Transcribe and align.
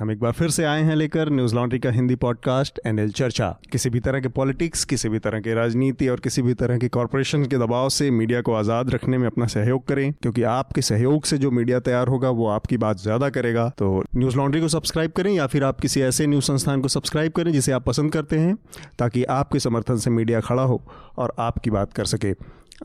हम 0.00 0.10
एक 0.10 0.20
बार 0.20 0.32
फिर 0.32 0.50
से 0.50 0.64
आए 0.64 0.82
हैं 0.82 0.94
लेकर 0.96 1.30
न्यूज़ 1.30 1.54
लॉन्ड्री 1.54 1.78
का 1.78 1.90
हिंदी 1.90 2.14
पॉडकास्ट 2.16 2.78
एनएल 2.86 3.10
चर्चा। 3.10 3.48
किसी 3.72 3.90
भी 3.90 4.00
तरह 4.00 4.20
के 4.20 4.28
पॉलिटिक्स, 4.28 4.84
किसी 4.84 5.08
भी 5.08 5.18
तरह 5.18 5.40
के 5.40 5.54
राजनीति 5.54 6.06
और 6.08 6.20
किसी 6.20 6.42
भी 6.42 6.54
तरह 6.54 6.78
के 6.78 6.88
कॉरपोरेशन 6.88 7.44
के 7.44 7.56
दबाव 7.56 7.88
से 7.88 8.10
मीडिया 8.10 8.40
को 8.40 8.52
आज़ाद 8.54 8.90
रखने 8.90 9.18
में 9.18 9.26
अपना 9.26 9.46
सहयोग 9.46 9.86
करें, 9.88 10.12
क्योंकि 10.12 10.42
आपके 10.42 10.82
सहयोग 10.82 11.24
से 11.24 11.38
जो 11.38 11.50
मीडिया 11.50 11.80
तैयार 11.80 12.08
होगा, 12.08 12.30
वो 12.30 12.46
आपकी 12.48 12.76
बात 12.76 13.00
ज़्यादा 13.00 13.28
करेगा। 13.30 13.68
तो 13.78 14.04
न्यूज़ 14.16 14.36
लॉन्ड्री 14.36 14.60
को 14.60 14.68
सब्सक्राइब 14.68 15.10
करें 15.10 15.32
या 15.32 15.46
फिर 15.46 15.64
आप 15.64 15.80
किसी 15.80 16.02
ऐसे 16.02 16.26
न्यूज़ 16.26 16.44
संस्थान 16.44 16.80
को 16.80 16.88
सब्सक्राइब 16.88 17.32
करें 17.32 17.52
जिसे 17.52 17.72
आप 17.72 17.84
पसंद 17.84 18.12
करते 18.12 18.38
हैं, 18.38 18.56
ताकि 18.98 19.24
आपके 19.32 19.58
समर्थन 19.58 19.96
से 19.96 20.10
मीडिया 20.10 20.40
खड़ा 20.40 20.62
हो 20.62 20.82
और 21.18 21.34
आपकी 21.38 21.70
बात 21.70 21.92
कर 21.92 22.04
सके। 22.06 22.34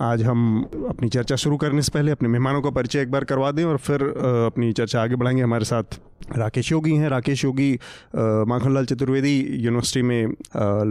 आज 0.02 0.24
हम 0.24 0.62
अपनी 0.90 1.10
चर्चा 1.10 1.36
शुरू 1.36 1.58
करने 1.58 1.82
से 1.82 1.92
पहले 1.94 2.12
अपने 2.12 2.30
मेहमानों 2.30 2.62
का 2.62 2.70
परिचय 2.70 3.02
एक 3.02 3.12
बार 3.12 3.24
करवा 3.24 3.52
दें 3.52 3.64
और 3.66 3.78
फिर 3.78 4.04
अपनी 4.46 4.72
चर्चा 4.74 5.02
आगे 5.04 5.16
बढ़ाएँगे। 5.16 5.44
हमारे 5.44 5.66
साथ 5.66 5.84
राकेश 6.38 6.72
योगी 6.72 6.96
हैं। 6.96 7.10
राकेश 7.10 7.44
योगी 7.44 7.80
माखनलाल 8.48 8.86
चतुर्वेदी 8.86 9.36
यूनिवर्सिटी 9.64 10.02
में 10.02 10.28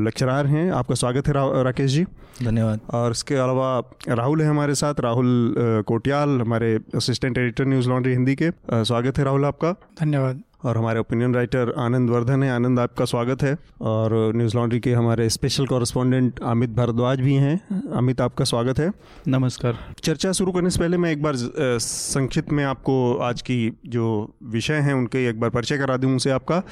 लेक्चरार 0.04 0.46
हैं। 0.46 0.70
आपका 0.72 0.94
स्वागत 0.94 1.28
है 1.28 1.32
रा, 1.32 1.62
राकेश 1.62 1.90
जी। 1.90 2.04
धन्यवाद। 2.44 2.80
और 2.90 3.10
इसके 3.10 3.34
अलावा 3.34 3.78
राहुल 4.08 4.42
है 4.42 4.48
हमारे 4.48 4.74
साथ। 4.74 5.00
राहुल 5.00 5.54
कोटियाल 5.86 6.40
हमारे 6.40 6.78
assistant 6.94 7.38
editor 7.38 7.64
news 7.64 7.88
laundry 7.88 8.12
Hindi 8.12 8.36
के। 8.42 8.50
स्वागत 8.84 9.18
है 9.18 9.24
राहुल 9.24 9.44
आपका। 9.44 9.72
धन्यवाद। 10.00 10.42
और 10.64 10.78
हमारे 10.78 11.00
ओपिनियन 11.00 11.34
राइटर 11.34 11.74
आनंद 11.78 12.10
वर्धन 12.10 12.42
है। 12.42 12.50
आनंद 12.50 12.78
आपका 12.80 13.04
स्वागत 13.04 13.42
है। 13.42 13.56
और 13.80 14.32
न्यूज़ 14.36 14.56
लॉन्ड्री 14.56 14.78
के 14.80 14.92
हमारे 14.92 15.28
स्पेशल 15.30 15.66
कॉरेस्पॉन्डेंट 15.66 16.38
अमित 16.42 16.70
भारद्वाज 16.70 17.20
भी 17.20 17.34
हैं। 17.34 17.90
अमित 17.92 18.20
आपका 18.20 18.44
स्वागत 18.44 18.78
है। 18.78 18.90
नमस्कार। 19.28 19.78
चर्चा 20.02 20.32
शुरू 20.32 20.52
करने 20.52 20.70
से 20.70 20.80
पहले 20.80 20.96
मैं 20.96 21.10
एक 21.12 21.22
बार 21.22 21.34
संक्षिप्त 21.36 22.52
में 22.52 22.64
आपको 22.64 23.14
आज 23.16 23.42
की 23.42 23.72
जो 23.86 24.06
विषय 24.42 24.74
हैं 24.74 24.94
उनके 24.94 25.26
एक 25.28 25.40
बार 25.40 25.50
परिचय 25.50 25.78
करा 25.78 25.96
दूँ 25.96 26.12
उनसे 26.12 26.30
आपका। 26.30 26.62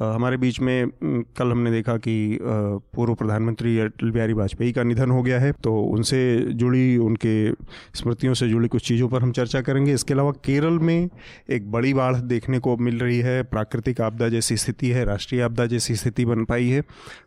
हमारे 0.00 0.36
बीच 0.36 0.60
में 0.60 0.88
कल 1.38 1.50
हमने 1.50 1.70
देखा 1.70 1.96
कि 1.96 2.38
पूर्व 2.94 3.14
प्रधानमंत्री 3.14 3.78
अटल 3.78 4.10
बिहारी 4.10 4.32
वाजपेयी 4.32 4.72
का 4.72 4.82
निधन 4.82 5.10
हो 5.10 5.22
गया 5.22 5.40
है। 5.40 5.52
तो 5.52 5.76
उनसे 5.80 6.20
जुड़ी 6.54 6.96
उनके 6.98 7.34
स्मृतियों 7.94 8.34
से 8.34 8.48
जुड़ी 8.48 8.68
कुछ 8.68 8.86
चीज़ों 8.88 9.08
पर 9.08 9.22
हम 9.22 9.32
चर्चा 9.32 9.60
करेंगे। 9.60 9.94
इसके 9.94 10.14
अलावा 10.14 10.30
केरल 10.44 10.78
में 10.78 11.08
एक 11.50 11.70
बड़ी 11.72 11.94
बाढ़ 11.94 12.16
देखने 12.16 12.58
को 12.58 12.76
मिल 12.76 12.98
रही 12.98 13.18
है। 13.18 13.38
प्राकृतिक 13.44 14.00
आपदा 14.00 14.28
जैसी 14.28 14.56
स्थिति 14.56 14.88
है, 14.88 15.04
राष्ट्रीय 15.04 15.42
आपदा 15.42 15.66
जैसी 15.66 15.96
स्थिति 15.96 16.24
बन 16.24 16.44
पाई 16.44 16.68
है 16.68 16.84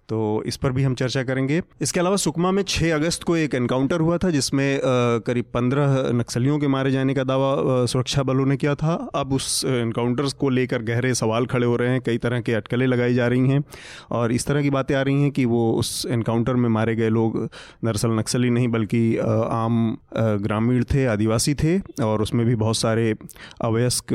तो 0.10 0.44
इस 0.46 0.58
पर 0.58 0.72
भी 0.72 0.84
हम 0.84 0.96
चर्चा 0.96 1.22
करेंगे। 1.24 1.62
इसके 1.82 2.00
अलावा 2.00 2.16
सुकमा 2.16 2.50
में 2.52 2.62
6 2.64 2.92
अगस्त 2.92 3.24
को 3.24 3.36
एक 3.38 3.54
एनकाउंटर 3.56 4.00
हुआ 4.00 4.18
था, 4.18 4.30
जिसमें 4.30 4.80
करीब 5.26 5.46
15 5.54 6.12
नक्सलियों 6.14 6.58
के 6.60 6.68
मारे 6.68 6.92
जाने 6.92 7.14
का 7.14 7.24
दावा 7.24 7.86
सुरक्षा 7.86 8.24
बलों 8.24 8.46
ने 8.46 8.58
किया 8.58 8.74
था। 8.76 8.94
अब 9.16 9.34
उस 9.34 9.64
एनकाउंटर 9.66 10.28
को 10.40 10.50
लेकर 10.50 10.82
गहरे 10.84 11.14
सवाल 11.16 11.46
खड़े 11.46 11.66
हो 11.66 11.76
रहे 11.76 11.90
हैं, 11.90 12.02
कई 12.02 12.18
तरह 12.18 12.42
के 12.42 12.54
अटकलें 12.54 12.86
लगाई 12.88 13.14
जा 13.14 13.28
रही 13.28 13.48
हैं 13.50 13.64
और 14.12 14.32
इस 14.32 14.46
तरह 14.48 14.62
की 14.62 14.70
बातें 14.70 14.96
आ 14.96 15.02
रही 15.02 15.22
हैं 15.22 15.32
कि 15.32 15.46
वो 15.46 15.72
उस 15.74 16.06
एनकाउंटर 16.10 16.56
में 16.56 16.70
मारे 16.70 16.96
गए 16.96 17.10
लोग 17.10 17.38
दरअसल 17.86 18.12
नक्सली 18.12 18.50
नहीं, 18.50 18.68
बल्कि 18.68 19.18
आम 19.18 19.98
ग्रामीण 20.16 20.84
थे, 20.84 21.06
आदिवासी 21.06 21.54
थे 21.56 21.80
और 22.04 22.22
उसमें 22.22 22.46
भी 22.46 22.56
बहुत 22.58 22.78
सारे 22.78 23.14
अवयस्क 23.62 24.14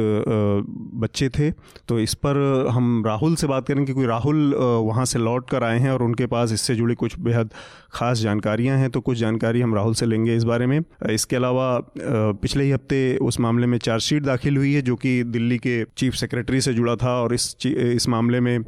बच्चे 0.96 1.28
थे। 1.30 1.50
तो 1.89 1.98
इस 2.00 2.14
पर 2.14 2.36
हम 2.70 3.03
राहुल 3.06 3.34
से 3.36 3.47
बात 3.47 3.67
करेंगे 3.67 3.84
क्योंकि 3.84 4.08
राहुल 4.08 4.55
वहाँ 4.55 5.05
से 5.05 5.19
लौट 5.19 5.48
कर 5.50 5.64
आए 5.64 5.78
हैं 5.78 5.91
और 5.91 6.03
उनके 6.03 6.27
पास 6.27 6.53
इससे 6.53 6.75
जुड़ी 6.75 6.95
कुछ 6.95 7.19
बेहद 7.20 7.50
ख़ास 7.92 8.19
जानकारियाँ 8.19 8.77
हैं 8.78 8.91
तो 8.91 9.00
कुछ 9.00 9.19
जानकारी 9.19 9.61
हम 9.61 9.75
राहुल 9.75 9.95
से 9.95 10.06
लेंगे 10.06 10.34
इस 10.36 10.45
बारे 10.45 10.67
में। 10.67 10.80
इसके 11.11 11.36
अलावा 11.36 11.69
पिछले 11.98 12.64
ही 12.64 12.70
हफ़्ते 12.70 13.17
उस 13.22 13.39
मामले 13.41 13.67
में 13.67 13.78
चार्जशीट 13.78 14.23
दाखिल 14.23 14.57
हुई 14.57 14.73
है, 14.73 14.83
जो 14.83 14.96
कि 14.96 15.23
दिल्ली 15.24 15.58
के 15.58 15.83
चीफ 15.96 16.14
सेक्रेटरी 16.14 16.61
से 16.61 16.74
जुड़ा 16.74 16.96
था 16.96 17.14
और 17.23 17.35
इस 17.35 17.57
इस 17.67 18.08
मामले 18.08 18.41
में 18.41 18.58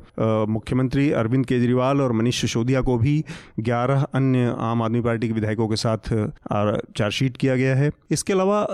मुख्यमंत्री 0.51 1.11
अरविंद 1.13 1.47
केजरीवाल 1.47 2.01
और 2.01 2.13
मनीष 2.13 2.41
सिसोदिया 2.41 2.81
को 2.81 2.97
भी 2.99 3.23
ग्यारह 3.61 4.07
अन्य 4.15 4.55
आम 4.61 4.83
आदमी 4.83 5.01
पार्टी 5.01 5.29
के 5.29 5.35
विधायकों 5.35 5.69
के 5.69 5.77
साथ 5.77 6.09
चार्जशीट 6.09 7.37
किया 7.37 7.57
गया 7.57 7.77
है। 7.77 7.91
इसके 8.11 8.33
अलावा 8.33 8.67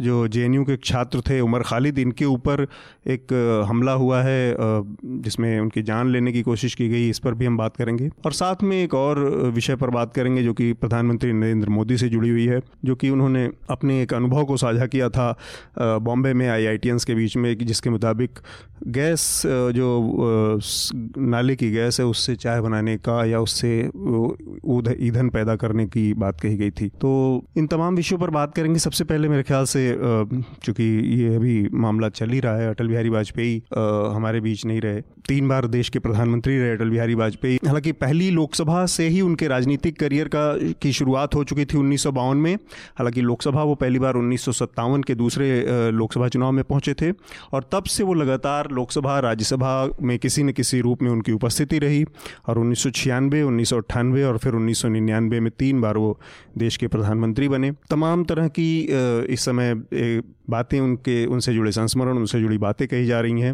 जो 0.00 0.26
जेएनयू 0.28 0.64
के 0.64 0.76
छात्र 0.84 1.20
थे 1.20 1.40
उमर 1.40 1.62
खालिद, 1.62 1.98
इनके 1.98 2.24
ऊपर 2.26 2.66
एक 3.08 3.32
हमला 3.74 3.92
हुआ 3.94 4.22
है 4.22 4.54
जिसमें 4.56 5.58
उनकी 5.60 5.82
जान 5.82 6.08
लेने 6.08 6.32
की 6.32 6.42
कोशिश 6.42 6.74
की 6.74 6.88
गई, 6.88 7.08
इस 7.10 7.18
पर 7.18 7.34
भी 7.34 7.46
हम 7.46 7.56
बात 7.56 7.76
करेंगे। 7.76 8.08
और 8.24 8.32
साथ 8.32 8.62
में 8.62 8.76
एक 8.76 8.94
और 8.94 9.18
विषय 9.54 9.76
पर 9.76 9.90
बात 9.90 10.12
करेंगे, 10.14 10.42
जो 10.42 10.52
कि 10.54 10.72
प्रधानमंत्री 10.74 11.32
नरेंद्र 11.34 11.68
मोदी 11.70 11.96
से 11.96 12.08
जुड़ी 12.08 12.28
हुई 12.28 12.46
है, 12.46 12.60
जो 12.84 12.94
कि 12.94 13.10
उन्होंने 13.10 13.48
अपने 13.70 14.00
एक 14.02 14.14
अनुभव 14.14 14.44
को 14.44 14.56
साझा 14.56 14.86
किया 14.86 15.08
था 15.10 15.26
बॉम्बे 15.78 16.32
में 16.34 16.48
आई 16.48 16.78
के 16.84 17.14
बीच 17.14 17.36
में 17.36 17.56
जिसके 17.56 17.90
मुताबिक 17.90 18.38
गैस 18.88 19.42
जो 19.46 20.58
नाले 21.18 21.54
की 21.56 21.70
गैस 21.72 22.00
है, 22.00 22.06
उससे 22.06 22.34
चाय 22.36 22.60
बनाने 22.60 22.96
का 22.98 23.24
या 23.24 23.40
उससे 23.40 23.78
ईंधन 23.80 25.28
पैदा 25.28 25.56
करने 25.56 25.86
की 25.86 26.12
बात 26.14 26.40
कही 26.40 26.56
गई 26.56 26.70
थी। 26.70 26.88
तो 27.00 27.12
इन 27.56 27.66
तमाम 27.66 27.96
विषयों 27.96 28.18
पर 28.18 28.30
बात 28.30 28.54
करेंगे। 28.54 28.78
सबसे 28.78 29.04
पहले 29.04 29.28
मेरे 29.28 29.42
ख्याल 29.42 29.64
से 29.66 29.82
चूँकि 30.64 30.84
ये 31.14 31.34
अभी 31.36 31.68
मामला 31.74 32.08
चल 32.10 32.30
ही 32.30 32.40
रहा 32.40 32.56
है, 32.56 32.68
अटल 32.70 32.88
बिहारी 32.88 33.08
वाजपेयी 33.08 33.62
हमारे 34.14 34.40
बीच 34.40 34.64
नहीं 34.66 34.80
रहे। 34.80 35.00
तीन 35.28 35.48
बार 35.48 35.66
देश 35.66 35.88
के 35.88 35.98
प्रधानमंत्री 35.98 36.58
रहे, 36.58 36.70
अटल 36.70 36.90
बिहारी 36.90 37.14
वाजपेयी। 37.14 37.58
हालाँकि 37.66 37.92
पहली 37.94 38.30
लोकसभा 38.30 38.84
से 38.86 39.06
ही 39.08 39.20
उनके 39.20 39.48
राजनीतिक 39.48 39.98
करियर 39.98 40.28
का, 40.28 40.72
की 40.82 40.92
शुरुआत 40.92 41.34
हो 41.34 41.44
चुकी 41.44 41.64
थी 41.64 41.78
उन्नीस 41.78 42.02
सौ 42.02 42.12
बावन 42.12 42.36
में। 42.36 42.54
हालाँकि 42.98 43.20
लोकसभा 43.20 43.62
वो 43.62 43.74
पहली 43.74 43.98
बार 43.98 44.14
उन्नीस 44.14 44.44
सौ 44.44 44.52
सत्तावन 44.52 45.02
के 45.02 45.14
दूसरे 45.14 45.90
लोकसभा 45.92 46.28
चुनाव 46.28 46.52
में 46.52 46.62
पहुँचे 46.64 46.94
थे 46.94 47.10
और 47.52 47.68
तब 47.72 47.84
से 47.84 48.04
वो 48.04 48.14
लगातार 48.14 48.70
लोकसभा, 48.70 49.18
राज्यसभा 49.20 49.88
में 50.02 50.18
किसी 50.18 50.42
न 50.42 50.52
किसी 50.52 50.80
रूप 50.80 51.02
में 51.02 51.10
उनकी 51.10 51.32
उपस्थिति 51.32 51.78
रही 51.78 52.04
और 52.48 52.58
उन्नीस 52.58 52.82
सौ 52.82 52.90
छियानवे 52.90 54.22
और 54.22 54.38
फिर 54.38 54.52
उन्नीस 54.52 54.82
सौ 54.82 54.88
निन्यानवे 54.88 55.40
में 55.40 55.50
तीन 55.58 55.80
बार 55.80 55.96
वो 55.96 56.18
देश 56.58 56.76
के 56.76 56.88
प्रधानमंत्री 56.88 57.48
बने। 57.48 57.72
तमाम 57.90 58.24
तरह 58.24 58.48
की 58.48 58.80
इस 59.32 59.44
समय 59.44 59.74
बातें 60.50 60.78
उनके, 60.80 61.24
उनसे 61.26 61.52
जुड़े 61.54 61.70
संस्मरण, 61.72 62.16
उनसे 62.16 62.40
जुड़ी 62.40 62.58
बातें 62.58 62.86
कही 62.88 63.06
जा 63.06 63.20
रही 63.20 63.40
हैं। 63.40 63.53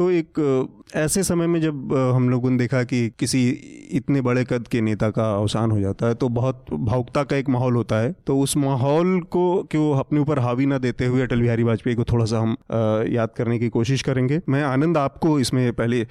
तो 0.00 0.10
एक 0.10 0.38
ऐसे 0.96 1.22
समय 1.22 1.46
में 1.46 1.60
जब 1.60 1.92
हम 2.14 2.28
लोगों 2.30 2.50
ने 2.50 2.56
देखा 2.58 2.82
कि 2.82 3.08
किसी 3.18 3.48
इतने 3.94 4.20
बड़े 4.20 4.44
कद 4.44 4.68
के 4.68 4.80
नेता 4.80 5.08
का 5.10 5.24
अवसान 5.32 5.70
हो 5.70 5.80
जाता 5.80 6.06
है 6.06 6.14
तो 6.14 6.28
बहुत 6.28 6.64
भावुकता 6.72 7.22
का 7.22 7.36
एक 7.36 7.48
माहौल 7.48 7.74
होता 7.74 7.96
है। 7.96 8.14
तो 8.26 8.38
उस 8.38 8.56
माहौल 8.56 9.20
को 9.30 9.42
क्यों 9.70 9.98
अपने 9.98 10.20
ऊपर 10.20 10.38
हावी 10.38 10.66
ना 10.66 10.78
देते 10.78 11.06
हुए 11.06 11.22
अटल 11.22 11.40
बिहारी 11.40 11.62
वाजपेयी 11.62 11.96
को 11.96 12.04
थोड़ा 12.04 12.24
सा 12.24 12.38
हम 12.38 12.56
याद 13.08 13.30
करने 13.36 13.58
की 13.58 13.68
कोशिश 13.68 14.02
करेंगे। 14.02 14.40
मैं 14.48 14.62
आनंद 14.62 14.98
आपको 14.98 15.38
इसमें 15.40 15.72
पहले 15.72 16.06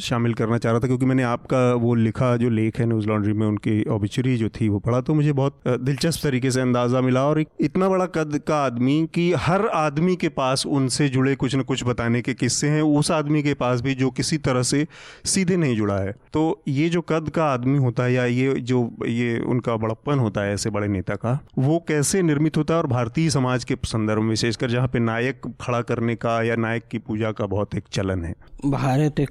शामिल 0.00 0.34
करना 0.34 0.58
चाह 0.58 0.72
रहा 0.72 0.80
था, 0.80 0.86
क्योंकि 0.86 1.06
मैंने 1.06 1.22
आपका 1.22 1.72
वो 1.74 1.94
लिखा, 1.94 2.36
जो 2.36 2.50
लेख 2.50 2.78
है 2.78 2.86
न्यूज़ 2.86 3.06
लॉन्ड्री 3.08 3.32
में, 3.32 3.46
उनकी 3.46 3.82
ऑबिचुरी 3.90 4.36
जो 4.36 4.48
थी 4.50 4.68
वो 4.68 4.78
पढ़ा 4.78 5.00
तो 5.00 5.14
मुझे 5.14 5.32
बहुत 5.32 5.60
दिलचस्प 5.68 6.22
तरीके 6.22 6.50
से 6.50 6.60
अंदाज़ा 6.60 7.00
मिला। 7.00 7.24
और 7.24 7.44
इतना 7.60 7.88
बड़ा 7.88 8.06
कद 8.16 8.40
का 8.48 8.62
आदमी 8.64 8.98
कि 9.14 9.32
हर 9.38 9.66
आदमी 9.76 10.16
के 10.16 10.28
पास 10.34 10.66
उनसे 10.68 11.08
जुड़े 11.08 11.34
कुछ 11.36 11.56
न 11.56 11.62
कुछ 11.62 11.84
बताने 11.84 12.22
के 12.22 12.34
किस्से 12.34 12.68
हैं, 12.68 12.82
उस 12.82 13.10
आदमी 13.12 13.26
के 13.28 13.54
पास 13.54 13.80
भी 13.80 13.94
जो 13.94 14.10
किसी 14.10 14.38
तरह 14.38 14.62
से 14.62 14.86
सीधे 15.24 15.56
नहीं 15.56 15.76
जुड़ा 15.76 15.98
है। 15.98 16.12
तो 16.32 16.62
ये 16.68 16.88
जो 16.88 17.00
कद 17.00 17.30
का 17.30 17.44
आदमी 17.44 17.78
होता 17.78 18.02
है 18.02 18.12
या 18.12 18.24
ये 18.24 18.54
जो, 18.54 18.90
ये 19.06 19.38
उनका 19.38 19.76
बड़प्पन 19.76 20.18
होता 20.18 20.40
है 20.40 20.54
ऐसे 20.54 20.70
बड़े 20.70 20.88
नेता 20.88 21.14
का, 21.14 21.40
वो 21.58 21.84
कैसे 21.88 22.22
निर्मित 22.22 22.56
होता 22.56 22.74
है? 22.74 22.80
और 22.80 22.86
भारतीय 22.86 23.30
समाज 23.30 23.64
के 23.64 23.74
संदर्भ 23.84 24.22
में 24.22 24.28
विशेषकर 24.28 24.70
जहाँ 24.70 24.88
पे 24.88 24.98
नायक 24.98 25.42
खड़ा 25.60 25.80
करने 25.80 26.14
का 26.14 26.42
या 26.42 26.56
नायक 26.56 26.82
की 26.90 26.98
पूजा 26.98 27.32
का 27.32 27.46
बहुत 27.46 27.74
एक 27.74 27.84
चलन 27.92 28.24
है। 28.24 28.34
भारत 28.66 29.20
एक 29.20 29.30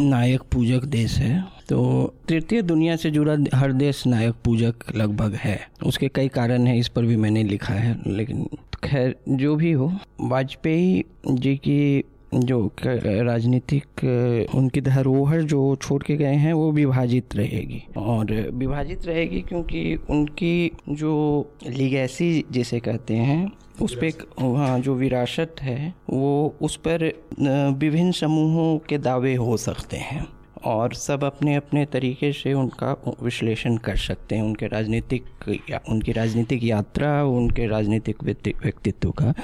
नायक 0.00 0.40
पूजक 0.40 0.84
देश 0.84 1.18
है। 1.18 1.44
तो 1.68 2.14
तृतीय 2.28 2.62
दुनिया 2.62 2.96
से 2.96 3.10
जुड़ा 3.10 3.36
हर 3.54 3.72
देश 3.72 4.06
नायक 4.06 4.34
पूजक 4.44 4.74
लगभग 4.96 5.34
है। 5.34 5.68
उसके 5.86 6.08
कई 6.08 6.28
कारण 6.28 6.66
हैं, 6.66 6.76
इस 6.76 6.88
पर 6.88 7.02
भी 7.02 7.16
मैंने 7.16 7.42
लिखा 7.42 7.74
है, 7.74 7.98
लेकिन 8.06 8.48
खैर, 8.84 9.16
जो 9.28 9.56
भी 9.56 9.72
हो, 9.72 9.92
वाजपेयी 10.20 11.04
जी 11.30 11.56
की 11.56 12.04
जो 12.34 12.70
राजनीतिक, 12.96 13.86
उनकी 14.54 14.80
धरोहर 14.80 15.42
जो 15.42 15.76
छोड़ 15.76 16.02
के 16.02 16.16
गए 16.16 16.34
हैं, 16.34 16.52
वो 16.52 16.72
विभाजित 16.72 17.36
रहेगी। 17.36 17.82
और 17.96 18.50
विभाजित 18.50 19.06
रहेगी 19.06 19.40
क्योंकि 19.40 19.96
उनकी 20.10 20.72
जो 20.88 21.44
लिगैसी 21.66 22.44
जिसे 22.50 22.80
कहते 22.80 23.14
हैं, 23.14 23.52
उस 23.82 23.94
पर 23.94 24.10
वहाँ 24.42 24.80
जो 24.80 24.94
विरासत 24.94 25.54
है, 25.60 25.94
वो 26.10 26.54
उस 26.62 26.76
पर 26.76 27.12
विभिन्न 27.78 28.12
समूहों 28.12 28.78
के 28.78 28.98
दावे 28.98 29.34
हो 29.34 29.56
सकते 29.56 29.96
हैं। 29.96 30.26
और 30.64 30.92
सब 30.92 31.24
अपने 31.24 31.54
अपने 31.54 31.86
तरीके 31.86 32.32
से 32.32 32.52
उनका 32.52 33.02
विश्लेषण 33.22 33.76
कर 33.76 33.96
सकते 33.96 34.34
हैं। 34.36 34.42
उनके 34.42 34.66
राजनीतिक 34.66 35.24
या, 35.70 35.80
उनकी 35.88 36.12
राजनीतिक 36.12 36.64
यात्रा, 36.64 37.24
उनके 37.24 37.66
राजनीतिक 37.66 38.24
व्यक्तित्व 38.24 39.10
का 39.10 39.34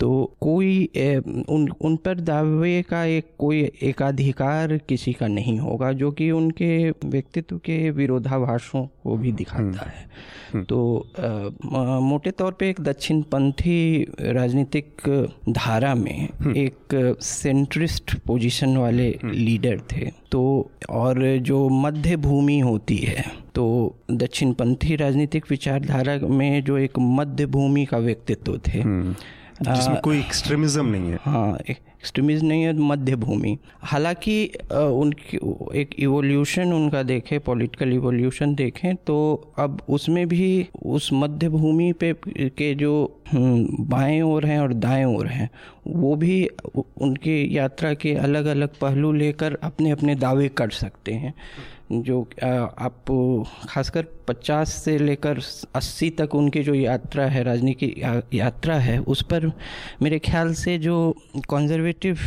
तो 0.00 0.10
कोई 0.40 0.88
ए, 0.96 1.16
उन 1.48 1.68
उन 1.80 1.96
पर 1.96 2.20
दावे 2.20 2.80
का 2.82 3.04
एक 3.04 3.26
कोई 3.38 3.60
एकाधिकार 3.82 4.76
किसी 4.88 5.12
का 5.12 5.26
नहीं 5.28 5.58
होगा 5.58 5.92
जो 5.92 6.10
कि 6.10 6.30
उनके 6.30 6.68
व्यक्तित्व 6.90 7.56
के 7.64 7.78
विरोधाभासों 7.90 8.84
को 9.02 9.16
भी 9.16 9.32
दिखाता 9.32 9.62
हम्म। 9.62 9.74
है 9.74 10.08
हम्म। 10.52 10.64
तो 10.64 10.78
आ, 11.18 11.98
मोटे 12.00 12.30
तौर 12.30 12.52
पे 12.52 12.70
एक 12.70 12.80
दक्षिणपंथी 12.80 14.06
राजनीतिक 14.20 15.08
धारा 15.48 15.94
में 15.94 16.28
हम्म। 16.40 16.56
एक 16.56 17.16
सेंट्रिस्ट 17.22 18.16
पोजीशन 18.26 18.76
वाले 18.76 19.08
लीडर 19.24 19.80
थे 19.92 20.10
तो 20.32 20.70
और 20.90 21.20
जो 21.42 21.68
मध्य 21.68 22.16
भूमि 22.16 22.58
होती 22.58 22.96
है 22.96 23.24
तो 23.54 23.66
दक्षिणपंथी 24.10 24.96
राजनीतिक 24.96 25.44
विचारधारा 25.50 26.16
में 26.28 26.62
जो 26.64 26.78
एक 26.78 26.98
मध्य 26.98 27.46
भूमि 27.46 27.84
का 27.84 27.98
व्यक्तित्व 27.98 28.58
थे 28.58 28.82
जिसमें 29.62 30.00
कोई 30.00 30.18
एक्सट्रीमिज्म 30.18 30.86
नहीं 30.86 31.10
है। 31.10 31.18
हाँ 31.22 31.58
एक्सट्रीमिज्म 31.70 32.46
नहीं 32.46 32.62
है 32.62 32.72
मध्य 32.80 33.16
भूमि 33.16 33.56
हालाँकि 33.82 34.36
उनकी 34.72 35.38
एक 35.80 35.94
इवोल्यूशन 35.98 36.72
उनका 36.72 37.02
देखें 37.02 37.38
पॉलिटिकल 37.40 37.92
इवोल्यूशन 37.92 38.54
देखें 38.54 38.94
तो 39.06 39.16
अब 39.58 39.82
उसमें 39.88 40.26
भी 40.28 40.68
उस 40.82 41.08
मध्य 41.12 41.48
भूमि 41.48 41.92
पे 42.00 42.12
के 42.28 42.74
जो 42.74 42.92
हम्म, 43.32 43.84
बाएँ 43.88 44.20
ओर 44.22 44.46
हैं 44.46 44.58
और 44.60 44.72
दाएँ 44.74 45.04
ओर 45.04 45.26
हैं 45.26 45.50
वो 45.86 46.14
भी 46.16 46.44
उनकी 46.76 47.56
यात्रा 47.56 47.92
के 47.94 48.14
अलग 48.14 48.46
अलग 48.46 48.78
पहलू 48.80 49.12
लेकर 49.12 49.58
अपने 49.62 49.90
अपने 49.90 50.14
दावे 50.14 50.48
कर 50.48 50.70
सकते 50.70 51.12
हैं। 51.12 51.34
जो 51.92 52.20
आप 52.78 53.10
खासकर 53.68 54.06
50 54.30 54.68
से 54.74 54.96
लेकर 54.98 55.40
80 55.76 56.10
तक 56.18 56.34
उनकी 56.34 56.62
जो 56.62 56.74
यात्रा 56.74 57.24
है 57.26 57.42
राजनीतिक 57.42 57.98
यात्रा 58.34 58.74
है 58.78 58.98
उस 59.06 59.22
पर 59.22 59.50
मेरे 60.02 60.18
ख्याल 60.18 60.52
से 60.54 60.76
जो 60.78 60.98
कंजर्वेटिव 61.50 62.18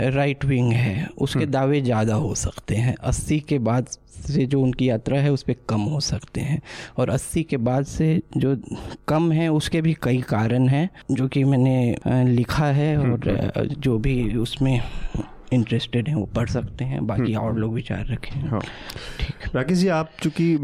राइट 0.00 0.44
विंग 0.44 0.72
है 0.72 1.08
उसके 1.18 1.38
हम्म। 1.38 1.50
दावे 1.50 1.80
ज़्यादा 1.80 2.14
हो 2.14 2.34
सकते 2.34 2.76
हैं 2.76 2.96
80 3.08 3.40
के 3.40 3.58
बाद 3.60 3.88
से 4.26 4.46
जो 4.46 4.60
उनकी 4.60 4.88
यात्रा 4.88 5.18
है 5.18 5.32
उस 5.32 5.42
पर 5.42 5.56
कम 5.68 5.80
हो 5.86 6.00
सकते 6.02 6.40
हैं 6.40 6.60
और 6.98 7.10
80 7.10 7.44
के 7.44 7.56
बाद 7.62 7.84
से 7.86 8.08
जो 8.36 8.56
कम 9.08 9.30
है 9.32 9.48
उसके 9.48 9.80
भी 9.80 9.96
कई 10.02 10.20
कारण 10.28 10.68
हैं 10.68 10.88
जो 11.10 11.28
कि 11.28 11.44
मैंने 11.44 12.24
लिखा 12.26 12.66
है 12.66 12.94
हम्म, 12.96 13.12
और 13.12 13.28
हम्म। 13.30 13.74
जो 13.74 13.98
भी 13.98 14.36
उसमें 14.36 14.80
इंटरेस्टेड 15.54 16.08
हैं 16.08 16.14
वो 16.14 16.24
पढ़ 16.26 16.48
सकते 16.48 16.84
हैं 16.84 17.06
बाकी 17.06 17.32
हम्म। 17.32 17.46
और 17.46 17.58
लोग 17.58 17.74
विचार 17.74 18.06
रखें। 18.06 18.40
हाँ। 18.40 18.60
ठीक। 19.20 19.56
राकेश 19.56 19.78
जी 19.78 19.88
आप 19.88 20.10
चूँकि 20.22 20.56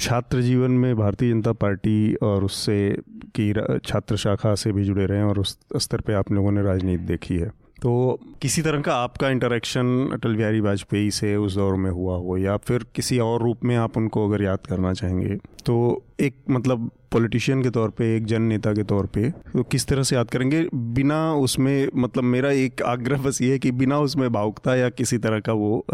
छात्र 0.00 0.40
जीवन 0.40 0.70
में 0.70 0.96
भारतीय 0.96 1.32
जनता 1.32 1.52
पार्टी 1.52 2.14
और 2.14 2.44
उससे 2.44 2.96
की 3.38 3.52
छात्र 3.86 4.16
शाखा 4.16 4.54
से 4.54 4.72
भी 4.72 4.84
जुड़े 4.84 5.06
रहे 5.06 5.18
हैं 5.18 5.24
और 5.24 5.38
उस 5.38 5.58
स्तर 5.76 6.00
पे 6.00 6.12
आप 6.12 6.32
लोगों 6.32 6.52
ने 6.52 6.62
राजनीति 6.62 7.04
देखी 7.04 7.36
है 7.36 7.50
तो 7.82 8.20
किसी 8.42 8.62
तरह 8.62 8.80
का 8.80 8.94
आपका 8.94 9.28
इंटरेक्शन 9.30 10.10
अटल 10.12 10.36
बिहारी 10.36 10.60
वाजपेयी 10.60 11.10
से 11.10 11.36
उस 11.36 11.54
दौर 11.54 11.74
में 11.74 11.90
हुआ 11.90 12.16
हो 12.16 12.38
या 12.38 12.56
फिर 12.56 12.84
किसी 12.94 13.18
और 13.18 13.42
रूप 13.42 13.64
में 13.64 13.76
आप 13.76 13.96
उनको 13.96 14.28
अगर 14.28 14.42
याद 14.42 14.58
करना 14.58 14.92
चाहेंगे? 14.92 15.36
तो 15.66 16.04
एक 16.20 16.34
मतलब 16.50 16.90
पॉलिटिशियन 17.12 17.62
के 17.62 17.70
तौर 17.70 17.88
पे 17.88 18.16
एक 18.16 18.24
जन 18.24 18.42
नेता 18.42 18.72
के 18.72 18.82
तौर 18.82 19.06
पे 19.06 19.30
तो 19.30 19.62
किस 19.62 19.86
तरह 19.86 20.02
से 20.02 20.16
याद 20.16 20.30
करेंगे? 20.30 20.68
बिना 20.74 21.34
उसमें 21.34 21.88
मतलब 21.96 22.24
मेरा 22.24 22.50
एक 22.50 22.82
आग्रह 22.82 23.22
बस 23.22 23.42
ये 23.42 23.52
है 23.52 23.58
कि 23.58 23.70
बिना 23.70 23.98
उसमें 23.98 24.32
भावुकता 24.32 24.76
या 24.76 24.88
किसी 24.88 25.18
तरह 25.18 25.40
का 25.40 25.52
वो 25.52 25.86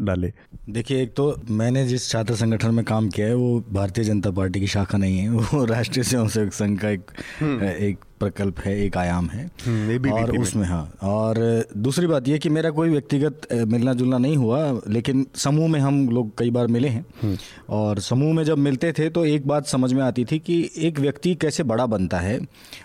डाले। 0.00 0.32
देखिए 0.70 1.02
एक 1.02 1.14
तो 1.14 1.40
मैंने 1.50 1.86
जिस 1.86 2.10
छात्र 2.10 2.34
संगठन 2.34 2.74
में 2.74 2.84
काम 2.84 3.08
किया 3.08 3.26
है 3.26 3.34
वो 3.34 3.64
भारतीय 3.72 4.04
जनता 4.04 4.30
पार्टी 4.30 4.60
की 4.60 4.66
शाखा 4.66 4.98
नहीं 4.98 5.18
है 5.18 5.28
वो 5.30 5.64
राष्ट्रीय 5.64 6.04
स्वयंसेवक 6.04 6.52
संघ 6.52 6.78
का 6.80 6.90
एक 6.90 7.00
हम्म। 7.40 7.62
एक 7.62 7.98
प्रकल्प 8.22 8.58
है 8.60 8.78
एक 8.80 8.96
आयाम 8.96 9.28
है। 9.28 9.44
भी 9.98 10.10
और 10.10 10.36
उसमें 10.38 10.64
हाँ। 10.66 10.82
और 11.02 11.40
दूसरी 11.78 12.06
बात 12.06 12.28
यह 12.28 12.38
कि 12.38 12.48
मेरा 12.48 12.70
कोई 12.70 12.88
व्यक्तिगत 12.88 13.46
मिलना 13.68 13.92
जुलना 13.94 14.18
नहीं 14.18 14.36
हुआ 14.36 14.60
लेकिन 14.88 15.26
समूह 15.36 15.68
में 15.68 15.80
हम 15.80 16.08
लोग 16.08 16.30
कई 16.38 16.50
बार 16.50 16.66
मिले 16.66 16.88
हैं। 16.88 17.04
हम्म। 17.22 17.36
और 17.70 18.00
समूह 18.00 18.34
में 18.34 18.44
जब 18.44 18.58
मिलते 18.58 18.92
थे 18.92 19.08
तो 19.10 19.24
एक 19.26 19.46
बात 19.46 19.66
समझ 19.66 19.92
में 19.92 20.02
आती 20.02 20.24
थी 20.24 20.38
कि 20.38 20.58
एक 20.78 21.00
व्यक्ति 21.00 21.34
कैसे 21.34 21.62
बड़ा 21.62 21.86
बनता 21.86 22.20
है 22.20 22.38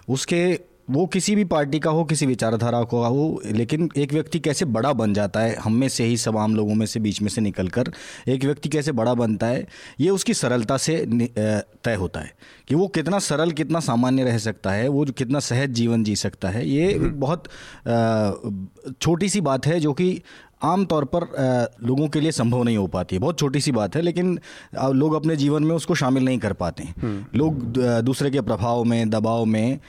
उसके 0.10 0.42
वो 0.88 1.06
किसी 1.08 1.36
भी 1.36 1.44
पार्टी 1.46 1.80
का 1.80 1.92
हो 1.92 2.04
किसी 2.06 2.26
विचारधारा 2.26 2.82
का 2.86 3.08
हो 3.08 3.42
लेकिन 3.48 3.90
एक 3.98 4.14
व्यक्ति 4.14 4.40
कैसे 4.40 4.66
बड़ा 4.68 4.92
बन 4.94 5.14
जाता 5.14 5.40
है 5.40 5.56
हम 5.58 5.74
में 5.76 5.88
से 5.90 6.04
ही 6.04 6.18
सब 6.18 6.38
आम 6.38 6.56
लोगों 6.56 6.76
में 6.76 6.86
से 6.86 7.00
बीच 7.00 7.22
में 7.22 7.30
से 7.30 7.42
निकल 7.42 7.68
कर 7.70 7.92
एक 8.28 8.46
व्यक्ति 8.46 8.70
कैसे 8.70 8.92
बड़ा 8.92 9.14
बनता 9.14 9.48
है 9.48 9.66
ये 10.00 10.10
उसकी 10.10 10.34
सरलता 10.34 10.78
से 10.78 10.98
तय 11.08 11.96
होता 11.96 12.20
है 12.20 12.34
कि 12.68 12.76
वो 12.76 12.88
कितना 12.90 13.20
सरल 13.20 13.52
कितना 13.52 13.80
सामान्य 13.82 14.24
रह 14.24 14.38
सकता 14.40 14.72
है 14.72 14.88
वो 14.90 15.06
कितना 15.14 15.40
सहज 15.42 15.70
जीवन 15.72 16.04
जी 16.04 16.16
सकता 16.18 16.50
है 16.50 16.68
ये 16.68 16.94
हम्म। 16.94 17.12
बहुत 17.20 17.48
छोटी 18.94 19.30
सी 19.30 19.42
बात 19.42 19.66
है 19.66 19.80
जो 19.80 19.94
कि 19.94 20.10
आम 20.62 20.86
तौर 20.86 21.06
पर 21.06 21.26
लोगों 21.84 22.08
के 22.08 22.20
लिए 22.20 22.32
संभव 22.32 22.64
नहीं 22.64 22.78
हो 22.78 22.86
पाती 22.88 23.16
है 23.16 23.20
बहुत 23.20 23.40
छोटी 23.40 23.60
सी 23.60 23.72
बात 23.72 23.96
है 23.96 24.02
लेकिन 24.02 24.40
लोग 24.94 25.14
अपने 25.16 25.36
जीवन 25.36 25.64
में 25.64 25.76
उसको 25.76 25.96
शामिल 25.96 26.26
नहीं 26.26 26.40
कर 26.40 26.54
पाते 26.56 26.84
हैं 26.84 26.96
हम्म। 26.98 27.38
लोग 27.38 27.60
दूसरे 28.04 28.30
के 28.32 28.42
प्रभाव 28.42 28.84
में 28.84 29.10
दबाव 29.10 29.46
में 29.48 29.80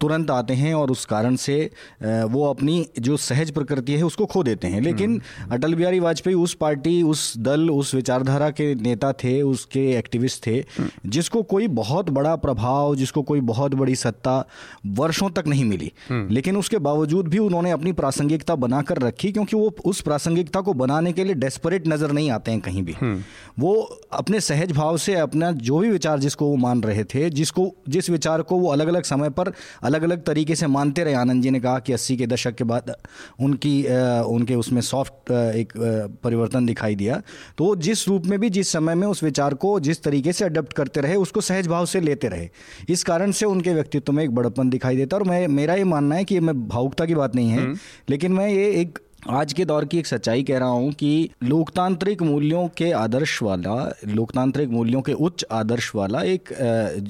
तुरंत 0.00 0.30
आते 0.30 0.54
हैं 0.54 0.72
और 0.74 0.90
उस 0.90 1.04
कारण 1.04 1.36
से 1.38 1.58
वो 2.02 2.44
अपनी 2.46 2.86
जो 3.00 3.16
सहज 3.18 3.50
प्रकृति 3.50 3.94
है 3.94 4.02
उसको 4.02 4.26
खो 4.26 4.42
देते 4.42 4.66
हैं 4.66 4.80
लेकिन 4.80 5.10
हम्म। 5.12 5.54
अटल 5.54 5.74
बिहारी 5.74 6.00
वाजपेयी 6.00 6.36
उस 6.38 6.54
पार्टी 6.56 7.02
उस 7.04 7.32
दल 7.40 7.70
उस 7.70 7.94
विचारधारा 7.94 8.50
के 8.52 8.74
नेता 8.80 9.12
थे 9.14 9.40
उसके 9.44 9.86
एक्टिविस्ट 9.92 10.46
थे 10.46 10.56
हम्म। 10.78 11.10
जिसको 11.10 11.42
कोई 11.44 11.68
बहुत 11.74 12.10
बड़ा 12.10 12.34
प्रभाव 12.38 12.94
जिसको 12.96 13.22
कोई 13.24 13.40
बहुत 13.48 13.74
बड़ी 13.76 13.94
सत्ता 13.96 14.36
वर्षों 14.96 15.30
तक 15.30 15.46
नहीं 15.46 15.64
मिली 15.64 15.92
लेकिन 16.10 16.56
उसके 16.56 16.78
बावजूद 16.80 17.28
भी 17.28 17.38
उन्होंने 17.40 17.70
अपनी 17.70 17.92
प्रासंगिकता 17.94 18.54
बनाकर 18.58 18.98
रखी 19.00 19.32
क्योंकि 19.32 19.56
वो 19.56 19.72
उस 19.84 20.00
प्रासंगिकता 20.08 20.60
को 20.60 20.72
बनाने 20.76 21.12
के 21.12 21.24
लिए 21.24 21.34
डेस्परेट 21.36 21.86
नज़र 21.88 22.12
नहीं 22.12 22.30
आते 22.30 22.50
हैं 22.50 22.60
कहीं 22.60 22.82
भी 22.82 22.92
हम्म। 22.94 23.22
वो 23.58 23.72
अपने 24.14 24.40
सहज 24.42 24.72
भाव 24.72 24.96
से 24.98 25.14
अपना 25.16 25.50
जो 25.62 25.78
भी 25.78 25.90
विचार 25.90 26.18
जिसको 26.18 26.46
वो 26.46 26.56
मान 26.58 26.82
रहे 26.82 27.04
थे 27.06 27.28
जिसको 27.32 27.70
जिस 27.88 28.10
विचार 28.10 28.42
को 28.42 28.58
वो 28.58 28.70
अलग 28.70 28.88
अलग 28.88 29.04
समय 29.04 29.30
पर 29.32 29.52
अलग 29.82 30.02
अलग 30.02 30.22
तरीके 30.24 30.54
से 30.54 30.66
मानते 30.68 31.04
रहे 31.04 31.14
आनंद 31.16 31.42
जी 31.42 31.50
ने 31.50 31.60
कहा 31.60 31.78
कि 31.80 31.92
अस्सी 31.92 32.16
के 32.16 32.26
दशक 32.26 32.54
के 32.54 32.64
बाद 32.66 32.94
उनकी 33.40 33.74
उनके 34.28 34.54
उसमें 34.56 34.80
सॉफ्ट 34.82 35.30
एक 35.30 35.72
परिवर्तन 36.22 36.66
दिखाई 36.66 36.94
दिया 36.96 37.20
तो 37.58 37.74
जिस 37.80 38.06
रूप 38.08 38.26
में 38.26 38.38
भी 38.40 38.50
जिस 38.50 38.72
समय 38.72 38.94
में 38.94 39.06
उस 39.06 39.22
विचार 39.22 39.54
को 39.56 39.78
जिस 39.80 40.02
तरीके 40.02 40.32
से 40.32 40.44
अडप्ट 40.44 40.72
करते 40.74 41.00
रहे 41.00 41.16
उसको 41.18 41.40
सहज 41.42 41.66
भाव 41.68 41.86
से 41.86 42.00
लेते 42.02 42.28
रहे 42.28 42.48
इस 42.88 43.04
कारण 43.04 43.32
से 43.32 43.46
उनके 43.48 43.74
व्यक्तित्व 43.74 44.12
में 44.12 44.22
एक 44.24 44.34
बड़पन 44.34 44.70
दिखाई 44.70 44.96
देता 44.96 45.16
और 45.16 45.24
मैं 45.24 45.46
मेरा 45.50 45.74
ये 45.76 45.84
मानना 45.86 46.14
है 46.14 46.24
कि 46.24 46.40
मैं 46.40 46.56
भावुकता 46.68 47.06
की 47.06 47.14
बात 47.16 47.34
नहीं 47.34 47.48
है 47.48 47.58
हम्म। 47.58 47.76
लेकिन 48.08 48.32
मैं 48.32 48.48
ये 48.48 48.70
एक 48.72 48.98
आज 49.18 49.52
के 49.52 49.64
दौर 49.64 49.84
की 49.84 49.98
एक 49.98 50.06
सच्चाई 50.06 50.42
कह 50.42 50.58
रहा 50.58 50.68
हूँ 50.68 50.92
कि 50.92 51.30
लोकतांत्रिक 51.44 52.22
मूल्यों 52.22 52.66
के 52.68 52.90
आदर्श 52.92 53.42
वाला 53.42 53.74
लोकतांत्रिक 54.06 54.68
मूल्यों 54.68 55.00
के 55.02 55.12
उच्च 55.12 55.44
आदर्श 55.52 55.90
वाला 55.94 56.22
एक 56.22 56.52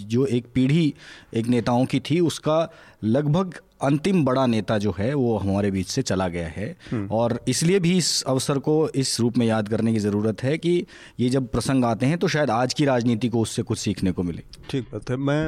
जो 0.09 0.25
एक 0.27 0.47
पीढ़ी 0.55 0.95
एक 1.35 1.47
नेताओं 1.47 1.85
की 1.85 2.01
थी 2.01 2.21
उसका 2.21 2.59
लगभग 3.05 3.55
अंतिम 3.83 4.25
बड़ा 4.25 4.47
नेता 4.47 4.79
जो 4.79 4.95
है 4.99 5.13
वो 5.15 5.37
हमारे 5.37 5.71
बीच 5.71 5.87
से 5.87 6.03
चला 6.03 6.29
गया 6.29 6.49
है। 6.49 6.77
हम्म। 6.91 7.09
और 7.11 7.39
इसलिए 7.49 7.79
भी 7.81 7.97
इस 7.99 8.23
अवसर 8.23 8.59
को 8.59 8.89
इस 8.89 9.19
रूप 9.21 9.39
में 9.39 9.47
याद 9.47 9.69
करने 9.69 9.93
की 9.93 9.99
ज़रूरत 9.99 10.43
है 10.43 10.57
कि 10.59 10.85
ये 11.21 11.29
जब 11.29 11.49
प्रसंग 11.49 11.85
आते 11.85 12.07
हैं 12.07 12.19
तो 12.19 12.29
शायद 12.29 12.51
आज 12.51 12.75
की 12.75 12.85
राजनीति 12.85 13.29
को 13.29 13.41
उससे 13.41 13.63
कुछ 13.63 13.79
सीखने 13.79 14.13
को 14.13 14.23
मिले। 14.23 14.43
ठीक 14.71 14.85
बात 14.93 15.11
है। 15.11 15.17
मैं 15.17 15.47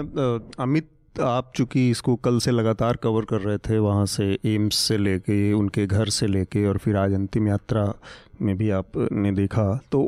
अमित 0.58 0.88
आप 1.14 1.52
चूँकि 1.56 1.90
इसको 1.90 2.14
कल 2.16 2.38
से 2.38 2.50
लगातार 2.50 2.96
कवर 2.96 3.24
कर 3.24 3.40
रहे 3.40 3.58
थे, 3.58 3.78
वहाँ 3.78 4.06
से 4.06 4.38
एम्स 4.44 4.76
से 4.78 4.98
लेके, 4.98 5.52
उनके 5.52 5.86
घर 5.86 6.08
से 6.08 6.26
लेके 6.26 6.66
और 6.66 6.78
फिर 6.78 6.96
आज 6.96 7.12
अंतिम 7.12 7.48
यात्रा 7.48 7.92
में 8.42 8.56
भी 8.56 8.70
आपने 8.70 9.32
देखा 9.32 9.64
तो 9.92 10.00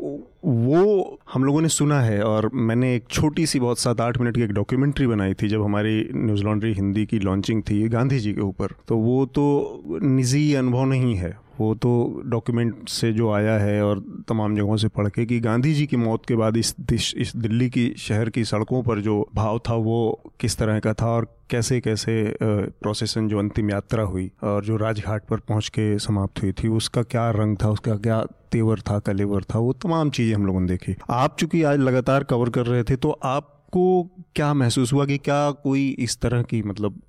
वो 0.45 1.19
हम 1.33 1.43
लोगों 1.43 1.61
ने 1.61 1.69
सुना 1.69 1.99
है 2.01 2.21
और 2.23 2.49
मैंने 2.53 2.95
एक 2.95 3.07
छोटी 3.09 3.45
सी 3.45 3.59
बहुत 3.59 3.79
सात 3.79 4.01
आठ 4.01 4.17
मिनट 4.17 4.35
की 4.35 4.41
एक 4.41 4.51
डॉक्यूमेंट्री 4.51 5.07
बनाई 5.07 5.33
थी 5.33 5.47
जब 5.47 5.63
हमारी 5.63 6.09
न्यूज़ 6.15 6.43
लॉन्ड्री 6.43 6.73
हिंदी 6.73 7.05
की 7.05 7.19
लॉन्चिंग 7.19 7.61
थी 7.63 7.87
गांधी 7.89 8.19
जी 8.19 8.33
के 8.33 8.41
ऊपर। 8.41 8.73
तो 8.87 8.97
वो 8.97 9.25
तो 9.25 9.99
निजी 10.03 10.53
अनुभव 10.53 10.85
नहीं 10.85 11.15
है। 11.15 11.37
वो 11.59 11.75
तो 11.75 12.21
डॉक्यूमेंट 12.25 12.89
से 12.89 13.13
जो 13.13 13.31
आया 13.31 13.59
है 13.59 13.83
और 13.83 14.23
तमाम 14.27 14.55
जगहों 14.55 14.77
से 14.77 14.87
पढ़ 14.87 15.09
के 15.09 15.25
कि 15.25 15.39
गांधी 15.39 15.73
जी 15.73 15.87
की 15.87 15.97
मौत 15.97 16.25
के 16.27 16.35
बाद 16.35 16.57
इस 16.57 16.75
दिश, 16.81 17.15
इस 17.17 17.35
दिल्ली 17.35 17.69
की 17.69 17.95
शहर 17.97 18.29
की 18.29 18.43
सड़कों 18.43 18.83
पर 18.83 18.99
जो 18.99 19.29
भाव 19.35 19.59
था 19.59 19.73
वो 19.73 20.21
किस 20.39 20.57
तरह 20.57 20.79
का 20.79 20.93
था 20.93 21.07
और 21.07 21.39
कैसे 21.49 21.81
कैसे 21.81 22.37
प्रोसेसन 22.43 23.27
जो 23.27 23.39
अंतिम 23.39 23.71
यात्रा 23.71 24.03
हुई 24.03 24.31
और 24.43 24.65
जो 24.65 24.77
राजघाट 24.77 25.25
पर 25.25 25.37
पहुँच 25.37 25.69
के 25.69 25.99
समाप्त 25.99 26.41
हुई 26.41 26.51
थी 26.51 26.67
उसका 26.67 27.03
क्या 27.03 27.31
रंग 27.31 27.57
था 27.63 27.69
उसका 27.69 27.95
क्या 27.95 28.25
तेवर 28.51 28.79
था 28.79 28.99
कलेवर 28.99 29.43
था 29.43 29.59
वो 29.59 29.73
तमाम 29.73 30.09
चीज़ें 30.09 30.35
हम 30.35 30.45
लोगों 30.45 30.59
ने 30.59 30.67
देखी। 30.67 30.95
आप 31.09 31.37
चूँकि 31.39 31.63
आज 31.63 31.79
लगातार 31.79 32.23
कवर 32.23 32.49
कर 32.49 32.65
रहे 32.65 32.83
थे 32.83 32.95
तो 32.95 33.11
आप 33.11 33.49
को 33.71 34.03
क्या 34.35 34.53
महसूस 34.53 34.93
हुआ 34.93 35.05
कि 35.05 35.17
क्या 35.17 35.51
कोई 35.51 35.89
इस 35.89 36.17
तरह 36.17 36.43
की 36.43 36.61
मतलब 36.61 37.01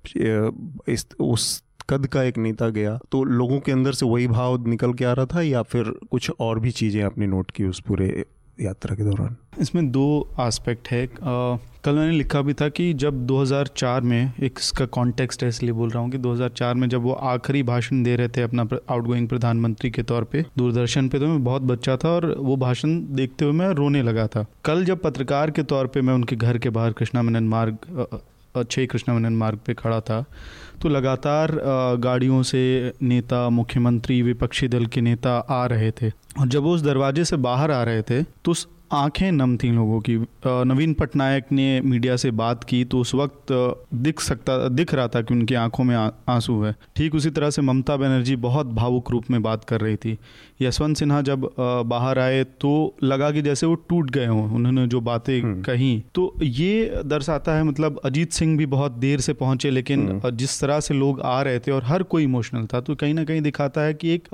इस 0.87 1.07
उस 1.19 1.64
कद 1.89 2.05
का 2.07 2.23
एक 2.23 2.37
नेता 2.37 2.69
गया 2.69 2.99
तो 3.11 3.23
लोगों 3.23 3.59
के 3.59 3.71
अंदर 3.71 3.93
से 3.93 4.05
वही 4.05 4.27
भाव 4.27 4.67
निकल 4.67 4.93
के 4.93 5.05
आ 5.05 5.13
रहा 5.13 5.25
था 5.25 5.41
या 5.41 5.61
फिर 5.61 5.93
कुछ 6.11 6.31
और 6.39 6.59
भी 6.59 6.71
चीज़ें 6.71 7.01
आपने 7.03 7.27
नोट 7.27 7.51
की 7.51 7.63
उस 7.63 7.79
पूरे 7.79 8.25
यात्रा 8.61 8.95
के 8.95 9.03
दौरान? 9.03 9.35
इसमें 9.61 9.91
दो 9.91 10.29
एस्पेक्ट 10.39 10.87
है। 10.87 11.05
आ, 11.05 11.09
कल 11.83 11.95
मैंने 11.95 12.11
लिखा 12.11 12.41
भी 12.41 12.53
था 12.53 12.69
कि 12.69 12.93
जब 12.93 13.25
2004 13.27 14.01
में 14.01 14.33
एक 14.43 14.59
इसका 14.59 14.85
कॉन्टेक्स्ट 14.85 15.43
है 15.43 15.49
इसलिए 15.49 15.71
बोल 15.71 15.89
रहा 15.89 16.03
हूँ 16.03 16.11
कि 16.11 16.17
2004 16.17 16.73
में 16.73 16.87
जब 16.89 17.01
वो 17.01 17.13
आखिरी 17.13 17.63
भाषण 17.63 18.03
दे 18.03 18.15
रहे 18.15 18.27
थे 18.27 18.41
अपना 18.41 18.67
आउटगोइंग 18.89 19.27
प्रधानमंत्री 19.29 19.91
के 19.91 20.03
तौर 20.03 20.23
पे 20.23 20.45
दूरदर्शन 20.57 21.09
पे 21.09 21.19
तो 21.19 21.27
मैं 21.27 21.43
बहुत 21.43 21.61
बच्चा 21.61 21.97
था 21.97 22.09
और 22.09 22.35
वो 22.37 22.55
भाषण 22.57 22.99
देखते 23.15 23.45
हुए 23.45 23.53
मैं 23.53 23.69
रोने 23.69 24.03
लगा 24.03 24.27
था। 24.27 24.45
कल 24.65 24.85
जब 24.85 25.01
पत्रकार 25.01 25.51
के 25.51 25.63
तौर 25.63 25.87
पे 25.87 26.01
मैं 26.01 26.13
उनके 26.13 26.35
घर 26.35 26.57
के 26.57 26.69
बाहर 26.69 26.93
कृष्णा 26.93 27.21
मेनन 27.21 27.47
मार्ग 27.47 27.77
छः 28.63 28.85
कृष्णा 28.85 29.15
मनन 29.15 29.33
मार्ग 29.33 29.59
पे 29.65 29.73
खड़ा 29.73 29.99
था। 30.01 30.23
तो 30.81 30.89
लगातार 30.89 31.51
गाड़ियों 31.99 32.41
से 32.43 32.93
नेता, 33.01 33.49
मुख्यमंत्री, 33.49 34.21
विपक्षी 34.21 34.67
दल 34.67 34.85
के 34.85 35.01
नेता 35.01 35.37
आ 35.39 35.65
रहे 35.65 35.91
थे। 35.91 36.09
और 36.39 36.47
जब 36.47 36.63
वो 36.63 36.73
उस 36.73 36.81
दरवाजे 36.81 37.25
से 37.25 37.35
बाहर 37.37 37.71
आ 37.71 37.83
रहे 37.83 38.01
थे 38.01 38.23
तो 38.23 38.51
उस 38.51 38.67
आँखें 38.91 39.31
नम 39.31 39.55
थी 39.57 39.69
लोगों 39.71 39.99
की 39.99 40.15
नवीन 40.45 40.93
पटनायक 40.93 41.51
ने 41.51 41.81
मीडिया 41.81 42.15
से 42.17 42.31
बात 42.33 42.63
की 42.63 42.83
तो 42.85 42.99
उस 42.99 43.13
वक्त 43.15 43.53
दिख 43.97 44.19
सकता 44.19 44.57
दिख 44.69 44.93
रहा 44.93 45.07
था 45.07 45.21
कि 45.21 45.33
उनकी 45.33 45.55
आँखों 45.55 45.83
में 45.83 45.95
आँसू 45.95 46.61
है 46.63 46.75
ठीक 46.95 47.15
उसी 47.15 47.29
तरह 47.29 47.49
से 47.49 47.61
ममता 47.61 47.95
बनर्जी 47.97 48.35
बहुत 48.41 48.67
भावुक 48.73 49.11
रूप 49.11 49.29
में 49.31 49.41
बात 49.43 49.63
कर 49.63 49.81
रही 49.81 49.95
थी 49.95 50.17
यशवंत 50.61 50.97
सिन्हा 50.97 51.21
जब 51.21 51.49
बाहर 51.85 52.19
आए 52.19 52.43
तो 52.61 52.73
लगा 53.03 53.31
कि 53.31 53.41
जैसे 53.41 53.65
वो 53.65 53.75
टूट 53.89 54.11
गए 54.11 54.25
हों 54.25 54.49
उन्होंने 54.51 54.87
जो 54.87 55.01
बातें 55.01 55.39
हम्म। 55.41 55.61
कही 55.61 56.03
तो 56.15 56.33
ये 56.41 57.03
दर्शाता 57.05 57.55
है 57.55 57.63
मतलब 57.63 57.99
अजीत 58.05 58.31
सिंह 58.31 58.57
भी 58.57 58.65
बहुत 58.67 58.91
देर 58.97 59.19
से 59.19 59.33
पहुँचे 59.35 59.69
लेकिन 59.71 60.07
हम्म। 60.09 60.35
जिस 60.35 60.59
तरह 60.61 60.79
से 60.79 60.93
लोग 60.93 61.21
आ 61.23 61.41
रहे 61.41 61.59
थे 61.59 61.71
और 61.71 61.83
हर 61.83 62.03
कोई 62.05 62.23
इमोशनल 62.23 62.65
था 62.65 62.81
तो 62.81 62.95
कहीं 62.95 63.13
ना 63.13 63.23
कहीं 63.23 63.41
दिखाता 63.41 63.81
है 63.81 63.93
कि 63.93 64.13
एक 64.13 64.27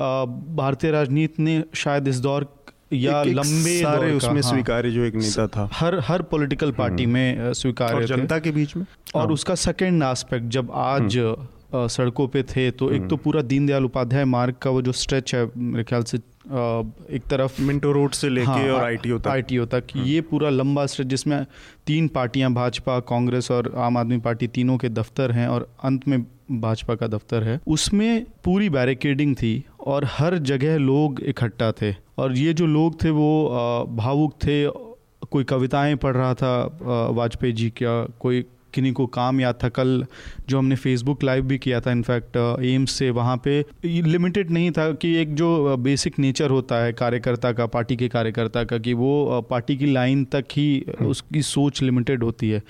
भारतीय 0.55 0.91
राजनीति 0.91 1.43
ने 1.43 1.63
शायद 1.75 2.07
इस 2.07 2.19
दौर 2.19 2.47
या 2.93 3.21
एक 3.21 3.35
लंबे 3.35 3.79
सारे 3.81 4.11
उसमें 4.13 4.41
हाँ, 4.41 4.49
स्वीकार्य 4.51 4.91
जो 4.91 5.03
एक 5.03 5.15
नेता 5.15 5.47
था। 5.47 5.69
हर 5.73 5.99
हर 6.07 6.21
पॉलिटिकल 6.31 6.71
पार्टी 6.71 7.03
हम्म। 7.03 7.13
में 7.13 7.53
स्वीकार्य 7.53 8.05
जनता 8.07 8.39
के 8.39 8.51
बीच 8.51 8.75
में? 8.75 8.85
और 9.15 9.21
हाँ। 9.21 9.33
उसका 9.33 9.55
सेकेंड 9.55 10.03
एस्पेक्ट 10.03 10.47
जब 10.49 10.71
आज 10.75 11.17
हम्म। 11.17 11.87
सड़कों 11.87 12.27
पे 12.27 12.41
थे 12.43 12.69
तो 12.71 12.91
एक 12.91 13.01
तो 13.01 13.05
हम्म। 13.05 13.17
पूरा 13.17 13.41
दीनदयाल 13.41 13.85
उपाध्याय 13.85 14.25
मार्ग 14.25 14.55
का 14.61 14.69
वो 14.69 14.81
जो 14.81 14.91
स्ट्रेच 14.91 15.33
है 15.35 15.45
मेरे 15.57 15.83
ख्याल 15.83 16.03
से 16.03 16.17
एक 16.17 17.21
तरफ़ 17.29 17.61
मिंटो 17.61 17.91
रोड 17.91 18.11
से 18.11 18.29
लेके 18.29 18.47
हाँ, 18.47 18.67
और 18.69 18.83
आईटीओ 18.83 19.19
तक। 19.19 19.27
आईटीओ 19.27 19.65
तक। 19.65 19.83
ये 19.95 20.21
पूरा 20.21 20.49
लंबा 20.49 20.85
स्ट्रेच 20.85 21.07
जिसमें 21.07 21.45
तीन 21.87 22.07
पार्टियाँ 22.07 22.51
भाजपा 22.53 22.99
कांग्रेस 22.99 23.51
और 23.51 23.73
आम 23.77 23.97
आदमी 23.97 24.17
पार्टी 24.17 24.47
तीनों 24.47 24.77
के 24.77 24.89
दफ्तर 24.89 25.31
हैं 25.31 25.47
और 25.47 25.69
अंत 25.83 26.07
में 26.07 26.21
भाजपा 26.51 26.95
का 26.95 27.07
दफ्तर 27.07 27.43
है। 27.43 27.59
उसमें 27.67 28.25
पूरी 28.43 28.69
बैरिकेडिंग 28.69 29.35
थी 29.35 29.63
और 29.87 30.05
हर 30.09 30.37
जगह 30.37 30.77
लोग 30.77 31.21
इकट्ठा 31.21 31.71
थे। 31.71 31.95
और 32.17 32.37
ये 32.37 32.53
जो 32.53 32.65
लोग 32.65 33.03
थे 33.03 33.09
वो 33.09 33.47
भावुक 33.89 34.33
थे, 34.33 34.69
कोई 35.31 35.43
कविताएँ 35.43 35.95
पढ़ 35.95 36.15
रहा 36.17 36.33
था 36.33 36.77
वाजपेयी 37.11 37.53
जी 37.53 37.69
का 37.69 38.05
कोई 38.19 38.45
किन्हीं 38.73 38.93
को 38.93 39.05
काम 39.11 39.41
याद 39.41 39.59
था 39.63 39.69
कल 39.69 40.05
जो 40.49 40.57
हमने 40.57 40.75
फेसबुक 40.75 41.23
लाइव 41.23 41.45
भी 41.45 41.57
किया 41.57 41.79
था 41.81 41.91
इनफैक्ट 41.91 42.37
एम्स 42.65 42.91
से 42.91 43.09
वहाँ 43.11 43.37
पे 43.43 43.59
लिमिटेड 43.85 44.51
नहीं 44.51 44.71
था 44.71 44.91
कि 44.93 45.15
एक 45.15 45.35
जो 45.35 45.77
बेसिक 45.79 46.19
नेचर 46.19 46.49
होता 46.49 46.83
है 46.83 46.93
कार्यकर्ता 46.93 47.51
का 47.51 47.65
पार्टी 47.65 47.95
के 47.95 48.07
कार्यकर्ता 48.07 48.63
का 48.63 48.77
कि 48.77 48.93
वो 48.93 49.41
पार्टी 49.49 49.77
की 49.77 49.85
लाइन 49.85 50.23
तक 50.25 50.45
ही 50.51 50.67
हम्म। 50.89 51.09
उसकी 51.09 51.41
सोच 51.43 51.81
लिमिटेड 51.81 52.23
होती 52.23 52.49
है 52.49 52.61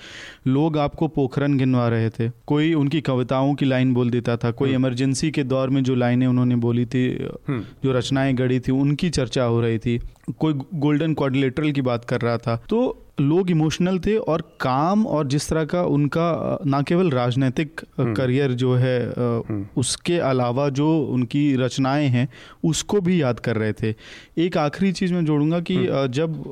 लोग 0.46 0.78
आपको 0.78 1.08
पोखरन 1.08 1.58
गिनवा 1.58 1.88
रहे 1.88 2.10
थे 2.10 2.30
कोई 2.46 2.72
उनकी 2.74 3.00
कविताओं 3.00 3.54
की 3.54 3.66
लाइन 3.66 3.94
बोल 3.94 4.10
देता 4.10 4.36
था 4.36 4.50
कोई 4.52 4.74
इमरजेंसी 4.74 5.26
हम्म। 5.26 5.34
के 5.34 5.44
दौर 5.44 5.70
में 5.70 5.82
जो 5.84 5.94
लाइनें 5.94 6.26
उन्होंने 6.26 6.56
बोली 6.56 6.86
थी 6.86 7.06
हम्म। 7.48 7.62
जो 7.84 7.92
रचनाएँ 7.92 8.34
गढ़ी 8.34 8.60
थी 8.60 8.72
उनकी 8.72 9.10
चर्चा 9.10 9.44
हो 9.44 9.60
रही 9.60 9.78
थी 9.78 10.00
कोई 10.38 10.54
गोल्डन 10.76 11.14
कोऑर्डिनेटरल 11.14 11.72
की 11.72 11.82
बात 11.82 12.04
कर 12.04 12.20
रहा 12.20 12.38
था 12.38 12.56
तो 12.68 12.82
लोग 13.18 13.50
इमोशनल 13.50 13.98
थे 13.98 14.16
और 14.16 14.42
काम 14.60 15.06
और 15.06 15.26
जिस 15.26 15.48
तरह 15.48 15.64
का 15.64 15.82
उनका 15.86 16.58
ना 16.66 16.80
केवल 16.82 17.10
राजनीतिक 17.10 17.80
करियर 18.00 18.44
हम्म। 18.44 18.56
जो 18.56 18.74
है 18.74 18.98
हम्म। 19.08 19.66
उसके 19.76 20.18
अलावा 20.22 20.68
जो 20.70 20.88
उनकी 21.08 21.44
रचनाएँ 21.56 22.08
हैं 22.08 22.28
उसको 22.64 23.00
भी 23.00 23.20
याद 23.22 23.40
कर 23.40 23.56
रहे 23.56 23.72
थे 23.72 23.94
एक 24.38 24.58
आखिरी 24.58 24.92
चीज़ 24.92 25.14
मैं 25.14 25.24
जोड़ूँगा 25.24 25.60
कि 25.60 25.76
हम्म। 25.76 26.06
जब 26.08 26.44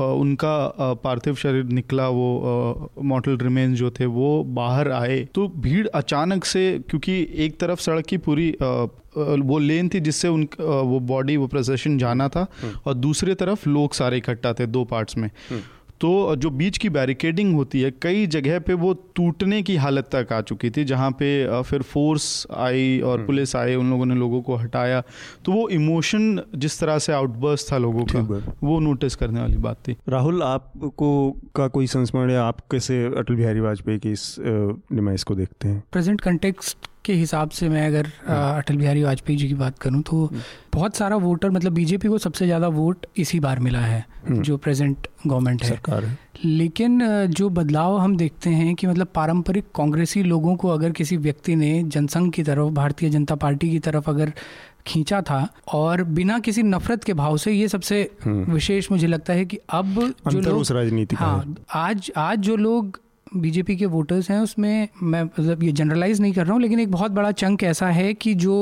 उनका 0.00 0.94
पार्थिव 1.04 1.34
शरीर 1.34 1.64
निकला 1.70 2.08
वो 2.08 2.90
मॉटल 3.04 3.36
रिमेन्स 3.38 3.78
जो 3.78 3.90
थे 3.90 4.06
वो 4.08 4.42
बाहर 4.54 4.90
आए 4.90 5.18
तो 5.34 5.46
भीड़ 5.58 5.86
अचानक 5.88 6.44
से 6.44 6.62
क्योंकि 6.90 7.26
एक 7.36 7.58
तरफ़ 7.60 7.80
सड़क 7.80 8.06
की 8.06 8.16
पूरी 8.18 8.54
वो 8.60 9.58
लेन 9.58 9.88
थी 9.88 10.00
जिससे 10.00 10.28
उन 10.28 10.46
वो 10.60 11.00
बॉडी 11.04 11.36
वो 11.36 11.46
प्रोसेशन 11.46 11.98
जाना 11.98 12.28
था 12.28 12.46
और 12.86 12.94
दूसरी 12.96 13.34
तरफ़ 13.34 13.68
लोग 13.68 13.94
सारे 13.94 14.16
इकट्ठा 14.16 14.52
थे 14.52 14.66
दो 14.68 14.84
पार्ट्स 14.84 15.16
में 15.16 15.30
तो 16.00 16.36
जो 16.36 16.50
बीच 16.50 16.78
की 16.78 16.88
बैरिकेडिंग 16.88 17.54
होती 17.54 17.80
है 17.80 17.90
कई 18.02 18.26
जगह 18.26 18.58
पे 18.58 18.74
वो 18.74 18.92
टूटने 19.14 19.60
की 19.62 19.76
हालत 19.76 20.08
तक 20.14 20.32
आ 20.32 20.40
चुकी 20.40 20.70
थी 20.70 20.84
जहाँ 20.84 21.10
पे 21.12 21.62
फिर 21.62 21.82
फोर्स 21.82 22.46
आई 22.56 23.00
और 23.00 23.16
हम्म। 23.16 23.26
पुलिस 23.26 23.54
आए 23.56 23.74
उन 23.74 23.90
लोगों 23.90 24.06
ने 24.06 24.14
लोगों 24.14 24.40
को 24.42 24.56
हटाया। 24.56 25.02
तो 25.44 25.52
वो 25.52 25.68
इमोशन 25.68 26.42
जिस 26.56 26.80
तरह 26.80 26.98
से 26.98 27.12
आउटबर्स 27.12 27.70
था 27.72 27.78
लोगों 27.78 28.04
का 28.06 28.54
वो 28.62 28.78
नोटिस 28.80 29.16
करने 29.16 29.40
वाली 29.40 29.56
बात 29.58 29.88
थी। 29.88 29.96
राहुल 30.08 30.42
आपको 30.42 31.10
का 31.56 31.68
कोई 31.68 31.86
संस्मरण 31.86 32.30
है 32.30 32.38
आप 32.38 32.60
कैसे 32.70 33.04
अटल 33.06 33.34
बिहारी 33.34 33.60
वाजपेयी 33.60 33.98
की 33.98 34.12
इस 34.12 34.34
निमाइश 34.40 35.22
को 35.22 35.34
देखते 35.34 35.68
हैं? 35.68 35.82
प्रेजेंट 35.92 36.20
कंटेक्स्ट 36.20 36.89
के 37.04 37.12
हिसाब 37.12 37.50
से 37.50 37.68
मैं 37.68 37.86
अगर 37.86 38.08
हाँ। 38.26 38.56
अटल 38.58 38.76
बिहारी 38.76 39.02
वाजपेयी 39.02 39.38
जी 39.38 39.48
की 39.48 39.54
बात 39.54 39.78
करूँ 39.78 40.02
तो 40.02 40.24
हम्म। 40.24 40.40
बहुत 40.72 40.96
सारा 40.96 41.16
वोटर 41.16 41.50
मतलब 41.50 41.72
बीजेपी 41.72 42.08
को 42.08 42.18
सबसे 42.18 42.46
ज़्यादा 42.46 42.68
वोट 42.70 43.06
इसी 43.16 43.40
बार 43.40 43.58
मिला 43.58 43.80
है 43.80 44.04
हम्म। 44.28 44.42
जो 44.42 44.56
प्रेजेंट 44.56 45.06
गवर्नमेंट 45.26 45.62
है 45.62 45.68
सरकार 45.68 46.04
है 46.04 46.18
लेकिन 46.44 47.00
जो 47.30 47.48
बदलाव 47.50 47.96
हम 47.98 48.16
देखते 48.16 48.50
हैं 48.50 48.74
कि 48.74 48.86
मतलब 48.86 49.08
पारंपरिक 49.14 49.64
कांग्रेसी 49.74 50.22
लोगों 50.22 50.56
को 50.56 50.68
अगर 50.68 50.90
किसी 50.92 51.16
व्यक्ति 51.18 51.56
ने 51.56 51.82
जनसंघ 51.84 52.32
की 52.32 52.42
तरफ़ 52.42 52.72
भारतीय 52.72 53.10
जनता 53.10 53.34
पार्टी 53.36 53.70
की 53.70 53.78
तरफ़ 53.78 54.10
अगर 54.10 54.32
खींचा 54.86 55.20
था 55.22 55.46
और 55.72 56.02
बिना 56.10 56.38
किसी 56.38 56.62
नफरत 56.62 57.04
के 57.04 57.14
भाव 57.14 57.36
से 57.36 57.52
ये 57.52 57.68
सबसे 57.68 58.08
हम्म। 58.24 58.52
विशेष 58.52 58.90
मुझे 58.90 59.06
लगता 59.06 59.32
है 59.32 59.44
कि 59.44 59.58
अब 59.70 60.00
जो 60.28 60.40
लोग 60.40 60.64
राजनीति 60.70 61.16
हाँ 61.16 61.54
आज 61.76 62.10
आज 62.18 62.38
जो 62.40 62.56
लोग 62.56 63.00
बीजेपी 63.32 63.76
के 63.76 63.86
वोटर्स 63.86 64.30
हैं 64.30 64.38
उसमें 64.40 64.88
मैं 65.02 65.22
मतलब 65.22 65.62
ये 65.62 65.72
जनरलाइज 65.72 66.20
नहीं 66.20 66.32
कर 66.32 66.44
रहा 66.44 66.52
हूँ 66.52 66.62
लेकिन 66.62 66.80
एक 66.80 66.90
बहुत 66.90 67.10
बड़ा 67.12 67.30
चंक 67.32 67.62
ऐसा 67.64 67.88
है 67.88 68.12
कि 68.14 68.34
जो 68.36 68.58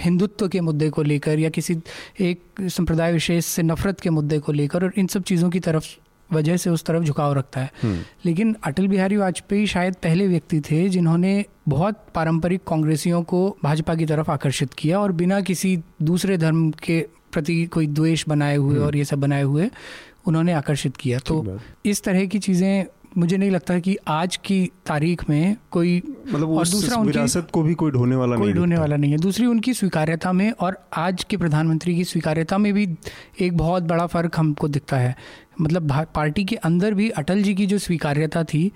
हिंदुत्व 0.00 0.48
के 0.48 0.60
मुद्दे 0.60 0.88
को 0.90 1.02
लेकर 1.02 1.38
या 1.38 1.50
किसी 1.50 1.76
एक 2.22 2.68
संप्रदाय 2.68 3.12
विशेष 3.12 3.46
से 3.46 3.62
नफरत 3.62 4.00
के 4.00 4.10
मुद्दे 4.10 4.38
को 4.38 4.52
लेकर 4.52 4.84
और 4.84 4.92
इन 4.96 5.06
सब 5.06 5.22
चीज़ों 5.22 5.50
की 5.50 5.60
तरफ़ 5.60 5.86
वजह 6.30 6.56
से 6.56 6.70
उस 6.70 6.84
तरफ़ 6.84 7.02
झुकाव 7.02 7.32
रखता 7.32 7.60
है 7.60 7.70
हम्म। 7.82 8.04
लेकिन 8.24 8.54
अटल 8.64 8.86
बिहारी 8.88 9.16
वाजपेयी 9.16 9.66
शायद 9.66 9.94
पहले 10.02 10.26
व्यक्ति 10.28 10.60
थे 10.60 10.88
जिन्होंने 10.88 11.44
बहुत 11.68 12.04
पारंपरिक 12.14 12.64
कांग्रेसियों 12.66 13.22
को 13.24 13.48
भाजपा 13.64 13.94
की 13.94 14.06
तरफ़ 14.06 14.30
आकर्षित 14.30 14.74
किया 14.74 15.00
और 15.00 15.12
बिना 15.14 15.40
किसी 15.42 15.76
दूसरे 16.02 16.38
धर्म 16.38 16.70
के 16.82 17.00
प्रति 17.32 17.64
कोई 17.66 17.86
द्वेष 17.88 18.24
बनाए 18.28 18.56
हुए 18.56 18.74
हम्म। 18.74 18.86
और 18.86 18.96
ये 18.96 19.04
सब 19.04 19.20
बनाए 19.20 19.42
हुए 19.42 19.70
उन्होंने 20.26 20.52
आकर्षित 20.54 20.96
किया 20.96 21.18
तो 21.20 21.58
इस 21.84 22.02
तरह 22.02 22.26
की 22.26 22.38
चीज़ें 22.38 22.84
मुझे 23.18 23.36
नहीं 23.36 23.50
लगता 23.50 23.78
कि 23.78 23.96
आज 24.08 24.36
की 24.36 24.64
तारीख 24.86 25.28
में 25.30 25.56
कोई 25.70 26.02
मतलब 26.32 26.50
और 26.50 26.68
दूसरा 26.68 26.96
उनकी 26.96 27.10
विरासत 27.10 27.48
को 27.52 27.62
भी 27.62 27.74
कोई 27.74 27.90
ढोने 27.90 28.16
वाला 28.16 28.36
कोई 28.36 28.52
ढोने 28.52 28.78
वाला 28.78 28.96
नहीं 28.96 29.10
है। 29.12 29.18
दूसरी 29.18 29.46
उनकी 29.46 29.74
स्वीकार्यता 29.74 30.32
में 30.32 30.50
और 30.50 30.78
आज 30.96 31.24
के 31.24 31.36
प्रधानमंत्री 31.36 31.94
की 31.96 32.04
स्वीकार्यता 32.04 32.58
में 32.58 32.72
भी 32.74 32.88
एक 33.40 33.56
बहुत 33.56 33.82
बड़ा 33.82 34.06
फ़र्क 34.06 34.38
हमको 34.38 34.68
दिखता 34.68 34.96
है। 34.96 35.14
मतलब 35.60 35.92
पार्टी 36.14 36.44
के 36.44 36.56
अंदर 36.56 36.94
भी 36.94 37.08
अटल 37.10 37.42
जी 37.42 37.54
की 37.54 37.66
जो 37.66 37.78
स्वीकार्यता 37.78 38.44
थी 38.44 38.70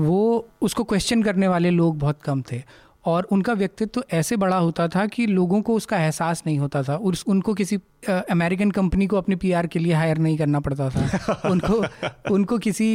वो 0.00 0.48
उसको 0.62 0.84
क्वेश्चन 0.84 1.22
करने 1.22 1.48
वाले 1.48 1.70
लोग 1.70 1.98
बहुत 1.98 2.22
कम 2.22 2.42
थे। 2.52 2.62
और 3.04 3.26
उनका 3.32 3.52
व्यक्तित्व 3.52 4.00
तो 4.00 4.06
ऐसे 4.12 4.36
बड़ा 4.36 4.56
होता 4.56 4.86
था 4.88 5.04
कि 5.06 5.26
लोगों 5.26 5.60
को 5.62 5.74
उसका 5.74 5.98
एहसास 5.98 6.42
नहीं 6.46 6.58
होता 6.58 6.82
था। 6.82 6.96
उस 6.96 7.24
उनको 7.28 7.54
किसी 7.54 7.78
अमेरिकन 8.06 8.70
कंपनी 8.70 9.06
को 9.06 9.16
अपने 9.16 9.36
पीआर 9.36 9.66
के 9.66 9.78
लिए 9.78 9.92
हायर 9.92 10.18
नहीं 10.18 10.36
करना 10.38 10.60
पड़ता 10.60 10.88
था 10.90 11.48
उनको 11.50 11.82
उनको 12.30 12.58
किसी 12.58 12.88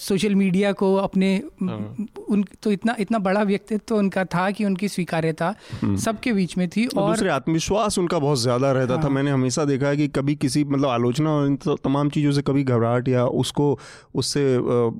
सोशल 0.00 0.34
मीडिया 0.34 0.72
को 0.74 0.94
अपने 0.98 1.34
हाँ। 1.62 2.06
उन 2.28 2.44
तो 2.62 2.72
इतना 2.72 2.94
इतना 3.00 3.18
बड़ा 3.20 3.42
व्यक्तित्व 3.42 3.84
तो 3.88 3.96
उनका 3.96 4.24
था 4.26 4.50
कि 4.50 4.64
उनकी 4.64 4.88
स्वीकार्यता 4.88 5.54
हम्म। 5.82 5.96
सबके 5.98 6.32
बीच 6.32 6.56
में 6.58 6.68
थी 6.68 6.86
और 6.86 7.10
दूसरे 7.10 7.28
आत्मविश्वास 7.30 7.98
उनका 7.98 8.18
बहुत 8.18 8.38
ज़्यादा 8.38 8.72
रहता 8.72 8.94
हाँ। 8.94 9.04
था 9.04 9.08
मैंने 9.08 9.30
हमेशा 9.30 9.64
देखा 9.64 9.88
है 9.88 9.96
कि 9.96 10.08
कभी 10.10 10.34
किसी 10.36 10.64
मतलब 10.66 10.88
आलोचना 10.88 11.30
और 11.32 11.54
तो 11.64 11.76
तमाम 11.84 12.10
चीज़ों 12.10 12.32
से 12.32 12.42
कभी 12.42 12.64
घबराहट 12.64 13.08
या 13.08 13.24
उसको 13.38 13.68
उससे 14.14 14.44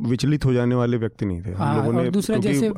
विचलित 0.07 0.45
हो 0.45 0.53
जाने 0.53 0.75
वाले 0.75 0.97
व्यक्ति 0.99 1.27
नहीं 1.27 1.43
थे 1.43 1.51
हम 1.51 1.57
हाँ, 1.59 1.77
लोगों 1.77 2.03
ने 2.03 2.11
दूसरा 2.11 2.37
जैसे 2.39 2.73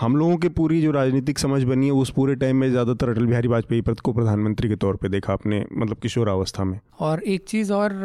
हम 0.00 0.16
लोगों 0.16 0.36
के 0.36 0.48
पूरी 0.56 0.80
जो 0.82 0.90
राजनीतिक 0.92 1.38
समझ 1.38 1.62
बनी 1.64 1.86
है 1.86 1.92
उस 1.94 2.10
पूरे 2.10 2.34
टाइम 2.36 2.56
में 2.56 2.70
ज़्यादातर 2.70 3.08
अटल 3.08 3.26
बिहारी 3.26 3.48
वाजपेयी 3.48 3.82
को 4.02 4.12
प्रधानमंत्री 4.12 4.68
के 4.68 4.76
तौर 4.76 4.96
पर 4.96 5.08
देखा 5.08 5.32
अपने 5.32 5.64
मतलब 5.72 5.96
किशोरावस्था 6.06 6.64
में। 6.64 6.78
और 7.00 7.22
एक 7.24 7.44
चीज़ 7.48 7.72
और 7.72 8.00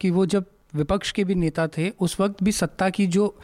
कि 0.00 0.10
वो 0.10 0.26
जब 0.26 0.44
विपक्ष 0.74 1.12
के 1.12 1.24
भी 1.24 1.34
नेता 1.34 1.66
थे, 1.68 1.88
उस 2.00 2.20
वक्त 2.20 2.42
भी 2.42 2.52
सत्ता 2.52 2.90
की 2.90 3.06
जो 3.06 3.34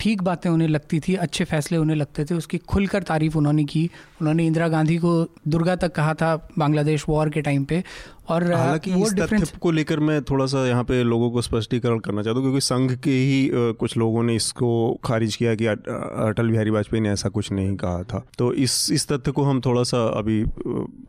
ठीक 0.00 0.22
बातें 0.22 0.48
उन्हें 0.50 0.68
लगती 0.68 0.98
थी, 1.00 1.14
अच्छे 1.14 1.44
फैसले 1.44 1.78
उन्हें 1.78 1.96
लगते 1.96 2.24
थे, 2.24 2.34
उसकी 2.34 2.58
खुलकर 2.58 3.02
तारीफ़ 3.02 3.36
उन्होंने 3.38 3.64
की। 3.64 3.84
उन्होंने 4.20 4.46
इंदिरा 4.46 4.68
गांधी 4.68 4.96
को 4.98 5.12
दुर्गा 5.48 5.76
तक 5.76 5.92
कहा 5.92 6.14
था 6.14 6.34
बांग्लादेश 6.58 7.04
वॉर 7.08 7.30
के 7.30 7.40
टाइम 7.40 7.64
पे। 7.64 7.82
और 8.28 8.52
हालाँकि 8.52 8.92
इस 8.94 9.14
तथ्य 9.14 9.58
को 9.60 9.70
लेकर 9.70 10.00
मैं 10.00 10.20
थोड़ा 10.22 10.46
सा 10.46 10.66
यहाँ 10.66 10.84
पे 10.84 11.02
लोगों 11.04 11.30
को 11.30 11.42
स्पष्टीकरण 11.42 11.98
करना 11.98 12.22
चाहता 12.22 12.38
हूँ 12.38 12.42
क्योंकि 12.42 12.60
संघ 12.60 12.90
के 12.94 13.10
ही 13.10 13.50
कुछ 13.52 13.96
लोगों 13.96 14.22
ने 14.22 14.34
इसको 14.34 14.70
खारिज 15.04 15.36
किया 15.36 15.54
कि 15.54 15.66
अटल 15.66 16.50
बिहारी 16.50 16.70
वाजपेयी 16.70 17.02
ने 17.02 17.10
ऐसा 17.10 17.28
कुछ 17.28 17.50
नहीं 17.52 17.76
कहा 17.76 18.02
था 18.02 18.24
तो 18.38 18.52
इस 18.64 18.76
इस 18.92 19.06
तथ्य 19.08 19.32
को 19.32 19.42
हम 19.42 19.60
थोड़ा 19.60 19.82
सा 19.82 20.04
अभी 20.18 20.44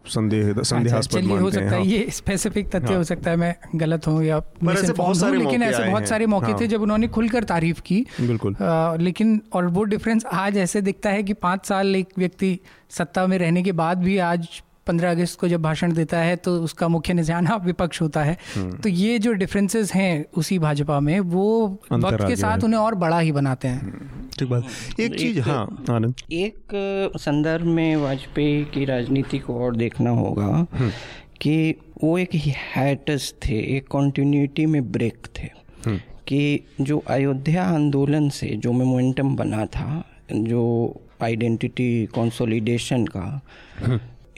संदेह 0.08 0.50
अच्छा, 0.50 0.64
संदेहास्पद 0.64 1.24
मानते 1.24 1.42
हो 1.42 1.52
सकता 1.52 1.66
है 1.66 1.72
हाँ। 1.72 1.86
ये 1.86 2.06
स्पेसिफिक 2.12 2.70
तथ्य 2.70 2.88
हाँ। 2.88 2.98
हो 2.98 3.04
सकता 3.04 3.32
है 3.32 3.38
मैं 3.38 3.56
गलत 3.76 4.08
हूँ 4.08 4.24
या 4.24 4.42
लेकिन 4.64 5.64
ऐसे 5.64 5.84
बहुत 5.84 6.08
सारे 6.08 6.26
मौके 6.26 6.48
थे 6.48 6.52
हाँ। 6.54 6.68
जब 6.68 6.82
उन्होंने 6.82 7.08
खुलकर 7.08 7.44
तारीफ़ 7.44 7.82
की 7.82 8.06
बिल्कुल 8.22 8.56
लेकिन 9.02 9.42
और 9.54 9.68
वो 9.70 9.84
डिफरेंस 9.86 10.26
आज 10.36 10.58
ऐसे 10.58 10.82
दिखता 10.82 11.10
है 11.10 11.24
कि 11.24 11.34
पाँच 11.42 11.66
साल 11.66 11.96
एक 11.96 12.14
व्यक्ति 12.18 12.58
सत्ता 12.90 13.28
में 13.28 13.38
रहने 13.38 13.64
के 13.64 13.72
बाद 13.74 13.98
भी 13.98 14.18
आज 14.18 14.48
पंद्रह 14.88 15.12
अगस्त 15.12 15.40
को 15.40 15.48
जब 15.48 15.62
भाषण 15.62 15.94
देता 15.94 16.18
है 16.18 16.36
तो 16.36 16.56
उसका 16.62 16.88
मुख्य 16.88 17.14
निशाना 17.14 17.56
विपक्ष 17.56 18.02
होता 18.02 18.24
है। 18.24 18.38
हम्म। 18.56 18.78
तो 18.78 18.90
ये 18.90 19.20
जो 19.20 19.34
डिफरेंसेस 19.34 19.94
हैं 19.94 20.26
उसी 20.38 20.60
भाजपा 20.60 21.00
में 21.00 21.20
वो 21.20 21.80
वक्त 21.92 22.28
के 22.28 22.36
साथ 22.36 22.64
उन्हें 22.64 22.80
और 22.80 22.96
बड़ा 22.96 23.20
ही 23.20 23.32
बनाते 23.32 23.68
हैं। 23.68 23.82
हम्म, 23.82 24.28
ठीक 24.40 24.50
बात। 24.50 25.00
एक 25.00 25.20
चीज़ 25.20 25.40
हाँ 25.40 25.86
आनंद। 25.90 26.16
एक 26.32 27.14
संदर्भ 27.18 27.66
में 27.66 27.96
वाजपेयी 27.96 28.64
की 28.64 28.86
राजनीति 28.86 29.40
को 29.40 29.60
और 29.66 29.76
देखना 29.76 30.10
होगा 30.10 30.46
हम्म। 30.46 30.90
कि 31.42 31.76
वो 32.04 32.18
एक 32.18 32.36
हैटस 32.76 33.34
थे 33.46 33.78
एक 33.78 33.88
कॉन्टिन्यूटी 33.88 34.66
में 34.66 34.92
ब्रेक 34.92 35.28
थे। 35.40 35.66
कि 36.28 36.60
जो 36.82 36.98
अयोध्या 37.08 37.64
आंदोलन 37.64 38.30
से 38.30 38.48
जो 38.48 38.72
मोमेंटम 38.72 39.36
बना 39.36 39.66
था 39.66 40.04
जो 40.32 40.62
आइडेंटिटी 41.24 42.06
कंसोलिडेशन 42.06 43.06
का 43.06 43.42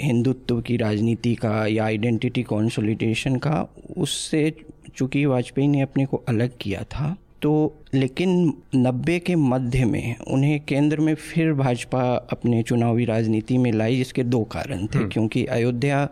हिंदुत्व 0.01 0.61
की 0.61 0.77
राजनीति 0.77 1.35
का 1.35 1.65
या 1.67 1.85
आइडेंटिटी 1.85 2.43
कॉन्सोलिडेशन 2.43 3.35
का, 3.35 3.67
उससे 3.97 4.53
चूँकि 4.95 5.25
वाजपेयी 5.25 5.67
ने 5.67 5.81
अपने 5.81 6.05
को 6.05 6.23
अलग 6.27 6.51
किया 6.61 6.83
था 6.83 7.15
तो 7.41 7.51
लेकिन 7.93 8.53
नब्बे 8.75 9.19
के 9.19 9.35
मध्य 9.35 9.85
में 9.85 10.15
उन्हें 10.17 10.59
केंद्र 10.67 10.99
में 10.99 11.15
फिर 11.15 11.53
भाजपा 11.53 12.01
अपने 12.31 12.63
चुनावी 12.63 13.05
राजनीति 13.05 13.57
में 13.57 13.71
लाई 13.71 13.97
जिसके 13.97 14.23
दो 14.23 14.43
कारण 14.43 14.85
थे। 14.85 14.97
हम्म। 14.97 15.09
क्योंकि 15.09 15.45
अयोध्या 15.45 16.09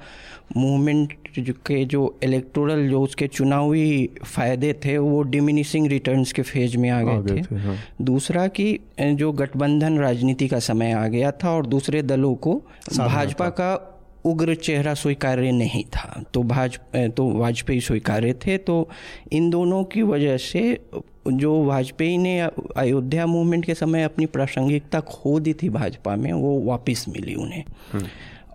मूवमेंट 0.57 1.13
के 1.39 1.85
जो 1.85 2.19
इलेक्टोरल 2.23 2.89
जो 2.89 3.01
उसके 3.01 3.27
चुनावी 3.27 4.09
फ़ायदे 4.25 4.73
थे 4.73 4.97
वो 4.97 5.21
डिमिनिशिंग 5.23 5.87
रिटर्न्स 5.87 6.31
के 6.31 6.41
फ़ेज़ 6.41 6.77
में 6.77 6.89
आ 6.89 7.01
गए 7.01 7.35
थे, 7.35 7.41
थे 7.41 7.55
हाँ। 7.55 7.77
दूसरा 8.01 8.47
कि 8.47 8.79
जो 9.01 9.31
गठबंधन 9.31 9.97
राजनीति 9.97 10.47
का 10.47 10.59
समय 10.59 10.91
आ 10.91 11.07
गया 11.07 11.31
था 11.31 11.49
और 11.49 11.65
दूसरे 11.65 12.01
दलों 12.01 12.35
को 12.35 12.55
भाजपा 12.97 13.49
का 13.49 13.91
उग्र 14.25 14.55
चेहरा 14.55 14.93
स्वीकार्य 14.93 15.51
नहीं 15.51 15.83
था। 15.83 16.23
तो 16.33 16.43
भाजपा 16.43 17.07
तो 17.07 17.29
वाजपेयी 17.29 17.81
स्वीकार्य 17.81 18.33
थे। 18.33 18.57
तो 18.57 18.89
इन 19.31 19.49
दोनों 19.49 19.83
की 19.83 20.01
वजह 20.01 20.37
से 20.37 20.79
जो 21.27 21.53
वाजपेयी 21.63 22.17
ने 22.17 22.39
अयोध्या 22.39 23.25
मूवमेंट 23.25 23.65
के 23.65 23.75
समय 23.75 24.03
अपनी 24.03 24.25
प्रासंगिकता 24.25 24.99
खो 24.99 25.39
दी 25.39 25.53
थी 25.53 25.69
भाजपा 25.69 26.15
में 26.15 26.31
वो 26.33 26.59
वापस 26.61 27.05
मिली 27.09 27.35
उन्हें 27.35 27.63
हम्म। 27.93 28.07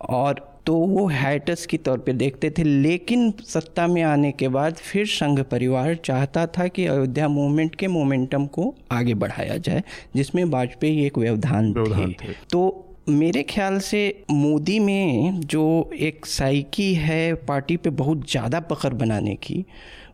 और 0.08 0.48
तो 0.66 0.74
वो 0.74 1.06
हैटस 1.08 1.64
की 1.66 1.78
तौर 1.78 1.98
पे 1.98 2.12
देखते 2.12 2.50
थे 2.50 2.62
लेकिन 2.62 3.32
सत्ता 3.44 3.86
में 3.86 4.02
आने 4.02 4.30
के 4.32 4.48
बाद 4.48 4.74
फिर 4.74 5.06
संघ 5.06 5.40
परिवार 5.40 5.94
चाहता 5.94 6.46
था 6.46 6.66
कि 6.68 6.86
अयोध्या 6.86 7.28
मूवमेंट 7.28 7.74
के 7.74 7.88
मोमेंटम 7.88 8.46
को 8.46 8.74
आगे 8.92 9.14
बढ़ाया 9.14 9.56
जाए 9.56 9.82
जिसमें 10.16 10.44
वाजपेयी 10.44 11.04
एक 11.06 11.18
व्यवधान 11.18 11.72
थे।, 11.72 12.12
थे 12.12 12.32
तो 12.50 12.86
मेरे 13.08 13.42
ख्याल 13.42 13.78
से 13.78 14.02
मोदी 14.30 14.78
में 14.78 15.40
जो 15.40 15.90
एक 16.00 16.26
साइकी 16.26 16.92
है 16.94 17.34
पार्टी 17.34 17.76
पे 17.76 17.90
बहुत 17.90 18.30
ज़्यादा 18.30 18.60
पकड़ 18.60 18.92
बनाने 18.94 19.34
की 19.34 19.64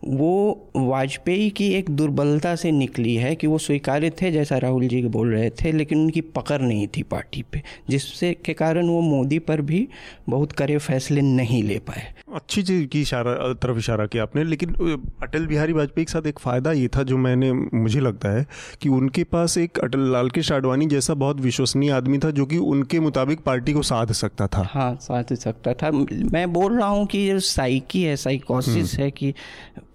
वो 0.08 0.70
वाजपेयी 0.76 1.50
की 1.50 1.68
एक 1.74 1.90
दुर्बलता 1.90 2.54
से 2.56 2.70
निकली 2.70 3.14
है 3.16 3.34
कि 3.34 3.46
वो 3.46 3.58
स्वीकार्य 3.58 4.10
थे 4.10 4.30
जैसा 4.30 4.58
राहुल 4.58 4.86
जी 4.88 5.02
बोल 5.02 5.32
रहे 5.32 5.50
थे 5.50 5.72
लेकिन 5.72 5.98
उनकी 5.98 6.20
पकड़ 6.20 6.60
नहीं 6.62 6.86
थी 6.88 7.02
पार्टी 7.02 7.44
पे 7.52 7.62
जिससे 7.90 8.32
के 8.44 8.52
कारण 8.52 8.88
वो 8.88 9.00
मोदी 9.00 9.38
पर 9.38 9.60
भी 9.60 9.88
बहुत 10.28 10.52
करे 10.52 10.78
फैसले 10.78 11.20
नहीं 11.20 11.62
ले 11.62 11.78
पाए। 11.78 12.14
अच्छी 12.34 12.62
चीज़ 12.62 12.86
की 12.86 13.00
इशारा 13.00 13.52
तरफ़ 13.52 13.78
इशारा 13.78 14.06
किया 14.06 14.22
आपने 14.22 14.44
लेकिन 14.44 14.74
अटल 15.22 15.46
बिहारी 15.46 15.72
वाजपेयी 15.72 16.04
के 16.04 16.12
साथ 16.12 16.26
एक 16.26 16.38
फ़ायदा 16.38 16.72
ये 16.72 16.88
था 16.88 17.02
जो 17.02 17.16
मैंने 17.16 17.52
मुझे 17.52 18.00
लगता 18.00 18.28
है 18.28 18.46
कि 18.82 18.88
उनके 18.88 19.24
पास 19.24 19.58
एक 19.58 19.78
अटल 19.78 20.00
लाल 20.12 20.30
के 20.30 20.40
आडवाणी 20.54 20.86
जैसा 20.86 21.14
बहुत 21.14 21.40
विश्वसनीय 21.40 21.90
आदमी 21.90 22.18
था 22.18 22.30
जो 22.30 22.46
कि 22.46 22.58
उनके 22.58 23.00
मुताबिक 23.00 23.40
पार्टी 23.40 23.72
को 23.72 23.82
साध 23.82 24.12
सकता 24.12 24.46
था। 24.46 24.66
हाँ 24.70 24.94
साध 25.00 25.34
सकता 25.34 25.72
था। 25.72 25.90
मैं 26.32 26.52
बोल 26.52 26.78
रहा 26.78 26.88
हूँ 26.88 27.06
कि 27.06 27.40
साइकी 27.40 28.02
है 28.02 28.16
साइकोसिस 28.16 28.92
हम्म। 28.92 29.02
है 29.04 29.10
कि 29.10 29.34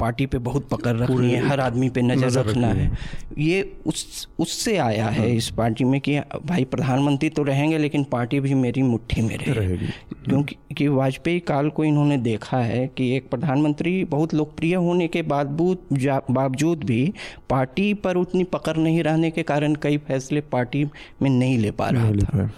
पार्टी 0.02 0.26
पे 0.26 0.38
बहुत 0.40 0.68
पकड़ 0.70 0.96
रखनी 0.98 1.32
है 1.32 1.48
हर 1.48 1.60
आदमी 1.60 1.90
पे 1.90 2.02
नज़र, 2.02 2.32
रखना 2.40 2.68
है। 2.68 2.90
ये 3.38 3.62
उस 3.86 4.28
उससे 4.40 4.78
आया 4.78 5.08
है 5.08 5.20
हाँ। 5.20 5.28
इस 5.28 5.50
पार्टी 5.58 5.84
में 5.84 6.00
कि 6.02 6.20
भाई 6.46 6.64
प्रधानमंत्री 6.68 7.30
तो 7.30 7.44
रहेंगे 7.44 7.78
लेकिन 7.78 8.04
पार्टी 8.12 8.40
भी 8.40 8.54
मेरी 8.56 8.82
मुट्ठी 8.84 9.22
में 9.22 9.38
रहेगी। 9.38 9.90
क्योंकि 10.26 10.56
कि 10.78 10.88
वाजपेयी 10.88 11.40
काल 11.40 11.70
को 11.70 11.84
इन्होंने 11.84 12.18
देखा 12.18 12.58
है 12.58 12.86
कि 12.88 13.10
एक 13.16 13.30
प्रधानमंत्री 13.30 14.04
बहुत 14.06 14.34
लोकप्रिय 14.34 14.76
होने 14.76 15.08
के 15.08 15.22
बावजूद 15.22 16.24
बावजूद 16.32 16.84
भी 16.84 17.02
पार्टी 17.50 17.94
पर 17.94 18.18
उतनी 18.18 18.44
पकड़ 18.44 18.76
नहीं 18.78 19.02
रहने 19.04 19.32
के 19.32 19.44
कारण 19.44 19.76
कई 19.76 19.98
फैसले 19.98 20.42
पार्टी 20.52 20.84
में 21.22 21.30
नहीं 21.30 21.58
ले 21.58 21.72
पा 21.72 21.90
रहा 21.90 22.12
था 22.12 22.50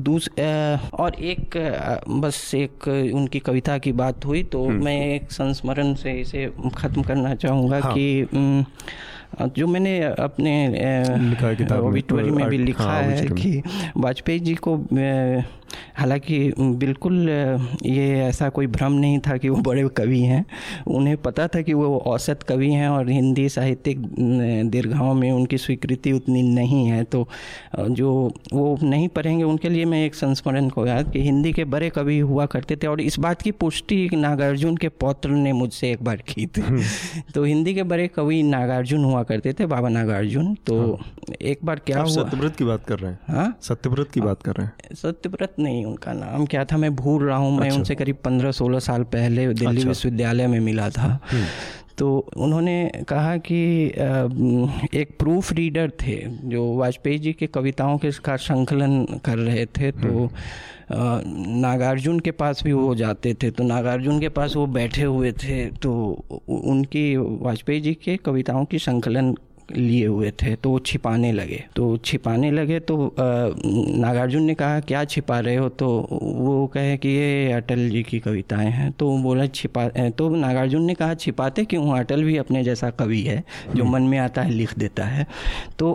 दूस 0.00 0.28
और 0.94 1.14
एक 1.22 1.56
बस 2.20 2.50
एक 2.54 2.88
उनकी 2.88 3.38
कविता 3.40 3.78
की 3.78 3.92
बात 3.94 4.24
हुई 4.24 4.42
तो 4.44 4.64
हम्म। 4.64 4.84
मैं 4.84 5.00
एक 5.06 5.32
संस्मरण 5.32 5.94
से 5.94 6.12
इसे 6.20 6.50
ख़त्म 6.76 7.02
करना 7.02 7.34
चाहूँगा 7.34 7.80
हाँ। 7.80 7.92
कि 7.92 8.64
जो 9.56 9.66
मैंने 9.66 10.00
अपने 10.02 10.54
ओबिटरी 11.78 12.30
में 12.30 12.48
भी 12.48 12.58
लिखा 12.58 12.84
हाँ, 12.84 13.02
है 13.02 13.26
कि 13.26 13.62
वाजपेयी 13.96 14.40
जी 14.40 14.54
को 14.54 14.76
हालाँकि 15.94 16.52
बिल्कुल 16.58 17.28
ये 17.86 18.20
ऐसा 18.20 18.48
कोई 18.48 18.66
भ्रम 18.66 18.92
नहीं 18.92 19.18
था 19.18 19.36
कि 19.36 19.48
वो 19.48 19.56
बड़े 19.56 19.88
कवि 19.88 20.20
हैं। 20.20 20.44
उन्हें 20.86 21.16
पता 21.16 21.46
था 21.48 21.60
कि 21.62 21.72
वो 21.72 21.98
औसत 21.98 22.42
कवि 22.42 22.70
हैं 22.70 22.88
और 22.88 23.10
हिंदी 23.10 23.48
साहित्यिक 23.48 23.98
दीर्घाओं 24.70 25.14
में 25.14 25.30
उनकी 25.32 25.58
स्वीकृति 25.58 26.12
उतनी 26.12 26.42
नहीं 26.42 26.86
है। 26.86 27.02
तो 27.04 27.28
जो 27.76 28.32
वो 28.52 28.78
नहीं 28.82 29.08
पढ़ेंगे 29.08 29.44
उनके 29.44 29.68
लिए 29.68 29.84
मैं 29.84 30.04
एक 30.06 30.14
संस्मरण 30.14 30.68
को 30.68 30.86
याद 30.86 31.10
कि 31.12 31.22
हिंदी 31.22 31.52
के 31.52 31.64
बड़े 31.64 31.90
कवि 31.90 32.18
हुआ 32.18 32.46
करते 32.46 32.76
थे 32.76 32.86
और 32.86 33.00
इस 33.00 33.18
बात 33.18 33.42
की 33.42 33.50
पुष्टि 33.50 34.08
नागार्जुन 34.14 34.76
के 34.76 34.88
पौत्र 34.88 35.30
ने 35.30 35.52
मुझसे 35.52 35.90
एक 35.90 36.02
बार 36.02 36.16
की 36.16 36.46
थी। 36.46 36.60
हम्म। 36.60 36.82
तो 37.34 37.44
हिंदी 37.44 37.74
के 37.74 37.82
बड़े 37.82 38.08
कवि 38.08 38.42
नागार्जुन 38.42 39.04
हुआ 39.04 39.17
करते 39.24 39.52
थे 39.52 39.66
बाबा 39.66 39.88
नागार्जुन 39.88 40.54
तो 40.66 40.80
हाँ। 40.80 41.34
एक 41.42 41.64
बार 41.64 41.80
क्या 41.86 42.00
हुआ 42.00 42.10
सत्यव्रत 42.12 42.56
की 42.56 42.64
बात 42.64 42.84
कर 42.84 42.98
रहे 42.98 43.12
हैं 43.12 43.36
हाँ 43.36 43.56
सत्यव्रत 43.62 44.10
की 44.10 44.20
बात 44.20 44.42
कर 44.42 44.56
रहे 44.56 44.66
हैं 44.66 44.94
सत्यव्रत 44.94 45.54
नहीं 45.58 45.84
उनका 45.84 46.12
नाम 46.12 46.46
क्या 46.46 46.64
था 46.64 46.76
मैं 46.76 46.94
भूल 46.96 47.24
रहा 47.24 47.36
हूँ 47.36 47.56
मैं 47.58 47.66
अच्छा। 47.66 47.78
उनसे 47.78 47.94
करीब 47.94 48.16
पंद्रह 48.24 48.52
सोलह 48.52 48.78
साल 48.80 49.02
पहले 49.12 49.46
दिल्ली 49.48 49.76
अच्छा। 49.76 49.88
विश्वविद्यालय 49.88 50.46
में 50.46 50.60
मिला 50.60 50.88
था 50.90 51.18
हम्म। 51.32 51.44
तो 51.98 52.08
उन्होंने 52.36 53.04
कहा 53.08 53.36
कि 53.42 53.58
एक 54.94 55.16
प्रूफ 55.18 55.52
रीडर 55.52 55.90
थे 56.02 56.16
जो 56.50 56.64
वाजपेयी 56.74 57.18
जी 57.18 57.32
के 57.32 57.46
कविताओं 57.48 57.98
के 57.98 58.10
का 58.24 58.36
संकलन 58.38 59.04
कर 59.24 59.38
रहे 59.38 59.64
थे 59.68 59.90
तो 59.92 60.08
हम्म। 60.08 60.28
नागार्जुन 60.92 62.20
के 62.20 62.30
पास 62.30 62.62
भी 62.64 62.72
वो 62.72 62.94
जाते 62.94 63.34
थे 63.34 63.50
तो 63.50 63.64
नागार्जुन 63.64 64.20
के 64.20 64.28
पास 64.28 64.56
वो 64.56 64.66
बैठे 64.66 65.02
हुए 65.02 65.32
थे 65.32 65.64
तो 65.82 65.92
उनकी 66.48 67.16
वाजपेयी 67.16 67.80
जी 67.80 67.94
के 67.94 68.16
कविताओं 68.16 68.64
की 68.64 68.78
संकलन 68.78 69.34
लिए 69.70 70.06
हुए 70.06 70.30
थे 70.42 70.54
तो 70.56 70.70
वो 70.70 70.78
छिपाने 70.78 71.30
लगे। 71.32 71.62
तो 71.76 71.96
छिपाने 71.98 72.50
लगे 72.50 72.78
तो 72.80 73.14
नागार्जुन 73.18 74.42
ने 74.42 74.54
कहा 74.54 74.80
क्या 74.80 75.04
छिपा 75.04 75.38
रहे 75.40 75.56
हो? 75.56 75.68
तो 75.68 75.88
वो 76.10 76.66
कहे 76.66 76.96
कि 76.96 77.08
ये 77.08 77.52
अटल 77.52 77.88
जी 77.88 78.02
की 78.02 78.18
कविताएँ 78.20 78.70
हैं। 78.70 78.90
तो 78.92 79.16
बोला 79.18 79.46
छिपा 79.48 79.86
तो 80.10 80.28
नागार्जुन 80.30 80.84
ने 80.84 80.94
कहा 80.94 81.14
छिपाते 81.16 81.64
क्यों 81.64 81.98
अटल 81.98 82.24
भी 82.24 82.36
अपने 82.36 82.62
जैसा 82.64 82.90
कवि 82.92 83.20
है 83.22 83.42
जो 83.74 83.84
मन 83.84 84.02
में 84.02 84.18
आता 84.18 84.42
है 84.42 84.50
लिख 84.50 84.76
देता 84.78 85.04
है। 85.04 85.26
तो 85.78 85.92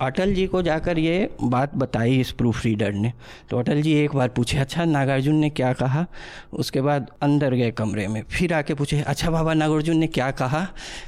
अटल 0.00 0.34
जी 0.34 0.46
को 0.46 0.62
जाकर 0.62 0.98
ये 0.98 1.28
बात 1.42 1.74
बताई 1.76 2.18
इस 2.20 2.30
प्रूफ 2.32 2.64
रीडर 2.64 2.92
ने। 2.92 3.12
तो 3.50 3.58
अटल 3.58 3.82
जी 3.82 3.94
एक 3.94 4.14
बार 4.14 4.28
पूछे 4.28 4.58
अच्छा 4.58 4.84
नागार्जुन 4.84 5.36
ने 5.36 5.50
क्या 5.50 5.72
कहा? 5.72 6.06
उसके 6.54 6.80
बाद 6.80 7.10
अंदर 7.22 7.54
गए 7.54 7.70
कमरे 7.72 8.06
में 8.08 8.22
फिर 8.30 8.54
आके 8.54 8.74
पूछे 8.74 9.00
अच्छा 9.02 9.30
बाबा 9.30 9.54
नागार्जुन 9.54 9.96
ने 9.96 10.06
क्या 10.08 10.30
कहा? 10.32 10.66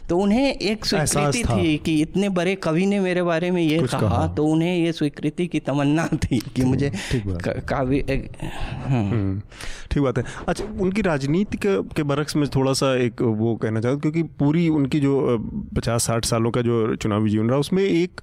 तो 0.09 0.19
उन्हें 0.19 0.53
एक 0.53 0.85
स्वीकृति 0.85 1.43
थी 1.45 1.77
कि 1.77 2.00
इतने 2.01 2.29
बड़े 2.29 2.55
कवि 2.55 2.87
ने 2.87 3.01
मेरे 3.01 3.23
बारे 3.23 3.51
में 3.51 3.63
ये 3.63 3.79
कहा, 3.79 4.01
कहा। 4.01 4.27
तो 4.35 4.45
उन्हें 4.47 4.77
ये 4.77 4.93
स्वीकृति 4.93 5.47
की 5.47 5.61
तमन्ना 5.61 6.07
थी 6.25 6.39
कि 6.57 6.65
मुझे 6.65 6.93
काव्य 7.69 7.99
हाँ। 8.43 9.03
हम्म, 9.03 9.41
ठीक 9.91 10.03
बात 10.03 10.19
है। 10.19 10.25
अच्छा 10.49 10.65
उनकी 10.81 11.03
राजनीति 11.03 11.57
के, 11.57 11.83
के 11.97 12.03
बरक्स 12.03 12.37
में 12.37 12.47
थोड़ा 12.49 12.73
सा 12.73 12.95
एक 12.97 13.23
वो 13.23 13.55
कहना 13.57 13.81
चाहता 13.81 13.93
हूँ 13.95 14.01
क्योंकि 14.01 14.23
पूरी 14.39 14.69
उनकी 14.69 15.01
जो 15.01 15.39
पचास 15.77 16.07
साठ 16.07 16.25
सालों 16.25 16.51
का 16.51 16.63
जो 16.63 16.97
चुनावी 16.97 17.31
जीवन 17.31 17.51
रहा 17.51 17.59
उसमें 17.59 17.83
एक 17.83 18.21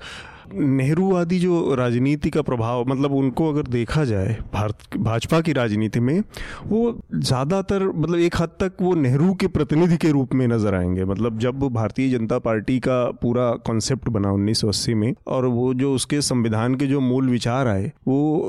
नेहरू 0.54 1.16
आदि 1.16 1.40
जो 1.40 1.76
राजनीति 1.76 2.30
का 2.30 2.42
प्रभाव 2.42 2.86
मतलब 2.88 3.14
उनको 3.14 3.50
अगर 3.50 3.62
देखा 3.62 4.04
जाए 4.06 4.38
भारत 4.54 4.98
भाजपा 4.98 5.42
की 5.42 5.54
राजनीति 5.54 6.00
में 6.00 6.24
वो 6.66 7.02
ज़्यादातर 7.16 7.84
मतलब 7.84 8.20
एक 8.20 8.36
हद 8.40 8.50
तक 8.50 8.72
वो 8.82 8.96
नेहरू 8.96 9.34
के 9.34 9.48
प्रतिनिधि 9.48 9.98
के 9.98 10.12
रूप 10.12 10.34
में 10.34 10.48
नज़र 10.48 10.76
आएँगे। 10.76 11.06
मतलब 11.06 11.40
जब 11.40 11.60
भारतीय 11.60 12.18
जनता 12.18 12.40
पार्टी 12.40 12.80
का 12.80 13.12
पूरा 13.12 13.52
कॉन्सेप्ट 13.52 14.10
बना 14.10 14.34
1980 14.34 14.94
में 14.94 15.14
और 15.28 15.46
वो 15.46 15.74
जो 15.74 15.94
उसके 15.94 16.22
संविधान 16.22 16.76
के 16.76 16.88
जो 16.88 17.00
मूल 17.00 17.30
विचार 17.30 17.68
आए 17.68 17.92
वो 18.08 18.44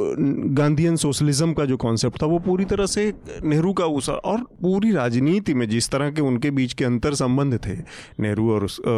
गांधीयन 0.55 0.97
सोशलिज्म 0.97 1.53
का 1.53 1.65
जो 1.65 1.77
कॉन्सेप्ट 1.77 2.23
था 2.23 2.27
वो 2.27 2.39
पूरी 2.39 2.65
तरह 2.65 2.87
से 2.87 3.15
नेहरू 3.45 3.73
का 3.73 3.85
उस 3.85 4.09
और 4.09 4.39
पूरी 4.39 4.93
राजनीति 4.93 5.55
में 5.55 5.69
जिस 5.69 5.91
तरह 5.91 6.11
के 6.11 6.21
उनके 6.21 6.51
बीच 6.51 6.73
के 6.73 6.85
अंतर 6.85 7.15
संबंध 7.15 7.59
थे 7.67 7.77
नेहरू 8.21 8.51
और 8.53 8.65
उस, 8.65 8.81
आ, 8.81 8.91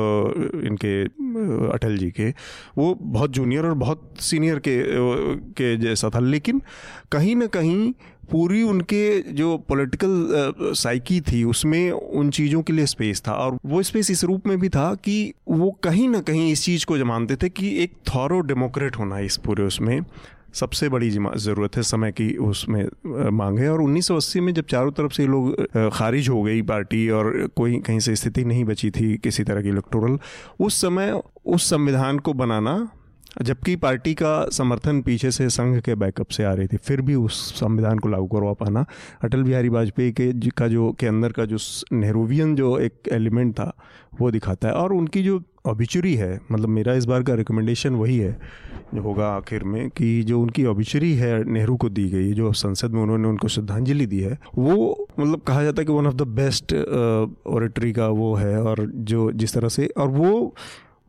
इनके 0.66 1.04
अटल 1.72 1.96
जी 1.96 2.10
के 2.10 2.30
वो 2.78 2.89
बहुत 2.94 3.30
जूनियर 3.30 3.66
और 3.66 3.74
बहुत 3.74 4.14
सीनियर 4.20 4.58
के 4.58 4.82
के 5.52 5.76
जैसा 5.76 6.10
था। 6.14 6.18
लेकिन 6.18 6.62
कहीं 7.12 7.36
ना 7.36 7.46
कहीं 7.46 7.92
पूरी 8.30 8.62
उनके 8.62 9.32
जो 9.32 9.58
पॉलिटिकल 9.58 10.28
साइकी 10.60 11.20
थी, 11.20 11.44
उसमें 11.44 11.90
उन 11.90 12.30
चीज़ों 12.30 12.62
के 12.62 12.72
लिए 12.72 12.86
स्पेस 12.86 13.22
था। 13.28 13.32
और 13.32 13.58
वो 13.66 13.82
स्पेस 13.82 14.10
इस 14.10 14.24
रूप 14.24 14.46
में 14.46 14.60
भी 14.60 14.68
था 14.68 14.94
कि 14.94 15.32
वो 15.48 15.70
कहीं 15.70 16.08
ना 16.08 16.20
कहीं 16.20 16.52
इस 16.52 16.64
चीज़ 16.64 16.86
को 16.86 17.04
मानते 17.04 17.36
थे 17.36 17.48
कि 17.48 17.82
एक 17.82 17.92
थॉरो 18.14 18.40
डेमोक्रेट 18.40 18.96
होना 18.96 19.18
इस 19.18 19.36
पूरे 19.36 19.62
उसमें। 19.62 20.00
सबसे 20.54 20.88
बड़ी 20.88 21.10
ज़रूरत 21.10 21.76
है 21.76 21.82
समय 21.82 22.12
की 22.12 22.36
उसमें 22.36 22.84
मांग। 23.30 23.58
है 23.58 23.70
और 23.72 23.82
1980 23.82 24.40
में 24.40 24.52
जब 24.54 24.64
चारों 24.64 24.92
तरफ़ 24.92 25.12
से 25.12 25.26
लोग 25.26 25.66
खारिज 25.92 26.28
हो 26.28 26.42
गई 26.42 26.62
पार्टी 26.62 27.08
और 27.10 27.48
कोई 27.56 27.78
कहीं 27.78 28.00
से 28.00 28.16
स्थिति 28.16 28.44
नहीं 28.44 28.64
बची 28.64 28.90
थी 28.90 29.16
किसी 29.16 29.44
तरह 29.44 29.62
की 29.62 29.68
इलेक्टोरल, 29.68 30.18
उस 30.60 30.80
समय 30.80 31.20
उस 31.46 31.70
संविधान 31.70 32.18
को 32.18 32.32
बनाना 32.32 32.90
जबकि 33.42 33.74
पार्टी 33.76 34.14
का 34.14 34.48
समर्थन 34.52 35.00
पीछे 35.02 35.30
से 35.30 35.48
संघ 35.50 35.80
के 35.80 35.94
बैकअप 35.94 36.28
से 36.28 36.44
आ 36.44 36.52
रही 36.52 36.66
थी, 36.66 36.76
फिर 36.76 37.00
भी 37.00 37.14
उस 37.14 37.38
संविधान 37.60 37.98
को 37.98 38.08
लागू 38.08 38.26
करवा 38.26 38.52
पाना। 38.52 38.84
अटल 39.24 39.42
बिहारी 39.42 39.68
वाजपेयी 39.68 40.12
के 40.12 40.32
का 40.50 40.68
जो, 40.68 40.90
के 40.92 41.06
अंदर 41.06 41.32
का 41.32 41.44
जो 41.44 41.56
नेहरूवियन 41.92 42.54
जो 42.56 42.78
एक 42.78 43.08
एलिमेंट 43.12 43.52
था, 43.54 43.72
वो 44.20 44.30
दिखाता 44.30 44.68
है। 44.68 44.74
और 44.74 44.92
उनकी 44.92 45.22
जो 45.22 45.42
ऑबिचुरी 45.66 46.14
है 46.14 46.38
मतलब 46.52 46.68
मेरा 46.68 46.92
इस 46.94 47.04
बार 47.04 47.22
का 47.22 47.34
रिकमेंडेशन 47.34 47.94
वही 47.94 48.16
है 48.18 48.32
जो 48.94 49.02
होगा 49.02 49.26
आखिर 49.28 49.64
में, 49.64 49.88
कि 49.90 50.22
जो 50.22 50.40
उनकी 50.40 50.64
ऑबिचुरी 50.64 51.12
है, 51.14 51.42
नेहरू 51.44 51.76
को 51.76 51.88
दी 51.88 52.08
गई, 52.08 52.32
जो 52.32 52.52
संसद 52.52 52.90
में 52.90 53.02
उन्होंने 53.02 53.28
उनको 53.28 53.48
श्रद्धांजलि 53.48 54.06
दी 54.06 54.20
है, 54.20 54.38
वो 54.58 55.08
मतलब 55.20 55.40
कहा 55.40 55.62
जाता 55.62 55.82
है 55.82 55.86
कि 55.86 55.92
one 55.92 56.06
of 56.06 56.14
the 56.14 56.22
best 56.22 56.74
oratory 57.46 57.92
का 57.92 58.08
वो 58.08 58.34
है, 58.34 58.62
और 58.62 58.86
जो 58.94 59.30
जिस 59.32 59.54
तरह 59.54 59.68
से, 59.68 59.86
और 59.86 60.08
वो 60.08 60.54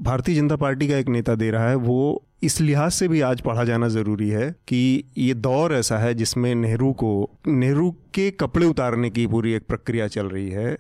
भारतीय 0.04 0.36
जनता 0.36 0.56
पार्टी 0.56 0.88
का 0.88 0.98
एक 0.98 1.08
नेता 1.08 1.36
दे 1.36 1.50
रहा 1.52 1.70
है 1.70 1.76
वो 1.76 2.24
इस 2.44 2.60
लिहाज 2.62 2.92
से 2.92 3.08
भी 3.08 3.20
आज 3.22 3.42
पढ़ा 3.42 3.64
जाना 3.64 3.88
ज़रूरी 3.88 4.30
है 4.30 4.50
कि 4.68 5.04
ये 5.18 5.34
दौर 5.34 5.74
ऐसा 5.74 5.98
है 5.98 6.14
जिसमें 6.14 6.54
नेहरू 6.56 6.92
को 6.94 7.12
नेहरू 7.48 7.90
के 8.14 8.30
कपड़े 8.32 8.66
उतारने 8.66 9.10
की 9.10 9.26
पूरी 9.28 9.54
एक 9.54 9.66
प्रक्रिया 9.68 10.08
चल 10.08 10.26
रही 10.26 10.50
है। 10.50 10.74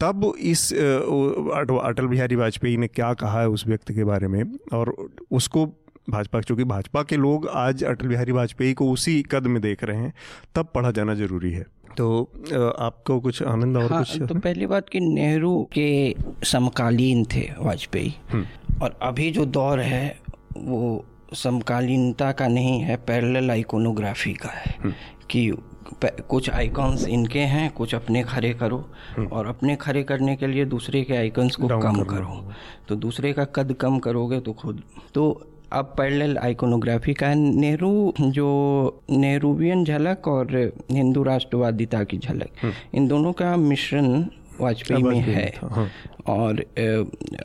तब 0.00 0.32
इस 0.40 0.72
अटल 0.72 2.06
बिहारी 2.06 2.36
वाजपेयी 2.36 2.76
ने 2.76 2.88
क्या 2.88 3.12
कहा 3.14 3.40
है 3.40 3.48
उस 3.48 3.66
व्यक्ति 3.66 3.94
के 3.94 4.04
बारे 4.04 4.28
में? 4.28 4.42
और 4.72 4.94
उसको 5.30 5.64
भाजपा 6.10 6.40
क्योंकि 6.40 6.64
भाजपा 6.64 7.02
के 7.02 7.16
लोग 7.16 7.48
आज 7.54 7.84
अटल 7.84 8.08
बिहारी 8.08 8.32
वाजपेयी 8.32 8.74
को 8.74 8.90
उसी 8.92 9.22
कद 9.22 9.46
में 9.46 9.60
देख 9.62 9.84
रहे 9.84 9.96
हैं 9.96 10.12
तब 10.54 10.68
पढ़ा 10.74 10.90
जाना 10.90 11.14
ज़रूरी 11.14 11.52
है। 11.52 11.64
तो 11.96 12.22
आपको 12.78 13.18
कुछ 13.20 13.42
आनंद 13.42 13.76
और 13.76 13.92
हाँ, 13.92 14.04
कुछ 14.04 14.22
तो 14.28 14.34
पहली 14.34 14.66
बात 14.66 14.88
कि 14.88 15.00
नेहरू 15.00 15.62
के 15.72 16.14
समकालीन 16.44 17.24
थे 17.24 17.48
वाजपेयी। 17.58 18.14
और 18.82 18.98
अभी 19.02 19.30
जो 19.30 19.44
दौर 19.46 19.80
है 19.80 20.18
वो 20.56 21.04
समकालीनता 21.34 22.30
का 22.32 22.48
नहीं 22.48 22.78
है 22.80 22.96
पैरेलल 23.06 23.50
आइकोनोग्राफी 23.50 24.32
का 24.34 24.48
है 24.50 24.74
हम्म। 24.74 24.92
कि 25.30 25.50
कुछ 26.28 26.48
आइकॉन्स 26.50 27.06
इनके 27.08 27.40
हैं 27.46 27.70
कुछ 27.70 27.94
अपने 27.94 28.22
खड़े 28.24 28.52
करो 28.54 28.78
हम्म। 29.16 29.26
और 29.28 29.46
अपने 29.46 29.76
खड़े 29.76 30.02
करने 30.02 30.36
के 30.36 30.46
लिए 30.46 30.64
दूसरे 30.66 31.02
के 31.02 31.16
आइकॉन्स 31.16 31.56
को 31.56 31.68
कम 31.68 32.02
करो 32.04 32.44
तो 32.88 32.96
दूसरे 32.96 33.32
का 33.32 33.44
कद 33.56 33.72
कम 33.80 33.98
करोगे 33.98 34.40
तो 34.40 34.52
खुद 34.52 34.82
तो 35.14 35.30
अब 35.72 35.94
पैरेलल 35.98 36.36
आइकोनोग्राफी 36.38 37.14
का 37.14 37.32
नेहरू 37.34 38.12
जो 38.20 38.48
नेहरूवियन 39.10 39.84
झलक 39.84 40.28
और 40.28 40.54
हिंदू 40.92 41.22
राष्ट्रवादिता 41.22 42.02
की 42.04 42.18
झलक 42.18 42.62
हम्म। 42.62 42.72
इन 42.94 43.08
दोनों 43.08 43.32
का 43.32 43.56
मिश्रण 43.56 44.24
वाजपेयी 44.60 45.02
में 45.02 45.18
है 45.18 45.46
हाँ। 45.62 45.88
और 46.28 46.64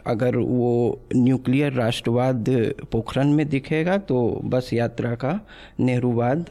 अगर 0.05 0.35
वो 0.37 0.99
न्यूक्लियर 1.15 1.73
राष्ट्रवाद 1.73 2.45
पोखरण 2.91 3.33
में 3.33 3.47
दिखेगा 3.49 3.97
तो 4.03 4.21
बस 4.45 4.69
यात्रा 4.73 5.13
का 5.15 5.39
नेहरूवाद 5.79 6.49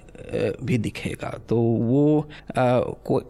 भी 0.63 0.79
दिखेगा 0.79 1.31
तो 1.49 1.57
वो 1.57 2.29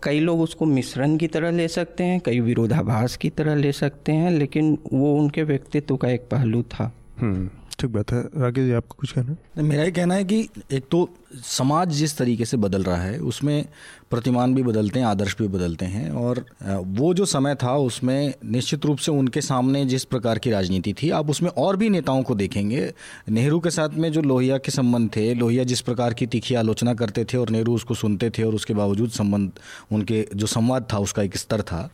कई 0.04 0.20
लोग 0.20 0.40
उसको 0.40 0.66
मिश्रण 0.66 1.16
की 1.16 1.26
तरह 1.28 1.50
ले 1.50 1.68
सकते 1.68 2.04
हैं 2.04 2.20
कई 2.20 2.40
विरोधाभास 2.40 3.16
की 3.16 3.30
तरह 3.30 3.54
ले 3.54 3.72
सकते 3.74 4.12
हैं 4.12 4.30
लेकिन 4.30 4.76
वो 4.92 5.14
उनके 5.14 5.42
व्यक्तित्व 5.44 5.96
का 5.96 6.08
एक 6.08 6.28
पहलू 6.30 6.62
था 6.70 6.92
हम्म। 7.18 7.48
ठीक 7.80 7.90
बात 7.90 8.12
है 8.12 8.20
राकेश 8.36 8.64
जी 8.64 8.72
आपको 8.72 8.96
कुछ 8.98 9.12
कहना 9.12 9.36
है 9.56 9.62
मेरा 9.62 9.82
ये 9.82 9.90
कहना 9.90 10.14
है 10.14 10.24
कि 10.24 10.48
एक 10.72 10.84
तो 10.90 11.08
समाज 11.34 11.90
जिस 11.90 12.16
तरीके 12.18 12.44
से 12.44 12.56
बदल 12.56 12.82
रहा 12.82 13.02
है 13.02 13.18
उसमें 13.18 13.64
प्रतिमान 14.10 14.54
भी 14.54 14.62
बदलते 14.62 14.98
हैं 14.98 15.06
आदर्श 15.06 15.36
भी 15.40 15.48
बदलते 15.48 15.86
हैं 15.86 16.10
और 16.10 16.44
वो 16.86 17.14
जो 17.14 17.24
समय 17.24 17.54
था 17.54 17.76
उसमें 17.76 18.34
निश्चित 18.44 18.86
रूप 18.86 18.98
से 18.98 19.12
उनके 19.12 19.40
सामने 19.40 19.84
जिस 19.84 20.04
प्रकार 20.04 20.38
की 20.38 20.50
राजनीति 20.50 20.92
थी 20.92 21.10
आप 21.10 21.30
उसमें 21.30 21.50
और 21.50 21.76
भी 21.76 21.88
नेताओं 21.88 22.22
को 22.22 22.34
देखेंगे। 22.34 22.92
नेहरू 23.28 23.60
के 23.60 23.70
साथ 23.70 23.88
में 23.88 24.12
जो 24.12 24.22
लोहिया 24.22 24.58
के 24.58 24.72
संबंध 24.72 25.10
थे 25.16 25.34
लोहिया 25.34 25.64
जिस 25.64 25.80
प्रकार 25.80 26.14
की 26.14 26.26
तीखी 26.26 26.54
आलोचना 26.54 26.94
करते 26.94 27.24
थे 27.24 27.38
और 27.38 27.50
नेहरू 27.50 27.74
उसको 27.74 27.94
सुनते 27.94 28.30
थे 28.30 28.42
और 28.42 28.54
उसके 28.54 28.74
बावजूद 28.74 29.10
संबंध 29.10 29.50
उनके 29.92 30.28
जो 30.36 30.46
संवाद 30.46 30.86
था 30.92 30.98
उसका 30.98 31.22
एक 31.22 31.36
स्तर 31.36 31.62
था 31.62 31.90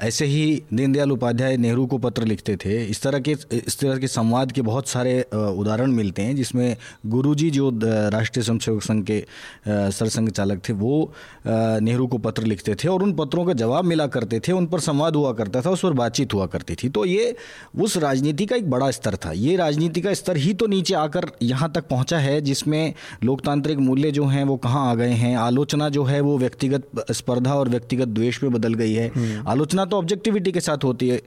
ऐसे 0.00 0.26
ही 0.26 0.62
दीनदयाल 0.74 1.12
उपाध्याय 1.12 1.56
नेहरू 1.56 1.86
को 1.86 1.98
पत्र 1.98 2.24
लिखते 2.24 2.56
थे। 2.56 2.84
इस 2.84 3.02
तरह 3.02 3.18
के 3.18 3.36
इस 3.52 3.78
तरह 3.78 3.98
के 3.98 4.08
संवाद 4.08 4.52
के 4.52 4.62
बहुत 4.62 4.88
सारे 4.88 5.22
उदाहरण 5.34 5.90
मिलते 5.90 6.22
हैं 6.22 6.36
जिसमें 6.36 6.76
गुरुजी 7.06 7.50
जो 7.50 7.70
राष्ट्रीय 7.84 8.44
स्वयंसेवक 8.74 8.82
संघ 8.82 9.04
के 9.04 9.92
सरसंघ 9.92 10.28
चालक 10.30 10.60
थे 10.68 10.72
वो 10.72 11.12
नेहरू 11.46 12.06
को 12.06 12.18
पत्र 12.18 12.42
लिखते 12.42 12.74
थे 12.74 12.88
और 12.88 13.02
उन 13.02 13.12
पत्रों 13.12 13.44
का 13.44 13.52
जवाब 13.52 13.84
मिला 13.84 14.06
करते 14.06 14.40
थे 14.40 14.52
उन 14.52 14.66
पर 14.66 14.80
संवाद 14.80 15.16
हुआ 15.16 15.32
करता 15.32 15.60
था 15.60 15.70
उस 15.70 15.80
पर 15.80 15.92
बातचीत 15.92 16.34
हुआ 16.34 16.46
करती 16.46 16.74
थी। 16.74 16.88
तो 16.88 17.04
ये 17.04 17.34
उस 17.80 17.96
राजनीति 17.96 18.46
का 18.46 18.56
एक 18.56 18.70
बड़ा 18.70 18.90
स्तर 18.90 19.16
था। 19.16 19.32
ये 19.32 19.56
राजनीति 19.56 20.00
का 20.00 20.14
स्तर 20.14 20.36
ही 20.36 20.54
तो 20.54 20.66
नीचे 20.66 20.94
आकर 20.94 21.30
यहाँ 21.42 21.70
तक 21.74 21.88
पहुँचा 21.88 22.18
है 22.18 22.40
जिसमें 22.40 22.94
लोकतांत्रिक 23.24 23.78
मूल्य 23.78 24.10
जो 24.10 24.24
हैं 24.26 24.44
वो 24.44 24.56
कहाँ 24.56 24.90
आ 24.90 24.94
गए 24.94 25.12
हैं 25.12 25.36
आलोचना 25.36 25.88
जो 25.88 26.04
है 26.04 26.20
वो 26.20 26.36
व्यक्तिगत 26.38 27.12
स्पर्धा 27.12 27.54
और 27.54 27.68
व्यक्तिगत 27.68 28.08
द्वेष 28.08 28.42
में 28.42 28.52
बदल 28.52 28.74
गई 28.74 28.92
है। 28.92 29.10
हम्म। 29.16 29.48
आलोचना 29.48 29.84
तो 29.84 29.98
ऑब्जेक्टिविटी 29.98 30.52
के 30.52 30.60
साथ 30.60 30.84
होती 30.84 31.08
है। 31.08 31.20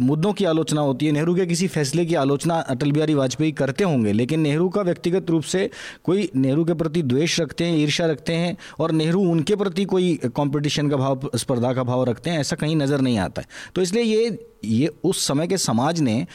मुद्दों 0.00 0.32
की 0.32 0.44
आलोचना 0.44 0.80
होती 0.80 1.06
है। 1.06 1.12
नेहरू 1.12 1.34
के 1.34 1.46
किसी 1.46 1.66
फैसले 1.68 2.04
की 2.06 2.14
आलोचना 2.14 2.54
अटल 2.68 2.92
बिहारी 2.92 3.14
वाजपेयी 3.14 3.52
करते 3.52 3.84
होंगे 3.84 4.12
लेकिन 4.12 4.40
नेहरू 4.40 4.68
का 4.68 4.82
व्यक्तिगत 4.82 5.30
रूप 5.30 5.42
से 5.44 5.68
कोई 6.04 6.28
नेहरू 6.36 6.64
के 6.66 6.74
प्रति 6.74 7.02
द्वेष 7.04 7.38
रखते 7.40 7.64
हैं 7.64 7.76
ईर्षा 7.78 8.06
रखते 8.06 8.34
हैं 8.34 8.56
और 8.80 8.92
नेहरू 8.92 9.22
उनके 9.30 9.56
प्रति 9.56 9.84
कोई 9.86 10.14
कंपटीशन 10.26 10.90
का 10.90 10.96
भाव, 10.96 11.30
स्पर्धा 11.36 11.72
का 11.72 11.82
भाव 11.84 12.04
रखते 12.04 12.30
हैं, 12.30 12.40
ऐसा 12.40 12.56
कहीं 12.56 12.76
नज़र 12.76 13.00
नहीं 13.00 13.18
आता 13.18 13.42
है। 13.42 13.48
तो 13.74 13.82
इसलिए 13.82 14.02
ये 14.02 14.38
ये 14.64 14.88
उस 15.04 15.26
समय 15.26 15.46
के 15.46 15.56
समाज 15.58 16.00
ने 16.00 16.26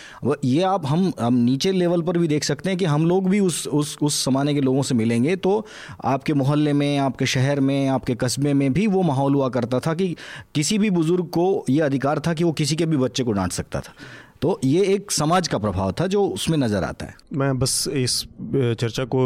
ये 0.46 0.62
आप 0.64 0.86
हम 0.86 1.12
हम 1.20 1.36
नीचे 1.36 1.72
लेवल 1.72 2.02
पर 2.02 2.18
भी 2.18 2.28
देख 2.28 2.44
सकते 2.44 2.70
हैं 2.70 2.78
कि 2.80 2.86
हम 2.86 3.06
लोग 3.06 3.30
भी 3.30 3.40
उस 3.40 3.66
उस 3.70 3.98
उस 4.02 4.24
जमाने 4.26 4.54
के 4.54 4.62
लोगों 4.62 4.82
से 4.82 4.96
मिलेंगे। 4.96 5.36
तो 5.36 5.66
आपके 6.06 6.34
मोहल्ले 6.34 6.74
में, 6.74 6.98
आपके 6.98 7.26
शहर 7.26 7.60
में, 7.60 7.88
आपके 7.88 8.16
कस्बे 8.16 8.54
में 8.54 8.72
भी 8.74 8.88
वो 8.88 9.02
माहौल 9.04 9.36
हुआ 9.36 9.50
करता 9.50 9.80
था 9.80 9.94
कि 9.94 10.16
किसी 10.56 10.78
भी 10.78 10.90
बुज़ुर्ग 10.90 11.26
को 11.30 11.66
ये 11.70 11.82
अधिकार 11.82 12.20
था 12.20 12.34
कि 12.34 12.44
वो 12.44 12.52
किसी 12.52 12.76
के 12.76 12.86
भी 12.86 12.98
बच्चे 12.98 13.24
को 13.24 13.32
डांट 13.32 13.52
सकता 13.52 13.80
था। 13.80 13.94
तो 14.42 14.60
ये 14.64 14.84
एक 14.94 15.12
समाज 15.12 15.48
का 15.48 15.58
प्रभाव 15.58 15.92
था 16.00 16.06
जो 16.08 16.24
उसमें 16.26 16.58
नज़र 16.58 16.84
आता 16.84 17.06
है। 17.06 17.16
मैं 17.34 17.58
बस 17.60 17.88
इस 17.88 18.24
चर्चा 18.54 19.04
को 19.06 19.22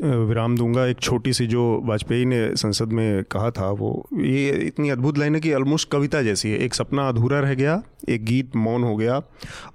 विराम 0.00 0.56
दूँगा। 0.56 0.84
एक 0.86 1.00
छोटी 1.00 1.32
सी 1.32 1.46
जो 1.46 1.62
वाजपेयी 1.84 2.24
ने 2.24 2.40
संसद 2.56 2.92
में 2.92 3.24
कहा 3.24 3.50
था, 3.50 3.70
वो 3.70 4.06
ये 4.14 4.50
इतनी 4.66 4.90
अद्भुत 4.90 5.18
लाइन 5.18 5.34
है 5.34 5.40
कि 5.40 5.52
ऑलमोस्ट 5.54 5.90
कविता 5.90 6.22
जैसी 6.22 6.50
है। 6.50 6.58
एक 6.58 6.74
सपना 6.74 7.08
अधूरा 7.08 7.40
रह 7.40 7.54
गया, 7.54 7.82
एक 8.08 8.24
गीत 8.24 8.56
मौन 8.56 8.84
हो 8.84 8.96
गया 8.96 9.20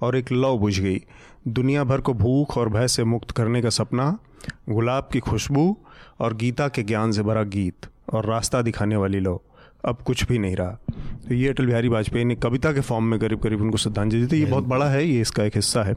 और 0.02 0.16
एक 0.16 0.32
लव 0.32 0.58
बुझ 0.58 0.78
गई। 0.80 1.00
दुनिया 1.48 1.84
भर 1.84 2.00
को 2.00 2.14
भूख 2.14 2.56
और 2.58 2.68
भय 2.68 2.88
से 2.88 3.04
मुक्त 3.04 3.30
करने 3.30 3.62
का 3.62 3.70
सपना, 3.70 4.18
गुलाब 4.68 5.08
की 5.12 5.20
खुशबू 5.20 5.76
और 6.20 6.36
गीता 6.36 6.68
के 6.68 6.82
ज्ञान 6.82 7.12
से 7.12 7.22
भरा 7.22 7.42
गीत 7.42 7.86
और 8.12 8.26
रास्ता 8.26 8.62
दिखाने 8.62 8.96
वाली 8.96 9.20
लव 9.20 9.40
अब 9.86 9.98
कुछ 10.06 10.24
भी 10.28 10.38
नहीं 10.38 10.56
रहा। 10.56 10.78
तो 11.28 11.34
ये 11.34 11.48
अटल 11.48 11.66
बिहारी 11.66 11.88
वाजपेयी 11.88 12.24
ने 12.24 12.34
कविता 12.34 12.72
के 12.72 12.80
फॉर्म 12.80 13.04
में 13.04 13.18
करीब 13.20 13.40
करीब 13.40 13.60
उनको 13.62 13.76
श्रद्धांजलि 13.76 14.20
दी 14.20 14.26
थी। 14.26 14.40
ये 14.40 14.46
बहुत 14.46 14.64
बड़ा 14.64 14.86
है 14.86 15.04
ये 15.06 15.20
इसका 15.20 15.44
एक 15.44 15.56
हिस्सा 15.56 15.82
है। 15.82 15.92
आ, 15.92 15.96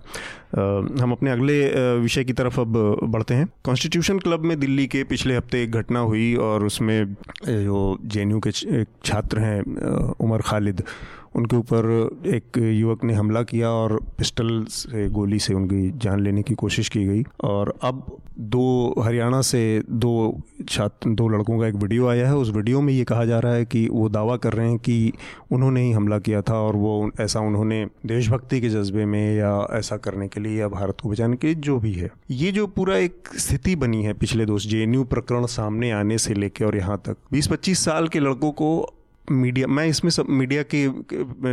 हम 1.02 1.12
अपने 1.12 1.32
अगले 1.32 1.58
विषय 1.99 2.23
की 2.23 2.34
तरफ़ 2.34 2.60
अब 2.62 2.99
बढ़ते 3.04 3.34
हैं। 3.34 3.47
कॉन्स्टिट्यूशन 3.63 4.19
क्लब 4.19 4.45
में 4.45 4.60
दिल्ली 4.60 4.88
के 4.88 5.04
पिछले 5.04 5.36
हफ़्ते 5.36 5.63
एक 5.63 5.71
घटना 5.71 5.99
हुई 5.99 6.34
और 6.36 6.65
उसमें 6.65 7.13
जो 7.47 7.97
जेएनयू 8.06 8.41
के 8.47 8.52
छात्र 8.84 9.39
हैं 9.39 9.62
उमर 10.19 10.41
खालिद 10.41 10.84
उनके 11.35 11.55
ऊपर 11.55 12.09
एक 12.25 12.57
युवक 12.57 13.03
ने 13.03 13.13
हमला 13.13 13.43
किया 13.43 13.69
और 13.69 13.99
पिस्टल 14.17 14.65
से, 14.69 15.09
गोली 15.09 15.39
से 15.39 15.53
उनकी 15.53 15.91
जान 15.97 16.19
लेने 16.19 16.43
की 16.43 16.53
कोशिश 16.53 16.89
की 16.89 17.05
गई। 17.05 17.23
और 17.43 17.73
अब 17.83 18.17
दो, 18.39 18.95
हरियाणा 19.01 19.41
से 19.41 19.83
दो 19.89 20.41
छात्र 20.69 21.09
दो 21.09 21.27
लड़कों 21.27 21.59
का 21.59 21.67
एक 21.67 21.75
वीडियो 21.75 22.07
आया 22.07 22.27
है। 22.27 22.35
उस 22.35 22.49
वीडियो 22.49 22.81
में 22.81 22.93
ये 22.93 23.03
कहा 23.03 23.25
जा 23.25 23.39
रहा 23.39 23.53
है 23.53 23.65
कि 23.65 23.87
वो 23.91 24.09
दावा 24.09 24.37
कर 24.37 24.53
रहे 24.53 24.69
हैं 24.69 24.77
कि 24.77 25.13
उन्होंने 25.51 25.81
ही 25.81 25.91
हमला 25.91 26.19
किया 26.19 26.41
था 26.41 26.53
और 26.53 26.75
वो 26.75 27.11
ऐसा 27.19 27.39
उन्होंने 27.39 27.85
देशभक्ति 28.05 28.61
के 28.61 28.69
जज्बे 28.69 29.05
में 29.05 29.35
या 29.35 29.67
ऐसा 29.71 29.97
करने 29.97 30.27
के 30.27 30.39
लिए 30.39 30.59
या 30.59 30.67
भारत 30.67 30.97
को 31.03 31.09
बचाने 31.09 31.35
के 31.35 31.47
लिए 31.47 31.55
जो 31.55 31.79
भी 31.79 31.93
है। 31.93 32.11
ये 32.31 32.51
जो 32.51 32.67
पूरा 32.67 32.97
एक 32.97 33.27
स्थिति 33.37 33.75
बनी 33.75 34.03
है 34.03 34.13
पिछले 34.13 34.45
दोस्त 34.45 34.69
जे 34.69 35.03
प्रकरण 35.03 35.45
सामने 35.45 35.91
आने 35.91 36.17
से 36.17 36.33
लेकर 36.33 36.65
और 36.65 36.77
यहाँ 36.77 37.01
तक 37.05 37.17
20-25 37.33 37.79
साल 37.79 38.07
के 38.07 38.19
लड़कों 38.19 38.51
को 38.51 38.95
मीडिया 39.31 39.67
मैं 39.67 39.85
इसमें 39.85 40.11
सब 40.11 40.29
मीडिया 40.29 40.63
के 40.73 40.85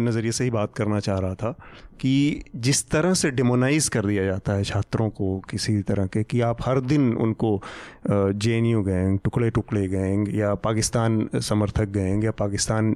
नज़रिए 0.00 0.32
से 0.32 0.44
ही 0.44 0.50
बात 0.50 0.74
करना 0.76 1.00
चाह 1.00 1.18
रहा 1.18 1.34
था। 1.34 1.54
कि 2.00 2.42
जिस 2.56 2.88
तरह 2.90 3.14
से 3.14 3.30
डिमोनाइज 3.30 3.88
कर 3.88 4.06
दिया 4.06 4.24
जाता 4.24 4.52
है 4.52 4.64
छात्रों 4.64 5.09
को 5.11 5.38
किसी 5.50 5.80
तरह 5.82 6.06
के, 6.06 6.22
कि 6.22 6.40
आप 6.42 6.62
हर 6.62 6.80
दिन 6.82 7.12
उनको 7.16 7.61
जे 8.11 8.56
एन 8.56 8.66
यू 8.66 8.82
गैंग, 8.82 9.18
टुकड़े 9.24 9.50
टुकड़े 9.50 9.87
गैंग, 9.88 10.28
या 10.37 10.54
पाकिस्तान 10.56 11.28
समर्थक 11.37 11.88
गैंग, 11.90 12.24
या 12.24 12.30
पाकिस्तान 12.38 12.92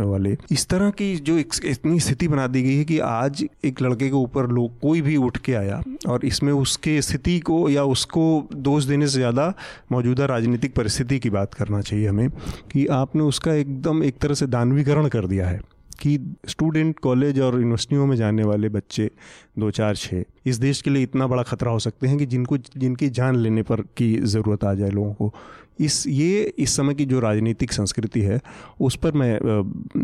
वाले, 0.00 0.36
इस 0.50 0.66
तरह 0.68 0.90
की 0.90 1.14
जो 1.18 1.38
इतनी 1.38 2.00
स्थिति 2.00 2.28
बना 2.28 2.46
दी 2.46 2.62
गई 2.62 2.76
है 2.76 2.84
कि 2.84 2.98
आज 3.00 3.44
एक 3.64 3.82
लड़के 3.82 4.08
के 4.08 4.14
ऊपर 4.16 4.46
लोग 4.50 4.78
कोई 4.80 5.00
भी 5.02 5.16
उठ 5.18 5.38
के 5.38 5.54
आया 5.54 5.82
और 6.08 6.24
इसमें 6.24 6.52
उसके 6.52 7.00
स्थिति 7.02 7.38
को 7.40 7.68
या 7.68 7.84
उसको 7.86 8.26
दोष 8.54 8.84
देने 8.84 9.06
से 9.06 9.18
ज़्यादा 9.18 9.52
मौजूदा 9.92 10.24
राजनीतिक 10.26 10.74
परिस्थिति 10.74 11.18
की 11.18 11.30
बात 11.30 11.54
करना 11.54 11.80
चाहिए 11.80 12.06
हमें, 12.08 12.28
कि 12.72 12.86
आपने 12.92 13.22
उसका 13.24 13.54
एकदम 13.54 14.02
एक 14.04 14.18
तरह 14.18 14.34
से 14.34 14.46
दानवीकरण 14.48 15.08
कर 15.08 15.26
दिया 15.26 15.48
है। 15.48 15.60
कि 16.00 16.36
स्टूडेंट 16.48 16.98
कॉलेज 16.98 17.40
और 17.40 17.54
यूनिवर्सिटियों 17.54 18.06
में 18.06 18.16
जाने 18.16 18.42
वाले 18.42 18.68
बच्चे 18.68 19.10
दो 19.58 19.70
चार 19.70 19.96
छः 19.96 20.24
इस 20.46 20.56
देश 20.56 20.82
के 20.82 20.90
लिए 20.90 21.02
इतना 21.02 21.26
बड़ा 21.26 21.42
खतरा 21.42 21.70
हो 21.70 21.78
सकते 21.78 22.06
हैं 22.06 22.18
कि 22.18 22.26
जिनको, 22.26 22.58
जिनकी 22.58 23.08
जान 23.08 23.36
लेने 23.36 23.62
पर 23.62 23.80
की 23.80 24.16
ज़रूरत 24.16 24.64
आ 24.64 24.74
जाए 24.74 24.90
लोगों 24.90 25.14
को। 25.14 25.34
इस 25.80 26.06
ये 26.06 26.52
इस 26.58 26.76
समय 26.76 26.94
की 26.94 27.04
जो 27.04 27.20
राजनीतिक 27.20 27.72
संस्कृति 27.72 28.20
है 28.20 28.40
उस 28.80 28.96
पर 28.96 29.12
मैं 29.12 29.40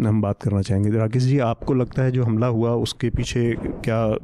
हम 0.08 0.22
बात 0.22 0.42
करना 0.42 0.62
चाहेंगे। 0.62 0.90
राकेश 0.90 1.22
जी 1.22 1.38
आपको 1.38 1.74
लगता 1.74 2.02
है 2.02 2.10
जो 2.10 2.24
हमला 2.24 2.46
हुआ 2.46 2.70
उसके 2.70 3.10
पीछे 3.10 3.54
क्या 3.64 4.16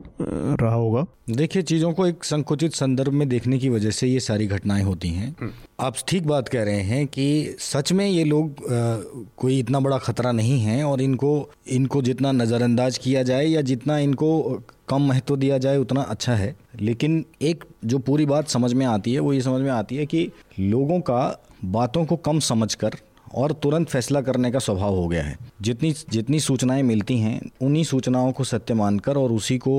रहा 0.60 0.74
होगा? 0.74 1.06
देखिए 1.30 1.62
चीज़ों 1.62 1.92
को 1.92 2.06
एक 2.06 2.24
संकुचित 2.24 2.72
संदर्भ 2.72 3.12
में 3.12 3.28
देखने 3.28 3.58
की 3.58 3.68
वजह 3.68 3.90
से 3.90 4.06
ये 4.06 4.20
सारी 4.20 4.46
घटनाएँ 4.46 4.82
होती 4.82 5.08
हैं। 5.08 5.36
हम्म। 5.40 5.50
आप 5.80 5.94
ठीक 6.08 6.26
बात 6.26 6.48
कह 6.48 6.62
रहे 6.62 6.80
हैं 6.80 7.06
कि 7.06 7.56
सच 7.58 7.92
में 7.92 8.06
ये 8.06 8.24
लोग 8.24 8.50
आ, 8.50 8.96
कोई 9.36 9.58
इतना 9.58 9.80
बड़ा 9.80 9.98
खतरा 9.98 10.32
नहीं 10.32 10.60
है 10.60 10.84
और 10.84 11.00
इनको 11.00 11.50
इनको 11.68 12.02
जितना 12.02 12.32
नज़रअंदाज 12.32 12.98
किया 12.98 13.22
जाए 13.22 13.46
या 13.46 13.60
जितना 13.60 13.98
इनको 13.98 14.62
कम 14.90 15.08
महत्व 15.08 15.36
दिया 15.36 15.58
जाए 15.58 15.76
उतना 15.78 16.02
अच्छा 16.02 16.34
है। 16.34 16.54
लेकिन 16.80 17.24
एक 17.42 17.64
जो 17.84 17.98
पूरी 18.00 18.26
बात 18.26 18.48
समझ 18.48 18.72
में 18.72 18.86
आती 18.86 19.14
है 19.14 19.20
वो 19.20 19.32
ये 19.32 19.40
समझ 19.42 19.60
में 19.62 19.70
आती 19.72 19.96
है 19.96 20.06
कि 20.06 20.30
लोगों 20.60 21.00
का 21.00 21.22
बातों 21.64 22.04
को 22.04 22.16
कम 22.18 22.38
समझकर 22.40 22.94
और 23.34 23.52
तुरंत 23.52 23.88
फैसला 23.88 24.20
करने 24.20 24.50
का 24.50 24.58
स्वभाव 24.58 24.94
हो 24.94 25.06
गया 25.08 25.22
है। 25.22 25.36
जितनी 25.62 25.92
जितनी 26.10 26.38
सूचनाएँ 26.40 26.82
मिलती 26.82 27.18
हैं 27.18 27.40
उन्हीं 27.62 27.82
सूचनाओं 27.84 28.32
को 28.32 28.44
सत्य 28.44 28.74
मानकर 28.74 29.16
और 29.16 29.32
उसी 29.32 29.58
को 29.58 29.74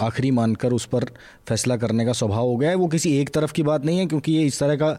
आखिरी 0.00 0.30
मानकर 0.30 0.72
उस 0.72 0.84
पर 0.86 1.04
फैसला 1.48 1.76
करने 1.76 2.04
का 2.06 2.12
स्वभाव 2.12 2.46
हो 2.46 2.56
गया 2.56 2.70
है। 2.70 2.76
वो 2.76 2.86
किसी 2.86 3.16
एक 3.18 3.30
तरफ़ 3.34 3.52
की 3.52 3.62
बात 3.62 3.84
नहीं 3.84 3.98
है 3.98 4.06
क्योंकि 4.06 4.32
ये 4.32 4.42
इस 4.46 4.58
तरह 4.60 4.76
का 4.82 4.92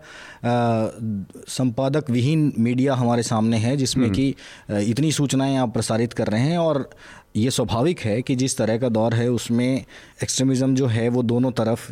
संपादक 1.49 2.09
विहीन 2.09 2.51
मीडिया 2.59 2.95
हमारे 2.95 3.23
सामने 3.23 3.57
है 3.57 3.75
जिसमें 3.77 4.05
हम्म। 4.05 4.15
कि 4.15 4.89
इतनी 4.91 5.11
सूचनाएँ 5.11 5.57
आप 5.57 5.73
प्रसारित 5.73 6.13
कर 6.13 6.27
रहे 6.27 6.41
हैं 6.41 6.57
और 6.57 6.89
ये 7.37 7.49
स्वाभाविक 7.51 7.99
है 7.99 8.21
कि 8.21 8.35
जिस 8.35 8.57
तरह 8.57 8.77
का 8.77 8.89
दौर 8.89 9.13
है 9.13 9.29
उसमें 9.29 9.85
एक्सट्रीमिज़म 10.23 10.75
जो 10.75 10.87
है 10.87 11.09
वो 11.09 11.23
दोनों 11.23 11.51
तरफ़ 11.51 11.91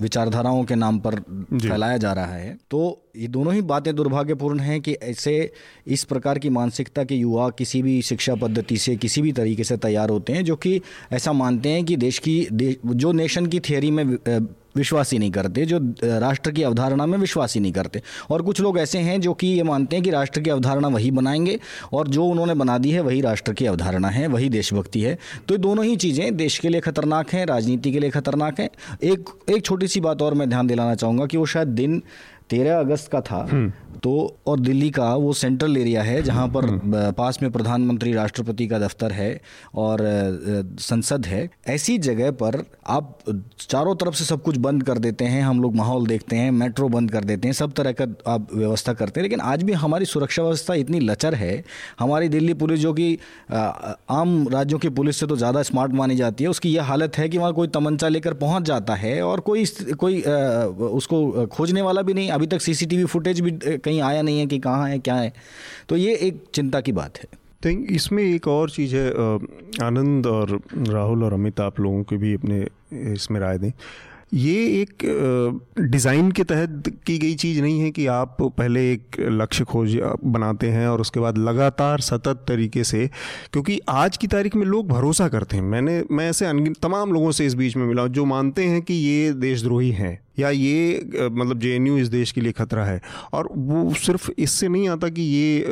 विचारधाराओं 0.00 0.64
के 0.64 0.74
नाम 0.74 0.98
पर 0.98 1.14
फैलाया 1.52 1.96
जा 1.96 2.12
रहा 2.12 2.34
है। 2.34 2.58
तो 2.70 2.80
ये 3.16 3.28
दोनों 3.28 3.54
ही 3.54 3.62
बातें 3.62 3.94
दुर्भाग्यपूर्ण 3.96 4.60
हैं 4.60 4.80
कि 4.80 4.92
ऐसे 4.92 5.52
इस 5.86 6.04
प्रकार 6.04 6.38
की 6.38 6.50
मानसिकता 6.50 7.04
के 7.04 7.14
युवा 7.14 7.48
किसी 7.50 7.82
भी 7.82 8.00
शिक्षा 8.02 8.34
पद्धति 8.34 8.76
से 8.76 8.96
किसी 8.96 9.22
भी 9.22 9.32
तरीके 9.32 9.64
से 9.64 9.76
तैयार 9.76 10.10
होते 10.10 10.32
हैं 10.32 10.44
जो 10.44 10.56
कि 10.56 10.80
ऐसा 11.12 11.32
मानते 11.32 11.68
हैं 11.68 11.84
कि 11.84 11.96
देश 11.96 12.18
की 12.18 12.46
देश, 12.52 12.76
जो 12.86 13.12
नेशन 13.12 13.46
की 13.46 13.60
थियोरी 13.60 13.90
में 13.90 14.18
विश्वास 14.76 15.12
ही 15.12 15.18
नहीं 15.18 15.30
करते, 15.30 15.66
जो 15.66 15.78
राष्ट्र 16.04 16.50
की 16.50 16.62
अवधारणा 16.62 17.06
में 17.06 17.18
विश्वास 17.18 17.54
ही 17.54 17.60
नहीं 17.60 17.72
करते। 17.72 18.02
और 18.30 18.42
कुछ 18.42 18.60
लोग 18.60 18.78
ऐसे 18.78 18.98
हैं 18.98 19.20
जो 19.20 19.34
कि 19.34 19.46
ये 19.46 19.62
मानते 19.62 19.96
हैं 19.96 20.04
कि 20.04 20.10
राष्ट्र 20.10 20.40
की 20.40 20.50
अवधारणा 20.50 20.88
वही 20.88 21.10
बनाएँगे, 21.10 21.60
और 21.92 22.08
जो 22.08 22.24
उन्होंने 22.24 22.54
बना 22.54 22.78
दी 22.78 22.90
है 22.90 23.00
वही 23.00 23.20
राष्ट्र 23.20 23.52
की 23.52 23.66
अवधारणा 23.66 24.08
है, 24.08 24.26
वही 24.26 24.48
देशभक्ति 24.48 25.00
है। 25.00 25.18
तो 25.48 25.54
ये 25.54 25.58
दोनों 25.58 25.84
ही 25.84 25.96
चीज़ें 25.96 26.36
देश 26.36 26.58
के 26.58 26.68
लिए 26.68 26.80
खतरनाक 26.80 27.30
हैं, 27.30 27.46
राजनीति 27.46 27.92
के 27.92 27.98
लिए 27.98 28.10
खतरनाक 28.10 28.60
हैं। 28.60 28.70
एक 29.02 29.28
एक 29.50 29.64
छोटी 29.64 29.88
सी 29.88 30.00
बात 30.00 30.22
और 30.22 30.34
मैं 30.34 30.48
ध्यान 30.48 30.66
दिलाना 30.66 30.94
चाहूँगा 30.94 31.26
कि 31.26 31.36
वो 31.36 31.46
शायद 31.46 31.68
दिन 31.68 32.02
तेरह 32.50 32.80
अगस्त 32.80 33.10
का 33.10 33.20
था। 33.20 33.48
हम्म। 33.52 33.72
तो 34.04 34.12
और 34.46 34.60
दिल्ली 34.60 34.90
का 34.90 35.14
वो 35.16 35.32
सेंट्रल 35.34 35.76
एरिया 35.76 36.02
है 36.02 36.22
जहाँ 36.22 36.46
पर 36.48 36.64
हम्म। 36.64 37.10
पास 37.12 37.38
में 37.42 37.50
प्रधानमंत्री 37.52 38.12
राष्ट्रपति 38.12 38.66
का 38.66 38.78
दफ्तर 38.78 39.12
है 39.12 39.40
और 39.76 39.98
संसद 40.80 41.26
है। 41.26 41.48
ऐसी 41.68 41.96
जगह 42.00 42.30
पर 42.42 42.62
आप 42.88 43.18
चारों 43.60 43.94
तरफ़ 43.94 44.14
से 44.14 44.24
सब 44.24 44.42
कुछ 44.42 44.56
बंद 44.58 44.82
कर 44.82 44.98
देते 44.98 45.24
हैं 45.24 45.42
हम 45.42 45.62
लोग 45.62 45.76
माहौल 45.76 46.06
देखते 46.06 46.36
हैं 46.36 46.50
मेट्रो 46.52 46.88
बंद 46.88 47.10
कर 47.10 47.24
देते 47.24 47.48
हैं 47.48 47.52
सब 47.54 47.72
तरह 47.72 47.92
का 47.92 48.06
आप 48.26 48.52
व्यवस्था 48.54 48.92
करते 48.92 49.20
हैं। 49.20 49.22
लेकिन 49.22 49.40
आज 49.42 49.62
भी 49.62 49.72
हमारी 49.74 50.04
सुरक्षा 50.06 50.42
व्यवस्था 50.42 50.74
इतनी 50.76 51.00
लचर 51.00 51.34
है 51.34 51.62
हमारी 52.00 52.28
दिल्ली 52.28 52.54
पुलिस 52.54 52.80
जो 52.80 52.92
कि 52.92 53.18
आम 53.52 54.36
राज्यों 54.48 54.78
की 54.78 54.88
पुलिस 54.92 55.16
से 55.16 55.26
तो 55.26 55.36
ज़्यादा 55.36 55.62
स्मार्ट 55.64 55.92
मानी 55.94 56.16
जाती 56.16 56.44
है 56.44 56.50
उसकी 56.50 56.74
यह 56.74 56.84
हालत 56.84 57.18
है 57.18 57.28
कि 57.28 57.38
वहाँ 57.38 57.52
कोई 57.54 57.68
तमंचा 57.70 58.08
लेकर 58.08 58.34
पहुँच 58.36 58.62
जाता 58.64 58.94
है 58.96 59.20
और 59.22 59.40
कोई 59.42 59.64
कोई 59.96 60.20
उसको 60.92 61.46
खोजने 61.48 61.82
वाला 61.82 62.02
भी 62.02 62.14
नहीं। 62.14 62.30
अभी 62.30 62.46
तक 62.46 62.60
सीसीटीवी 62.60 63.04
फुटेज 63.06 63.40
भी 63.40 63.50
कहीं 63.54 63.93
आया 64.00 64.22
नहीं 64.22 64.38
है 64.38 64.46
कि 64.46 64.58
कहाँ 64.58 64.88
है, 64.88 64.98
क्या 64.98 65.14
है। 65.14 65.32
तो 65.88 65.96
ये 65.96 66.14
एक 66.18 66.42
चिंता 66.54 66.80
की 66.80 66.92
बात 66.92 67.18
है। 67.18 67.28
तो 67.62 67.68
इसमें 67.94 68.22
एक 68.22 68.48
और 68.48 68.70
चीज़ 68.70 68.96
है 68.96 69.10
आनंद 69.82 70.26
और 70.26 70.58
राहुल 70.74 71.24
और 71.24 71.32
अमित, 71.32 71.60
आप 71.60 71.80
लोगों 71.80 72.02
के 72.02 72.16
भी 72.16 72.34
अपने 72.34 72.66
इसमें 73.12 73.40
राय 73.40 73.58
दें। 73.58 73.72
ये 74.34 74.54
एक 74.80 75.02
डिज़ाइन 75.80 76.30
के 76.32 76.44
तहत 76.44 76.92
की 77.06 77.16
गई 77.18 77.34
चीज़ 77.34 77.60
नहीं 77.62 77.80
है 77.80 77.90
कि 77.90 78.06
आप 78.06 78.36
पहले 78.42 78.80
एक 78.92 79.16
लक्ष्य 79.20 79.64
खोज 79.64 79.96
बनाते 80.24 80.68
हैं 80.68 80.86
और 80.88 81.00
उसके 81.00 81.20
बाद 81.20 81.38
लगातार 81.38 82.00
सतत 82.00 82.44
तरीके 82.48 82.84
से, 82.84 83.06
क्योंकि 83.52 83.78
आज 83.88 84.16
की 84.16 84.26
तारीख 84.26 84.56
में 84.56 84.66
लोग 84.66 84.88
भरोसा 84.88 85.28
करते 85.28 85.56
हैं। 85.56 85.64
मैंने, 85.64 86.02
मैं 86.10 86.28
ऐसे 86.30 86.52
तमाम 86.82 87.12
लोगों 87.12 87.30
से 87.30 87.46
इस 87.46 87.54
बीच 87.54 87.76
में 87.76 87.86
मिला 87.86 88.06
जो 88.08 88.24
मानते 88.24 88.64
हैं 88.64 88.82
कि 88.82 88.94
ये 88.94 89.32
देशद्रोही 89.32 89.90
हैं। 89.90 90.18
या 90.38 90.50
ये 90.50 91.28
मतलब 91.32 91.58
जे 91.58 91.76
इस 92.00 92.08
देश 92.08 92.32
के 92.32 92.40
लिए 92.40 92.52
खतरा 92.52 92.84
है? 92.84 93.00
और 93.32 93.48
वो 93.52 93.92
सिर्फ़ 93.94 94.30
इससे 94.38 94.68
नहीं 94.68 94.88
आता 94.88 95.08
कि 95.08 95.22
ये 95.22 95.64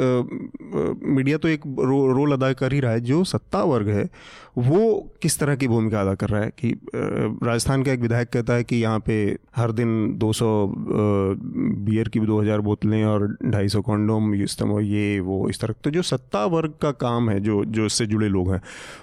मीडिया 1.07 1.39
तो 1.39 1.49
एक 1.49 1.61
रो, 1.67 2.07
रोल 2.13 2.33
अदा 2.33 2.53
कर 2.53 2.73
ही 2.73 2.81
रहा 2.81 2.93
है 2.93 3.01
जो 3.01 3.25
सत्ता 3.25 3.63
वर्ग 3.65 3.89
है 3.89 4.09
वो 4.59 4.79
किस 5.23 5.39
तरह 5.39 5.57
की 5.57 5.69
भूमिका 5.69 6.01
अदा 6.01 6.15
कर 6.15 6.29
रहा 6.29 6.41
है? 6.43 6.51
कि 6.59 6.71
राजस्थान 6.91 7.83
का 7.83 7.93
एक 7.93 8.01
विधायक 8.01 8.29
कहता 8.29 8.55
है 8.55 8.65
कि 8.65 8.77
यहाँ 8.77 9.01
पे 9.01 9.15
हर 9.57 9.73
दिन 9.73 10.19
200 10.19 10.43
बियर 11.87 12.09
की 12.09 12.21
2000 12.21 12.61
बोतलें 12.61 13.05
और 13.05 13.27
250 13.47 13.83
कॉन्डोम 13.83 14.35
ये 14.35 15.21
वो 15.21 15.49
इस 15.49 15.61
तरह। 15.61 15.75
तो 15.85 15.91
जो 15.91 16.03
सत्ता 16.03 16.45
वर्ग 16.47 16.75
का 16.83 16.91
काम 17.01 17.31
है 17.31 17.39
जो 17.41 17.65
जो 17.65 17.87
इससे 17.87 18.07
जुड़े 18.07 18.29
लोग 18.29 18.53
हैं 18.53 18.61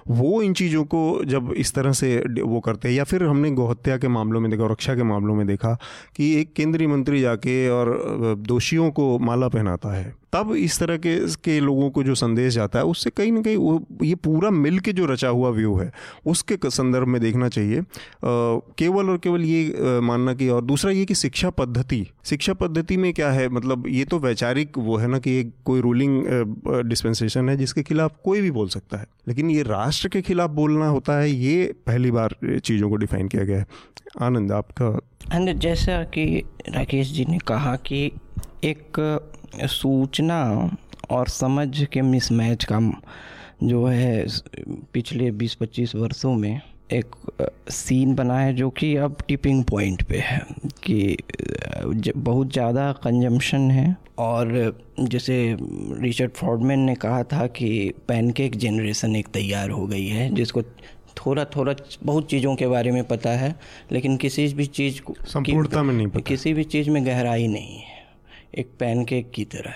वो 0.07 0.41
इन 0.41 0.53
चीज़ों 0.53 0.83
को 0.83 1.01
जब 1.25 1.53
इस 1.57 1.73
तरह 1.73 1.91
से 1.91 2.15
वो 2.41 2.59
करते 2.59 2.89
हैं 2.89 2.95
या 2.95 3.03
फिर 3.03 3.23
हमने 3.23 3.51
गौहत्या 3.51 3.97
के 3.97 4.07
मामलों 4.07 4.39
में 4.39 4.49
देखा 4.51 4.67
रक्षा 4.71 4.95
के 4.95 5.03
मामलों 5.03 5.35
में 5.35 5.45
देखा 5.49 5.77
कि 6.15 6.33
एक 6.35 6.53
केंद्रीय 6.53 6.87
मंत्री 6.87 7.21
जाके 7.21 7.67
और 7.69 7.97
दोषियों 8.47 8.89
को 8.91 9.17
माला 9.19 9.47
पहनाता 9.49 9.95
है। 9.95 10.13
तब 10.33 10.51
इस 10.53 10.77
तरह 10.79 10.97
के 10.97 11.15
के 11.43 11.59
लोगों 11.59 11.89
को 11.89 12.03
जो 12.03 12.15
संदेश 12.15 12.53
जाता 12.53 12.79
है, 12.79 12.85
उससे 12.85 13.09
कहीं 13.09 13.31
ना 13.31 13.41
कहीं 13.41 13.55
वो, 13.57 13.85
ये 14.03 14.15
पूरा 14.15 14.49
मिल 14.49 14.79
के 14.79 14.93
जो 14.93 15.05
रचा 15.05 15.27
हुआ 15.29 15.49
व्यू 15.49 15.75
है, 15.75 15.91
उसके 16.25 16.57
संदर्भ 16.65 17.07
में 17.07 17.19
देखना 17.21 17.49
चाहिए। 17.49 17.81
केवल 18.23 19.09
और 19.09 19.17
केवल 19.17 19.45
ये 19.45 19.99
मानना 20.01 20.33
कि, 20.33 20.49
और 20.49 20.63
दूसरा 20.63 20.91
ये 20.91 21.05
कि 21.05 21.15
शिक्षा 21.15 21.49
पद्धति 21.51 22.05
शिक्षा 22.25 22.53
पद्धति 22.53 22.97
में 22.97 23.11
क्या 23.13 23.31
है? 23.31 23.47
मतलब 23.49 23.87
ये 23.87 24.05
तो 24.05 24.19
वैचारिक 24.19 24.77
वो 24.77 24.97
है 24.97 25.07
ना 25.07 25.19
कि 25.19 25.39
एक 25.39 25.53
कोई 25.65 25.81
रूलिंग 25.81 26.23
डिस्पेंसेशन 26.89 27.49
है 27.49 27.57
जिसके 27.57 27.83
खिलाफ 27.83 28.15
कोई 28.23 28.41
भी 28.41 28.51
बोल 28.51 28.67
सकता 28.69 28.97
है। 28.97 29.05
लेकिन 29.27 29.49
ये 29.49 29.63
राष्ट्र 29.63 30.07
के 30.07 30.21
खिलाफ 30.21 30.49
बोलना 30.51 30.87
होता 30.87 31.19
है, 31.19 31.31
ये 31.31 31.73
पहली 31.87 32.11
बार 32.11 32.35
चीज़ों 32.57 32.89
को 32.89 32.95
डिफाइन 32.95 33.27
किया 33.27 33.43
गया 33.43 33.57
है। 33.57 33.65
आनंद, 34.21 34.51
आपका 34.51 34.97
जैसा 35.33 36.03
कि 36.03 36.43
राकेश 36.69 37.11
जी 37.11 37.25
ने 37.25 37.37
कहा 37.37 37.75
कि 37.75 38.11
एक 38.63 38.99
सूचना 39.65 40.69
और 41.11 41.27
समझ 41.27 41.85
के 41.85 42.01
मिसमैच 42.01 42.63
का 42.63 42.79
जो 43.63 43.85
है 43.85 44.25
पिछले 44.93 45.31
20-25 45.31 45.95
वर्षों 45.95 46.33
में 46.33 46.61
एक 46.93 47.15
सीन 47.69 48.15
बना 48.15 48.39
है 48.39 48.53
जो 48.53 48.69
कि 48.69 48.95
अब 48.95 49.17
टिपिंग 49.27 49.63
पॉइंट 49.63 50.03
पे 50.03 50.17
है 50.17 50.41
कि 50.83 51.17
बहुत 52.17 52.53
ज़्यादा 52.53 52.91
कंजम्पशन 52.91 53.71
है 53.71 53.95
और 54.19 54.75
जैसे 54.99 55.57
रिचर्ड 56.01 56.31
फॉर्डमैन 56.31 56.79
ने 56.79 56.95
कहा 56.95 57.23
था 57.23 57.47
कि 57.47 57.93
पैनकेक 58.07 58.55
जनरेशन 58.55 59.15
एक 59.15 59.27
तैयार 59.27 59.69
हो 59.69 59.85
गई 59.87 60.07
है 60.07 60.29
जिसको 60.33 60.61
थोड़ा 61.25 61.45
थोड़ा 61.45 61.73
बहुत 62.03 62.29
चीज़ों 62.29 62.55
के 62.55 62.67
बारे 62.67 62.91
में 62.91 63.03
पता 63.03 63.29
है 63.29 63.55
लेकिन 63.91 64.17
किसी 64.17 64.47
भी 64.53 64.65
चीज़ 64.65 65.01
को 65.01 65.15
संपूर्णता 65.23 65.83
में 65.83 65.93
नहीं 65.93 66.07
पता। 66.07 66.19
किसी 66.19 66.53
भी 66.53 66.63
चीज़ 66.63 66.89
में 66.89 67.05
गहराई 67.05 67.47
नहीं 67.47 67.77
है 67.77 67.97
एक 68.57 68.69
पैनकेक 68.79 69.31
की 69.31 69.45
तरह। 69.45 69.73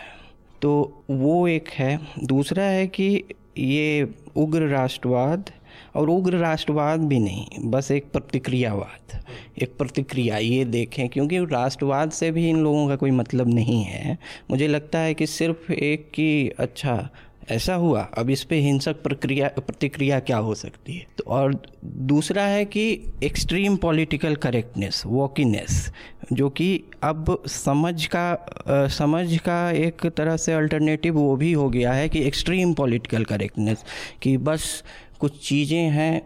तो 0.61 1.03
वो 1.09 1.47
एक 1.47 1.69
है। 1.69 1.99
दूसरा 2.23 2.63
है 2.63 2.87
कि 2.87 3.23
ये 3.57 4.07
उग्र 4.35 4.67
राष्ट्रवाद 4.67 5.49
और 5.95 6.09
उग्र 6.09 6.37
राष्ट्रवाद 6.37 6.99
भी 6.99 7.19
नहीं 7.19 7.45
बस 7.71 7.91
एक 7.91 8.05
प्रतिक्रियावाद 8.11 9.21
एक 9.61 9.75
प्रतिक्रिया। 9.77 10.37
ये 10.37 10.63
देखें 10.65 11.07
क्योंकि 11.09 11.39
राष्ट्रवाद 11.45 12.11
से 12.11 12.31
भी 12.31 12.49
इन 12.49 12.57
लोगों 12.57 12.87
का 12.87 12.95
कोई 12.95 13.11
मतलब 13.11 13.53
नहीं 13.53 13.83
है। 13.83 14.17
मुझे 14.51 14.67
लगता 14.67 14.99
है 14.99 15.13
कि 15.13 15.27
सिर्फ़ 15.27 15.71
एक 15.71 16.09
की 16.09 16.49
अच्छा 16.49 17.09
ऐसा 17.51 17.75
हुआ। 17.75 18.01
अब 18.17 18.29
इस 18.29 18.43
पे 18.43 18.59
हिंसक 18.59 19.01
प्रक्रिया 19.03 19.47
प्रतिक्रिया 19.57 20.19
क्या 20.19 20.37
हो 20.37 20.55
सकती 20.55 20.93
है? 20.93 21.05
तो 21.17 21.23
और 21.27 21.55
दूसरा 21.85 22.43
है 22.43 22.65
कि 22.65 22.83
एक्सट्रीम 23.23 23.75
पॉलिटिकल 23.75 24.35
करेक्टनेस 24.35 25.03
वॉकीनेस 25.05 25.91
जो 26.33 26.49
कि 26.49 26.67
अब 27.03 27.37
समझ 27.47 28.05
का 28.05 28.29
आ, 28.31 28.87
समझ 28.87 29.37
का 29.37 29.71
एक 29.71 30.05
तरह 30.07 30.37
से 30.37 30.53
अल्टरनेटिव 30.53 31.15
वो 31.15 31.35
भी 31.35 31.51
हो 31.53 31.69
गया 31.69 31.93
है 31.93 32.09
कि 32.09 32.23
एक्सट्रीम 32.23 32.73
पॉलिटिकल 32.73 33.23
करेक्टनेस 33.23 33.83
कि 34.21 34.37
बस 34.39 34.83
कुछ 35.19 35.47
चीज़ें 35.47 35.89
हैं 35.89 36.21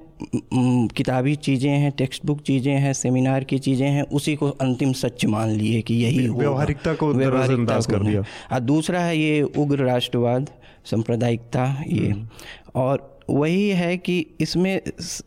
किताबी 0.88 1.36
चीज़ें 1.38 1.70
हैं 1.72 1.92
टेक्स्ट 1.92 2.26
बुक 2.26 2.40
चीज़ें 2.42 2.74
हैं 2.74 2.94
सेमिनार 2.94 3.44
की 3.44 3.58
चीज़ें 3.60 3.88
हैं 3.88 4.04
उसी 4.12 4.36
को 4.36 4.50
अंतिम 4.62 4.94
सच 4.94 5.26
मान 5.26 5.50
लिए 5.50 5.82
कि 5.82 5.96
यही 5.96 6.28
व्यवहारिकता 6.30 6.94
को 6.94 7.12
व्यवहारिकता 7.14 7.80
कर 7.82 8.04
दिया। 8.04 8.24
और 8.54 8.60
दूसरा 8.60 9.00
है 9.00 9.18
ये 9.18 9.42
उग्र 9.42 9.86
राष्ट्रवाद 9.86 10.50
सांप्रदायिकता 10.90 11.84
ये। 11.88 12.10
हम्म। 12.10 12.28
और 12.76 13.20
वही 13.30 13.70
है 13.70 13.98
कि 13.98 14.26
इसमें 14.42 14.82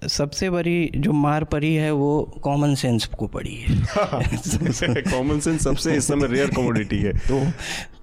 सबसे 0.08 0.50
बड़ी 0.50 0.90
जो 0.96 1.12
मार 1.12 1.44
पड़ी 1.44 1.74
है 1.74 1.92
वो 1.92 2.40
कॉमन 2.42 2.74
सेंस 2.74 3.04
को 3.06 3.26
पड़ी 3.26 3.54
है। 3.54 3.76
कॉमन 5.02 5.40
सेंस 5.40 5.64
सबसे 5.64 5.94
इस 5.94 6.08
समय 6.08 6.26
रेयर 6.26 6.50
कमोडिटी 6.50 6.96
है। 6.96 7.12
तो 7.12 7.46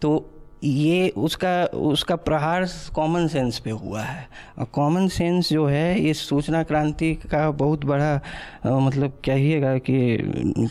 तो 0.02 0.34
ये 0.64 1.10
उसका 1.18 1.66
उसका 1.66 2.16
प्रहार 2.16 2.66
कॉमन 2.96 3.28
सेंस 3.28 3.60
पे 3.60 3.72
हुआ 3.72 4.02
है। 4.02 4.28
और 4.60 4.66
कॉमन 4.74 5.08
सेंस 5.08 5.50
जो 5.50 5.66
है 5.66 6.02
ये 6.02 6.14
सूचना 6.14 6.64
क्रांति 6.64 7.14
का 7.32 7.50
बहुत 7.52 7.86
बड़ा 7.86 8.14
आ, 8.66 8.80
मतलब 8.80 9.12
कहिएगा 9.26 9.78
कि 9.78 10.18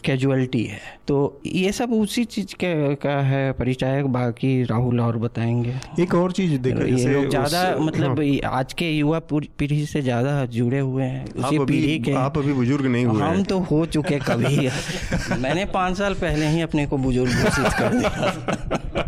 कैजुअलिटी 0.05 0.63
है। 0.65 0.81
तो 1.09 1.41
ये 1.47 1.73
सब 1.73 1.93
उसी 1.93 2.25
चीज़ 2.25 2.55
के 2.55 2.95
का 2.95 3.21
है 3.23 3.53
परिचय 3.53 4.03
बाकी 4.07 4.63
राहुल 4.65 5.01
और 5.01 5.17
बताएँगे। 5.17 5.75
एक 6.03 6.15
और 6.15 6.33
चीज़ 6.33 6.57
देखो 6.61 6.87
ये 6.87 7.07
लोग 7.07 7.29
ज़्यादा 7.31 7.77
मतलब 7.79 8.21
हाँ। 8.21 8.59
आज 8.59 8.73
के 8.73 8.91
युवा 8.91 9.19
पीढ़ी 9.33 9.85
से 9.87 10.03
ज़्यादा 10.03 10.45
जुड़े 10.47 10.79
हुए 10.79 11.05
हैं 11.05 11.25
उसी 11.35 11.59
पीढ़ी 11.59 11.99
के। 11.99 12.13
आप 12.17 12.39
अभी 12.39 12.53
बुज़ुर्ग 12.53 12.87
नहीं 12.87 13.05
हुए 13.07 13.23
हम 13.23 13.43
तो 13.45 13.59
हो 13.61 13.85
चुके 13.87 14.19
कभी। 14.19 14.69
मैंने 15.41 15.65
पाँच 15.65 15.97
साल 15.99 16.15
पहले 16.15 16.47
ही 16.47 16.61
अपने 16.61 16.87
को 16.87 16.99
बुज़ुर्ग 16.99 17.31
घोषित 17.33 17.73
कर 17.73 17.95
दिया। 17.95 19.05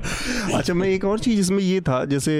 अच्छा 0.68 0.78
मैं 0.78 0.88
एक 0.88 1.04
और 1.04 1.18
चीज़ 1.18 1.38
इसमें 1.40 1.58
ये 1.58 1.80
था, 1.80 2.04
जैसे 2.04 2.32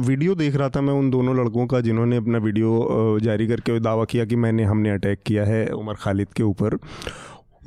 वीडियो 0.00 0.34
देख 0.34 0.54
रहा 0.56 0.68
था 0.76 0.80
मैं 0.80 0.92
उन 0.94 1.10
दोनों 1.10 1.34
लड़कों 1.36 1.66
का 1.66 1.80
जिन्होंने 1.80 2.16
अपना 2.16 2.38
वीडियो 2.38 3.18
जारी 3.22 3.46
करके 3.46 3.78
दावा 3.80 4.04
किया 4.04 4.24
कि 4.24 4.36
मैंने, 4.36 4.64
हमने 4.64 4.90
अटैक 4.90 5.18
किया 5.26 5.44
है 5.44 5.66
उमर 5.72 5.94
खालिद 6.00 6.28
के 6.36 6.42
ऊपर। 6.42 6.76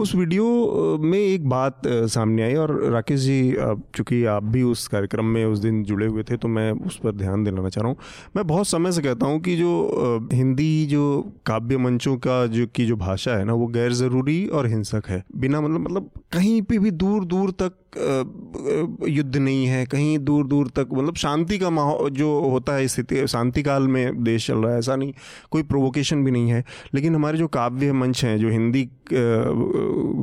उस 0.02 0.14
वीडियो 0.16 0.98
में 1.02 1.18
एक 1.18 1.48
बात 1.50 1.82
सामने 1.86 2.44
आई 2.44 2.54
और 2.56 2.72
राकेश 2.92 3.20
जी 3.20 3.56
चूँकि 3.96 4.24
आप 4.26 4.44
भी 4.44 4.62
उस 4.64 4.88
कार्यक्रम 4.88 5.26
में 5.26 5.44
उस 5.46 5.60
दिन 5.60 5.84
जुड़े 5.84 6.06
हुए 6.06 6.24
थे 6.24 6.38
तो 6.38 6.48
मैं 6.48 6.72
उस 6.88 6.98
पर 7.00 7.12
ध्यान 7.12 7.44
दिलाना 7.44 7.70
चाह 7.70 7.82
रहा 7.84 7.92
हूँ। 7.92 7.98
मैं 8.36 8.46
बहुत 8.48 8.68
समय 8.68 8.92
से 8.92 9.02
कहता 9.02 9.26
हूँ 9.26 9.40
कि 9.40 9.56
जो 9.58 10.30
हिंदी 10.34 10.86
जो 10.86 11.04
काव्य 11.46 11.78
मंचों 11.78 12.16
का 12.18 12.46
जो 12.48 12.66
की 12.76 12.86
जो 12.86 12.96
भाषा 12.98 13.38
है 13.38 13.46
ना, 13.46 13.54
वो 13.54 13.68
गैर 13.68 13.94
ज़रूरी 13.94 14.46
और 14.48 14.68
हिंसक 14.68 15.10
है। 15.10 15.24
बिना 15.36 15.62
मतलब 15.62 15.80
मतलब 15.82 16.10
कहीं 16.34 16.62
पे 16.62 16.80
भी 16.80 16.92
दूर 16.94 17.26
दूर 17.26 17.52
तक 17.62 17.78
युद्ध 19.08 19.36
नहीं 19.36 19.66
है, 19.66 19.86
कहीं 19.86 20.18
दूर 20.20 20.46
दूर 20.48 20.68
तक 20.76 20.90
मतलब 20.94 21.16
शांति 21.16 21.58
का 21.60 21.70
माहौल 21.70 22.10
जो 22.12 22.28
होता 22.42 22.74
है 22.74 22.88
स्थिति, 22.88 23.26
शांति 23.28 23.64
काल 23.64 23.88
में 23.88 24.24
देश 24.24 24.48
चल 24.48 24.58
रहा 24.58 24.72
है, 24.72 24.80
ऐसा 24.80 24.96
नहीं, 24.96 25.14
कोई 25.52 25.64
प्रोवोकेशन 25.64 26.24
भी 26.24 26.32
नहीं 26.32 26.50
है। 26.50 26.64
लेकिन 26.96 27.16
हमारे 27.16 27.38
जो 27.38 27.48
काव्य 27.50 27.92
मंच 27.94 28.24
हैं, 28.26 28.38
जो 28.40 28.50
हिंदी 28.50 28.84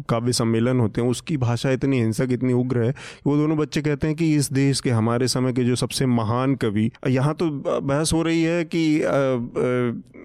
काव्य 0.08 0.32
सम्मेलन 0.32 0.80
होते 0.80 1.00
हैं, 1.00 1.08
उसकी 1.08 1.36
भाषा 1.36 1.70
इतनी 1.70 2.00
हिंसक, 2.00 2.28
इतनी 2.30 2.52
उग्र 2.52 2.82
है 2.82 2.94
वो 3.26 3.36
दोनों 3.36 3.56
बच्चे 3.58 3.82
कहते 3.82 4.06
हैं 4.06 4.16
कि 4.16 4.34
इस 4.34 4.52
देश 4.52 4.80
के, 4.80 4.90
हमारे 4.90 5.28
समय 5.28 5.52
के 5.52 5.64
जो 5.64 5.76
सबसे 5.76 6.06
महान 6.06 6.54
कवि, 6.54 6.90
यहाँ 7.08 7.34
तो 7.34 7.50
बहस 7.80 8.12
हो 8.12 8.22
रही 8.22 8.42
है 8.42 8.64
कि 8.64 8.84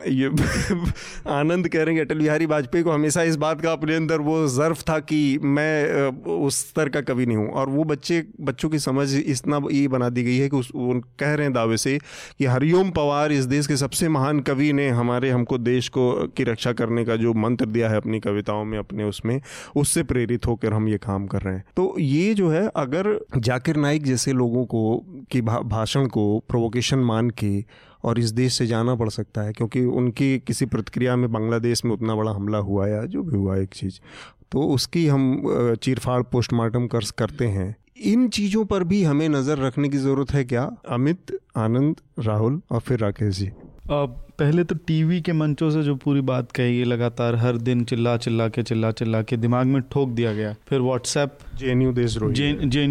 ये 0.04 0.28
आनंद 1.32 1.68
कह 1.68 1.84
रहे 1.84 1.96
हैं 1.96 2.02
अटल 2.02 2.20
बिहारी 2.20 2.46
वाजपेयी 2.46 2.84
को 2.84 2.92
हमेशा 2.92 3.24
इस 3.24 3.36
बात 3.36 3.62
का 3.62 3.72
अपने 3.72 3.96
अंदर 3.96 4.20
वो 4.20 4.48
ज़र्फ 4.48 4.82
था 4.90 4.98
कि 5.00 5.20
मैं 5.44 6.08
उस 6.36 6.58
स्तर 6.60 6.90
का 6.90 7.02
कवि 7.02 7.26
नहीं 7.26 7.38
हूँ। 7.38 7.48
और 7.50 7.70
वो 7.70 7.84
बच्चे, 7.84 8.24
बच्चों 8.42 8.70
की 8.70 8.80
समझ 8.80 9.08
इतना 9.16 9.62
ये 9.72 9.88
बना 9.88 10.10
दी 10.10 10.24
गई 10.24 10.38
है 10.38 10.50
कि 10.50 10.58
उस, 10.58 10.72
वो 10.76 11.00
कह 11.20 11.34
रहे 11.34 11.46
हैं 11.46 11.54
दावे 11.54 11.78
से 11.78 11.98
कि 12.40 12.46
हरिओम 12.46 12.92
पवार 12.92 13.32
इस 13.32 13.46
देश 13.46 13.68
के 13.68 13.78
सबसे 13.78 14.10
महान 14.10 14.40
कवि 14.40 14.72
ने 14.74 14.90
हमारे, 14.90 15.30
हमको 15.30 15.58
देश 15.58 15.90
को, 15.90 16.12
की 16.28 16.44
रक्षा 16.44 16.74
करने 16.74 17.06
का 17.06 17.16
जो 17.16 17.34
मंत्र 17.34 17.66
दिया 17.66 17.90
है 17.90 17.98
अपनी 17.98 18.20
कविताओं 18.20 18.66
में, 18.66 18.78
अपने 18.80 19.04
उसमें 19.04 19.33
उससे 19.76 20.04
प्रेरित 20.04 20.48
होकर 20.48 20.74
हम 20.74 20.88
ये 20.88 20.98
काम 20.98 21.28
कर 21.28 21.42
रहे 21.42 21.56
हैं। 21.56 21.64
तो 21.76 21.96
ये 22.00 22.34
जो 22.34 22.50
है, 22.50 22.68
अगर 22.68 23.20
जाकिर 23.38 23.76
नाइक 23.78 24.04
जैसे 24.04 24.34
लोगों 24.34 24.66
को, 24.66 24.98
की 25.32 25.42
भाषण 25.42 26.08
को 26.08 26.40
प्रोवोकेशन 26.50 27.00
मान 27.02 27.30
के 27.30 27.54
और 28.04 28.20
इस 28.20 28.32
देश 28.32 28.54
से 28.54 28.68
जाना 28.68 28.96
पड़ 28.96 29.10
सकता 29.10 29.42
है, 29.42 29.54
क्योंकि 29.54 29.84
उनकी 29.86 30.38
किसी 30.40 30.66
प्रतिक्रिया 30.66 31.16
में 31.16 31.32
बांग्लादेश 31.32 31.86
में 31.86 31.92
उतना 31.92 32.16
बड़ा 32.16 32.32
हमला 32.32 32.58
हुआ 32.60 32.88
या 32.88 33.04
जो 33.06 33.24
भी 33.24 33.38
हुआ 33.38 33.58
एक 33.58 33.74
चीज़ 33.74 34.00
तो 34.52 34.64
उसकी 34.70 35.06
हम 35.08 35.76
चीरफाड़ 35.82 36.22
पोस्टमार्टम 36.24 36.86
कर, 36.88 37.06
करते 37.18 37.48
हैं। 37.48 37.76
इन 38.04 38.28
चीज़ों 38.30 38.64
पर 38.66 38.84
भी 38.84 39.04
हमें 39.04 39.28
नज़र 39.30 39.58
रखने 39.58 39.90
की 39.90 39.98
ज़रूरत 39.98 40.32
है 40.32 40.44
क्या? 40.46 40.64
अमित, 40.90 41.38
आनंद, 41.58 41.96
राहुल 42.20 42.62
और 42.72 42.80
फिर 42.80 43.00
राकेश 43.00 43.36
जी। 43.36 43.50
पहले 44.40 44.64
तो 44.64 44.76
टीवी 44.88 45.20
के 45.22 45.34
मंचों 45.34 45.70
से 45.72 45.82
जो 45.84 45.96
पूरी 45.96 46.22
बात 46.22 46.52
कही 46.52 46.78
गई 46.78 46.84
लगातार 46.84 47.36
हर 47.36 47.58
दिन 47.58 47.84
चिल्ला 47.84 48.16
चिल्ला 48.18 48.48
के 48.48 48.64
चिल्ला 48.64 48.92
चिल्ला 48.92 49.22
के 49.22 49.38
दिमाग 49.38 49.68
में 49.68 49.82
ठोक 49.92 50.10
दिया 50.10 50.34
गया। 50.34 50.54
फिर 50.70 50.80
व्हाट्सएप 50.80 51.38
जे 51.56 51.92
देशद्रोही। 51.94 52.34
जे 52.34 52.88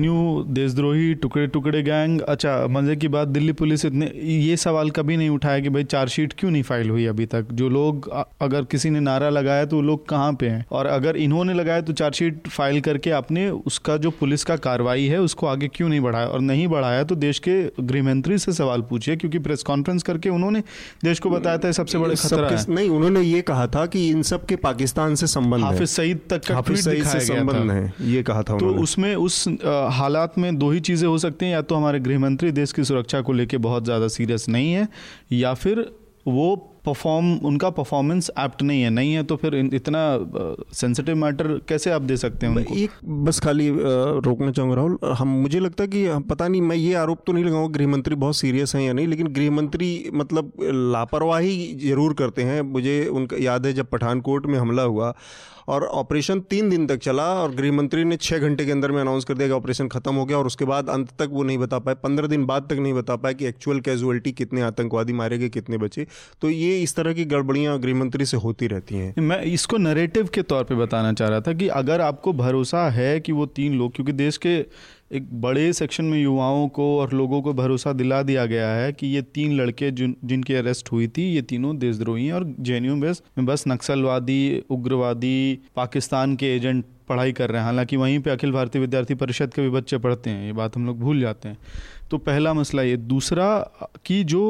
देशद्रोही 0.53 1.15
टुकड़े 1.15 1.47
टुकड़े 1.47 1.83
गैंग। 1.83 2.21
अच्छा 2.21 2.67
मज़े 2.71 2.97
की 2.97 3.09
बात 3.09 3.29
दिल्ली 3.29 3.53
पुलिस 3.53 3.85
इतने 3.85 4.11
ये 4.25 4.57
सवाल 4.57 4.91
कभी 4.91 5.17
नहीं 5.17 5.29
उठाया 5.29 5.61
कि 5.61 5.69
भाई 5.69 5.85
चार्जशीट 5.85 6.33
क्यों 6.39 6.51
नहीं 6.51 6.63
फ़ाइल 6.63 6.91
हुई 6.91 7.07
अभी 7.07 7.27
तक? 7.27 7.53
जो 7.53 7.69
लोग 7.69 8.09
अगर 8.43 8.65
किसी 8.65 8.91
ने 8.91 9.01
नारा 9.01 9.31
लगाया 9.31 9.65
तो 9.65 9.77
वो 9.77 9.83
लोग 9.83 10.09
कहाँ 10.09 10.33
पे 10.33 10.49
हैं? 10.49 10.65
और 10.71 10.87
अगर 10.87 11.17
इन्होंने 11.17 11.55
लगाया 11.55 11.81
तो 11.81 11.93
चार्जशीट 11.93 12.49
फ़ाइल 12.49 12.81
करके 12.81 13.11
अपने 13.11 13.49
उसका 13.51 13.97
जो 13.97 14.11
पुलिस 14.11 14.45
का 14.45 14.57
कार्रवाई 14.61 15.07
है 15.07 15.21
उसको 15.21 15.47
आगे 15.47 15.69
क्यों 15.69 15.89
नहीं 15.89 16.01
बढ़ाया? 16.01 16.27
और 16.27 16.41
नहीं 16.41 16.69
बढ़ाया 16.69 17.05
तो 17.05 17.15
देश 17.17 17.39
के 17.49 17.61
गृहमंत्री 17.81 18.39
से 18.39 18.53
सवाल 18.53 18.83
पूछिए 18.83 19.17
क्योंकि 19.17 19.39
प्रेस 19.39 19.63
कॉन्फ्रेंस 19.63 20.03
करके 20.03 20.29
उन्होंने 20.29 20.63
देश 21.05 21.19
को 21.19 21.31
बताया 21.33 21.59
था 21.59 21.71
सबसे 21.73 21.99
बड़े 21.99 22.15
खतरा 22.15 22.49
है। 22.49 22.65
नहीं 22.69 22.89
उन्होंने 22.91 23.21
ये 23.21 23.43
कहा 23.43 23.67
था 23.67 23.87
कि 23.87 24.09
इन 24.11 24.23
सब 24.23 24.47
के 24.47 24.57
पाकिस्तान 24.57 25.15
से 25.15 25.27
संबंध 25.27 25.65
हाफिज 25.65 25.89
सईद 25.89 26.21
तक 26.31 26.45
का 26.45 26.55
हाफिज 26.55 26.85
सईद 26.85 27.05
से 27.05 27.21
संबंध 27.21 27.71
है 27.71 27.93
ये 28.01 28.23
कहा 28.23 28.43
था 28.43 28.59
तो 28.59 28.67
उसमें 28.67 29.15
उस 29.17 29.49
हालात 29.91 30.39
में 30.39 30.57
दो 30.59 30.71
ही 30.71 30.81
चीज़ें 30.81 31.09
हो 31.09 31.19
सकती 31.19 31.47
हैं 31.47 31.53
या 31.53 31.63
तो 31.63 31.75
हमारे 31.75 32.01
गृह 32.01 32.19
मंत्री 32.19 32.53
देश 32.53 32.73
की 32.73 32.85
सुरक्षा 32.85 33.21
को 33.21 33.33
लेकर 33.33 33.59
बहुत 33.59 33.85
ज़्यादा 33.85 34.09
सीरियस 34.09 34.49
नहीं 34.49 34.73
है 34.73 34.89
या 35.33 35.55
फिर 35.55 35.91
वो 36.27 36.72
परफॉर्म 36.85 37.33
उनका 37.47 37.71
परफॉर्मेंस 37.71 38.31
एप्ट 38.39 38.63
नहीं 38.63 38.83
है 38.83 38.91
नहीं 38.91 39.13
है 39.13 39.23
तो 39.23 39.37
फिर 39.37 39.55
इतना 39.75 40.01
सेंसिटिव 40.73 41.17
मैटर 41.17 41.47
कैसे 41.69 41.91
आप 41.91 42.03
दे 42.03 42.17
सकते 42.17 42.47
हैं 42.47 42.57
उनको? 42.57 42.75
एक 42.75 42.91
बस 43.25 43.41
खाली 43.41 43.69
रोकना 43.71 44.51
चाहूँगा 44.51 44.77
राहुल। 44.77 44.99
हम 45.13 45.29
मुझे 45.43 45.61
लगता 45.61 45.85
है 45.85 45.89
कि 45.89 46.07
पता 46.29 46.49
नहीं 46.49 46.63
मैं 46.63 46.77
ये 46.77 46.95
आरोप 46.95 47.23
तो 47.27 47.33
नहीं 47.33 47.45
लगाऊँगा 47.45 47.73
गृह 47.73 47.89
मंत्री 47.89 48.15
बहुत 48.17 48.37
सीरियस 48.37 48.75
हैं 48.77 48.83
या 48.83 48.93
नहीं 48.93 49.07
लेकिन 49.07 49.33
गृह 49.33 49.51
मंत्री 49.51 50.11
मतलब 50.15 50.53
लापरवाही 50.93 51.57
ज़रूर 51.85 52.15
करते 52.15 52.43
हैं। 52.43 52.61
मुझे 52.73 53.05
उनका 53.07 53.37
याद 53.41 53.67
है 53.67 53.73
जब 53.73 53.87
पठानकोट 53.87 54.47
में 54.47 54.59
हमला 54.59 54.83
हुआ 54.83 55.15
और 55.69 55.85
ऑपरेशन 55.85 56.41
तीन 56.51 56.69
दिन 56.71 56.87
तक 56.87 56.99
चला 56.99 57.25
और 57.35 57.55
गृह 57.55 57.73
मंत्री 57.73 58.05
ने 58.05 58.17
छः 58.17 58.39
घंटे 58.39 58.65
के 58.65 58.73
अंदर 58.73 58.93
में 58.93 59.01
अनाउंस 59.01 59.25
कर 59.25 59.35
दिया 59.35 59.49
कि 59.49 59.55
ऑपरेशन 59.55 59.89
खत्म 59.89 60.15
हो 60.15 60.25
गया 60.25 60.39
और 60.39 60.47
उसके 60.47 60.65
बाद 60.65 60.89
अंत 60.91 61.11
तक 61.19 61.29
वो 61.33 61.43
नहीं 61.43 61.59
बता 61.59 61.79
पाए 61.79 61.95
पंद्रह 61.95 62.27
दिन 62.27 62.47
बाद 62.47 62.67
तक 62.71 62.79
नहीं 62.79 62.93
बता 62.95 63.17
पाए 63.17 63.35
कि 63.35 63.47
एक्चुअल 63.47 63.81
कैजुअलिटी 63.81 64.33
कितने 64.33 64.63
आतंकवादी 64.63 65.13
मारे 65.13 65.39
गए 65.39 65.49
कितने 65.49 65.79
बचे। 65.79 66.07
तो 66.43 66.51
ये 66.51 66.72
इस 66.79 66.95
तरह 66.95 67.13
की 67.13 67.25
गड़बड़ियाँ 67.25 67.79
गृह 67.81 67.95
मंत्री 67.95 68.25
से 68.25 68.37
होती 68.37 68.67
रहती 68.67 68.95
हैं। 68.95 69.15
मैं 69.21 69.43
इसको 69.43 69.77
नरेटिव 69.77 70.29
के 70.35 70.43
तौर 70.43 70.65
पर 70.65 70.75
बताना 70.75 71.13
चाह 71.13 71.29
रहा 71.29 71.41
था 71.41 71.53
कि 71.53 71.69
अगर 71.69 72.01
आपको 72.01 72.33
भरोसा 72.33 72.89
है 72.91 73.21
कि 73.21 73.33
वो 73.33 73.47
तीन 73.47 73.75
लोग, 73.75 73.95
क्योंकि 73.95 74.13
देश 74.13 74.37
के 74.37 74.65
एक 75.13 75.41
बड़े 75.41 75.73
सेक्शन 75.73 76.05
में 76.05 76.23
युवाओं 76.23 76.69
को 76.69 76.85
और 76.99 77.13
लोगों 77.13 77.43
को 77.43 77.53
भरोसा 77.53 77.93
दिला 77.93 78.23
दिया 78.23 78.47
गया 78.47 78.69
है 78.69 78.93
कि 78.93 79.07
ये 79.07 79.23
तीन 79.23 79.53
लड़के 79.57 79.91
जिन 79.91 80.17
जिनकी 80.25 80.55
अरेस्ट 80.55 80.93
हुई 80.93 81.09
थी 81.09 81.23
ये 81.23 81.43
तीनों 81.43 81.77
देशद्रोही 81.79 82.27
हैं 82.27 82.33
और 82.33 82.55
जे 82.61 82.77
एन 82.77 83.01
बस 83.01 83.23
बस 83.39 83.65
नक्सलवादी 83.69 84.63
उग्रवादी 84.71 85.59
पाकिस्तान 85.77 86.37
के 86.37 86.57
एजेंट 86.57 86.85
पढ़ाई 87.09 87.33
कर 87.33 87.51
रहे 87.51 87.59
हैं। 87.59 87.65
हालाँकि 87.65 87.97
वहीं 87.97 88.19
पे 88.19 88.31
अखिल 88.31 88.53
भारतीय 88.53 88.81
विद्यार्थी 88.81 89.15
परिषद 89.15 89.55
के 89.55 89.63
भी 89.63 89.71
बच्चे 89.71 89.99
पढ़ते 89.99 90.31
हैं 90.31 90.47
ये 90.47 90.53
बात 90.53 90.77
हम 90.77 90.87
लोग 90.87 90.99
भूल 90.99 91.21
जाते 91.21 91.49
हैं। 91.49 91.59
तो 92.11 92.19
पहला 92.19 92.53
मसला 92.55 92.83
ये। 92.83 92.97
दूसरा 92.97 93.47
कि 94.05 94.25
जो 94.25 94.43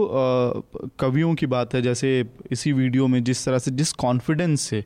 कवियों 0.99 1.35
की 1.35 1.47
बात 1.47 1.75
है 1.75 1.83
जैसे 1.83 2.25
इसी 2.51 2.73
वीडियो 2.73 3.07
में 3.07 3.25
जिस 3.25 3.45
तरह 3.45 3.59
से 3.59 3.71
जिस 3.71 3.93
कॉन्फिडेंस 3.93 4.61
से 4.61 4.85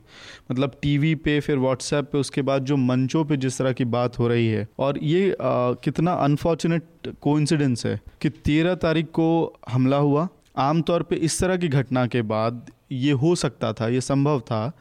मतलब 0.51 0.75
टीवी 0.81 1.15
पे 1.15 1.39
फिर 1.39 1.57
व्हाट्सएप 1.57 2.09
पे 2.11 2.17
उसके 2.17 2.41
बाद 2.41 2.65
जो 2.65 2.77
मंचों 2.77 3.25
पे 3.25 3.37
जिस 3.37 3.57
तरह 3.57 3.71
की 3.71 3.85
बात 3.85 4.19
हो 4.19 4.27
रही 4.27 4.47
है 4.47 4.67
और 4.79 4.99
ये 5.03 5.31
आ, 5.31 5.66
कितना 5.73 6.13
अनफॉर्चुनेट 6.13 7.15
कोइंसिडेंस 7.21 7.85
है 7.85 7.99
कि 8.21 8.29
तेरह 8.29 8.75
तारीख 8.75 9.05
को 9.05 9.27
हमला 9.69 9.97
हुआ। 9.97 10.27
आमतौर 10.57 11.03
पे 11.03 11.15
इस 11.15 11.39
तरह 11.39 11.57
की 11.57 11.67
घटना 11.67 12.05
के 12.07 12.21
बाद 12.21 12.65
ये 12.91 13.11
हो 13.11 13.35
सकता 13.35 13.73
था, 13.73 13.87
ये 13.87 14.01
संभव 14.01 14.39
था 14.39 14.71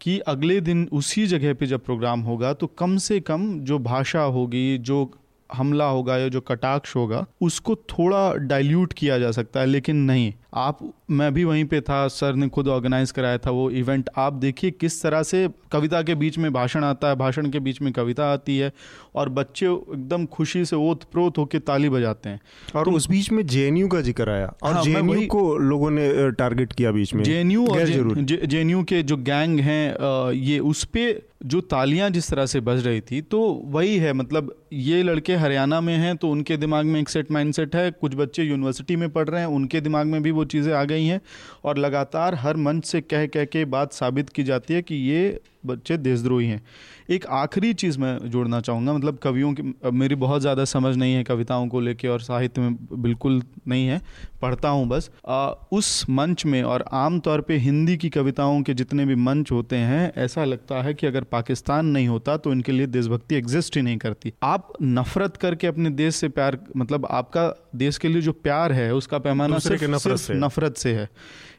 कि 0.00 0.18
अगले 0.18 0.60
दिन 0.60 0.88
उसी 0.92 1.26
जगह 1.26 1.54
पे 1.54 1.66
जब 1.66 1.84
प्रोग्राम 1.84 2.20
होगा 2.20 2.52
तो 2.52 2.66
कम 2.66 2.96
से 2.96 3.20
कम 3.20 3.60
जो 3.60 3.78
भाषा 3.78 4.22
होगी, 4.22 4.78
जो 4.78 5.10
हमला 5.54 5.84
होगा 5.86 6.16
या 6.16 6.28
जो 6.28 6.40
कटाक्ष 6.40 6.94
होगा 6.96 7.24
उसको 7.40 7.74
थोड़ा 7.90 8.32
डाइल्यूट 8.34 8.92
किया 8.92 9.18
जा 9.18 9.30
सकता 9.30 9.60
है 9.60 9.66
लेकिन 9.66 9.96
नहीं। 10.04 10.32
आप 10.54 10.78
मैं 11.10 11.32
भी 11.34 11.44
वहीं 11.44 11.64
पे 11.64 11.80
था 11.80 12.06
सर 12.08 12.34
ने 12.34 12.48
खुद 12.48 12.68
ऑर्गेनाइज 12.68 13.10
कराया 13.10 13.38
था 13.38 13.50
वो 13.50 13.68
इवेंट 13.70 14.10
आप 14.16 14.32
देखिए 14.32 14.70
किस 14.70 15.00
तरह 15.02 15.22
से 15.22 15.48
कविता 15.72 16.02
के 16.02 16.14
बीच 16.14 16.38
में 16.38 16.52
भाषण 16.52 16.84
आता 16.84 17.08
है 17.08 17.16
भाषण 17.16 17.50
के 17.50 17.60
बीच 17.60 17.80
में 17.82 17.92
कविता 17.92 18.32
आती 18.32 18.56
है 18.58 18.72
और 19.14 19.28
बच्चे 19.28 19.66
एकदम 19.66 20.26
खुशी 20.26 20.64
से 20.64 20.76
ओत 20.76 21.04
प्रोत 21.12 21.38
होकर 21.38 21.58
ताली 21.58 21.88
बजाते 21.88 22.28
हैं। 22.28 22.40
और 22.76 22.84
तो, 22.84 22.90
उस 22.90 23.08
बीच 23.10 23.30
में 23.32 23.46
जेएनयू 23.46 23.88
का 23.88 24.00
ज़िक्र 24.00 24.30
आया 24.30 24.52
और 24.62 24.74
हाँ, 24.74 24.82
जे 24.82 25.26
को 25.26 25.56
लोगों 25.58 25.90
ने 25.90 26.30
टारगेट 26.32 26.72
किया 26.72 26.92
बीच 26.92 27.14
में। 27.14 27.24
जे 27.24 27.40
एन 27.40 27.56
और 27.56 27.86
जे 27.86 28.82
के 28.82 29.02
जो 29.02 29.16
गैंग 29.16 29.60
हैं 29.60 30.32
ये 30.32 30.58
उस 30.58 30.84
पर 30.84 31.20
जो 31.44 31.60
तालियाँ 31.60 32.08
जिस 32.10 32.28
तरह 32.30 32.46
से 32.46 32.60
बज 32.60 32.86
रही 32.86 33.00
थी 33.00 33.20
तो 33.22 33.40
वही 33.66 33.96
है 33.98 34.12
मतलब 34.12 34.54
ये 34.72 35.02
लड़के 35.02 35.36
हरियाणा 35.36 35.80
में 35.80 35.96
हैं 35.96 36.16
तो 36.16 36.30
उनके 36.30 36.56
दिमाग 36.56 36.86
में 36.86 37.00
एक 37.00 37.08
सेट 37.08 37.30
माइंडसेट 37.30 37.76
है, 37.76 37.90
कुछ 37.90 38.14
बच्चे 38.14 38.42
यूनिवर्सिटी 38.42 38.96
में 38.96 39.08
पढ़ 39.10 39.28
रहे 39.28 39.40
हैं, 39.40 39.48
उनके 39.48 39.80
दिमाग 39.80 40.06
में 40.06 40.22
भी 40.22 40.30
वो 40.30 40.44
चीज़ें 40.44 40.72
आ 40.74 40.84
गई 40.84 41.04
हैं, 41.04 41.20
और 41.64 41.78
लगातार 41.78 42.34
हर 42.34 42.56
मंच 42.56 42.84
से 42.84 43.00
कह 43.00 43.26
कह 43.26 43.44
के 43.44 43.64
बात 43.66 43.92
साबित 43.92 44.28
की 44.28 44.42
जाती 44.42 44.74
है 44.74 44.82
कि 44.82 44.94
ये 44.94 45.40
बच्चे 45.66 45.96
देशद्रोही 45.98 46.46
हैं। 46.46 46.62
एक 47.10 47.26
आखिरी 47.26 47.72
चीज़ 47.74 47.98
मैं 47.98 48.18
जोड़ना 48.30 48.60
चाहूँगा 48.60 48.92
मतलब 48.92 49.18
कवियों 49.18 49.52
की 49.52 49.74
मेरी 49.92 50.14
बहुत 50.16 50.40
ज़्यादा 50.40 50.64
समझ 50.66 50.96
नहीं 50.96 51.14
है 51.14 51.22
कविताओं 51.24 51.66
को 51.68 51.80
लेके 51.80 52.08
और 52.08 52.20
साहित्य 52.20 52.60
में 52.60 52.76
बिल्कुल 52.92 53.42
नहीं 53.68 53.86
है 53.86 54.00
पढ़ता 54.42 54.68
हूँ 54.68 54.86
बस। 54.88 55.10
आ, 55.28 55.46
उस 55.72 56.04
मंच 56.10 56.44
में 56.46 56.62
और 56.62 56.84
आम 56.92 57.18
तौर 57.20 57.40
पे 57.40 57.56
हिंदी 57.58 57.96
की 57.96 58.10
कविताओं 58.10 58.62
के 58.62 58.74
जितने 58.74 59.04
भी 59.06 59.14
मंच 59.16 59.52
होते 59.52 59.76
हैं 59.76 60.12
ऐसा 60.16 60.44
लगता 60.44 60.82
है 60.82 60.94
कि 60.94 61.06
अगर 61.06 61.24
पाकिस्तान 61.32 61.86
नहीं 61.86 62.08
होता 62.08 62.36
तो 62.36 62.52
इनके 62.52 62.72
लिए 62.72 62.86
देशभक्ति 62.88 63.34
एग्जिस्ट 63.34 63.76
ही 63.76 63.82
नहीं 63.82 63.98
करती। 63.98 64.32
आप 64.42 64.72
नफरत 64.82 65.36
करके 65.36 65.66
अपने 65.66 65.90
देश 65.92 66.14
से 66.14 66.28
प्यार 66.30 66.58
मतलब 66.76 67.06
आपका 67.10 67.48
देश 67.74 67.98
के 67.98 68.08
लिए 68.08 68.22
जो 68.22 68.32
प्यार 68.34 68.72
है 68.72 68.92
उसका 68.94 69.18
पैमाना 69.18 69.58
सिर्फ़ 69.58 69.84
नफरत 69.84 70.00
सिर्फ़ 70.00 70.20
से 70.20 70.34
नफरत 70.34 70.76
से 70.76 70.92
है। 70.94 71.08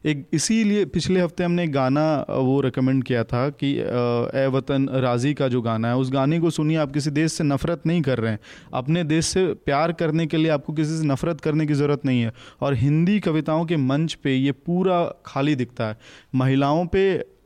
एक 0.06 0.26
इसीलिए 0.34 0.86
पिछले 0.86 1.20
हफ़्ते 1.22 1.44
हमने 1.44 1.64
एक 1.64 1.72
गाना 1.72 2.04
वो 2.30 2.60
रिकमेंड 2.62 3.04
किया 3.04 3.24
था 3.24 3.50
कि 3.52 3.72
ए 3.80 4.48
वतन 4.54 4.88
राज़ी 5.04 5.34
का 5.34 5.48
जो 5.48 5.62
गाना 5.62 5.88
है 5.88 5.98
उस 5.98 6.12
गाने 6.12 6.40
को 6.40 6.50
सुनिए 6.50 6.78
आप 6.78 6.92
किसी 6.92 7.10
देश 7.12 7.34
से 7.34 7.44
नफरत 7.44 7.86
नहीं 7.86 8.02
कर 8.02 8.20
रहे 8.20 8.32
हैं। 8.32 8.40
अपने 8.74 9.04
देश 9.04 9.26
से 9.26 9.46
प्यार 9.66 9.92
करने 9.94 10.26
के 10.28 10.38
लिए 10.38 10.50
आपको 10.52 10.74
किसी 10.74 10.98
से 10.98 11.06
नफरत 11.06 11.42
करने 11.42 11.66
की 11.66 11.74
ज़रूरत 11.74 12.06
नहीं 12.06 12.22
है। 12.22 12.34
और 12.62 12.74
हिंदी 12.76 13.20
कविताओं 13.20 13.66
के 13.66 13.78
मंच 13.78 14.14
पे 14.14 14.36
ये 14.36 14.52
पूरा 14.52 15.04
खाली 15.26 15.56
दिखता 15.56 15.88
है। 15.88 15.98
महिलाओं 16.36 16.86
पे 16.86 17.04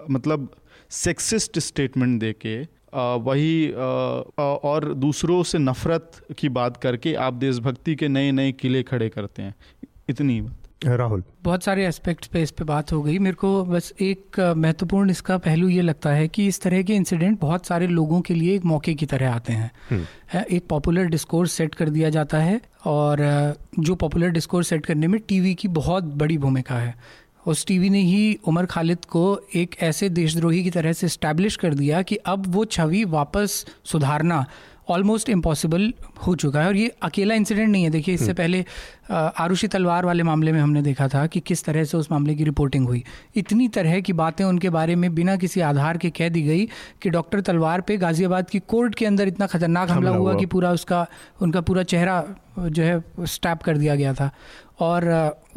मतलब 0.09 0.49
सेक्सिस्ट 0.89 1.59
स्टेटमेंट 1.59 2.19
दे 2.19 2.33
के 2.33 2.57
वही 2.95 3.71
और 4.39 4.93
दूसरों 4.93 5.43
से 5.43 5.57
नफरत 5.57 6.11
की 6.37 6.49
बात 6.49 6.77
करके 6.77 7.13
आप 7.13 7.33
देशभक्ति 7.33 7.95
के 7.95 8.07
नए 8.07 8.31
नए 8.31 8.51
किले 8.51 8.83
खड़े 8.83 9.09
करते 9.09 9.41
हैं। 9.41 9.55
इतनी 10.09 10.41
बात। 10.41 10.53
राहुल। 10.85 11.23
बहुत 11.43 11.63
सारे 11.63 11.87
एस्पेक्ट्स 11.87 12.27
पे 12.27 12.41
इस 12.41 12.51
पे 12.51 12.63
बात 12.63 12.91
हो 12.93 13.01
गई। 13.01 13.19
मेरे 13.19 13.35
को 13.35 13.65
बस 13.65 13.93
एक 14.01 14.39
महत्वपूर्ण 14.57 15.09
इसका 15.09 15.37
पहलू 15.37 15.69
ये 15.69 15.81
लगता 15.81 16.09
है 16.09 16.27
कि 16.27 16.47
इस 16.47 16.61
तरह 16.61 16.83
के 16.83 16.93
इंसिडेंट 16.93 17.39
बहुत 17.39 17.65
सारे 17.65 17.87
लोगों 17.87 18.21
के 18.21 18.33
लिए 18.33 18.55
एक 18.55 18.65
मौके 18.65 18.93
की 18.93 19.05
तरह 19.05 19.33
आते 19.33 19.53
हैं। 19.53 19.71
हम्म। 19.89 20.43
एक 20.51 20.67
पॉपुलर 20.69 21.05
डिस्कोर्स 21.05 21.51
सेट 21.51 21.75
कर 21.75 21.89
दिया 21.89 22.09
जाता 22.09 22.37
है 22.37 22.61
और 22.85 23.17
जो 23.79 23.95
पॉपुलर 23.95 24.29
डिस्कोर्स 24.29 24.67
सेट 24.67 24.85
करने 24.85 25.07
में 25.07 25.19
टीवी 25.27 25.55
की 25.55 25.67
बहुत 25.67 26.03
बड़ी 26.03 26.37
भूमिका 26.37 26.75
है। 26.75 26.95
उस 27.47 27.65
टीवी 27.65 27.89
ने 27.89 27.99
ही 27.99 28.39
उमर 28.47 28.65
खालिद 28.65 29.05
को 29.05 29.41
एक 29.55 29.75
ऐसे 29.81 30.09
देशद्रोही 30.09 30.63
की 30.63 30.69
तरह 30.69 30.93
से 30.93 31.05
इस्टेब्लिश 31.05 31.55
कर 31.55 31.73
दिया 31.73 32.01
कि 32.01 32.15
अब 32.15 32.43
वो 32.47 32.65
छवि 32.65 33.03
वापस 33.03 33.65
सुधारना 33.85 34.45
ऑलमोस्ट 34.89 35.29
इम्पॉसिबल 35.29 35.93
हो 36.27 36.35
चुका 36.35 36.61
है 36.61 36.67
और 36.67 36.75
ये 36.75 36.95
अकेला 37.01 37.35
इंसिडेंट 37.35 37.69
नहीं 37.69 37.83
है। 37.83 37.89
देखिए 37.89 38.15
इससे 38.15 38.25
हम्म। 38.25 38.35
पहले 38.35 38.65
आरुषि 39.11 39.67
तलवार 39.67 40.05
वाले 40.05 40.23
मामले 40.23 40.51
में 40.51 40.59
हमने 40.61 40.81
देखा 40.81 41.07
था 41.07 41.27
कि 41.27 41.39
किस 41.39 41.63
तरह 41.63 41.83
से 41.83 41.97
उस 41.97 42.11
मामले 42.11 42.35
की 42.35 42.43
रिपोर्टिंग 42.43 42.87
हुई। 42.87 43.03
इतनी 43.35 43.67
तरह 43.67 43.99
की 43.99 44.13
बातें 44.13 44.45
उनके 44.45 44.69
बारे 44.69 44.95
में 44.95 45.15
बिना 45.15 45.35
किसी 45.35 45.61
आधार 45.61 45.97
के 45.97 46.09
कह 46.09 46.29
दी 46.29 46.41
गई 46.41 46.65
कि 47.01 47.09
डॉक्टर 47.09 47.41
तलवार 47.41 47.81
पे 47.81 47.97
गाजियाबाद 47.97 48.49
की 48.49 48.59
कोर्ट 48.59 48.95
के 48.95 49.05
अंदर 49.05 49.27
इतना 49.27 49.47
खतरनाक 49.47 49.89
हमला 49.89 50.09
हुआ, 50.09 50.31
हुआ। 50.31 50.39
कि 50.39 50.45
पूरा 50.45 50.71
उसका 50.71 51.07
उनका 51.41 51.61
पूरा 51.61 51.83
चेहरा 51.83 52.25
जो 52.59 52.83
है 52.83 53.03
स्टैप 53.25 53.61
कर 53.61 53.77
दिया 53.77 53.95
गया 53.95 54.13
था। 54.13 54.31
और 54.79 55.05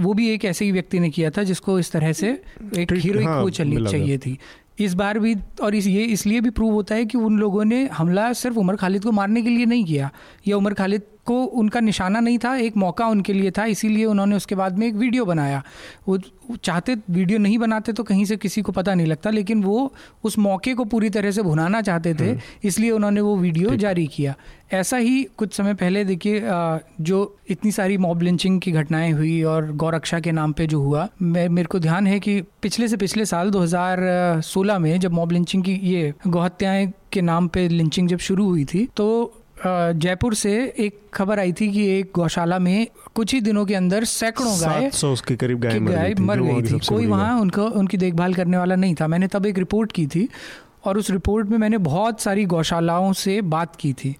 वो 0.00 0.12
भी 0.14 0.28
एक 0.30 0.44
ऐसे 0.44 0.64
ही 0.64 0.72
व्यक्ति 0.72 1.00
ने 1.00 1.10
किया 1.10 1.30
था 1.30 1.42
जिसको 1.42 1.78
इस 1.78 1.92
तरह 1.92 2.12
से 2.12 2.30
एक 2.78 2.92
हीरोइक 2.92 3.26
हाँ, 3.26 3.42
वो 3.42 3.50
चलनी 3.50 3.86
चाहिए 3.86 4.18
थी। 4.18 4.38
इस 4.78 4.94
बार 4.94 5.18
भी 5.18 5.34
और 5.62 5.74
इस 5.74 5.86
ये 5.86 6.04
इसलिए 6.04 6.40
भी 6.40 6.50
प्रूव 6.50 6.72
होता 6.72 6.94
है 6.94 7.04
कि 7.04 7.18
उन 7.18 7.38
लोगों 7.38 7.64
ने 7.64 7.84
हमला 7.92 8.32
सिर्फ़ 8.32 8.56
उमर 8.58 8.76
खालिद 8.76 9.04
को 9.04 9.12
मारने 9.12 9.42
के 9.42 9.48
लिए 9.48 9.66
नहीं 9.66 9.84
किया। 9.84 10.10
या 10.48 10.56
उमर 10.56 10.74
खालिद 10.74 11.02
को 11.26 11.42
उनका 11.60 11.80
निशाना 11.80 12.20
नहीं 12.20 12.38
था 12.38 12.54
एक 12.56 12.76
मौका 12.76 13.06
उनके 13.06 13.32
लिए 13.32 13.50
था 13.50 13.64
इसीलिए 13.66 14.04
उन्होंने 14.04 14.36
उसके 14.36 14.54
बाद 14.54 14.78
में 14.78 14.86
एक 14.86 14.94
वीडियो 14.94 15.24
बनाया। 15.24 15.62
वो 16.08 16.18
चाहते 16.56 16.94
वीडियो 17.10 17.38
नहीं 17.38 17.58
बनाते 17.58 17.92
तो 17.92 18.02
कहीं 18.02 18.24
से 18.24 18.36
किसी 18.36 18.62
को 18.62 18.72
पता 18.72 18.94
नहीं 18.94 19.06
लगता 19.06 19.30
लेकिन 19.30 19.62
वो 19.62 19.92
उस 20.24 20.38
मौके 20.38 20.74
को 20.74 20.84
पूरी 20.84 21.10
तरह 21.10 21.30
से 21.30 21.42
भुनाना 21.42 21.80
चाहते 21.82 22.14
थे 22.14 22.28
हम्म। 22.30 22.68
इसलिए 22.68 22.90
उन्होंने 22.90 23.20
वो 23.20 23.36
वीडियो 23.36 23.76
जारी 23.76 24.06
किया। 24.06 24.34
ऐसा 24.72 24.96
ही 24.96 25.22
कुछ 25.36 25.52
समय 25.52 25.74
पहले 25.74 26.04
देखिए 26.04 26.42
जो 27.00 27.18
इतनी 27.50 27.72
सारी 27.72 27.96
मॉब 27.98 28.22
लिंचिंग 28.22 28.60
की 28.60 28.72
घटनाएँ 28.72 29.12
हुई 29.12 29.42
और 29.42 29.70
गौरक्षा 29.72 30.20
के 30.20 30.32
नाम 30.32 30.52
पे 30.52 30.66
जो 30.66 30.80
हुआ 30.80 31.08
मैं 31.22 31.48
मेरे 31.48 31.68
को 31.68 31.78
ध्यान 31.78 32.06
है 32.06 32.18
कि 32.20 32.40
पिछले 32.62 32.88
से 32.88 32.96
पिछले 32.96 33.24
साल 33.24 33.50
2016 33.50 34.78
में 34.78 34.98
जब 35.00 35.12
मॉब 35.12 35.32
लिंचिंग 35.32 35.64
की 35.64 35.74
ये 35.84 36.12
गौहत्याएँ 36.26 36.92
के 37.12 37.20
नाम 37.20 37.48
पे 37.48 37.68
लिंचिंग 37.68 38.08
जब 38.08 38.18
शुरू 38.18 38.44
हुई 38.44 38.64
थी 38.64 38.88
तो 38.96 39.06
जयपुर 39.66 40.34
से 40.34 40.52
एक 40.78 41.00
खबर 41.14 41.38
आई 41.38 41.52
थी 41.52 41.70
कि 41.72 41.86
एक 41.98 42.10
गौशाला 42.14 42.58
में 42.58 42.86
कुछ 43.14 43.34
ही 43.34 43.40
दिनों 43.40 43.64
के 43.66 43.74
अंदर 43.74 44.04
सैकड़ों 44.04 44.54
गाय 44.60 44.90
के 45.28 45.36
करीब 45.36 45.60
गाय 45.60 45.78
गाय 45.80 46.14
मर 46.20 46.40
गई 46.40 46.62
थी। 46.62 46.78
कोई 46.88 47.06
वहाँ 47.06 47.40
उनको 47.40 47.62
उनकी 47.62 47.96
देखभाल 47.96 48.34
करने 48.34 48.56
वाला 48.56 48.74
नहीं 48.74 48.94
था। 48.94 49.06
मैंने 49.06 49.26
तब 49.26 49.46
एक 49.46 49.58
रिपोर्ट 49.58 49.92
की 49.92 50.06
थी 50.06 50.28
और 50.84 50.98
उस 50.98 51.10
रिपोर्ट 51.10 51.48
में 51.48 51.58
मैंने 51.58 51.78
बहुत 51.78 52.20
सारी 52.20 52.44
गौशालाओं 52.44 53.12
से 53.12 53.40
बात 53.40 53.76
की 53.76 53.92
थी। 53.92 54.16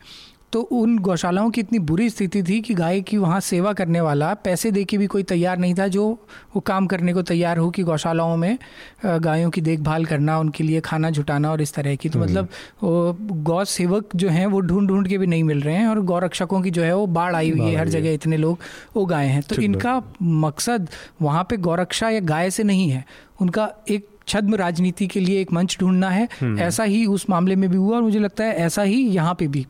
तो 0.53 0.61
उन 0.61 0.99
गौशालाओं 0.99 1.51
की 1.51 1.61
इतनी 1.61 1.79
बुरी 1.79 2.09
स्थिति 2.11 2.43
थी 2.43 2.61
कि 2.61 2.75
गाय 2.75 3.01
की 3.01 3.17
वहाँ 3.17 3.41
सेवा 3.41 3.73
करने 3.73 4.01
वाला 4.01 4.33
पैसे 4.35 4.71
दे 4.71 4.85
के 4.85 4.99
भी 4.99 5.07
कोई 5.07 5.23
तैयार 5.23 5.59
नहीं 5.59 5.75
था 5.75 5.87
जो 5.87 6.07
वो 6.55 6.61
काम 6.61 6.87
करने 6.87 7.13
को 7.15 7.23
तैयार 7.23 7.59
हो 7.59 7.71
कि 7.71 7.83
गौशालाओं 7.83 8.37
में 8.37 8.59
गायों 9.05 9.51
की 9.51 9.61
देखभाल 9.61 10.05
करना 10.05 10.39
उनके 10.39 10.65
लिए 10.65 10.81
खाना 10.81 11.11
जुटाना 11.11 11.51
और 11.51 11.63
इस 11.63 11.75
तरह 11.75 11.95
की। 11.97 12.09
तो 12.09 12.19
हम्म। 12.19 12.31
मतलब 12.31 13.45
गौ 13.45 13.65
सेवक 13.65 14.17
जो 14.17 14.29
हैं 14.29 14.47
वो 14.47 14.61
ढूंढ 14.61 14.89
ढूंढ 14.89 15.09
के 15.09 15.19
भी 15.19 15.27
नहीं 15.27 15.45
मिल 15.45 15.61
रहे 15.61 15.75
हैं 15.75 15.87
और 15.87 16.01
गौ 16.03 16.19
रक्षकों 16.19 16.61
की 16.63 16.71
जो 16.71 16.83
है 16.83 16.95
वो 16.97 17.07
बाढ़ 17.07 17.35
आई 17.37 17.51
हुई 17.51 17.61
है 17.61 17.77
हर 17.77 17.89
जगह 17.89 18.13
इतने 18.13 18.37
लोग 18.37 18.59
वो 18.97 19.07
गाय 19.07 19.27
हैं। 19.27 19.43
तो 19.43 19.63
इनका 19.63 20.03
मकसद 20.23 20.89
वहाँ 21.23 21.45
पर 21.45 21.57
गौरक्षा 21.57 22.11
या 22.11 22.21
गाय 22.21 22.51
से 22.51 22.63
नहीं 22.63 22.91
है 22.91 23.05
उनका 23.41 23.73
एक 23.89 24.10
छद्म 24.31 24.55
राजनीति 24.55 25.07
के 25.07 25.21
लिए 25.21 25.41
एक 25.41 25.53
मंच 25.53 25.77
ढूंढना 25.81 26.11
है। 26.11 26.29
हम्म। 26.41 26.59
ऐसा 26.61 26.85
ही 26.85 27.05
उस 27.07 27.29
मामले 27.31 27.57
में 27.57 27.69
भी 27.71 27.77
हुआ 27.77 27.97
और 27.97 28.03
मुझे 28.03 28.19
लगता 28.19 28.45
है 28.45 28.55
ऐसा 28.57 28.83
ही 28.83 29.03
यहाँ 29.07 29.35
पे 29.35 29.47
भी 29.49 29.67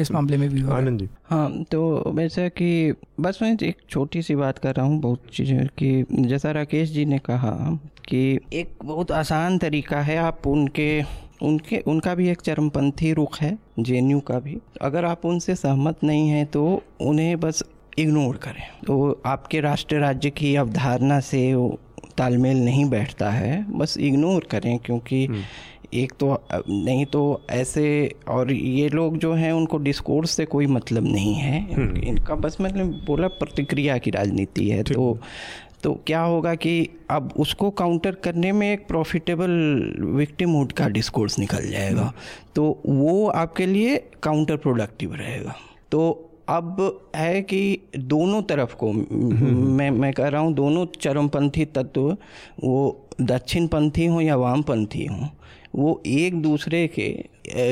इस 0.00 0.10
मामले 0.12 0.36
में 0.36 0.48
भी 0.50 0.60
हुआ। 0.60 0.76
आनंद 0.76 1.00
जी। 1.00 1.08
हाँ 1.26 1.64
तो 1.70 2.12
वैसा 2.14 2.48
कि 2.48 2.92
बस 3.20 3.38
मैं 3.42 3.56
एक 3.62 3.76
छोटी 3.90 4.22
सी 4.22 4.34
बात 4.34 4.58
कर 4.58 4.74
रहा 4.74 4.86
हूँ 4.86 5.00
बहुत 5.00 5.22
चीज़ें 5.32 5.66
कि 5.78 6.04
जैसा 6.10 6.50
राकेश 6.50 6.90
जी 6.90 7.04
ने 7.04 7.18
कहा 7.18 7.52
कि 8.08 8.38
एक 8.52 8.74
बहुत 8.84 9.12
आसान 9.12 9.58
तरीका 9.58 10.00
है 10.00 10.16
आप 10.18 10.46
उनके 10.46 11.02
उनके 11.42 11.78
उनका 11.86 12.14
भी 12.14 12.28
एक 12.28 12.40
चरमपंथी 12.40 13.12
रुख 13.12 13.38
है 13.40 13.56
जे 13.78 14.00
का 14.20 14.38
भी। 14.40 14.58
अगर 14.82 15.04
आप 15.04 15.24
उनसे 15.26 15.54
सहमत 15.54 16.04
नहीं 16.04 16.28
हैं 16.28 16.46
तो 16.46 16.82
उन्हें 17.00 17.40
बस 17.40 17.62
इग्नोर 17.98 18.36
करें। 18.36 18.62
तो 18.86 19.22
आपके 19.26 19.60
राष्ट्र 19.60 19.96
राज्य 19.96 20.30
की 20.30 20.54
अवधारणा 20.56 21.18
से 21.20 21.52
तालमेल 22.16 22.64
नहीं 22.64 22.84
बैठता 22.90 23.30
है 23.30 23.64
बस 23.70 23.96
इग्नोर 23.98 24.46
करें 24.50 24.78
क्योंकि 24.78 25.24
हम्म। 25.26 25.42
एक 25.94 26.12
तो 26.20 26.28
नहीं 26.68 27.04
तो 27.06 27.22
ऐसे 27.50 27.84
और 28.28 28.52
ये 28.52 28.88
लोग 28.88 29.16
जो 29.18 29.32
हैं 29.32 29.52
उनको 29.52 29.78
डिस्कोर्स 29.78 30.30
से 30.30 30.44
कोई 30.44 30.66
मतलब 30.66 31.06
नहीं 31.06 31.34
है 31.34 31.60
हम्म। 31.72 31.96
इनका 31.98 32.34
बस 32.34 32.56
मैंने 32.60 32.84
बोला 33.06 33.28
प्रतिक्रिया 33.34 33.98
की 33.98 34.10
राजनीति 34.10 34.68
है 34.68 34.82
तो 34.82 35.18
तो 35.82 35.92
क्या 36.06 36.20
होगा 36.20 36.54
कि 36.54 36.88
अब 37.10 37.32
उसको 37.36 37.70
काउंटर 37.70 38.14
करने 38.14 38.52
में 38.52 38.72
एक 38.72 38.86
प्रॉफिटेबल 38.88 39.50
विक्टिमहुड 40.16 40.72
का 40.72 40.88
डिस्कोर्स 40.88 41.38
निकल 41.38 41.70
जाएगा 41.70 42.02
हम्म। 42.02 42.52
तो 42.54 42.82
वो 42.86 43.26
आपके 43.28 43.66
लिए 43.66 43.96
काउंटर 44.22 44.56
प्रोडक्टिव 44.56 45.14
रहेगा 45.14 45.54
तो 45.90 46.02
अब 46.52 47.00
है 47.16 47.42
कि 47.42 47.78
दोनों 47.96 48.42
तरफ़ 48.42 48.74
को 48.74 48.92
मैं 48.92 49.90
मैं 49.90 50.12
कह 50.12 50.28
रहा 50.28 50.40
हूँ 50.40 50.54
दोनों 50.54 50.86
चरमपंथी 51.00 51.64
तत्व 51.64 52.16
वो 52.64 53.06
दक्षिणपंथी 53.20 54.06
हों 54.06 54.20
या 54.20 54.36
वामपंथी 54.36 55.06
हों 55.06 55.28
वो 55.74 56.02
एक 56.06 56.42
दूसरे 56.42 56.90
के 56.98 57.08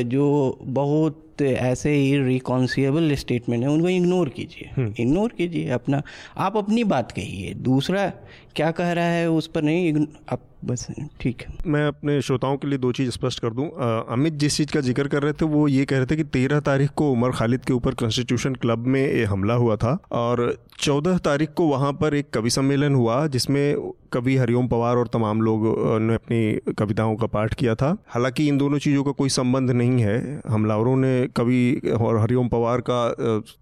जो 0.02 0.58
बहुत 0.62 1.26
ऐसे 1.42 1.94
ही 1.94 2.16
रिकॉन्सिएबल 2.18 3.14
स्टेटमेंट 3.14 3.62
है 3.62 3.68
उनको 3.70 3.88
इग्नोर 3.88 4.28
कीजिए। 4.28 4.70
इग्नोर 5.02 5.22
हम्म। 5.22 5.36
कीजिए 5.36 5.68
अपना 5.68 6.02
आप 6.36 6.56
अपनी 6.56 6.84
बात 6.84 7.12
कहिए। 7.12 7.54
दूसरा 7.54 8.12
क्या 8.56 8.70
कह 8.72 8.92
रहा 8.92 9.04
है 9.06 9.30
उस 9.30 9.46
पर 9.46 9.62
नहीं 9.62 10.06
आप 10.32 10.40
बस 10.64 10.86
ठीक 11.20 11.42
है। 11.42 11.54
मैं 11.66 11.86
अपने 11.88 12.20
श्रोताओं 12.22 12.56
के 12.56 12.68
लिए 12.68 12.78
दो 12.78 12.90
चीज़ 12.92 13.10
स्पष्ट 13.10 13.40
कर 13.40 13.50
दूँ। 13.50 13.68
अमित 14.08 14.32
जिस 14.34 14.56
चीज़ 14.56 14.72
का 14.72 14.80
ज़िक्र 14.80 15.08
कर 15.08 15.22
रहे 15.22 15.32
थे, 15.32 15.44
वो 15.44 15.66
ये 15.68 15.84
कह 15.84 15.96
रहे 15.96 16.06
थे 16.06 16.16
कि 16.16 16.24
तेरह 16.26 16.60
तारीख 16.60 16.90
को 16.96 17.10
उमर 17.12 17.30
खालिद 17.32 17.64
के 17.64 17.72
ऊपर 17.72 17.94
कॉन्स्टिट्यूशन 17.94 18.54
क्लब 18.54 18.86
में 18.86 19.00
ये 19.00 19.24
हमला 19.24 19.54
हुआ 19.54 19.76
था 19.76 19.98
और 20.12 20.56
चौदह 20.78 21.16
तारीख 21.18 21.52
को 21.52 21.66
वहाँ 21.66 21.92
पर 21.92 22.14
एक 22.14 22.30
कवि 22.34 22.50
सम्मेलन 22.50 22.94
हुआ, 22.94 23.26
जिसमें 23.26 23.92
कवि 24.12 24.36
हरिओम 24.36 24.68
पवार 24.68 24.96
और 24.96 25.08
तमाम 25.08 25.40
लोग 25.42 25.64
ने 26.02 26.14
अपनी 26.14 26.74
कविताओं 26.74 27.14
का 27.16 27.26
पाठ 27.28 27.54
किया 27.54 27.74
था। 27.74 27.96
हालाँकि 28.08 28.46
इन 28.48 28.58
दोनों 28.58 28.78
चीज़ों 28.78 29.04
का 29.04 29.10
कोई 29.12 29.28
संबंध 29.28 29.70
नहीं 29.70 30.02
है। 30.02 30.40
हमलावरों 30.48 30.96
ने 30.96 31.26
कवि 31.36 31.94
और 32.00 32.18
हरिओम 32.18 32.48
पवार 32.48 32.80
का 32.80 33.02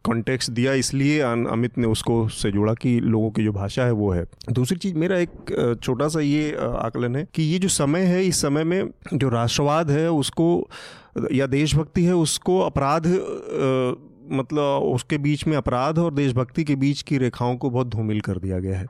कॉन्टेक्स्ट 0.04 0.50
दिया, 0.50 0.72
इसलिए 0.74 1.20
अमित 1.20 1.78
ने 1.78 1.86
उसको 1.86 2.26
से 2.30 2.50
जोड़ा 2.52 2.74
कि 2.74 2.98
लोगों 3.00 3.30
की 3.30 3.44
जो 3.44 3.52
भाषा 3.52 3.84
है 3.84 3.92
वो 3.92 4.10
है। 4.12 4.24
दूसरी 4.78 4.90
चीज़, 4.90 5.00
मेरा 5.00 5.18
एक 5.18 5.78
छोटा 5.82 6.08
सा 6.08 6.20
ये 6.20 6.52
आकलन 6.56 7.16
है 7.16 7.26
कि 7.34 7.42
ये 7.42 7.58
जो 7.58 7.68
समय 7.68 8.00
है, 8.00 8.24
इस 8.24 8.40
समय 8.42 8.64
में 8.64 8.90
जो 9.14 9.28
राष्ट्रवाद 9.28 9.90
है, 9.90 10.10
उसको, 10.10 10.68
या 11.32 11.46
देशभक्ति 11.46 12.04
है, 12.04 12.14
उसको 12.14 12.58
अपराध 12.60 13.06
मतलब 14.30 14.82
उसके 14.94 15.18
बीच 15.18 15.46
में 15.46 15.56
अपराध 15.56 15.98
और 15.98 16.14
देशभक्ति 16.14 16.64
के 16.64 16.76
बीच 16.76 17.02
की 17.02 17.18
रेखाओं 17.18 17.56
को 17.56 17.70
बहुत 17.70 17.86
धूमिल 17.88 18.20
कर 18.20 18.38
दिया 18.38 18.58
गया 18.58 18.78
है। 18.78 18.86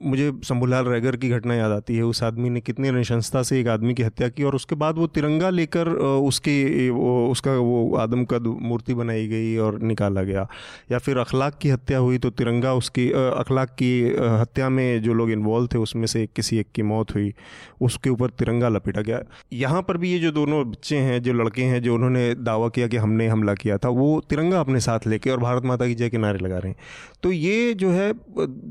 मुझे 0.00 0.32
शंभूलाल 0.44 0.84
रैगर 0.84 1.16
की 1.16 1.28
घटना 1.28 1.54
याद 1.54 1.72
आती 1.72 1.96
है। 1.96 2.02
उस 2.02 2.22
आदमी 2.22 2.50
ने 2.50 2.60
कितनी 2.60 2.90
निशंसता 2.90 3.42
से 3.42 3.60
एक 3.60 3.68
आदमी 3.68 3.94
की 3.94 4.02
हत्या 4.02 4.28
की 4.28 4.42
और 4.42 4.54
उसके 4.54 4.74
बाद 4.74 4.98
वो 4.98 5.06
तिरंगा 5.06 5.50
लेकर 5.50 5.88
उसके, 5.88 6.90
वो, 6.90 7.28
उसका 7.30 7.52
वो 7.52 7.96
आदम 7.96 8.24
का 8.24 8.38
मूर्ति 8.38 8.94
बनाई 8.94 9.26
गई 9.28 9.56
और 9.56 9.80
निकाला 9.82 10.22
गया। 10.22 10.46
या 10.92 10.98
फिर 10.98 11.18
अखलाक 11.18 11.58
की 11.62 11.68
हत्या 11.68 11.98
हुई 11.98 12.18
तो 12.18 12.30
तिरंगा 12.30 12.74
उसकी 12.74 13.10
अखलाक 13.12 13.68
की 13.68 14.16
हत्या 14.40 14.68
में 14.68 15.02
जो 15.02 15.14
लोग 15.14 15.30
इन्वॉल्व 15.30 15.66
थे 15.66 15.78
उसमें 15.78 16.06
से 16.06 16.28
किसी 16.36 16.58
एक 16.58 16.66
की 16.74 16.82
मौत 16.82 17.14
हुई। 17.14 17.34
उसके 17.80 18.10
ऊपर 18.10 18.30
तिरंगा 18.30 18.68
लपेटा 18.68 19.00
गया। 19.00 19.22
यहाँ 19.52 19.82
पर 19.82 19.96
भी 19.96 20.12
ये 20.12 20.18
जो 20.18 20.32
दोनों 20.32 20.70
बच्चे 20.70 20.96
हैं, 20.96 21.22
जो 21.22 21.32
लड़के 21.32 21.62
हैं, 21.62 21.82
जो 21.82 21.94
उन्होंने 21.94 22.34
दावा 22.34 22.68
किया 22.68 22.86
कि 22.86 22.96
हमने 22.96 23.26
हमला 23.26 23.54
किया 23.54 23.78
था, 23.78 23.88
वो 23.88 24.22
तिरंगा 24.30 24.60
अपने 24.60 24.80
साथ 24.80 25.06
लेके 25.06 25.30
और 25.30 25.38
भारत 25.38 25.64
माता 25.64 25.86
की 25.86 25.94
जय 25.94 26.08
के 26.08 26.18
नारे 26.18 26.38
लगा 26.38 26.58
रहे 26.58 26.68
हैं। 26.68 26.76
तो 27.22 27.32
ये 27.32 27.74
जो 27.74 27.90
है, 27.90 28.12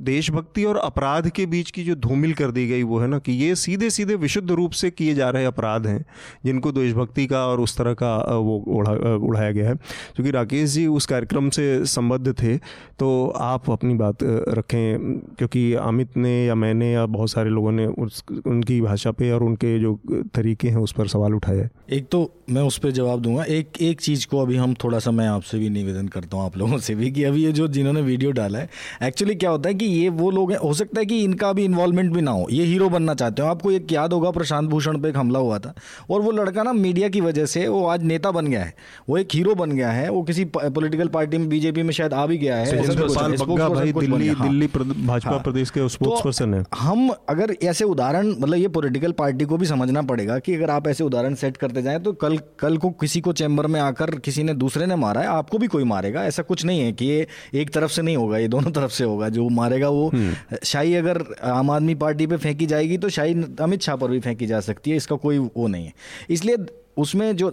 देशभक्ति 0.05 0.63
और 0.63 0.77
अपराध 0.77 1.14
अपराध 1.15 1.31
के 1.31 1.45
बीच 1.45 1.69
की 1.71 1.83
जो 1.83 1.93
धूमिल 1.95 2.33
कर 2.33 2.51
दी 2.51 2.67
गई 2.67 2.83
वो 2.83 2.99
है 2.99 3.07
ना, 3.07 3.17
कि 3.19 3.31
ये 3.33 3.55
सीधे 3.55 3.89
सीधे 3.89 4.15
विशुद्ध 4.17 4.51
रूप 4.51 4.71
से 4.71 4.89
किए 4.91 5.13
जा 5.15 5.29
रहे 5.29 5.45
अपराध 5.45 5.85
हैं, 5.87 6.05
जिनको 6.45 6.71
देशभक्ति 6.71 7.25
का 7.27 7.45
और 7.47 7.59
उस 7.61 7.77
तरह 7.77 7.93
का 7.93 8.15
वो 8.37 8.57
उड़ा 8.69 8.91
उड़ाया 9.17 9.51
गया 9.51 9.69
है। 9.69 9.75
क्योंकि 10.15 10.31
राकेश 10.31 10.69
जी 10.69 10.85
उस 10.89 11.05
कार्यक्रम 11.05 11.49
से 11.49 11.85
संबद्ध 11.85 12.33
थे 12.33 12.57
तो 12.99 13.07
आप 13.37 13.69
अपनी 13.71 13.93
बात 13.95 14.23
रखें, 14.23 15.19
क्योंकि 15.37 15.73
अमित 15.75 16.17
ने 16.17 16.33
या 16.45 16.55
मैंने 16.55 16.91
या 16.91 17.05
बहुत 17.07 17.31
सारे 17.31 17.49
लोगों 17.49 17.71
ने 17.71 17.85
उस, 17.87 18.23
उनकी 18.45 18.79
भाषा 18.81 19.11
पे 19.11 19.31
और 19.31 19.43
उनके 19.43 19.77
जो 19.79 19.99
तरीके 20.35 20.69
हैं 20.69 20.77
उस 20.79 20.93
पर 20.93 21.07
सवाल 21.07 21.33
उठाया 21.35 21.67
एक 21.91 22.07
तो 22.11 22.19
मैं 22.49 22.61
उस 22.63 22.77
पर 22.77 22.91
जवाब 22.91 23.21
दूँगा, 23.21 23.43
एक 23.43 23.81
एक 23.81 24.01
चीज़ 24.01 24.27
को 24.27 24.39
अभी 24.39 24.55
हम 24.55 24.73
थोड़ा 24.83 24.99
सा 24.99 25.11
मैं 25.11 25.27
आपसे 25.27 25.59
भी 25.59 25.69
निवेदन 25.69 26.07
करता 26.07 26.37
हूँ 26.37 26.45
आप 26.45 26.57
लोगों 26.57 26.77
से 26.79 26.95
भी, 26.95 27.11
कि 27.11 27.23
अभी 27.23 27.43
ये 27.45 27.51
जो 27.51 27.67
जिन्होंने 27.69 28.01
वीडियो 28.01 28.31
डाला 28.33 28.59
है, 28.59 28.69
एक्चुअली 29.03 29.35
क्या 29.35 29.49
होता 29.49 29.69
है 29.69 29.75
कि 29.75 29.85
ये 29.85 30.09
वो 30.11 30.29
लोग 30.31 30.51
हैं, 30.51 30.57
हो 30.59 30.73
सकता 30.73 30.99
है 30.99 31.04
है 31.05 31.09
कि 31.09 31.23
इनका 31.23 31.51
भी 31.53 31.63
इन्वॉल्वमेंट 31.65 32.11
भी 32.13 32.21
ना 32.21 32.31
हो। 32.31 32.47
ये 32.51 32.63
हीरो 32.65 32.89
बनना 32.89 33.13
चाहते 33.13 33.41
हो। 33.41 33.47
आपको 33.47 33.71
एक 33.71 33.91
याद 33.91 34.13
होगा 34.13 34.31
प्रशांत 34.31 34.69
भूषण 34.69 34.99
पे 34.99 35.09
एक 35.09 35.17
हमला 35.17 35.39
हुआ 35.39 35.59
था। 35.59 35.73
और 36.09 36.21
वो 36.21 36.31
लड़का 36.31 36.63
ना 36.63 36.73
मीडिया 36.73 37.09
की 37.09 37.21
वजह 37.21 37.45
से 37.45 37.67
वो 37.67 37.85
आज 37.87 38.03
नेता 38.03 38.31
बन 38.31 38.47
गया 38.47 38.63
है। 38.63 38.73
वो 39.09 39.17
एक 39.17 39.27
हीरो 39.33 39.55
बन 39.55 39.71
गया 39.71 39.91
है। 39.91 40.09
वो 40.09 40.23
किसी 40.23 40.45
पॉलिटिकल 40.45 41.07
पार्टी 41.07 41.37
में 41.37 41.47
बीजेपी 41.49 41.83
में 41.83 41.91
शायद 41.91 42.13
आ 42.13 42.25
भी 42.25 42.37
गया 42.37 42.55
है। 42.55 42.65
दिल्ली 42.75 44.27
दिल्ली 44.33 44.67
भाजपा 44.67 45.29
हाँ। 45.29 45.39
प्रदेश 45.39 45.69
के 45.69 45.87
स्पोर्ट्स 45.89 46.21
पर्सन 46.25 46.53
है। 46.53 46.63
हम 46.79 47.09
अगर 47.29 47.55
ऐसे 47.63 47.85
उदाहरण 47.85 48.29
मतलब 48.29 48.55
ये 48.55 48.67
पॉलिटिकल 48.67 49.11
पार्टी 49.11 49.45
को 49.45 49.57
भी 49.57 49.65
समझना 49.65 50.01
पड़ेगा 50.01 50.39
कि 50.39 50.55
अगर 50.55 50.69
आप 50.69 50.87
ऐसे 50.87 51.03
उदाहरण 51.03 51.33
सेट 51.33 51.57
करते 51.57 51.81
जाएँ 51.81 51.99
तो 51.99 52.13
कल 52.13 52.37
कल 52.59 52.77
को 52.77 52.89
किसी 52.89 53.21
को 53.21 53.33
चैम्बर 53.33 53.67
में 53.67 53.79
आकर 53.79 54.15
किसी 54.19 54.43
ने 54.43 54.53
दूसरे 54.53 54.85
ने 54.85 54.95
मारा 54.95 55.21
है 55.21 55.27
आपको 55.27 55.57
भी 55.57 55.67
कोई 55.67 55.83
मारेगा। 55.83 56.23
ऐसा 56.25 56.43
कुछ 56.43 56.65
नहीं 56.65 56.79
है 56.79 56.91
कि 56.91 57.05
ये 57.05 57.27
एक 57.53 57.69
तरफ़ 57.69 57.91
से 57.91 58.01
नहीं 58.01 58.17
होगा 58.17 58.37
ये 58.37 58.47
दोनों 58.47 58.71
तरफ़ 58.71 58.91
से 58.91 59.03
होगा। 59.03 59.29
जो 59.29 59.47
मारेगा 59.51 59.89
वो 59.89 60.07
हम्म। 60.07 60.57
शाही 60.95 61.07
अगर 61.07 61.35
आम 61.43 61.71
आदमी 61.71 61.95
पार्टी 61.95 62.27
पे 62.27 62.37
फेंकी 62.37 62.65
जाएगी 62.65 62.97
तो 62.97 63.09
शायद 63.09 63.61
अमित 63.61 63.81
शाह 63.81 63.95
पर 63.95 64.09
भी 64.09 64.19
फेंकी 64.19 64.47
जा 64.47 64.59
सकती 64.59 64.91
है, 64.91 64.97
इसका 64.97 65.15
कोई 65.15 65.37
वो 65.37 65.67
नहीं 65.67 65.85
है। 65.85 65.93
इसलिए 66.29 66.57
उसमें 66.97 67.35
जो 67.35 67.47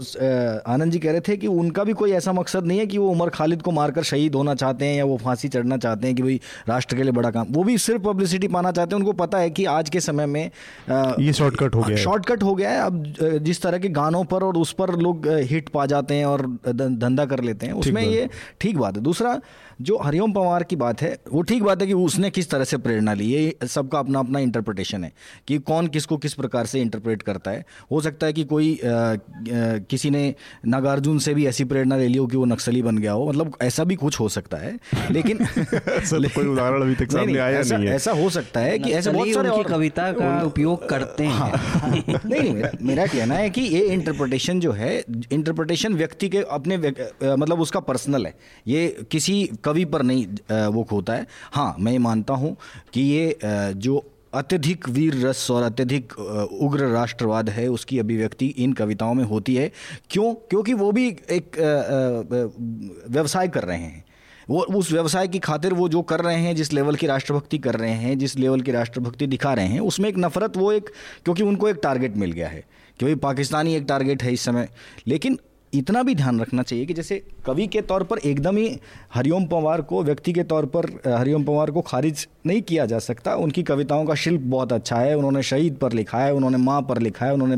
आनंद 0.67 0.93
जी 0.93 0.99
कह 0.99 1.13
रहे 1.13 1.21
थे 1.21 1.37
कि 1.37 1.47
उनका 1.47 1.85
भी 1.85 1.93
कोई 1.93 2.13
ऐसा 2.13 2.33
मकसद 2.33 2.67
नहीं 2.67 2.79
है 2.79 2.87
कि 2.87 2.99
वो 2.99 3.09
उमर 3.11 3.31
खालिद 3.31 3.63
को 3.63 3.71
मारकर 3.71 4.03
शहीद 4.03 4.35
होना 4.35 4.55
चाहते 4.55 4.85
हैं 4.85 4.97
या 4.97 5.05
वो 5.05 5.17
फांसी 5.17 5.49
चढ़ना 5.49 5.77
चाहते 5.77 6.07
हैं 6.07 6.17
कि 6.17 6.23
भाई 6.23 6.41
राष्ट्र 6.69 6.97
के 6.97 7.03
लिए 7.03 7.13
बड़ा 7.13 7.31
काम। 7.31 7.47
वो 7.51 7.65
भी 7.65 7.77
सिर्फ़ 7.79 8.03
पब्लिसिटी 8.03 8.49
पाना 8.49 8.73
चाहते 8.73 8.95
हैं। 8.95 9.01
उनको 9.01 9.13
पता 9.15 9.39
है 9.39 9.51
कि 9.51 9.65
आज 9.67 9.91
के 9.91 10.01
समय 10.01 10.27
में 10.27 10.45
ये 11.21 11.33
शॉर्टकट 11.33 11.75
हो 11.75 11.83
गया 11.83 11.97
शॉर्टकट 11.97 12.43
हो 12.43 12.55
गया 12.55 12.71
है। 12.71 12.81
अब 12.81 13.41
जिस 13.43 13.63
तरह 13.63 13.79
के 13.79 13.89
गानों 13.91 14.25
पर 14.25 14.43
और 14.43 14.57
उस 14.57 14.73
पर 14.73 14.95
लोग 14.99 15.29
हिट 15.51 15.69
पा 15.69 15.87
जाते 15.87 16.15
हैं 16.15 16.27
और 16.27 16.47
धंधा 16.69 17.25
कर 17.25 17.41
लेते 17.41 17.67
हैं 17.67 17.73
उसमें 17.75 18.03
ये 18.03 18.29
ठीक 18.61 18.79
बात 18.79 18.97
है। 18.97 19.03
दूसरा 19.03 19.41
जो 19.81 19.99
हरिओम 19.99 20.33
पवार 20.33 20.63
की 20.63 20.77
बात 20.77 21.01
है 21.03 21.17
वो 21.33 21.43
ठीक 21.43 21.63
बात 21.63 21.81
है 21.81 21.87
कि 21.87 21.93
उसने 21.95 22.31
किस 22.31 22.51
तरह 22.51 22.65
से 22.65 22.77
प्रेरणा 22.79 23.15
ली। 23.15 23.25
ये 23.25 23.57
सबका 23.65 23.99
अपना 23.99 24.19
अपना 24.19 24.39
इंटरप्रिटेशन 24.39 25.05
है 25.05 25.13
कि 25.49 25.59
कौन 25.61 25.87
किसको 25.89 26.17
किस 26.17 26.35
प्रकार 26.35 26.67
से 26.67 26.81
इंटरप्रेट 26.81 27.23
करता 27.23 27.51
है। 27.51 27.65
हो 27.91 28.01
सकता 28.01 28.27
है 28.27 28.33
कि 28.33 28.45
कोई 28.45 28.79
किसी 29.89 30.11
ने 30.11 30.35
नागार्जुन 30.67 31.19
से 31.19 31.35
भी 31.35 31.47
ऐसी 31.47 31.65
प्रेरणा 31.65 31.97
ले 31.97 32.07
ली 32.09 32.19
हो 32.19 32.27
कि 32.27 32.37
वो 32.37 32.45
नक्सली 32.45 32.83
बन 32.83 32.99
गया 32.99 33.13
हो। 33.13 33.29
मतलब 33.29 33.57
ऐसा 33.63 33.85
भी 33.85 33.95
कुछ 33.97 34.19
हो 34.21 34.29
सकता 34.29 34.57
है 34.57 34.79
लेकिन 35.11 35.39
कोई 35.47 36.47
उदाहरण 36.47 36.83
अभी 36.83 36.95
तक 36.95 37.13
सामने 37.13 37.39
आया 37.39 37.59
ऐसा, 37.61 37.77
नहीं 37.77 37.89
है। 37.89 37.95
ऐसा 37.95 38.13
हो 38.13 38.29
सकता 38.31 38.61
है 38.61 38.79
कि 38.79 38.93
ऐसे 38.93 39.11
बहुत 39.11 39.29
सारे 39.29 39.49
और 39.49 39.63
कविता 39.65 40.11
का 40.13 40.43
उपयोग 40.43 40.89
करते 40.89 41.25
हैं। 41.25 41.33
हाँ। 41.33 41.93
नहीं 42.27 42.53
मेरा 42.55 42.71
मेरा 42.83 43.07
कहना 43.07 43.35
है 43.35 43.51
कि 43.51 43.61
ये 43.63 43.81
इंटरप्रिटेशन 43.89 44.61
जो 44.61 44.73
है 44.73 44.93
इंटरप्रिटेशन 45.33 45.95
व्यक्ति 45.95 46.29
के 46.29 46.43
अपने 46.51 46.77
मतलब 46.77 47.61
उसका 47.61 47.81
पर्सनल 47.83 48.27
है। 48.27 48.35
ये 48.67 48.87
किसी 49.11 49.43
कवि 49.65 49.85
पर 49.85 50.03
नहीं 50.03 50.27
वो 50.69 50.87
होता 50.93 51.13
है। 51.13 51.27
हाँ 51.53 51.75
मैं 51.81 51.99
मानता 51.99 52.35
हूँ 52.35 52.57
कि 52.93 53.01
ये 53.03 53.39
जो 53.45 54.03
अत्यधिक 54.35 54.89
वीर 54.89 55.27
रस 55.27 55.51
और 55.51 55.63
अत्यधिक 55.63 56.13
उग्र 56.53 56.87
राष्ट्रवाद 56.87 57.49
है, 57.49 57.69
उसकी 57.69 57.99
अभिव्यक्ति 57.99 58.47
इन 58.47 58.73
कविताओं 58.73 59.15
में 59.15 59.25
होती 59.25 59.55
है। 59.55 59.73
क्यों? 60.11 60.35
क्योंकि 60.35 60.75
वो 60.75 60.93
भी 60.93 61.09
एक 61.09 61.57
व्यवसाय 63.11 63.49
कर 63.49 63.63
रहे 63.63 63.79
हैं। 63.79 64.05
वो, 64.51 64.63
उस 64.63 64.93
व्यवसाय 64.93 65.29
की 65.29 65.39
खातिर 65.39 65.73
वो 65.75 65.89
जो 65.89 66.03
कर 66.03 66.21
रहे 66.21 66.37
हैं, 66.37 66.57
जिस 66.57 66.73
लेवल 66.73 66.95
की 66.95 67.07
राष्ट्रभक्ति 67.07 67.59
कर 67.59 67.75
रहे 67.75 67.91
हैं, 67.91 68.19
जिस 68.19 68.37
लेवल 68.37 68.61
की 68.61 68.73
राष्ट्रभक्ति 68.73 69.27
दिखा 69.27 69.55
रहे 69.55 69.67
हैं, 69.67 69.81
उसमें 69.81 70.09
एक 70.09 70.15
नफरत 70.19 70.57
वो 70.57 70.73
एक, 70.73 70.91
क्योंकि 71.25 71.43
उनको 71.43 71.69
एक 71.69 71.77
टारगेट 71.83 72.17
मिल 72.17 72.33
गया 72.33 72.49
है। 72.49 72.65
कि 72.99 73.05
भाई 73.05 73.15
पाकिस्तानी 73.15 73.75
एक 73.77 73.85
टारगेट 73.89 74.23
है 74.23 74.33
इस 74.33 74.41
समय। 74.41 74.69
लेकिन 75.07 75.39
इतना 75.75 76.03
भी 76.03 76.15
ध्यान 76.15 76.41
रखना 76.41 76.63
चाहिए 76.63 76.87
कि 76.87 76.95
जैसे 76.95 77.23
कवि 77.47 77.67
के 77.67 77.81
तौर 77.81 78.03
पर 78.03 78.19
एकदम 78.19 78.57
ही 78.57 78.79
हरिओम 79.15 79.47
पवार 79.47 79.83
को, 79.83 80.03
व्यक्ति 80.03 80.33
के 80.33 80.43
तौर 80.43 80.67
पर 80.67 80.87
हरिओम 81.07 81.45
पवार 81.45 81.71
को 81.71 81.81
खारिज 81.81 82.27
नहीं 82.47 82.63
किया 82.63 82.87
जा 82.87 82.99
सकता। 82.99 83.35
उनकी 83.35 83.63
कविताओं 83.63 84.05
का 84.05 84.15
शिल्प 84.15 84.41
बहुत 84.41 84.73
अच्छा 84.73 84.97
है, 84.97 85.17
उन्होंने 85.17 85.43
शहीद 85.43 85.77
पर 85.77 85.93
लिखा 85.93 86.19
है, 86.19 86.35
उन्होंने 86.35 86.57
माँ 86.57 86.83
पर 86.83 86.99
लिखा 86.99 87.27
है, 87.27 87.33
उन्होंने 87.33 87.57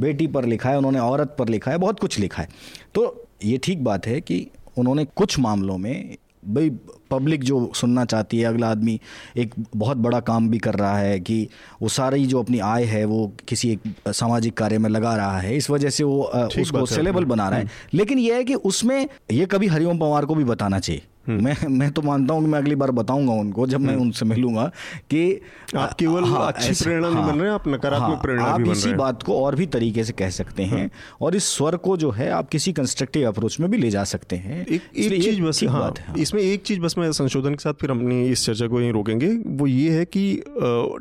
बेटी 0.00 0.26
पर 0.26 0.44
लिखा 0.44 0.70
है, 0.70 0.78
उन्होंने 0.78 0.98
औरत 0.98 1.36
पर 1.38 1.48
लिखा 1.48 1.70
है, 1.70 1.78
बहुत 1.78 2.00
कुछ 2.00 2.18
लिखा 2.18 2.42
है। 2.42 2.48
तो 2.94 3.26
ये 3.44 3.58
ठीक 3.58 3.84
बात 3.84 4.06
है 4.06 4.20
कि 4.20 4.46
उन्होंने 4.78 5.04
कुछ 5.04 5.38
मामलों 5.38 5.78
में, 5.78 6.16
भाई 6.48 6.70
पब्लिक 7.14 7.44
जो 7.44 7.70
सुनना 7.74 8.04
चाहती 8.04 8.38
है 8.38 8.44
अगला 8.44 8.70
आदमी 8.70 8.98
एक 9.36 9.54
बहुत 9.76 9.96
बड़ा 9.98 10.20
काम 10.20 10.48
भी 10.48 10.58
कर 10.58 10.74
रहा 10.74 10.98
है 10.98 11.18
कि 11.20 11.48
वो 11.82 11.88
सारी 11.88 12.26
जो 12.26 12.42
अपनी 12.42 12.58
आय 12.66 12.84
है 12.84 13.04
वो 13.04 13.32
किसी 13.48 13.70
एक 13.70 14.12
सामाजिक 14.12 14.56
कार्य 14.56 14.78
में 14.78 14.90
लगा 14.90 15.16
रहा 15.16 15.38
है 15.38 15.56
इस 15.56 15.70
वजह 15.70 15.90
से 15.90 16.04
वो 16.04 16.22
उसको 16.58 16.86
सेलेबल 16.86 17.24
बना 17.24 17.48
रहा 17.48 17.58
है 17.58 17.64
हम्म। 17.64 17.98
लेकिन 17.98 18.18
यह 18.18 18.36
है 18.36 18.44
कि 18.44 18.54
उसमें 18.64 19.08
ये 19.32 19.46
कभी 19.46 19.66
हरिओम 19.66 19.98
पवार 19.98 20.24
को 20.24 20.34
भी 20.34 20.44
बताना 20.44 20.78
चाहिए। 20.78 21.02
मैं 21.28 21.56
मैं 21.68 21.90
तो 21.90 22.02
मानता 22.02 22.34
हूँ 22.34 22.42
कि 22.42 22.50
मैं 22.50 22.58
अगली 22.58 22.74
बार 22.74 22.90
बताऊँगा 22.90 23.32
उनको 23.32 23.66
जब 23.66 23.80
मैं 23.80 23.92
हम्म। 23.92 24.02
उनसे 24.02 24.24
मिलूँगा 24.24 24.64
कि 25.10 25.40
आप 25.76 25.92
केवल 25.92 26.24
हाँ, 26.24 26.46
अच्छी 26.46 26.84
प्रेरणा 26.84 27.08
हाँ, 27.08 27.14
नहीं 27.14 27.32
बन 27.32 27.40
रहे 27.40 27.50
आप 27.50 27.68
नकारात्मक 27.68 28.08
हाँ, 28.08 28.20
प्रेरणा 28.22 28.44
आप 28.44 28.60
भी 28.60 28.70
इसी 28.70 28.92
बात 28.94 29.22
को 29.22 29.40
और 29.40 29.54
भी 29.54 29.66
तरीके 29.66 30.04
से 30.04 30.12
कह 30.12 30.30
सकते 30.30 30.62
हैं 30.62 30.80
हाँ। 30.80 30.90
और 31.20 31.36
इस 31.36 31.44
स्वर 31.46 31.76
को 31.76 31.96
जो 31.96 32.10
है 32.10 32.30
आप 32.30 32.48
किसी 32.48 32.72
कंस्ट्रक्टिव 32.72 33.28
अप्रोच 33.28 33.58
में 33.60 33.70
भी 33.70 33.78
ले 33.78 33.90
जा 33.90 34.04
सकते 34.04 34.36
हैं। 34.36 34.66
एक, 34.66 34.82
एक 34.96 35.22
चीज़ 35.22 35.40
बस 35.42 35.62
हाँ, 35.64 35.92
है 35.98 36.20
इसमें 36.22 36.42
एक 36.42 36.62
चीज़ 36.62 36.80
बस 36.80 36.94
मैं 36.98 37.10
संशोधन 37.12 37.54
के 37.54 37.62
साथ 37.62 37.74
फिर 37.74 37.90
अपनी 37.90 38.22
इस 38.28 38.44
चर्चा 38.46 38.66
को 38.66 38.80
यहीं 38.80 38.92
रोकेंगे। 38.92 39.28
वो 39.46 39.66
ये 39.66 39.90
है 39.90 40.04
कि 40.04 40.24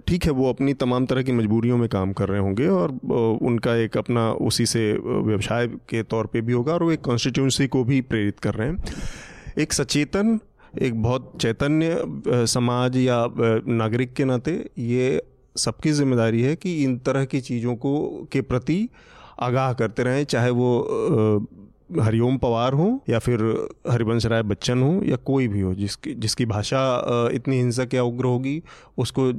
ठीक 0.08 0.26
है 0.26 0.32
वो 0.32 0.50
अपनी 0.50 0.74
तमाम 0.74 1.06
तरह 1.06 1.24
की 1.24 1.32
मजबूरियों 1.32 1.78
में 1.78 1.88
काम 1.90 2.14
कर 2.14 2.30
रहे 2.30 2.40
होंगे 2.40 2.68
और 2.68 2.98
उनका 3.42 3.76
एक 3.76 3.98
अपना 3.98 4.32
उसी 4.32 4.66
से 4.66 4.92
व्यवसाय 4.94 5.68
के 5.90 6.04
तौर 6.04 6.26
पर 6.26 6.42
भी 6.42 6.54
होगा 6.54 6.74
और 6.74 6.84
वो 6.84 6.92
एक 6.92 7.02
कॉन्स्टिट्यूंसी 7.02 7.68
को 7.68 7.84
भी 7.84 8.02
प्रेरित 8.02 8.40
कर 8.40 8.54
रहे 8.54 8.68
हैं। 8.68 8.78
एक 9.60 9.74
सचेतन, 9.74 10.40
एक 10.82 11.02
बहुत 11.02 11.34
चैतन्य 11.42 12.46
समाज 12.48 12.96
या 12.98 13.18
नागरिक 13.68 14.14
के 14.14 14.26
नाते 14.26 14.52
ये 14.80 15.22
सबकी 15.56 15.92
ज़िम्मेदारी 15.92 16.42
है 16.42 16.56
कि 16.56 16.74
इन 16.84 16.98
तरह 17.00 17.26
की 17.26 17.42
चीज़ों 17.42 17.76
को, 17.76 18.28
के 18.32 18.42
प्रति 18.42 18.90
आगाह 19.40 19.74
करते 19.74 20.04
रहें, 20.04 20.24
चाहे 20.26 20.50
वो 20.50 21.48
हरिओम 22.00 22.38
पवार 22.38 22.74
हो 22.74 22.88
या 23.10 23.20
फिर 23.20 23.42
हरिवंश 23.90 24.26
राय 24.26 24.44
बच्चन 24.44 24.82
हो 24.82 25.02
या 25.06 25.16
कोई 25.26 25.48
भी 25.48 25.60
हो, 25.60 25.74
जिसकी 25.76 26.14
जिसकी 26.16 26.46
भाषा 26.46 26.80
इतनी 27.34 27.58
हिंसक 27.58 27.94
या 27.94 28.04
उग्र 28.04 28.26
होगी, 28.26 28.62
उसको 28.98 29.32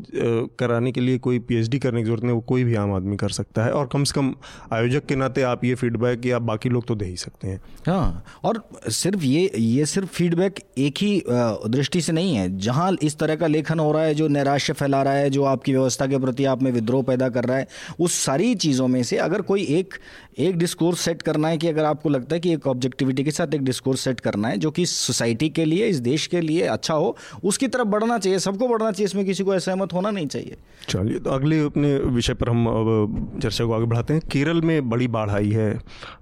कराने 0.58 0.92
के 0.92 1.00
लिए 1.00 1.18
कोई 1.18 1.38
पीएचडी 1.40 1.78
करने 1.78 2.00
की 2.00 2.06
ज़रूरत 2.06 2.24
नहीं, 2.24 2.34
वो 2.34 2.40
कोई 2.42 2.64
भी 2.64 2.74
आम 2.74 2.92
आदमी 2.94 3.16
कर 3.16 3.28
सकता 3.30 3.64
है। 3.64 3.72
और 3.72 3.86
कम 3.92 4.04
से 4.04 4.12
कम 4.14 4.34
आयोजक 4.72 5.06
के 5.06 5.16
नाते 5.16 5.42
आप 5.44 5.64
ये 5.64 5.74
फीडबैक 5.74 6.26
या 6.26 6.38
बाकी 6.40 6.68
लोग 6.68 6.86
तो 6.86 6.94
दे 6.94 7.04
ही 7.04 7.16
सकते 7.16 7.48
हैं। 7.48 7.60
हाँ 7.86 8.24
और 8.44 8.62
सिर्फ़ 8.90 9.24
ये 9.24 9.50
ये 9.56 9.86
सिर्फ़ 9.86 10.08
फीडबैक 10.08 10.60
एक 10.78 10.98
ही 10.98 11.22
दृष्टि 11.28 12.00
से 12.00 12.12
नहीं 12.12 12.34
है। 12.34 12.56
जहाँ 12.58 12.90
इस 13.02 13.18
तरह 13.18 13.36
का 13.36 13.46
लेखन 13.46 13.78
हो 13.78 13.90
रहा 13.92 14.02
है, 14.02 14.14
जो 14.14 14.28
नैराश्य 14.28 14.72
फैला 14.72 15.02
रहा 15.02 15.14
है, 15.14 15.30
जो 15.30 15.44
आपकी 15.44 15.72
व्यवस्था 15.72 16.06
के 16.06 16.18
प्रति 16.18 16.44
आप 16.44 16.62
में 16.62 16.70
विद्रोह 16.72 17.02
पैदा 17.02 17.28
कर 17.28 17.44
रहा 17.44 17.56
है, 17.56 17.66
उस 18.00 18.14
सारी 18.16 18.54
चीज़ों 18.56 18.88
में 18.88 19.02
से 19.02 19.16
अगर 19.18 19.42
कोई 19.42 19.64
एक 19.70 19.94
एक 20.38 20.56
डिस्कोर्स 20.58 21.00
सेट 21.00 21.20
करना 21.22 21.48
है 21.48 21.58
कि 21.58 21.68
अगर 21.68 21.84
आपको 21.84 22.08
लगता 22.08 22.33
है 22.34 22.40
कि 22.40 22.52
एक 22.52 22.66
ऑब्जेक्टिविटी 22.66 23.24
के 23.24 23.30
साथ 23.30 23.54
एक 23.54 23.62
डिस्कोर्स 23.62 24.00
सेट 24.00 24.20
करना 24.20 24.48
है, 24.48 24.56
जो 24.56 24.70
कि 24.70 24.86
सोसाइटी 24.86 25.48
के 25.48 25.64
लिए, 25.64 25.86
इस 25.86 26.00
देश 26.00 26.26
के 26.26 26.40
लिए 26.40 26.66
अच्छा 26.68 26.94
हो, 26.94 27.16
उसकी 27.44 27.68
तरफ़ 27.68 27.88
बढ़ना 27.88 28.18
चाहिए, 28.18 28.38
सबको 28.38 28.68
बढ़ना 28.68 28.90
चाहिए, 28.90 29.04
इसमें 29.04 29.24
किसी 29.26 29.44
को 29.44 29.50
असहमत 29.50 29.92
होना 29.92 30.10
नहीं 30.10 30.26
चाहिए। 30.26 30.56
चलिए 30.88 31.18
तो 31.18 31.30
अगले 31.30 31.60
अपने 31.60 31.94
विषय 31.96 32.34
पर 32.34 32.48
हम 32.48 33.38
चर्चा 33.42 33.64
को 33.64 33.72
आगे 33.72 33.86
बढ़ाते 33.86 34.14
हैं। 34.14 34.22
केरल 34.32 34.60
में 34.62 34.88
बड़ी 34.90 35.08
बाढ़ 35.08 35.30
आई 35.30 35.50
है। 35.50 35.78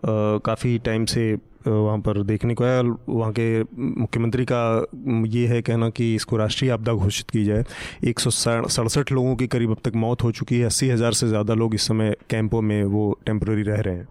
काफ़ी 0.07 0.79
टाइम 0.79 1.05
से 1.05 1.37
वहाँ 1.67 1.99
पर 2.01 2.23
देखने 2.25 2.55
को 2.55 2.65
आया। 2.65 2.81
वहाँ 3.09 3.33
के 3.33 3.63
मुख्यमंत्री 4.01 4.45
का 4.45 4.63
ये 5.29 5.47
है 5.47 5.61
कहना 5.63 5.89
कि 5.91 6.15
इसको 6.15 6.37
राष्ट्रीय 6.37 6.71
आपदा 6.71 6.93
घोषित 6.95 7.31
की 7.31 7.45
जाए। 7.45 7.65
एक 8.05 8.21
सड़सठ 8.21 9.13
लोगों 9.13 9.35
की 9.37 9.47
करीब 9.47 9.71
अब 9.71 9.79
तक 9.85 9.97
मौत 9.97 10.23
हो 10.23 10.31
चुकी 10.33 10.59
है। 10.59 10.67
अस्सी 10.67 10.89
हज़ार 10.89 11.13
से 11.13 11.29
ज़्यादा 11.29 11.55
लोग 11.55 11.75
इस 11.75 11.87
समय 11.89 12.15
कैंपों 12.31 12.61
में 12.63 12.83
वो 12.85 13.05
टेम्प्रेरी 13.27 13.63
रह 13.63 13.81
रहे 13.81 13.95
हैं। 13.95 14.09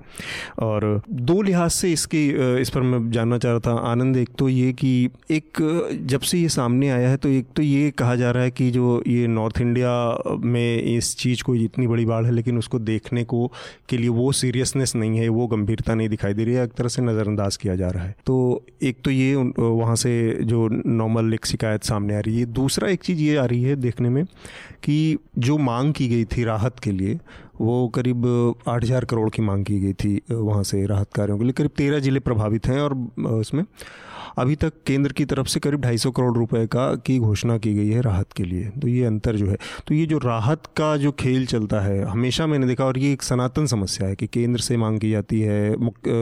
और 0.61 1.01
दो 1.09 1.41
लिहाज 1.41 1.71
से 1.71 1.91
इसकी, 1.93 2.27
इस 2.61 2.69
पर 2.69 2.81
मैं 2.81 3.11
जानना 3.11 3.37
चाह 3.37 3.51
रहा 3.51 3.59
था। 3.61 3.77
आनंद, 3.81 4.17
एक 4.17 4.29
तो 4.37 4.49
ये 4.49 4.71
कि 4.73 5.09
एक, 5.31 5.97
जब 6.05 6.21
से 6.21 6.39
ये 6.39 6.49
सामने 6.51 6.89
आया 6.89 7.09
है 7.09 7.17
तो 7.17 7.29
एक 7.29 7.47
तो 7.55 7.61
ये 7.63 7.89
कहा 7.93 8.15
जा 8.15 8.31
रहा 8.31 8.43
है 8.43 8.51
कि 8.51 8.69
जो 8.71 9.01
ये 9.07 9.27
नॉर्थ 9.29 9.61
इंडिया 9.61 9.91
में 10.45 10.83
इस 10.95 11.15
चीज़ 11.17 11.43
को 11.43 11.55
इतनी 11.57 11.87
बड़ी 11.87 12.05
बाढ़ 12.05 12.25
है, 12.25 12.31
लेकिन 12.31 12.57
उसको 12.57 12.79
देखने 12.81 13.23
को 13.25 13.51
के 13.89 13.97
लिए 13.97 14.09
वो 14.11 14.31
सीरियसनेस 14.33 14.95
नहीं 14.95 15.17
है, 15.17 15.27
वो 15.29 15.47
गंभीरता 15.47 15.95
नहीं 15.95 16.09
दिखाई 16.09 16.33
दे 16.33 16.43
रही 16.43 16.53
है। 16.55 16.63
एक 16.63 16.71
तरह 16.73 16.87
से 16.87 17.01
नज़रअंदाज 17.01 17.40
नज़रअंदाज 17.41 17.57
किया 17.57 17.75
जा 17.75 17.89
रहा 17.89 18.03
है। 18.03 18.15
तो 18.25 18.65
एक 18.83 19.01
तो 19.05 19.11
ये 19.11 19.35
वहाँ 19.57 19.95
से 19.95 20.37
जो 20.43 20.67
नॉर्मल 20.67 21.33
एक 21.33 21.45
शिकायत 21.45 21.83
सामने 21.83 22.15
आ 22.15 22.19
रही 22.19 22.39
है। 22.39 22.45
दूसरा 22.53 22.89
एक 22.89 23.03
चीज़ 23.03 23.19
ये 23.19 23.35
आ 23.37 23.45
रही 23.45 23.63
है 23.63 23.75
देखने 23.77 24.09
में 24.09 24.25
कि 24.83 25.17
जो 25.37 25.57
मांग 25.59 25.93
की 25.93 26.07
गई 26.07 26.25
थी 26.27 26.43
राहत 26.43 26.79
के 26.79 26.91
लिए, 26.91 27.19
वो 27.61 27.87
करीब 27.95 28.25
आठ 28.67 28.83
हज़ार 28.83 29.05
करोड़ 29.05 29.29
की 29.29 29.41
मांग 29.41 29.65
की 29.65 29.79
गई 29.79 29.93
थी 29.93 30.21
वहाँ 30.31 30.63
से 30.63 30.85
राहत 30.85 31.13
कार्यों 31.15 31.37
के 31.37 31.43
लिए। 31.43 31.53
करीब 31.53 31.71
तेरह 31.77 31.99
ज़िले 31.99 32.19
प्रभावित 32.19 32.67
हैं 32.67 32.79
और 32.79 32.93
उसमें 33.31 33.63
अभी 34.37 34.55
तक 34.55 34.73
केंद्र 34.87 35.11
की 35.11 35.25
तरफ़ 35.25 35.47
से 35.47 35.59
करीब 35.59 35.81
ढाई 35.81 35.97
करोड़ 36.07 36.35
रुपए 36.37 36.65
का 36.67 36.83
की 36.97 37.17
घोषणा 37.19 37.57
की 37.57 37.73
गई 37.73 37.89
है 37.89 38.01
राहत 38.01 38.33
के 38.33 38.43
लिए। 38.43 38.69
तो 38.81 38.87
ये 38.87 39.03
अंतर 39.05 39.35
जो 39.35 39.47
है 39.47 39.57
तो 39.87 39.93
ये 39.93 40.05
जो 40.05 40.17
राहत 40.17 40.65
का 40.77 40.95
जो 40.97 41.11
खेल 41.11 41.45
चलता 41.45 41.79
है 41.79 42.03
हमेशा 42.03 42.47
मैंने 42.47 42.67
देखा 42.67 42.85
और 42.85 42.97
ये 42.97 43.11
एक 43.13 43.21
सनातन 43.21 43.65
समस्या 43.65 44.07
है 44.07 44.15
कि 44.15 44.27
केंद्र 44.27 44.61
से 44.61 44.77
मांग 44.77 44.99
की 44.99 45.11
जाती 45.11 45.39
है 45.41 45.75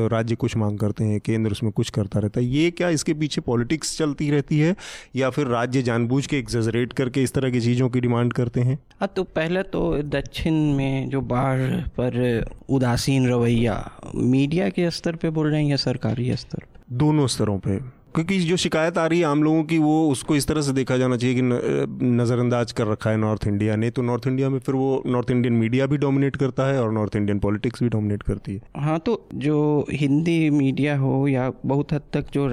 राज्य 0.10 0.36
कुछ 0.36 0.56
मांग 0.58 0.78
करते 0.80 1.04
हैं 1.04 1.20
केंद्र 1.20 1.52
उसमें 1.52 1.72
कुछ 1.72 1.90
करता 1.90 2.20
रहता 2.20 2.40
है। 2.40 2.46
ये 2.46 2.72
क्या 2.72 2.90
इसके 2.90 3.14
पीछे 3.14 3.42
पॉलिटिक्स 3.42 3.98
चलती 3.98 4.30
रहती 4.32 4.60
है 4.60 4.76
या 5.16 5.30
फिर 5.30 5.48
राज्य 5.48 5.82
जानबूझ 5.82 6.26
के 6.26 6.38
एग्जजरेट 6.38 6.94
करके 6.94 7.24
इस 7.24 7.34
तरह 7.34 7.52
की 7.52 7.62
चीज़ों 7.62 7.90
की 7.90 8.00
डिमांड 8.00 8.34
करते 8.34 8.62
हैं? 8.62 8.80
हाँ 9.00 9.10
तो 9.16 9.24
पहले 9.26 9.64
तो 9.66 9.82
दक्षिण 10.10 10.54
में 10.76 11.10
जो 11.10 11.22
बाढ़ 11.22 11.60
पर 12.00 12.46
उदासीन 12.70 13.30
रवैया 13.30 13.78
मीडिया 14.16 14.70
के 14.70 14.90
स्तर 14.92 15.16
पे 15.16 15.30
बोल 15.30 15.50
रहे 15.50 15.62
हैं 15.62 15.70
या 15.70 15.76
सरकारी 15.78 16.36
स्तर 16.36 16.64
दोनों 16.92 17.28
स्तरों 17.28 17.58
पे। 17.60 17.78
क्योंकि 18.16 18.40
जो 18.42 18.56
शिकायत 18.58 18.98
आ 18.98 19.06
रही 19.06 19.20
है 19.20 19.26
आम 19.26 19.44
लोगों 19.44 19.64
की 19.64 19.78
वो 19.80 19.96
उसको 20.10 20.36
इस 20.36 20.48
तरह 20.48 20.62
से 20.62 20.74
देखा 20.74 20.98
जाना 20.98 21.18
चाहिए 21.18 21.36
कि 21.36 21.42
नज़रअंदाज 21.42 22.72
कर 22.72 22.88
रखा 22.88 23.10
है 23.10 23.18
नॉर्थ 23.18 23.48
इंडिया 23.48 23.76
ने 23.76 23.90
तो 23.92 24.02
नॉर्थ 24.02 24.28
इंडिया 24.28 24.50
में 24.50 24.58
फिर 24.60 24.76
वो 24.76 25.02
नॉर्थ 25.08 25.32
इंडियन 25.32 25.54
मीडिया 25.56 25.86
भी 25.86 25.98
डोमिनेट 25.98 26.36
करता 26.36 26.68
है 26.68 26.82
और 26.82 26.92
नॉर्थ 26.92 27.16
इंडियन 27.16 27.40
पॉलिटिक्स 27.40 27.84
भी 27.84 27.90
डोमिनेट 27.90 28.24
करती 28.24 28.54
है 28.54 28.84
हाँ 28.84 28.98
तो 29.00 29.22
जो 29.38 29.60
हिंदी 29.92 30.50
मीडिया 30.52 30.98
हो 30.98 31.28
या 31.28 31.52
बहुत 31.66 31.94
हद 31.94 32.02
तक 32.14 32.32
जो 32.34 32.50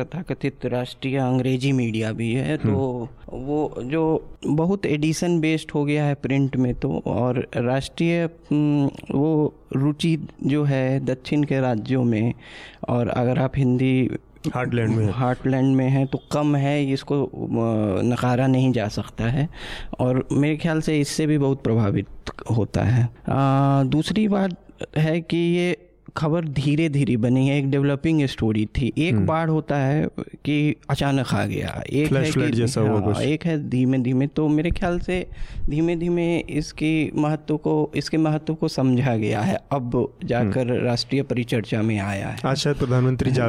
तथाकथित 0.00 0.66
राष्ट्रीय 0.68 1.18
अंग्रेज़ी 1.18 1.72
मीडिया 1.74 2.12
भी 2.12 2.32
है 2.34 2.56
तो 2.56 2.68
हम्म। 2.68 3.40
वो 3.40 3.82
जो 3.84 4.04
बहुत 4.46 4.86
एडिशन 4.86 5.38
बेस्ड 5.40 5.70
हो 5.74 5.84
गया 5.84 6.04
है 6.04 6.14
प्रिंट 6.16 6.56
में 6.56 6.74
तो 6.76 7.02
और 7.06 7.46
राष्ट्रीय 7.56 8.24
वो 8.52 9.54
रुचि 9.74 10.16
जो 10.44 10.62
है 10.64 10.98
दक्षिण 11.04 11.42
के 11.44 11.60
राज्यों 11.60 12.04
में 12.04 12.32
और 12.88 13.08
अगर 13.08 13.38
आप 13.38 13.56
हिंदी 13.56 14.08
हार्टलैंड 14.54 14.94
में 14.96 15.10
हार्टलैंड 15.10 15.76
में 15.76 15.88
है 15.88 16.04
तो 16.06 16.20
कम 16.32 16.56
है 16.56 16.92
इसको 16.92 17.30
नकारा 18.04 18.46
नहीं 18.46 18.72
जा 18.72 18.88
सकता 18.88 19.24
है। 19.24 19.48
और 19.98 20.26
मेरे 20.32 20.56
ख्याल 20.56 20.80
से 20.80 21.00
इससे 21.00 21.26
भी 21.26 21.38
बहुत 21.38 21.62
प्रभावित 21.62 22.06
होता 22.56 22.82
है। 22.82 23.08
आ, 23.28 23.82
दूसरी 23.82 24.28
बात 24.28 24.56
है 24.96 25.20
कि 25.20 25.36
ये 25.36 25.85
खबर 26.16 26.44
धीरे 26.48 26.88
धीरे 26.88 27.16
बनी 27.16 27.46
है 27.48 27.58
एक 27.58 27.70
डेवलपिंग 27.70 28.24
स्टोरी 28.26 28.64
थी 28.78 28.92
एक 28.98 29.14
हम्म। 29.14 29.26
बाढ़ 29.26 29.50
होता 29.50 29.76
है 29.76 30.06
कि 30.44 30.76
अचानक 30.90 31.32
आ 31.34 31.44
गया 31.46 31.82
एक 31.90 32.12
है 32.12 32.30
कि 32.30 32.50
जैसा 32.50 32.80
हाँ, 32.80 33.02
कुछ। 33.02 33.20
एक 33.20 33.44
है 33.44 33.58
धीमे 33.68 33.98
धीमे 33.98 34.26
तो 34.26 34.48
मेरे 34.48 34.70
ख्याल 34.70 34.98
से 34.98 35.26
धीमे 35.70 35.96
धीमे 35.96 36.26
इसकी 36.38 37.10
महत्व 37.16 37.56
को 37.56 37.74
इसके 37.96 38.18
महत्व 38.18 38.54
को 38.54 38.68
समझा 38.68 39.16
गया 39.16 39.40
है 39.40 39.58
अब 39.72 40.18
जाकर 40.24 40.70
हम्म। 40.70 40.84
राष्ट्रीय 40.84 41.22
परिचर्चा 41.22 41.82
में 41.82 41.98
आया 41.98 42.28
है 42.28 42.38
आज 42.44 42.56
शायद 42.56 42.76
प्रधानमंत्री 42.76 43.30
जा 43.30 43.46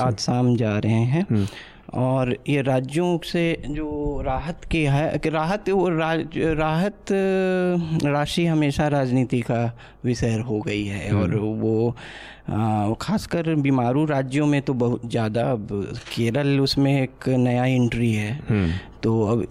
आज 0.00 0.18
शाम 0.18 0.56
जा 0.56 0.78
रहे 0.78 1.02
हैं 1.12 1.26
हम्म। 1.30 1.46
और 1.92 2.36
ये 2.48 2.62
राज्यों 2.62 3.18
से 3.24 3.44
जो 3.68 4.22
राहत 4.24 4.64
की 4.64 4.82
है 4.84 5.18
कि 5.18 5.28
राहत 5.28 5.68
वो 5.68 5.88
राज, 5.88 6.38
राहत 6.58 7.12
राशि 8.04 8.46
हमेशा 8.46 8.88
राजनीति 8.88 9.40
का 9.40 9.64
विषय 10.04 10.38
हो 10.40 10.60
गई 10.60 10.84
है 10.84 11.12
और 11.14 11.34
हम्म। 11.34 11.60
वो 11.60 11.96
खासकर 12.46 13.54
बीमारू 13.56 14.04
राज्यों 14.04 14.46
में 14.46 14.60
तो 14.62 14.72
बहुत 14.74 15.06
ज़्यादा 15.06 15.42
अब 15.50 15.68
केरल 16.14 16.58
उसमें 16.60 16.92
एक 16.92 17.28
नया 17.28 17.64
एंट्री 17.64 18.12
है 18.12 18.32
हम्म। 18.48 18.72
तो 19.02 19.22
अब 19.22 19.46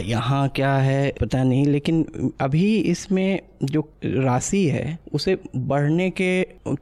यहाँ 0.00 0.48
क्या 0.48 0.74
है 0.74 1.10
पता 1.20 1.42
नहीं 1.42 1.64
लेकिन 1.66 2.32
अभी 2.40 2.76
इसमें 2.80 3.40
जो 3.64 3.80
राशि 4.04 4.64
है 4.66 4.98
उसे 5.12 5.36
बढ़ने 5.56 6.08
के 6.10 6.30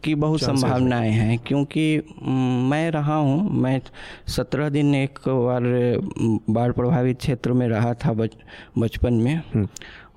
की 0.05 0.15
बहुत 0.15 0.41
संभावनाएँ 0.41 1.11
हैं 1.11 1.39
क्योंकि 1.39 1.87
मैं 2.69 2.91
रहा 2.91 3.17
हूँ 3.17 3.51
मैं 3.63 3.81
सत्रह 4.29 4.69
दिन 4.69 4.95
एक 4.95 5.19
बार 5.29 5.63
बाढ़ 6.51 6.73
प्रभावित 6.73 7.19
क्षेत्र 7.19 7.53
में 7.53 7.67
रहा 7.69 7.95
था 7.95 8.13
बच 8.13 8.37
बचपन 8.79 9.15
में 9.15 9.35
हम्म। 9.55 9.69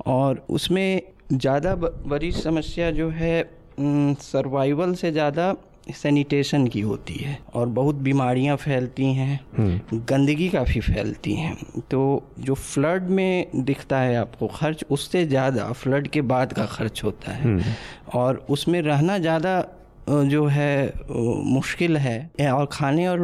और 0.06 0.46
उसमें 0.50 1.02
ज़्यादा 1.34 1.76
बड़ी 1.76 2.32
समस्या 2.32 2.89
जो 2.91 3.10
है 3.10 3.41
सर्वाइवल 3.80 4.93
से 4.95 5.11
ज़्यादा 5.11 5.55
सैनिटेशन 5.93 6.65
की 6.67 6.82
होती 6.82 7.13
है। 7.13 7.38
और 7.55 7.67
बहुत 7.69 7.95
बीमारियाँ 7.95 8.55
फैलती 8.57 9.05
हैं। 9.13 9.39
हम्म। 9.57 9.99
गंदगी 10.09 10.47
काफ़ी 10.49 10.80
फैलती 10.82 11.34
हैं। 11.34 11.55
तो 11.91 12.01
जो 12.39 12.53
फ्लड 12.53 13.09
में 13.09 13.45
दिखता 13.55 13.99
है 13.99 14.15
आपको 14.15 14.47
खर्च 14.47 14.84
उससे 14.91 15.26
ज़्यादा 15.26 15.71
फ्लड 15.73 16.07
के 16.07 16.21
बाद 16.23 16.53
का 16.53 16.65
खर्च 16.65 17.03
होता 17.03 17.32
है। 17.32 17.43
हम्म। 17.43 17.73
और 18.13 18.45
उसमें 18.49 18.82
रहना 18.82 19.17
ज़्यादा 19.17 19.63
जो 20.09 20.45
है 20.45 20.93
मुश्किल 21.09 21.97
है। 21.97 22.51
और 22.51 22.65
खाने 22.71 23.07
और 23.07 23.19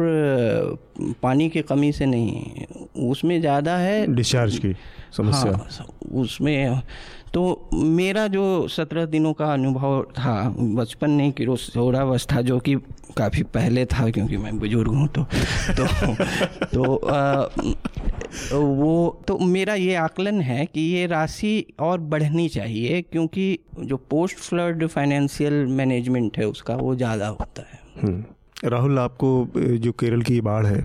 पानी 1.22 1.48
की 1.48 1.62
कमी 1.62 1.92
से 1.92 2.06
नहीं। 2.06 2.64
उसमें 3.10 3.40
ज़्यादा 3.40 3.76
है। 3.76 4.06
डिस्चार्ज 4.06 4.58
की 4.58 4.74
समस्या। 5.16 5.52
हाँ, 5.52 5.86
उसमें 6.12 6.82
तो 7.34 7.70
मेरा 7.74 8.26
जो 8.28 8.44
सत्रह 8.68 9.04
दिनों 9.06 9.32
का 9.32 9.52
अनुभव 9.52 10.02
था 10.18 10.34
बचपन 10.58 11.10
नहीं 11.10 11.32
किशोरावस्था 11.32 12.40
जो 12.42 12.58
कि 12.58 12.74
काफ़ी 13.18 13.42
पहले 13.54 13.84
था 13.86 14.08
क्योंकि 14.10 14.36
मैं 14.36 14.58
बुज़ुर्ग 14.58 14.94
हूँ 14.94 15.08
तो 15.08 15.24
तो 15.72 15.86
तो 16.66 16.94
आ, 16.96 17.46
वो 18.52 19.22
तो 19.28 19.38
मेरा 19.38 19.74
ये 19.74 19.94
आकलन 19.94 20.40
है 20.40 20.64
कि 20.66 20.80
ये 20.80 21.06
राशि 21.06 21.54
और 21.80 22.00
बढ़नी 22.12 22.48
चाहिए 22.48 23.00
क्योंकि 23.02 23.58
जो 23.80 23.96
पोस्ट 24.10 24.38
फ्लड 24.38 24.86
फाइनेंशियल 24.86 25.66
मैनेजमेंट 25.72 26.38
है 26.38 26.46
उसका 26.46 26.76
वो 26.76 26.94
ज़्यादा 26.96 27.28
होता 27.30 27.62
है 27.62 27.80
हम्म। 28.02 28.24
राहुल 28.62 28.98
आपको 28.98 29.28
जो 29.56 29.92
केरल 29.92 30.22
की 30.22 30.40
बाढ़ 30.40 30.66
है 30.66 30.80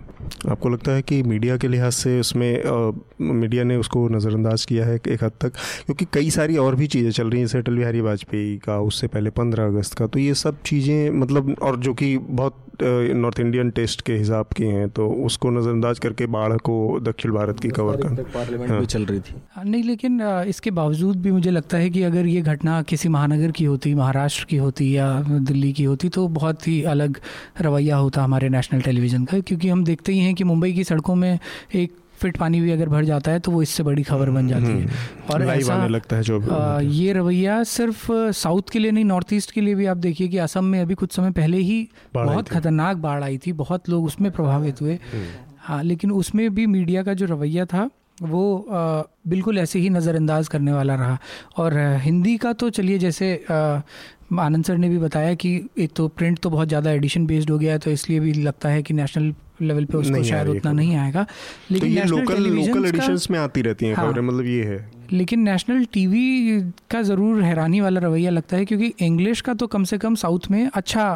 आपको 0.49 0.69
लगता 0.69 0.91
है 0.91 1.01
कि 1.01 1.21
मीडिया 1.23 1.57
के 1.57 1.67
लिहाज 1.67 1.91
से 1.93 2.19
उसमें 2.19 2.63
आ, 2.63 2.91
मीडिया 3.21 3.63
ने 3.63 3.75
उसको 3.75 4.07
नज़रअंदाज 4.09 4.65
किया 4.65 4.85
है 4.85 4.95
एक 4.95 5.23
हद 5.23 5.31
तक 5.41 5.53
क्योंकि 5.85 6.05
कई 6.13 6.29
सारी 6.29 6.57
और 6.57 6.75
भी 6.75 6.87
चीज़ें 6.87 7.11
चल 7.11 7.29
रही 7.29 7.39
हैं 7.39 7.47
जैसे 7.47 7.57
अटल 7.57 7.75
बिहारी 7.75 8.01
वाजपेयी 8.01 8.57
का 8.57 8.79
उससे 8.81 9.07
पहले 9.07 9.29
पंद्रह 9.31 9.65
अगस्त 9.65 9.93
का 9.93 10.07
तो 10.07 10.19
ये 10.19 10.33
सब 10.35 10.61
चीज़ें 10.65 11.09
मतलब 11.11 11.55
और 11.61 11.77
जो 11.79 11.93
कि 11.93 12.17
बहुत 12.19 12.63
नॉर्थ 12.81 13.39
इंडियन 13.39 13.69
टेस्ट 13.69 14.01
के 14.01 14.13
हिसाब 14.13 14.47
की 14.57 14.63
हैं 14.65 14.89
तो 14.89 15.07
उसको 15.25 15.49
नज़रअंदाज 15.49 15.99
करके 15.99 16.25
बाढ़ 16.27 16.57
को 16.59 16.77
दक्षिण 17.01 17.31
भारत 17.31 17.59
की 17.59 17.69
कवर 17.69 17.95
कर 17.97 18.23
पार्लियामेंट 18.23 18.71
हाँ। 18.71 18.79
भी 18.79 18.85
चल 18.85 19.05
रही 19.05 19.19
थी 19.19 19.35
हाँ, 19.51 19.63
नहीं 19.65 19.83
लेकिन 19.83 20.21
इसके 20.47 20.71
बावजूद 20.71 21.21
भी 21.21 21.31
मुझे 21.31 21.51
लगता 21.51 21.77
है 21.77 21.89
कि 21.89 22.03
अगर 22.03 22.25
ये 22.25 22.41
घटना 22.43 22.81
किसी 22.83 23.09
महानगर 23.09 23.51
की 23.51 23.65
होती 23.65 23.93
महाराष्ट्र 23.95 24.45
की 24.49 24.57
होती 24.57 24.95
या 24.97 25.09
दिल्ली 25.29 25.71
की 25.73 25.83
होती 25.83 26.09
तो 26.09 26.27
बहुत 26.29 26.67
ही 26.67 26.81
अलग 26.85 27.19
रवैया 27.67 27.97
होता 27.97 28.23
हमारे 28.23 28.49
नेशनल 28.51 28.81
टेलीविज़न 28.81 29.25
का 29.25 29.39
क्योंकि 29.41 29.69
हम 29.69 29.83
देखते 29.85 30.13
ही 30.13 30.19
हैं 30.19 30.33
कि 30.35 30.43
मुंबई 30.45 30.73
की 30.73 30.83
सड़कों 30.85 31.15
में 31.15 31.31
एक 31.75 31.95
फिट 32.17 32.37
पानी 32.37 32.59
भी 32.61 32.71
अगर 32.71 32.89
भर 32.89 33.03
जाता 33.05 33.31
है 33.31 33.39
तो 33.39 33.51
वो 33.51 33.61
इससे 33.61 33.83
बड़ी 33.83 34.03
खबर 34.03 34.29
बन 34.29 34.47
जाती 34.47 34.65
है 34.65 34.81
हम्म। 34.81 35.33
और 35.33 35.43
ऐसा 35.49 35.85
लगता 35.87 36.15
है 36.15 36.23
जो 36.23 36.39
आ, 36.41 36.79
ये 36.81 37.13
रवैया 37.13 37.61
सिर्फ़ 37.65 38.07
साउथ 38.35 38.71
के 38.71 38.79
लिए 38.79 38.91
नहीं 38.91 39.05
नॉर्थ 39.05 39.33
ईस्ट 39.33 39.51
के 39.51 39.61
लिए 39.61 39.75
भी 39.75 39.85
आप 39.85 39.97
देखिए 39.99 40.27
कि 40.27 40.37
असम 40.39 40.65
में 40.65 40.79
अभी 40.81 40.95
कुछ 40.95 41.11
समय 41.11 41.31
पहले 41.33 41.57
ही 41.59 41.87
बहुत 42.13 42.49
खतरनाक 42.49 42.97
बाढ़ 42.99 43.23
आई 43.23 43.37
थी 43.37 43.53
बहुत 43.55 43.89
लोग 43.89 44.05
उसमें 44.05 44.31
प्रभावित 44.31 44.81
हुए 44.81 44.99
हम्म। 45.05 45.25
हाँ 45.59 45.83
लेकिन 45.83 46.11
उसमें 46.13 46.49
भी 46.55 46.65
मीडिया 46.67 47.03
का 47.03 47.13
जो 47.13 47.25
रवैया 47.25 47.65
था 47.65 47.89
वो 48.17 48.57
आ, 48.59 49.01
बिल्कुल 49.27 49.57
ऐसे 49.59 49.79
ही 49.79 49.89
नज़रअंदाज 49.89 50.47
करने 50.47 50.73
वाला 50.73 50.95
रहा। 50.95 51.17
और 51.57 51.77
हिंदी 52.03 52.37
का 52.37 52.53
तो 52.53 52.69
चलिए 52.69 52.97
जैसे 52.99 53.33
आनंद 53.49 54.65
सर 54.65 54.77
ने 54.77 54.89
भी 54.89 54.97
बताया 54.99 55.33
कि 55.33 55.49
एक 55.79 55.91
तो 55.95 56.07
प्रिंट 56.09 56.39
तो 56.39 56.49
बहुत 56.49 56.67
ज़्यादा 56.67 56.91
एडिशन 56.91 57.25
बेस्ड 57.27 57.49
हो 57.49 57.57
गया 57.57 57.73
है 57.73 57.79
तो 57.79 57.91
इसलिए 57.91 58.19
भी 58.19 58.33
लगता 58.33 58.69
है 58.69 58.81
कि 58.83 58.93
नेशनल 58.93 59.33
लेवल 59.61 59.85
पे 59.85 59.97
उसको 59.97 60.23
शायद 60.23 60.47
उतना 60.47 60.71
नहीं 60.71 60.95
आएगा। 60.95 61.25
लेकिन 61.71 61.89
तो 61.89 61.95
ये 61.95 62.03
लोकल 62.05 62.43
लोकल 62.45 62.85
एडिशंस 62.85 63.29
में 63.31 63.39
आती 63.39 63.61
रहती 63.61 63.85
हैं 63.85 63.95
हाँ, 63.95 64.05
खबरें 64.05 64.21
मतलब 64.23 64.45
ये 64.45 64.63
है। 64.63 64.89
लेकिन 65.11 65.39
नेशनल 65.39 65.85
टीवी 65.93 66.59
का 66.91 67.01
ज़रूर 67.03 67.41
हैरानी 67.43 67.81
वाला 67.81 67.99
रवैया 67.99 68.31
लगता 68.31 68.57
है 68.57 68.65
क्योंकि 68.65 68.93
इंग्लिश 69.01 69.41
का 69.41 69.53
तो 69.53 69.67
कम 69.67 69.83
से 69.83 69.97
कम 69.97 70.15
साउथ 70.15 70.51
में 70.51 70.69
अच्छा 70.73 71.11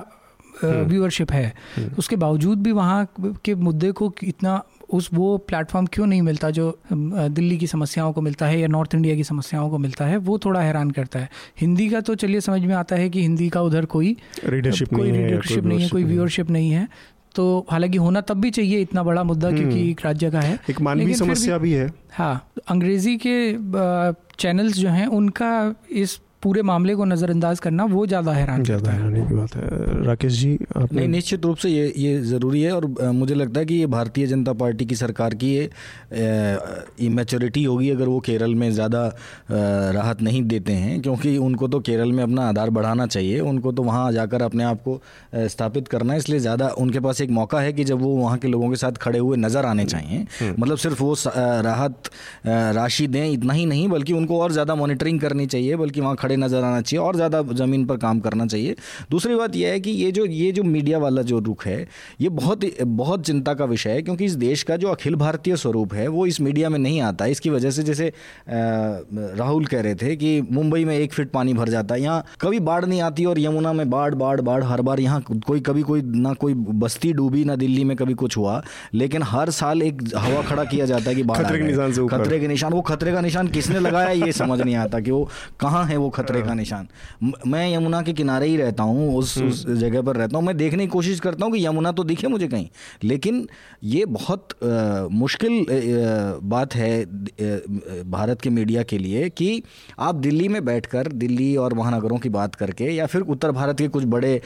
व्यूअरशिप 0.56 1.32
हम्म। 1.32 1.42
है। 1.42 1.54
हम्म। 1.76 1.96
उसके 2.00 2.16
बावजूद 2.18 2.64
भी 2.64 2.72
वहाँ 2.72 3.08
के 3.46 3.56
मुद्दे 3.58 3.92
को 3.92 4.14
इतना 4.24 4.62
उस 4.94 5.10
वो 5.14 5.38
प्लेटफॉर्म 5.38 5.86
क्यों 5.86 6.06
नहीं 6.08 6.22
मिलता 6.22 6.50
जो 6.50 6.66
दिल्ली 6.94 7.58
की 7.58 7.68
समस्याओं 7.68 8.12
को 8.14 8.22
मिलता 8.22 8.46
है 8.46 8.60
या 8.60 8.68
नॉर्थ 8.68 8.96
इंडिया 8.96 9.16
की 9.16 9.24
समस्याओं 9.24 9.70
को 9.70 9.78
मिलता 9.78 10.06
है 10.06 10.18
वो 10.20 10.38
थोड़ा 10.38 10.62
हैरान 10.62 10.92
करता 10.92 11.20
है। 11.20 11.30
हिंदी 11.62 11.90
का 11.90 12.02
तो 12.02 12.16
चलिए 12.16 12.42
समझ 12.42 12.62
में 12.62 12.76
आता 12.76 12.96
है 12.96 13.10
कि 13.10 13.22
हिंदी 13.22 13.50
का 13.50 13.62
उधर 13.62 13.86
कोई 13.86 14.16
रीडरशिप 14.46 14.94
कोई 14.94 15.12
रीडरशिप 15.12 15.64
नहीं 15.64 15.82
है 15.82 15.90
कोई 15.90 16.04
व्यूअरशिप 16.04 16.50
नहीं 16.50 16.72
है। 16.72 16.88
तो 17.36 17.44
हालाँकि 17.72 17.98
होना 17.98 18.22
तब 18.22 18.40
भी 18.42 18.50
चाहिए 18.52 18.80
इतना 18.82 19.04
बड़ा 19.04 19.24
मुद्दा 19.24 19.48
हम्म। 19.48 19.60
क्योंकि 19.60 19.90
एक 19.92 20.02
राज्य 20.06 20.32
का 20.32 20.42
है। 20.42 20.60
एक 20.70 20.82
मानवीय 20.82 21.14
समस्या 21.16 21.58
भी, 21.58 21.70
भी 21.70 21.76
है। 21.76 21.92
हाँ 22.12 22.52
अंग्रेज़ी 22.70 23.18
के 23.26 23.36
चैनल्स 24.40 24.78
जो 24.78 24.90
हैं 24.90 25.06
उनका 25.08 25.52
इस 25.92 26.20
पूरे 26.44 26.62
मामले 26.64 26.96
को 26.96 27.06
नज़रअंदाज 27.06 27.60
करना 27.60 27.84
वो 27.86 28.06
ज़्यादा 28.08 28.32
हैरान 28.34 28.64
ज़्यादा 28.64 28.92
हैरानी 28.92 29.22
की 29.22 29.36
बात 29.36 29.56
है। 29.56 30.04
राकेश 30.06 30.34
जी 30.34 30.58
आपने 30.76 31.00
नहीं 31.00 31.08
निश्चित 31.10 31.46
रूप 31.46 31.58
से 31.58 31.70
ये 31.70 31.92
ये 31.98 32.20
ज़रूरी 32.24 32.62
है 32.62 32.72
और 32.72 32.86
मुझे 33.14 33.36
लगता 33.36 33.60
है 33.60 33.66
कि 33.66 33.76
ये 33.76 33.86
भारतीय 33.88 34.28
जनता 34.28 34.54
पार्टी 34.54 34.86
की 34.86 34.96
सरकार 34.96 35.34
की 35.36 35.54
ये 35.54 35.70
इमेच्योरिटी 37.06 37.64
होगी 37.64 37.90
अगर 37.90 38.08
वो 38.08 38.20
केरल 38.20 38.56
में 38.56 38.70
ज़्यादा 38.72 39.06
राहत 39.52 40.22
नहीं 40.22 40.42
देते 40.46 40.74
हैं 40.76 41.02
क्योंकि 41.02 41.36
उनको 41.40 41.68
तो 41.68 41.80
केरल 41.82 42.12
में 42.12 42.24
अपना 42.24 42.48
आधार 42.50 42.70
बढ़ाना 42.72 43.08
चाहिए 43.08 43.40
उनको 43.42 43.72
तो 43.72 43.84
वहाँ 43.84 44.12
जाकर 44.12 44.42
अपने 44.42 44.64
आप 44.64 44.82
को 44.82 45.00
स्थापित 45.50 45.88
करना 45.88 46.14
है 46.14 46.20
इसलिए 46.20 46.40
ज़्यादा 46.40 46.70
उनके 46.80 47.00
पास 47.00 47.22
एक 47.22 47.30
मौका 47.32 47.60
है 47.62 47.74
कि 47.74 47.84
जब 47.84 48.02
वो 48.02 48.16
वहाँ 48.16 48.38
के 48.38 48.48
लोगों 48.48 48.70
के 48.70 48.76
साथ 48.76 48.98
खड़े 49.02 49.20
हुए 49.20 49.38
नज़र 49.38 49.66
आने 49.66 49.86
चाहिए। 49.86 50.26
हम्म। 50.40 50.56
मतलब 50.60 50.78
सिर्फ़ 50.78 51.04
वो 51.04 51.16
राहत 51.28 52.10
राशि 52.48 53.08
दें 53.08 53.26
इतना 53.26 53.54
ही 53.54 53.66
नहीं 53.66 53.88
बल्कि 53.90 54.14
उनको 54.14 54.40
और 54.42 54.52
ज़्यादा 54.52 54.76
मॉनिटरिंग 54.76 55.20
करनी 55.22 55.46
चाहिए 55.48 55.76
बल्कि 55.76 56.02
वहाँ 56.02 56.16
खड़े 56.16 56.31
नज़र 56.38 56.64
आना 56.64 56.82
चाहिए 56.82 57.06
और 57.06 57.16
ज़्यादा 57.16 57.42
ज़मीन 57.56 57.86
पर 57.86 57.98
काम 57.98 58.20
करना 58.20 58.46
चाहिए। 58.46 58.76
दूसरी 59.12 59.36
बात 59.36 59.56
यह 59.56 59.72
है 59.72 59.80
कि 59.80 59.92
ये 59.92 60.12
जो 60.12 60.26
ये 60.26 60.52
जो 60.52 60.64
मीडिया 60.64 60.98
वाला 61.00 61.22
जो 61.24 61.40
रुख 61.42 61.66
है 61.66 61.88
ये 62.22 62.30
बहुत 62.32 62.66
बहुत 62.84 63.26
चिंता 63.26 63.54
का 63.54 63.66
विषय 63.66 63.90
है 63.90 64.02
क्योंकि 64.02 64.26
इस 64.26 64.36
देश 64.38 64.64
का 64.64 64.78
जो 64.78 64.88
अखिल 64.90 65.16
भारतीय 65.16 65.56
स्वरूप 65.58 65.94
है 65.94 66.08
वो 66.08 66.26
इस 66.26 66.40
मीडिया 66.42 66.70
में 66.70 66.80
नहीं 66.80 67.02
आता। 67.02 67.26
इसकी 67.28 67.50
वजह 67.50 67.72
से 67.72 67.84
जैसे 67.84 68.12
राहुल 68.48 69.66
कह 69.66 69.82
रहे 69.82 69.96
थे 69.96 70.16
कि 70.16 70.42
मुंबई 70.52 70.86
में 70.86 70.98
एक 70.98 71.14
फिट 71.14 71.32
पानी 71.32 71.54
भर 71.54 71.70
जाता 71.70 71.96
है 71.96 72.02
यहाँ 72.02 72.26
कभी 72.42 72.60
बाढ़ 72.62 72.86
नहीं 72.86 73.02
आती 73.02 73.26
और 73.26 73.40
यमुना 73.40 73.74
में 73.74 73.90
बाढ़ 73.90 74.16
बाढ़ 74.16 74.42
बाढ़ 74.42 74.64
हर 74.64 74.82
बार 74.82 75.00
यहाँ 75.00 75.22
कोई 75.48 75.60
कभी 75.62 75.82
कोई 75.84 76.02
ना 76.02 76.34
कोई 76.36 76.54
बस्ती 76.54 77.12
डूबी 77.14 77.44
ना 77.46 77.56
दिल्ली 77.56 77.84
में 77.84 77.96
कभी 77.98 78.14
कुछ 78.16 78.38
हुआ 78.38 78.62
लेकिन 78.94 79.24
हर 79.24 79.50
साल 79.52 79.82
एक 79.82 80.02
हवा 80.18 80.42
खड़ा 80.42 80.64
किया 80.66 80.86
जाता 80.86 81.10
है 81.10 81.16
कि 81.16 81.24
बाढ़ 81.24 81.44
खतरे 81.44 81.60
के 81.60 81.66
निशान 81.66 81.92
से 81.92 82.08
खतरे 82.08 82.40
के 82.40 82.48
निशान 82.48 82.74
वो 82.74 82.82
खतरे 82.84 83.12
का 83.12 83.22
निशान 83.22 83.48
किसने 83.50 83.80
लगाया 83.80 84.10
ये 84.26 84.32
समझ 84.34 84.60
नहीं 84.62 84.76
आता 84.78 85.00
कि 85.00 85.12
वो 85.12 85.28
कहाँ 85.60 85.86
है 85.86 85.98
वो 85.98 86.10
खतरे 86.22 86.42
का 86.42 86.54
निशान। 86.54 86.88
मैं 87.48 87.74
यमुना 87.76 88.02
के 88.02 88.14
किनारे 88.14 88.48
ही 88.48 88.58
रहता 88.58 88.84
हूँ 88.84 89.16
उस 89.18 89.38
हम्म। 89.38 89.50
उस 89.50 89.66
जगह 89.70 90.02
पर 90.02 90.16
रहता 90.16 90.38
हूँ। 90.38 90.46
मैं 90.46 90.56
देखने 90.58 90.86
की 90.86 90.90
कोशिश 90.92 91.20
करता 91.20 91.46
हूँ 91.46 91.54
कि 91.54 91.66
यमुना 91.66 91.92
तो 91.92 92.04
दिखे 92.04 92.28
मुझे 92.28 92.48
कहीं 92.48 92.68
लेकिन 93.04 93.48
ये 93.84 94.06
बहुत 94.06 94.48
आ, 94.64 95.08
मुश्किल 95.12 95.60
आ, 95.62 96.40
बात 96.44 96.76
है 96.76 97.06
भारत 98.12 98.42
के 98.42 98.50
मीडिया 98.50 98.84
के 98.84 98.98
लिए 98.98 99.30
कि 99.30 99.64
आप 100.00 100.16
दिल्ली 100.16 100.48
में 100.48 100.64
बैठकर 100.66 101.08
दिल्ली 101.08 101.56
और 101.56 101.74
महानगरों 101.74 102.18
की 102.18 102.30
बात 102.30 102.56
करके 102.56 102.86
या 102.86 103.06
फिर 103.06 103.22
उत्तर 103.22 103.52
भारत 103.52 103.78
के 103.78 103.88
कुछ 103.88 104.04
बड़े 104.06 104.42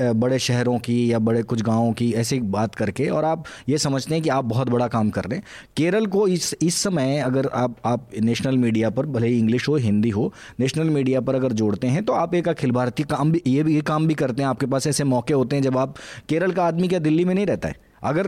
बड़े 0.00 0.38
शहरों 0.38 0.78
की 0.78 1.12
या 1.12 1.18
बड़े 1.18 1.42
कुछ 1.42 1.62
गाँवों 1.62 1.92
की 1.92 2.12
ऐसी 2.12 2.38
बात 2.50 2.74
करके 2.74 3.08
और 3.08 3.24
आप 3.24 3.44
ये 3.68 3.78
समझते 3.78 4.14
हैं 4.14 4.22
कि 4.22 4.28
आप 4.28 4.44
बहुत 4.44 4.68
बड़ा 4.68 4.86
काम 4.88 5.10
कर 5.10 5.24
रहे 5.24 5.38
हैं। 5.38 5.44
केरल 5.76 6.06
को 6.06 6.26
इस 6.28 6.54
इस 6.62 6.74
समय 6.74 7.18
अगर 7.18 7.48
आप 7.54 7.76
आप 7.86 8.10
नेशनल 8.20 8.56
मीडिया 8.58 8.90
पर 8.90 9.06
भले 9.06 9.28
ही 9.28 9.38
इंग्लिश 9.38 9.68
हो 9.68 9.76
हिंदी 9.76 10.10
हो 10.10 10.32
नेशनल 10.60 10.90
मीडिया 10.90 11.09
पर 11.18 11.34
अगर 11.34 11.52
जोड़ते 11.52 11.86
हैं 11.86 12.04
तो 12.04 12.12
आप 12.12 12.34
एक 12.34 12.48
अखिल 12.48 12.70
भारतीय 12.70 13.06
काम 13.06 13.32
भी, 13.32 13.42
ये 13.46 13.62
भी, 13.62 13.74
ये 13.74 13.80
काम 13.80 14.06
भी 14.06 14.14
करते 14.14 14.42
हैं। 14.42 14.48
आपके 14.48 14.66
पास 14.66 14.86
ऐसे 14.86 15.04
मौके 15.04 15.34
होते 15.34 15.56
हैं 15.56 15.62
जब 15.62 15.78
आप 15.78 15.94
केरल 16.28 16.52
का 16.52 16.64
आदमी 16.64 16.88
क्या 16.88 16.98
दिल्ली 16.98 17.24
में 17.24 17.34
नहीं 17.34 17.46
रहता 17.46 17.68
है? 17.68 17.89
अगर 18.02 18.26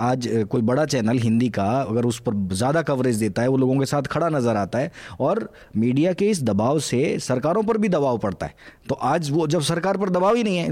आज 0.00 0.28
कोई 0.50 0.62
बड़ा 0.62 0.84
चैनल 0.86 1.18
हिंदी 1.18 1.48
का 1.50 1.66
अगर 1.80 2.04
उस 2.04 2.18
पर 2.20 2.34
ज़्यादा 2.52 2.82
कवरेज 2.82 3.16
देता 3.16 3.42
है, 3.42 3.48
वो 3.48 3.56
लोगों 3.56 3.78
के 3.78 3.86
साथ 3.86 4.02
खड़ा 4.04 4.28
नज़र 4.28 4.56
आता 4.56 4.78
है 4.78 4.90
और 5.20 5.48
मीडिया 5.76 6.12
के 6.12 6.28
इस 6.30 6.42
दबाव 6.42 6.78
से 6.80 7.18
सरकारों 7.20 7.62
पर 7.62 7.78
भी 7.78 7.88
दबाव 7.88 8.18
पड़ता 8.18 8.46
है। 8.46 8.54
तो 8.88 8.94
आज 8.94 9.30
वो, 9.30 9.46
जब 9.46 9.60
सरकार 9.62 9.96
पर 9.96 10.10
दबाव 10.10 10.36
ही 10.36 10.42
नहीं 10.44 10.56
है 10.56 10.68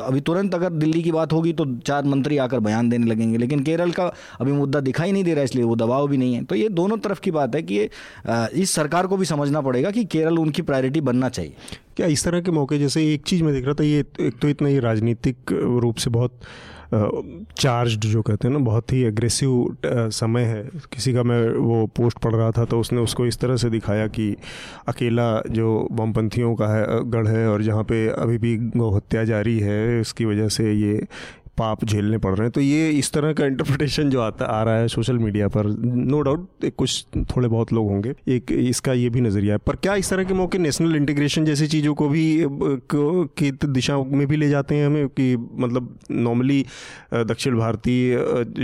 अभी 0.00 0.20
तुरंत 0.20 0.54
अगर 0.54 0.72
दिल्ली 0.72 1.02
की 1.02 1.12
बात 1.12 1.32
होगी 1.32 1.52
तो 1.52 1.66
चार 1.78 2.04
मंत्री 2.06 2.38
आकर 2.38 2.60
बयान 2.60 2.88
देने 2.88 3.06
लगेंगे, 3.06 3.38
लेकिन 3.38 3.62
केरल 3.64 3.90
का 3.90 4.12
अभी 4.40 4.52
मुद्दा 4.52 4.80
दिखाई 4.82 5.12
नहीं 5.12 5.24
दे 5.24 5.34
रहा 5.34 5.44
इसलिए 5.44 5.64
वो 5.64 5.76
दबाव 5.76 6.08
भी 6.08 6.16
नहीं 6.16 6.34
है। 6.34 6.44
तो 6.44 6.54
ये 6.54 6.68
दोनों 6.70 6.96
तरफ़ 6.98 7.20
की 7.20 7.30
बात 7.30 7.54
है 7.54 7.62
कि 7.62 7.88
इस 8.54 8.70
सरकार 8.72 9.06
को 9.06 9.16
भी 9.16 9.24
समझना 9.26 9.60
पड़ेगा 9.60 9.90
कि 9.90 10.04
केरल 10.06 10.38
उनकी 10.38 10.62
प्रायोरिटी 10.62 11.00
बनना 11.02 11.28
चाहिए। 11.28 11.54
क्या 11.96 12.06
इस 12.08 12.24
तरह 12.24 12.40
के 12.40 12.50
मौके, 12.50 12.78
जैसे 12.78 13.12
एक 13.14 13.22
चीज़ 13.26 13.42
में 13.42 13.52
देख 13.54 13.64
रहा 13.64 13.74
था, 13.74 13.84
ये 13.84 14.04
एक 14.20 14.38
तो 14.42 14.48
इतना 14.48 14.68
ही 14.68 14.78
राजनीतिक 14.80 15.52
रूप 15.52 15.96
से 15.96 16.10
बहुत 16.10 16.38
चार्ज्ड 16.92 18.00
जो 18.02 18.22
कहते 18.22 18.48
हैं 18.48 18.52
ना, 18.52 18.58
बहुत 18.60 18.92
ही 18.92 19.02
एग्रेसिव 19.04 19.76
समय 19.84 20.42
है। 20.44 20.62
किसी 20.92 21.12
का 21.14 21.22
मैं 21.22 21.40
वो 21.50 21.86
पोस्ट 21.96 22.18
पढ़ 22.18 22.34
रहा 22.34 22.50
था 22.50 22.64
तो 22.64 22.80
उसने 22.80 23.00
उसको 23.00 23.26
इस 23.26 23.38
तरह 23.38 23.56
से 23.56 23.70
दिखाया 23.70 24.06
कि 24.08 24.34
अकेला 24.88 25.30
जो 25.50 25.88
वामपंथियों 25.92 26.54
का 26.54 26.68
है 26.68 26.84
गढ़ 27.10 27.28
है 27.28 27.46
और 27.48 27.62
जहाँ 27.62 27.84
पे 27.84 28.06
अभी 28.10 28.38
भी 28.38 28.56
गौ 28.76 28.90
हत्या 28.90 29.24
जारी 29.24 29.58
है, 29.60 30.00
इसकी 30.00 30.24
वजह 30.24 30.48
से 30.48 30.72
ये 30.72 31.06
पाप 31.60 31.84
झेलने 31.84 32.18
पड़ 32.18 32.32
रहे 32.32 32.42
हैं। 32.42 32.50
तो 32.50 32.60
ये 32.60 32.90
इस 32.98 33.12
तरह 33.12 33.32
का 33.32 33.46
इंटरप्रिटेशन 33.46 34.10
जो 34.10 34.20
आता, 34.20 34.44
आ 34.44 34.62
रहा 34.62 34.78
है 34.78 34.88
सोशल 34.88 35.18
मीडिया 35.18 35.48
पर 35.48 35.66
नो 35.84 36.20
डाउट 36.20 36.48
कुछ 36.76 37.06
थोड़े 37.30 37.48
बहुत 37.48 37.72
लोग 37.72 37.88
होंगे। 37.88 38.14
एक 38.28 38.52
इसका 38.52 38.92
ये 38.92 39.08
भी 39.10 39.20
नज़रिया 39.20 39.54
है। 39.54 39.58
पर 39.66 39.76
क्या 39.76 39.94
इस 39.94 40.10
तरह 40.10 40.24
के 40.24 40.34
मौके 40.34 40.58
नेशनल 40.58 40.96
इंटीग्रेशन 40.96 41.44
जैसी 41.44 41.66
चीज़ों 41.66 41.94
को 41.94 42.08
भी, 42.08 42.24
की 42.94 43.50
दिशा 43.50 43.98
में 43.98 44.26
भी 44.26 44.36
ले 44.36 44.48
जाते 44.48 44.74
हैं 44.74 44.86
हमें? 44.86 45.08
कि 45.08 45.36
मतलब 45.36 45.98
नॉर्मली 46.10 46.64
दक्षिण 47.14 47.58
भारतीय 47.58 48.16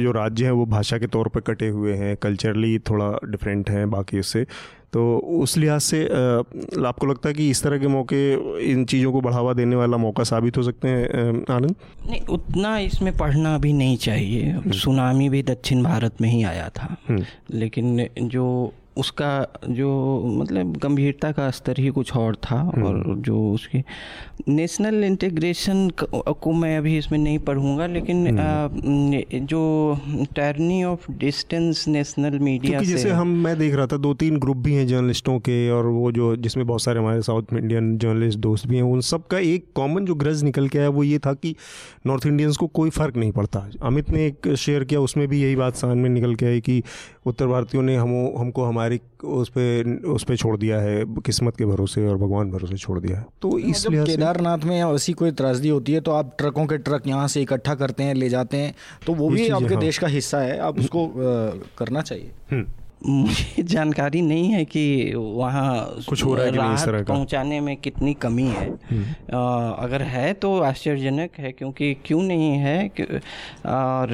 जो 0.02 0.12
राज्य 0.12 0.44
हैं, 0.44 0.52
वो 0.52 0.66
भाषा 0.66 0.98
के 0.98 1.06
तौर 1.06 1.28
पर 1.28 1.40
कटे 1.40 1.68
हुए 1.68 1.94
हैं। 1.94 2.16
कल्चरली 2.16 2.78
थोड़ा 2.78 3.12
डिफरेंट 3.24 3.70
हैं 3.70 3.90
बाकी 3.90 4.18
उससे। 4.18 4.46
तो 4.92 5.02
उस 5.36 5.56
लिहाज 5.56 5.80
से 5.80 6.04
आपको 6.84 7.06
लगता 7.06 7.28
है 7.28 7.34
कि 7.34 7.48
इस 7.50 7.62
तरह 7.62 7.78
के 7.78 7.86
मौके 7.86 8.20
इन 8.70 8.84
चीज़ों 8.84 9.12
को 9.12 9.20
बढ़ावा 9.20 9.52
देने 9.52 9.76
वाला 9.76 9.96
मौका 9.96 10.24
साबित 10.24 10.56
हो 10.56 10.62
सकते 10.62 10.88
हैं 10.88 11.32
आनंद 11.50 11.74
नहीं 12.08 12.20
उतना 12.28 12.78
इसमें 12.78 13.16
पढ़ना 13.16 13.56
भी 13.58 13.72
नहीं 13.72 13.96
चाहिए 13.98 14.50
हम्म। 14.50 14.72
सुनामी 14.76 15.28
भी 15.28 15.42
दक्षिण 15.42 15.82
भारत 15.82 16.20
में 16.20 16.28
ही 16.28 16.42
आया 16.44 16.68
था 16.68 16.96
हम्म। 17.08 17.24
लेकिन 17.50 18.08
जो 18.18 18.46
उसका 18.96 19.30
जो 19.70 19.88
मतलब 20.32 20.76
गंभीरता 20.78 21.30
का 21.32 21.50
स्तर 21.52 21.78
ही 21.78 21.88
कुछ 21.90 22.14
और 22.16 22.36
था 22.42 22.56
हम्म। 22.56 22.84
और 22.84 23.14
जो 23.20 23.40
उसकी 23.48 23.82
नेशनल 24.48 25.04
इंटीग्रेशन 25.04 25.88
को 25.94 26.52
मैं 26.54 26.76
अभी 26.78 26.96
इसमें 26.98 27.18
नहीं 27.18 27.38
पढ़ूँगा 27.40 27.86
लेकिन 27.88 28.26
हम्म। 28.28 29.44
जो 29.46 29.62
tyranny 30.36 30.82
of 30.84 31.10
distance 31.16 31.84
national 31.88 32.38
media 32.40 32.80
से 32.80 32.86
जैसे 32.86 33.10
हम 33.12 33.28
मैं 33.40 33.56
देख 33.58 33.74
रहा 33.74 33.86
था 33.86 33.96
दो 33.98 34.14
तीन 34.16 34.38
ग्रुप 34.38 34.56
भी 34.58 34.74
हैं 34.74 34.86
जर्नलिस्टों 34.86 35.38
के 35.40 35.58
और 35.70 35.86
वो 35.88 36.12
जो 36.12 36.34
जिसमें 36.38 36.66
बहुत 36.66 36.82
सारे 36.82 37.00
हमारे 37.00 37.22
साउथ 37.22 37.52
इंडियन 37.54 37.96
जर्नलिस्ट 37.98 38.38
दोस्त 38.40 38.66
भी 38.66 38.76
हैं 38.76 38.82
उन 38.84 39.00
सब 39.02 39.26
का 39.26 39.38
एक 39.46 39.66
कॉमन 39.74 40.04
जो 40.04 40.14
ग्रज 40.16 40.42
निकल 40.44 40.68
के 40.68 40.78
आया 40.78 40.88
वो 40.90 41.02
ये 41.04 41.18
था 41.18 41.34
कि 41.36 41.54
नॉर्थ 42.06 42.26
इंडियंस 42.26 42.56
को 42.56 42.66
कोई 42.74 42.90
फ़र्क 42.92 43.16
नहीं 43.16 43.32
पड़ता 43.32 43.66
अमित 43.82 44.10
ने 44.10 44.26
एक 44.26 44.54
शेयर 44.56 44.84
किया 44.84 45.00
उसमें 45.00 45.26
भी 45.28 45.42
यही 45.42 45.56
बात 45.56 45.76
सामने 45.76 46.08
निकल 46.10 46.34
के 46.34 46.46
आई 46.46 46.60
कि 46.60 46.82
उत्तर 47.26 47.46
भारतीयों 47.46 47.82
ने 47.82 47.96
हम 47.96 48.10
हमको 48.38 48.64
हमारी 48.64 49.00
उस 49.36 49.48
पर 49.48 49.90
उस 50.08 50.24
पर 50.24 50.36
छोड़ 50.36 50.56
दिया 50.56 50.80
है 50.80 51.04
किस्मत 51.20 51.56
के 51.56 51.66
भरोसे 51.66 52.06
और 52.08 52.16
भगवान 52.16 52.50
भरोसे 52.50 52.76
छोड़ 52.76 52.98
दिया 53.00 53.18
है 53.18 53.26
तो 53.42 53.58
इसलिए 53.58 54.04
केदारनाथ 54.04 54.64
में 54.64 54.76
ऐसी 54.76 55.12
कोई 55.14 55.32
त्रासदी 55.32 55.68
होती 55.68 55.92
है 55.92 56.00
तो 56.00 56.12
आप 56.12 56.34
ट्रकों 56.38 56.66
के 56.66 56.78
ट्रक 56.80 57.06
यहाँ 57.06 57.28
से 57.28 57.42
इकट्ठा 57.42 57.74
करते 57.74 58.02
हैं 58.02 58.14
ले 58.14 58.28
जाते 58.28 58.56
हैं 58.56 58.74
तो 59.06 59.14
वो 59.14 59.28
भी 59.28 59.48
आपके 59.50 59.74
हाँ। 59.74 59.80
देश 59.80 59.98
का 59.98 60.06
हिस्सा 60.08 60.40
है 60.40 60.58
आप 60.60 60.78
उसको 60.78 61.06
करना 61.78 62.02
चाहिए 62.02 62.30
हम्म। 62.50 62.64
मुझे 63.08 63.62
जानकारी 63.64 64.20
नहीं 64.22 64.48
है 64.48 64.64
कि 64.64 65.12
वहाँ 65.16 66.02
कुछ 66.08 66.22
हो 66.24 66.34
रहा 66.34 66.44
है 66.44 66.50
राहत 66.52 67.06
पहुँचाने 67.08 67.60
में 67.60 67.76
कितनी 67.76 68.14
कमी 68.16 68.46
है 68.46 68.68
हम्म। 68.90 69.36
आ, 69.36 69.70
अगर 69.74 70.02
है 70.04 70.32
तो 70.34 70.58
आश्चर्यजनक 70.62 71.38
है 71.38 71.52
क्योंकि 71.52 71.92
क्यों 72.06 72.22
नहीं 72.22 72.50
है 72.58 72.88
और 73.68 74.10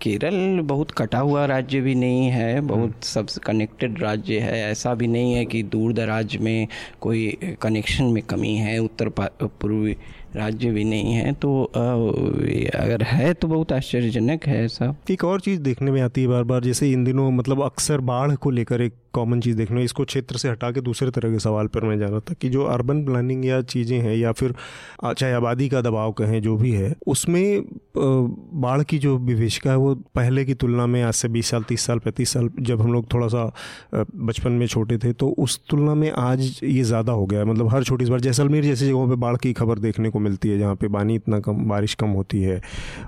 केरल 0.00 0.60
बहुत 0.64 0.90
कटा 0.90 1.18
हुआ 1.20 1.44
राज्य 1.46 1.80
भी 1.80 1.94
नहीं 1.94 2.28
है 2.30 2.60
बहुत 2.62 2.80
हम्म। 2.82 3.00
सब 3.04 3.42
कनेक्टेड 3.44 4.02
राज्य 4.02 4.38
है 4.40 4.58
ऐसा 4.62 4.94
भी 4.94 5.06
नहीं 5.06 5.34
है 5.34 5.44
कि 5.44 5.62
दूर 5.68 5.92
दराज 5.92 6.36
में 6.40 6.66
कोई 7.00 7.56
कनेक्शन 7.62 8.04
में 8.06 8.22
कमी 8.24 8.54
है 8.56 8.78
उत्तर 8.80 9.08
पूर्वी 9.18 9.96
राज्य 10.36 10.70
भी 10.70 10.84
नहीं 10.84 11.12
है 11.14 11.32
तो 11.32 11.62
अगर 11.74 13.02
है 13.02 13.32
तो 13.34 13.48
बहुत 13.48 13.72
आश्चर्यजनक 13.72 14.46
है 14.46 14.64
ऐसा। 14.64 14.94
एक 15.10 15.24
और 15.24 15.40
चीज़ 15.40 15.60
देखने 15.60 15.90
में 15.90 16.00
आती 16.02 16.22
है 16.22 16.28
बार 16.28 16.42
बार 16.42 16.64
जैसे 16.64 16.90
इन 16.92 17.04
दिनों 17.04 17.30
मतलब 17.30 17.62
अक्सर 17.62 18.00
बाढ़ 18.00 18.34
को 18.34 18.50
लेकर 18.50 18.80
एक 18.80 18.92
कॉमन 19.16 19.40
चीज़ 19.40 19.56
देखने 19.56 19.84
इसको 19.84 20.04
क्षेत्र 20.04 20.36
से 20.36 20.48
हटा 20.48 20.70
के 20.70 20.80
दूसरे 20.82 21.10
तरह 21.10 21.32
के 21.32 21.38
सवाल 21.40 21.66
पर 21.68 21.84
मैं 21.84 21.98
जा 21.98 22.06
रहा 22.06 22.20
था 22.20 22.34
कि 22.40 22.48
जो 22.48 22.64
अर्बन 22.66 23.04
प्लानिंग 23.04 23.44
या 23.46 23.60
चीज़ें 23.64 23.98
हैं 23.98 24.16
या 24.16 24.32
फिर 24.32 24.54
चाहे 25.04 25.32
आबादी 25.32 25.68
का 25.68 25.80
दबाव 25.82 26.12
कहें 26.14 26.40
जो 26.42 26.56
भी 26.56 26.72
है 26.72 26.94
उसमें 27.06 27.64
बाढ़ 27.96 28.82
की 28.82 28.98
जो 28.98 29.16
विवेशिका 29.26 29.70
है 29.70 29.76
वो 29.78 29.94
पहले 30.14 30.44
की 30.44 30.54
तुलना 30.56 30.86
में 30.86 31.02
आज 31.02 31.14
से 31.14 31.28
बीस 31.28 31.50
साल 31.50 31.62
तीस 31.64 31.86
साल 31.86 31.98
पैंतीस 31.98 32.32
साल 32.32 32.50
जब 32.62 32.80
हम 32.80 32.92
लोग 32.92 33.12
थोड़ा 33.12 33.28
सा 33.28 33.44
बचपन 33.94 34.52
में 34.52 34.66
छोटे 34.66 34.98
थे 34.98 35.12
तो 35.14 35.28
उस 35.38 35.58
तुलना 35.70 35.94
में 35.94 36.10
आज 36.12 36.60
ये 36.64 36.82
ज़्यादा 36.82 37.12
हो 37.12 37.26
गया 37.26 37.40
है। 37.40 37.46
मतलब 37.46 37.68
हर 37.74 37.84
छोटी 37.84 38.04
बार 38.06 38.20
जैसलमेर 38.20 38.64
जैसी 38.64 38.86
जगहों 38.86 39.08
पर 39.08 39.14
बाढ़ 39.16 39.36
की 39.36 39.52
खबर 39.52 39.78
देखने 39.78 40.10
को 40.10 40.18
मिलती 40.18 40.48
है 40.48 40.58
जहाँ 40.58 40.74
पे 40.76 40.88
पानी 40.88 41.14
इतना 41.14 41.40
कम 41.40 41.64
बारिश 41.68 41.94
कम 41.94 42.10
होती 42.10 42.42
है। 42.42 42.60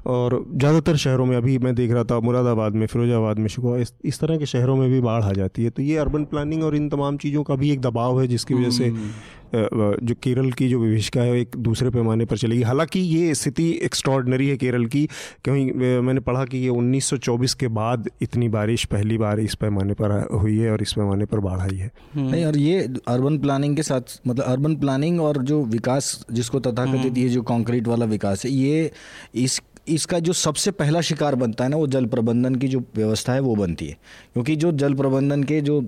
और 0.07 0.45
ज़्यादातर 0.51 0.97
शहरों 0.99 1.27
में 1.27 1.37
अभी 1.37 1.59
मैं 1.59 1.75
देख 1.75 1.93
रहा 1.93 2.05
था 2.05 2.21
मुरादाबाद 2.21 2.75
में 2.75 2.87
फिरोजाबाद 2.87 3.39
में 3.39 3.49
शिकवा 3.49 3.77
इस, 3.79 3.93
इस 4.05 4.21
तरह 4.21 4.37
के 4.39 4.47
शहरों 4.47 4.77
में 4.77 4.89
भी 4.91 5.01
बाढ़ 5.01 5.23
आ 5.25 5.33
जाती 5.33 5.65
है। 5.65 5.71
तो 5.71 5.83
ये 5.83 5.98
अर्बन 5.99 6.25
प्लानिंग 6.27 6.63
और 6.65 6.77
इन 6.77 6.89
तमाम 6.89 7.17
चीज़ों 7.19 7.43
का 7.43 7.55
भी 7.57 7.71
एक 7.71 7.81
दबाव 7.81 8.21
है 8.21 8.27
जिसकी 8.29 8.55
वजह 8.55 8.71
से 8.73 8.87
हम्म। 8.87 9.11
जो 9.53 10.15
केरल 10.15 10.51
की 10.53 10.69
जो 10.69 10.79
विभिषिका 10.79 11.21
है 11.21 11.39
एक 11.41 11.57
दूसरे 11.59 11.91
पैमाने 11.91 12.25
पर 12.25 12.39
चलेगी 12.39 12.63
हालाँकि 12.63 13.01
ये 13.01 13.35
स्थिति 13.35 13.69
एक्स्ट्रॉर्डनरी 13.83 14.49
है 14.49 14.57
केरल 14.57 14.85
की 14.87 15.07
क्योंकि 15.45 15.73
मैंने 16.01 16.21
पढ़ा 16.21 16.45
कि 16.45 16.59
ये 16.59 16.71
1924 16.71 17.55
के 17.55 17.69
बाद 17.71 18.09
इतनी 18.23 18.49
बारिश 18.49 18.85
पहली 18.87 19.19
बार 19.19 19.41
इस 19.41 19.55
पैमाने 19.55 19.95
पर 19.95 20.13
हुई 20.33 20.57
है 20.59 20.71
और 20.73 20.83
इस 20.83 20.93
पैमाने 20.93 21.25
पर 21.25 21.41
बाढ़ 21.41 21.61
आई 21.61 21.77
है 21.77 21.91
हम्म। 22.15 22.31
नहीं 22.31 22.45
और 22.45 22.57
ये 22.59 22.81
अर्बन 23.09 23.39
प्लानिंग 23.39 23.77
के 23.77 23.83
साथ 23.83 24.21
मतलब 24.27 24.45
अर्बन 24.45 24.77
प्लानिंग 24.77 25.21
और 25.21 25.43
जो 25.45 25.63
विकास 25.67 26.27
जिसको 26.33 26.61
तथाकथित 26.61 27.01
हम्म। 27.03 27.17
ये 27.17 27.29
जो 27.29 27.43
कॉन्क्रीट 27.45 27.89
वाला 27.89 28.07
विकास 28.07 28.45
है 28.45 28.51
ये 28.53 28.91
इस 29.37 29.61
इसका 29.91 30.19
जो 30.21 30.33
सबसे 30.35 30.71
पहला 30.73 31.01
शिकार 31.03 31.35
बनता 31.37 31.65
है 31.65 31.71
ना 31.71 31.77
वो 31.77 31.87
जल 31.89 32.07
प्रबंधन 32.09 32.55
की 32.55 32.69
जो 32.69 32.83
व्यवस्था 32.97 33.33
है 33.33 33.41
वो 33.41 33.55
बनती 33.57 33.87
है 33.87 33.97
क्योंकि 34.35 34.57
जो 34.57 34.73
जल 34.75 34.95
प्रबंधन 34.95 35.43
के 35.43 35.61
जो 35.61 35.81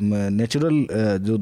नेचुरल 0.00 0.86
जो 1.20 1.38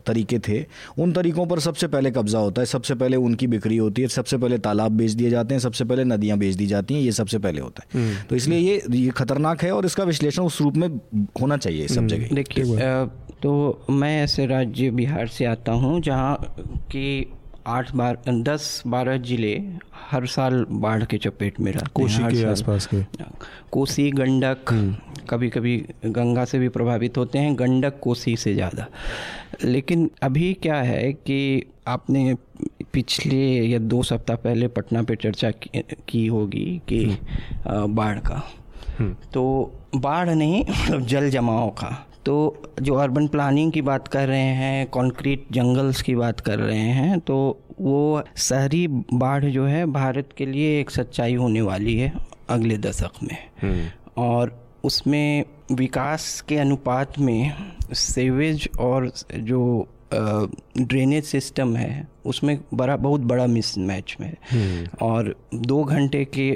तरीके 0.00 0.38
थे 0.38 0.64
उन 0.98 1.12
तरीकों 1.12 1.46
पर 1.46 1.60
सबसे 1.60 1.86
पहले 1.88 2.10
कब्जा 2.10 2.38
होता 2.38 2.62
है 2.62 2.66
सबसे 2.66 2.94
पहले 2.94 3.16
उनकी 3.22 3.46
बिक्री 3.48 3.76
होती 3.76 4.02
है 4.02 4.08
सबसे 4.10 4.36
पहले 4.36 4.58
तालाब 4.60 4.92
बेच 4.94 5.10
दिए 5.12 5.30
जाते 5.30 5.54
हैं 5.54 5.60
सबसे 5.60 5.84
पहले 5.84 6.04
नदियाँ 6.06 6.38
बेच 6.38 6.54
दी 6.54 6.66
जाती 6.66 6.94
हैं 6.94 7.02
ये 7.02 7.12
सबसे 7.12 7.38
पहले 7.40 7.60
होता 7.60 7.82
है 7.84 8.00
हम्म। 8.00 8.26
तो 8.26 8.36
इसलिए 8.36 8.58
ये 8.60 8.82
ये 8.92 9.10
खतरनाक 9.12 9.62
है 9.62 9.72
और 9.72 9.86
इसका 9.86 10.04
विश्लेषण 10.04 10.42
उस 10.44 10.60
रूप 10.60 10.76
में 10.76 10.88
होना 11.40 11.56
चाहिए 11.58 11.88
सब 11.88 11.98
हम्म। 11.98 12.08
जगह 12.08 12.34
देखिए 12.34 13.20
तो 13.42 13.52
मैं 13.92 14.16
ऐसे 14.18 14.46
राज्य 14.46 14.90
बिहार 14.92 15.26
से 15.28 15.44
आता 15.46 15.72
हूँ 15.74 16.00
जहाँ 16.00 16.34
की 16.86 17.06
आठ 17.66 17.94
बार 17.94 18.18
दस 18.28 18.82
बारह 18.86 19.16
ज़िले 19.18 19.52
हर 20.10 20.26
साल 20.26 20.64
बाढ़ 20.70 21.04
के 21.04 21.18
चपेट 21.18 21.60
में 21.60 21.70
रहते 21.72 21.90
कोसी 21.94 22.22
के 22.24 22.44
आसपास 22.44 22.86
के 22.86 23.02
कोसी 23.72 24.10
गंडक 24.10 24.70
हम्म। 24.70 25.26
कभी 25.30 25.48
कभी 25.50 25.76
गंगा 26.06 26.44
से 26.44 26.58
भी 26.58 26.68
प्रभावित 26.68 27.18
होते 27.18 27.38
हैं 27.38 27.54
गंडक 27.58 28.00
कोसी 28.00 28.36
से 28.36 28.54
ज़्यादा 28.54 28.86
लेकिन 29.64 30.10
अभी 30.22 30.52
क्या 30.54 30.76
है 30.82 31.12
कि 31.12 31.40
आपने 31.88 32.34
पिछले 32.92 33.44
या 33.66 33.78
दो 33.78 34.02
सप्ताह 34.02 34.36
पहले 34.36 34.68
पटना 34.68 35.02
पे 35.02 35.16
चर्चा 35.16 35.50
की 36.08 36.26
होगी 36.26 36.80
कि 36.88 37.04
हम्म। 37.04 37.94
बाढ़ 37.94 38.18
का 38.18 38.42
हम्म। 38.98 39.14
तो 39.34 39.72
बाढ़ 39.96 40.30
नहीं 40.30 40.60
मतलब 40.60 41.06
जल 41.06 41.30
जमाव 41.30 41.70
का 41.78 41.96
तो 42.26 42.34
जो 42.82 42.94
अर्बन 42.94 43.26
प्लानिंग 43.28 43.72
की 43.72 43.82
बात 43.82 44.08
कर 44.08 44.28
रहे 44.28 44.52
हैं 44.54 44.86
कंक्रीट 44.86 45.46
जंगल्स 45.52 46.02
की 46.02 46.14
बात 46.14 46.40
कर 46.40 46.58
रहे 46.58 46.88
हैं 46.90 47.18
तो 47.20 47.36
वो 47.80 48.22
शहरी 48.38 48.86
बाढ़ 49.14 49.44
जो 49.44 49.64
है 49.64 49.84
भारत 49.92 50.28
के 50.36 50.46
लिए 50.46 50.78
एक 50.80 50.90
सच्चाई 50.90 51.34
होने 51.34 51.60
वाली 51.60 51.96
है 51.96 52.12
अगले 52.48 52.76
दशक 52.78 53.22
में 53.22 53.36
हम्म। 53.62 54.22
और 54.22 54.58
उसमें 54.84 55.44
विकास 55.72 56.40
के 56.40 56.56
अनुपात 56.58 57.18
में 57.18 57.52
सेवेज 57.94 58.68
और 58.80 59.10
जो 59.34 59.62
ड्रेनेज 60.14 61.24
सिस्टम 61.24 61.76
है 61.76 62.08
उसमें 62.26 62.58
बड़ा 62.74 62.96
बहुत 62.96 63.20
बड़ा 63.20 63.46
मिस 63.46 63.76
मैच 63.78 64.16
में 64.20 64.34
हम्म। 64.50 65.06
और 65.06 65.34
दो 65.54 65.82
घंटे 65.84 66.24
के 66.36 66.50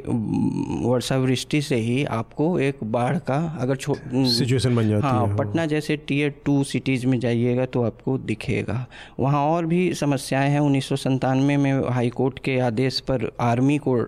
वर्षावृष्टि 0.87 1.61
से 1.63 1.77
ही 1.77 2.05
आपको 2.05 2.59
एक 2.59 2.85
बाढ़ 2.85 3.19
का 3.19 3.39
अगर 3.61 3.79
सिचुएशन 3.79 4.77
बन 4.77 4.89
जाती 4.89 5.07
हाँ 5.07 5.27
है 5.27 5.37
पटना 5.37 5.67
जैसे 5.67 5.97
टीयर 5.97 6.35
टू 6.45 6.63
सिटीज़ 6.65 7.07
में 7.07 7.19
जाइएगा 7.21 7.67
तो 7.67 7.83
आपको 7.83 8.17
दिखेगा। 8.19 8.87
वहाँ 9.21 9.45
और 9.47 9.67
भी 9.67 9.93
समस्याएँ 9.95 10.51
हैं 10.51 10.61
उन्नीस 10.61 11.07
में 11.07 11.89
हाई 11.91 12.11
कोर्ट 12.11 12.39
के 12.39 12.59
आदेश 12.61 13.01
पर 13.01 13.31
आर्मी 13.41 13.79
को 13.89 13.99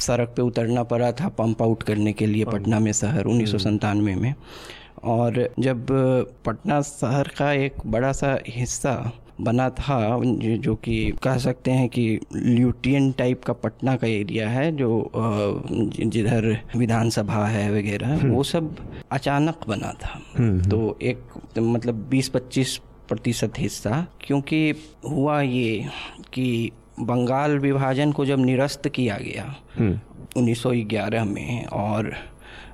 सड़क 0.00 0.32
पे 0.36 0.42
उतरना 0.42 0.82
पड़ा 0.82 1.12
था 1.12 1.28
पंप 1.28 1.62
आउट 1.62 1.82
करने 1.82 2.12
के 2.12 2.26
लिए 2.26 2.44
पटना 2.44 2.80
में 2.80 2.92
शहर 2.92 3.24
उन्नीस 3.24 3.66
में। 3.96 4.34
और 5.04 5.48
जब 5.58 5.86
पटना 6.46 6.80
शहर 6.82 7.28
का 7.38 7.52
एक 7.52 7.86
बड़ा 7.86 8.12
सा 8.12 8.38
हिस्सा 8.48 9.12
बना 9.40 9.68
था 9.70 9.98
जो 10.22 10.74
कि 10.74 10.96
कह 11.22 11.36
सकते 11.38 11.70
हैं 11.70 11.88
कि 11.88 12.04
ल्यूटियन 12.34 13.10
टाइप 13.12 13.42
का 13.44 13.52
पटना 13.52 13.96
का 13.96 14.06
एरिया 14.06 14.48
है 14.48 14.70
जो 14.76 15.10
जिधर 16.06 16.56
विधानसभा 16.76 17.44
है 17.46 17.70
वगैरह 17.72 18.14
हम्म। 18.14 18.30
वो 18.30 18.42
सब 18.42 18.76
अचानक 19.12 19.68
बना 19.68 19.92
था 20.02 20.20
हम्म। 20.36 20.68
तो 20.68 20.98
एक 21.02 21.22
मतलब 21.58 22.08
20-25 22.10 22.76
प्रतिशत 23.08 23.58
हिस्सा 23.58 24.06
क्योंकि 24.20 24.74
हुआ 25.08 25.40
ये 25.40 25.84
कि 26.32 26.72
बंगाल 27.00 27.58
विभाजन 27.58 28.12
को 28.12 28.26
जब 28.26 28.38
निरस्त 28.38 28.88
किया 28.88 29.18
गया 29.22 29.54
1911 30.36 31.20
हम्म। 31.20 31.34
में 31.34 31.66
और 31.66 32.12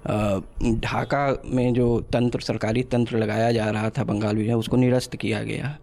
ढाका 0.04 1.26
में 1.46 1.72
जो 1.74 1.88
तंत्र 2.12 2.40
सरकारी 2.40 2.82
तंत्र 2.84 3.18
लगाया 3.18 3.50
जा 3.52 3.70
रहा 3.70 3.90
था 3.90 4.04
बंगाल 4.04 4.36
विभाजन 4.36 4.54
उसको 4.54 4.76
निरस्त 4.76 5.16
किया 5.16 5.42
गया 5.42 5.76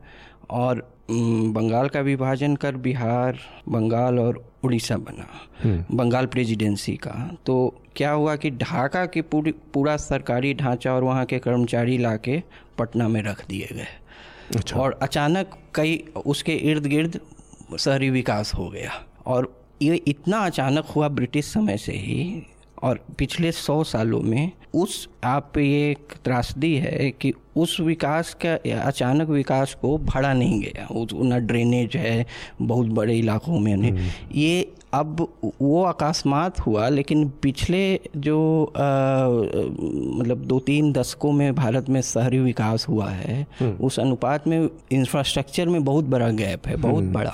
और 0.52 0.88
बंगाल 1.12 1.88
का 1.90 2.00
विभाजन 2.02 2.56
कर 2.56 2.76
बिहार 2.78 3.40
बंगाल 3.70 4.20
और 4.20 4.44
उड़ीसा 4.64 4.98
बना 4.98 5.28
हम्म। 5.64 5.98
बंगाल 5.98 6.26
प्रेसिडेंसी 6.26 6.96
का 6.98 7.14
तो 7.46 7.56
क्या 7.96 8.12
हुआ 8.12 8.36
कि 8.36 8.52
ढाका 8.54 9.06
के 9.06 9.22
पूरी 9.24 9.52
पूरा 9.74 9.96
सरकारी 9.98 10.54
ढांचा 10.54 10.94
और 10.94 11.04
वहाँ 11.04 11.26
के 11.26 11.40
कर्मचारी 11.40 11.98
ला 11.98 12.16
के 12.18 12.42
पटना 12.78 13.08
में 13.08 13.22
रख 13.24 13.46
दिए 13.48 13.70
गए 13.72 13.88
अच्छा। 14.56 14.80
और 14.80 14.98
अचानक 15.02 15.58
कई 15.76 15.98
उसके 16.26 16.56
इर्द 16.64 16.86
गिर्द 16.86 17.20
शहरी 17.80 18.10
विकास 18.10 18.54
हो 18.56 18.70
गया 18.70 18.92
और 19.26 19.54
ये 19.82 19.96
इतना 20.08 20.38
अचानक 20.46 20.86
हुआ 20.86 21.08
ब्रिटिश 21.10 21.46
समय 21.46 21.78
से 21.78 21.94
ही 21.94 22.24
और 22.84 23.00
पिछले 23.18 23.52
सौ 23.52 23.84
सालों 23.84 24.20
में 24.22 24.52
उस 24.76 25.08
आप 25.24 25.58
ये 25.58 25.90
एक 25.92 26.14
त्रासदी 26.24 26.74
है 26.76 27.10
कि 27.12 27.34
उस 27.56 27.80
विकास 27.80 28.34
का 28.46 28.54
अचानक 28.80 29.30
विकास 29.30 29.74
को 29.74 29.98
भड़ा 29.98 30.34
नहीं 30.34 30.60
गया 30.62 30.88
ना 31.24 31.38
ड्रेनेज 31.44 31.96
है 31.98 32.26
बहुत 32.62 32.88
बड़े 32.90 33.18
इलाकों 33.18 33.60
में 33.60 33.76
हम्म। 33.92 34.10
ये 34.32 34.72
अब 34.94 35.28
वो 35.62 35.82
अकस्मात 35.84 36.60
हुआ 36.60 36.88
लेकिन 36.90 37.28
पिछले 37.42 38.00
जो 38.18 38.40
आ, 38.66 39.28
मतलब 40.18 40.46
दो 40.46 40.60
तीन 40.60 40.92
दशकों 40.94 41.32
में 41.32 41.54
भारत 41.56 41.90
में 41.90 42.02
शहरी 42.02 42.40
विकास 42.40 42.88
हुआ 42.90 43.10
है 43.10 43.42
हम्म। 43.60 43.86
उस 43.86 44.00
अनुपात 44.00 44.48
में 44.48 44.70
इंफ्रास्ट्रक्चर 44.92 45.68
में 45.68 45.84
बहुत 45.84 46.06
बड़ा 46.06 46.30
गैप 46.32 46.68
है 46.68 46.76
बहुत 46.78 47.04
हम्म। 47.04 47.14
बड़ा 47.14 47.34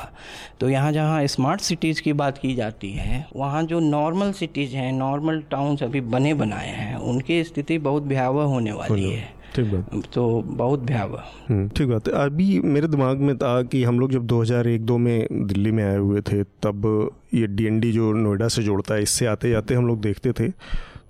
तो 0.60 0.70
यहाँ 0.70 0.92
जहाँ 0.92 1.26
स्मार्ट 1.28 1.62
सिटीज़ 1.62 2.02
की 2.02 2.14
बात 2.16 2.38
की 2.38 2.54
जाती 2.56 2.92
है 2.92 3.26
वहाँ 3.36 3.64
जो 3.64 3.80
नॉर्मल 3.80 4.32
सिटीज़ 4.34 4.76
हैं 4.76 4.92
नॉर्मल 4.94 5.42
टाउन्स 5.52 5.84
अभी 5.84 6.02
बने 6.10 6.34
बनाए 6.34 6.70
हैं 6.70 6.96
उनकी 7.06 7.44
स्थिति 7.44 7.78
बहुत 7.80 8.04
भयावह 8.04 8.44
होने 8.46 8.72
वाली 8.74 9.10
है 9.10 9.34
ठीक 9.56 9.66
बात। 9.66 10.04
तो 10.14 10.42
बहुत 10.42 10.80
भयावह। 10.80 11.24
हम्म, 11.50 11.68
ठीक 11.70 11.88
बात। 11.88 12.10
अभी 12.10 12.60
मेरे 12.60 12.88
दिमाग 12.88 13.18
में 13.18 13.38
था 13.38 13.62
कि 13.62 13.84
हम 13.84 14.00
लोग 14.00 14.12
जब 14.12 14.26
2001-2 14.28 14.98
में 14.98 15.28
दिल्ली 15.32 15.72
में 15.72 15.84
आए 15.84 15.98
हुए 15.98 16.22
थे 16.22 16.44
तब 16.44 17.12
ये 17.34 17.48
डीएनडी 17.48 17.92
जो 17.92 18.12
नोएडा 18.14 18.48
से 18.48 18.64
जोड़ता 18.64 18.96
है 18.96 19.02
इससे 19.02 19.26
आते 19.26 19.50
जाते 19.50 19.76
हम 19.76 19.88
लोग 19.88 20.02
देखते 20.02 20.32
थे। 20.32 20.52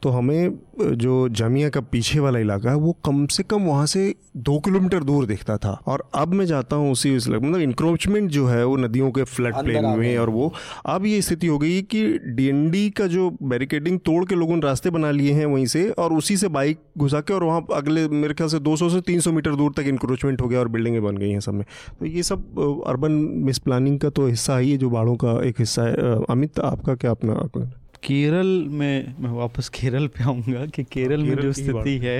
तो 0.05 0.09
हमें 0.09 0.95
जो 0.95 1.13
जामिया 1.29 1.69
का 1.69 1.81
पीछे 1.81 2.19
वाला 2.19 2.39
इलाका 2.39 2.69
है 2.69 2.75
वो 2.75 2.91
कम 3.05 3.25
से 3.27 3.43
कम 3.43 3.61
वहाँ 3.61 3.85
से 3.85 4.03
दो 4.39 4.57
किलोमीटर 4.59 5.03
दूर 5.03 5.25
दिखता 5.25 5.55
था। 5.57 5.71
और 5.87 6.03
अब 6.15 6.33
मैं 6.33 6.45
जाता 6.45 6.75
हूँ 6.75 6.91
उसी 6.91 7.15
मतलब 7.15 7.59
इंक्रोचमेंट 7.59 8.29
जो 8.31 8.45
है 8.47 8.65
वो 8.65 8.75
नदियों 8.77 9.09
के 9.11 9.23
फ्लड 9.23 9.55
प्लेन 9.55 9.85
में 9.99 10.17
और 10.17 10.29
वो 10.29 10.51
अब 10.85 11.05
ये 11.05 11.21
स्थिति 11.21 11.47
हो 11.47 11.57
गई 11.57 11.81
कि 11.81 12.03
डीएनडी 12.27 12.89
का 12.89 13.07
जो 13.07 13.29
बैरिकेडिंग 13.43 13.99
तोड़ 13.99 14.23
के 14.25 14.35
लोगों 14.35 14.55
ने 14.55 14.61
रास्ते 14.61 14.89
बना 14.89 15.11
लिए 15.11 15.31
हैं 15.33 15.45
वहीं 15.45 15.65
से 15.65 15.89
और 15.89 16.13
उसी 16.13 16.37
से 16.37 16.47
बाइक 16.47 16.79
घुसा 16.97 17.21
के 17.21 17.33
और 17.33 17.43
वहाँ 17.43 17.65
अगले 17.73 18.07
मेरे 18.09 18.33
ख्याल 18.33 18.49
से 18.49 18.59
200 18.59 18.89
से 18.89 19.01
300 19.01 19.33
मीटर 19.33 19.55
दूर 19.55 19.71
तक 19.77 19.87
इंक्रोचमेंट 19.87 20.41
हो 20.41 20.47
गया 20.47 20.59
और 20.59 20.67
बिल्डिंगें 20.67 21.03
बन 21.03 21.17
गई 21.17 21.29
हैं 21.29 21.39
सब 21.39 21.53
में। 21.53 21.65
तो 21.99 22.05
ये 22.05 22.23
सब 22.23 22.83
अर्बन 22.87 23.11
मिस 23.45 23.59
प्लानिंग 23.59 23.99
का 23.99 24.09
तो 24.09 24.27
हिस्सा 24.27 24.57
ही 24.57 24.71
है 24.71 24.77
जो 24.77 24.89
बाढ़ों 24.89 25.15
का 25.15 25.39
एक 25.45 25.59
हिस्सा 25.59 25.83
है। 25.83 26.13
अमित 26.29 26.59
आपका 26.59 26.95
क्या 26.95 27.11
अपना 27.11 27.33
आकलन 27.33 27.71
केरल 28.05 28.47
में 28.71 29.13
मैं 29.19 29.29
वापस 29.31 29.69
केरल 29.71 30.07
पे 30.07 30.23
आऊँगा 30.23 30.65
कि 30.67 30.83
केरल 30.85 31.23
में 31.23 31.35
जो 31.35 31.51
स्थिति 31.53 31.97
है 31.97 32.17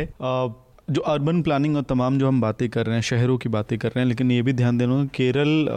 जो 0.88 1.01
अर्बन 1.03 1.41
प्लानिंग 1.41 1.75
और 1.75 1.83
तमाम 1.83 2.17
जो 2.19 2.27
हम 2.27 2.39
बातें 2.41 2.67
कर 2.69 2.86
रहे 2.86 2.95
हैं 2.95 3.01
शहरों 3.01 3.38
की 3.38 3.49
बातें 3.49 3.77
कर 3.79 3.88
रहे 3.88 3.99
हैं 3.99 4.07
लेकिन 4.07 4.31
ये 4.31 4.41
भी 4.41 4.53
ध्यान 4.53 4.77
देना 4.77 5.03
केरल 5.15 5.67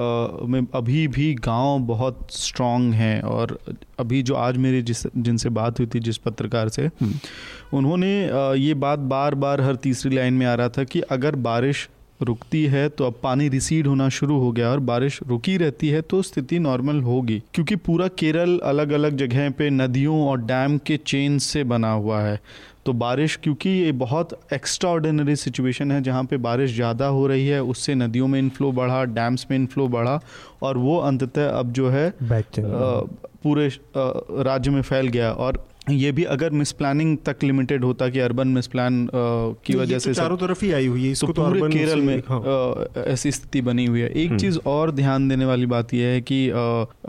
में 0.46 0.61
अभी 0.74 1.06
भी 1.09 1.32
गाँव 1.36 1.78
बहुत 1.86 2.26
स्ट्रांग 2.32 2.92
हैं 2.94 3.20
और 3.26 3.59
अभी 3.98 4.22
जो 4.22 4.34
आज 4.36 4.56
मेरी 4.59 4.82
जिस 4.82 5.06
जिनसे 5.18 5.48
बात 5.50 5.78
हुई 5.78 5.86
थी 5.86 6.00
जिस 6.00 6.18
पत्रकार 6.18 6.68
से 6.68 6.86
हम्म। 7.00 7.76
उन्होंने 7.78 8.12
ये 8.59 8.74
बात 8.76 8.98
बार 9.09 9.34
बार 9.36 9.61
हर 9.61 9.76
तीसरी 9.82 10.14
लाइन 10.16 10.34
में 10.34 10.46
आ 10.46 10.54
रहा 10.54 10.68
था 10.68 10.84
कि 10.84 11.00
अगर 11.11 11.36
बारिश 11.42 11.88
रुकती 12.21 12.64
है 12.66 12.89
तो 12.89 13.05
अब 13.05 13.14
पानी 13.23 13.49
रिसीड 13.49 13.87
होना 13.87 14.09
शुरू 14.11 14.39
हो 14.39 14.51
गया 14.53 14.71
और 14.71 14.81
बारिश 14.83 15.19
रुकी 15.29 15.57
रहती 15.57 15.89
है 15.89 16.01
तो 16.03 16.23
स्थिति 16.23 16.59
नॉर्मल 16.59 17.01
होगी। 17.03 17.43
क्योंकि 17.55 17.77
पूरा 17.79 18.09
केरल 18.19 18.59
अलग 18.64 18.93
अलग 18.93 19.16
जगह 19.16 19.51
पे 19.51 19.71
नदियों 19.71 20.21
और 20.29 20.41
डैम 20.41 20.79
के 20.79 20.97
चेन 20.97 21.39
से 21.41 21.64
बना 21.64 21.93
हुआ 21.93 22.21
है। 22.21 22.41
तो 22.87 22.93
बारिश 22.95 23.39
क्योंकि 23.43 23.71
ये 23.71 23.93
बहुत 23.95 24.39
एक्स्ट्रा 24.53 24.91
ऑर्डिनरी 24.91 25.37
सिचुएशन 25.37 25.93
है 25.93 26.01
जहाँ 26.03 26.25
पे 26.25 26.37
बारिश 26.39 26.75
ज़्यादा 26.75 27.07
हो 27.07 27.27
रही 27.27 27.47
है 27.47 27.62
उससे 27.64 27.95
नदियों 27.95 28.27
में 28.29 28.39
इनफ्लो 28.39 28.71
बढ़ा 28.73 29.05
डैम्स 29.07 29.47
में 29.51 29.57
इनफ्लो 29.57 29.89
बढ़ा 29.89 30.21
और 30.62 30.79
वो 30.79 30.97
अंततः 30.99 31.49
अब 31.49 31.73
जो 31.73 31.89
है 31.91 32.12
पूरे 32.23 33.69
राज्य 33.97 34.71
में 34.71 34.81
फैल 34.83 35.09
गया। 35.09 35.33
और 35.33 35.64
ये 35.91 36.12
भी 36.12 36.24
अगर 36.26 36.51
मिस 36.53 36.72
प्लानिंग 36.72 37.16
तक 37.26 37.43
लिमिटेड 37.43 37.84
होता 37.84 38.09
कि 38.09 38.20
अर्बन 38.20 38.49
मिस 38.49 38.66
प्लान 38.66 39.09
की 39.12 39.74
वजह 39.74 39.95
तो 39.95 40.01
से 40.01 40.14
चारों 40.14 40.36
तरफ़ 40.36 40.64
ही 40.64 40.72
आई 40.72 40.86
हुई 40.86 41.05
है 41.05 41.11
इसको 41.12 41.26
तो, 41.26 41.32
तो 41.32 41.49
पूरे 41.51 41.72
केरल 41.72 42.01
में 42.01 42.22
हाँ। 42.28 43.05
ऐसी 43.05 43.32
स्थिति 43.32 43.61
बनी 43.62 43.86
हुई 43.86 44.01
है 44.01 44.09
एक 44.09 44.28
हम्म। 44.28 44.39
चीज़ 44.39 44.59
और 44.66 44.91
ध्यान 44.93 45.28
देने 45.28 45.45
वाली 45.45 45.66
बात 45.66 45.95
यह 45.95 46.09
है 46.09 46.20
कि 46.22 46.41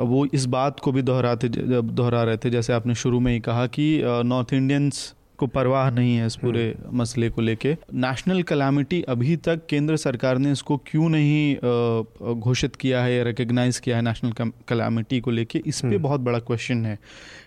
वो 0.02 0.26
इस 0.34 0.46
बात 0.50 0.80
को 0.80 0.92
भी 0.92 1.02
दोहराते 1.04 1.50
दोहरा 1.50 2.24
रहे 2.24 2.38
थे 2.38 2.50
जैसे 2.50 2.74
आपने 2.74 2.96
शुरू 2.98 3.20
में 3.20 3.32
ही 3.34 3.40
कहा 3.42 3.66
कि 3.70 3.90
नॉर्थ 4.26 4.54
इंडियंस 4.54 5.14
को 5.40 5.48
परवाह 5.50 5.90
नहीं 5.92 6.16
है 6.16 6.26
इस 6.28 6.36
पूरे 6.38 6.64
हम्म। 6.70 6.98
मसले 6.98 7.30
को 7.30 7.42
लेके 7.42 7.76
नेशनल 7.96 8.42
कलामिटी 8.44 9.02
अभी 9.10 9.36
तक 9.40 9.66
केंद्र 9.70 9.98
सरकार 9.98 10.38
ने 10.38 10.52
इसको 10.52 10.78
क्यों 10.86 11.10
नहीं 11.10 12.40
घोषित 12.40 12.76
किया 12.76 13.04
है 13.04 13.14
या 13.14 13.24
रिकग्नाइज 13.24 13.80
किया 13.80 13.96
है 13.96 14.02
नेशनल 14.04 14.52
कलामिटी 14.68 15.20
को 15.20 15.32
लेके 15.32 15.62
इस 15.66 15.82
पे 15.82 15.88
हम्म। 15.88 16.02
बहुत 16.02 16.22
बड़ा 16.22 16.40
क्वेश्चन 16.42 16.86
है 16.86 16.98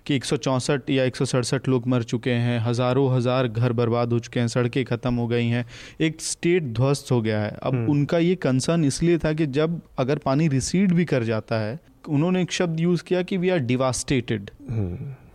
कि 0.06 0.16
एक 0.16 0.24
सौ 0.24 0.36
चौंसठ 0.38 0.90
या 0.90 1.04
एक 1.04 1.16
सौ 1.16 1.24
सड़सठ 1.26 1.68
लोग 1.68 1.86
मर 1.86 2.02
चुके 2.04 2.30
हैं 2.40 2.58
हज़ारों 2.60 3.08
हज़ार 3.14 3.48
घर 3.48 3.72
बर्बाद 3.74 4.12
हो 4.12 4.18
चुके 4.18 4.40
हैं 4.40 4.48
सड़कें 4.48 4.84
ख़त्म 4.86 5.14
हो 5.14 5.26
गई 5.26 5.46
हैं 5.48 5.64
एक 6.00 6.20
स्टेट 6.22 6.72
ध्वस्त 6.74 7.12
हो 7.12 7.20
गया 7.22 7.40
है 7.40 7.56
अब 7.62 7.74
हम्म। 7.74 7.90
उनका 7.90 8.18
ये 8.20 8.34
कंसर्न 8.42 8.84
इसलिए 8.84 9.18
था 9.18 9.32
कि 9.32 9.46
जब 9.52 9.80
अगर 9.98 10.18
पानी 10.24 10.48
रिसीड 10.50 10.92
भी 10.92 11.04
कर 11.04 11.24
जाता 11.24 11.60
है 11.60 11.78
उन्होंने 12.08 12.42
एक 12.42 12.52
शब्द 12.52 12.80
यूज़ 12.80 13.02
किया 13.02 13.22
कि 13.22 13.36
वी 13.36 13.48
आर 13.48 13.58
डिवास्टेटेड 13.66 14.50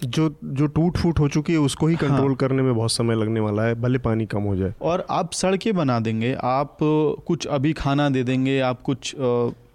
जो 0.03 0.35
जो 0.43 0.67
टूट 0.67 0.97
फूट 0.97 1.19
हो 1.19 1.27
चुकी 1.27 1.53
है 1.53 1.59
उसको 1.59 1.87
ही 1.87 1.95
कंट्रोल 1.95 2.27
हाँ। 2.27 2.35
करने 2.35 2.61
में 2.61 2.75
बहुत 2.75 2.91
समय 2.91 3.15
लगने 3.15 3.39
वाला 3.39 3.63
है 3.63 3.75
भले 3.75 3.97
पानी 3.97 4.25
कम 4.25 4.41
हो 4.41 4.55
जाए 4.55 4.73
और 4.81 5.05
आप 5.09 5.31
सड़कें 5.31 5.75
बना 5.75 5.99
देंगे 5.99 6.33
आप 6.43 6.77
कुछ 7.27 7.47
अभी 7.47 7.73
खाना 7.73 8.09
दे 8.09 8.23
देंगे 8.23 8.59
आप 8.59 8.81
कुछ 8.81 9.15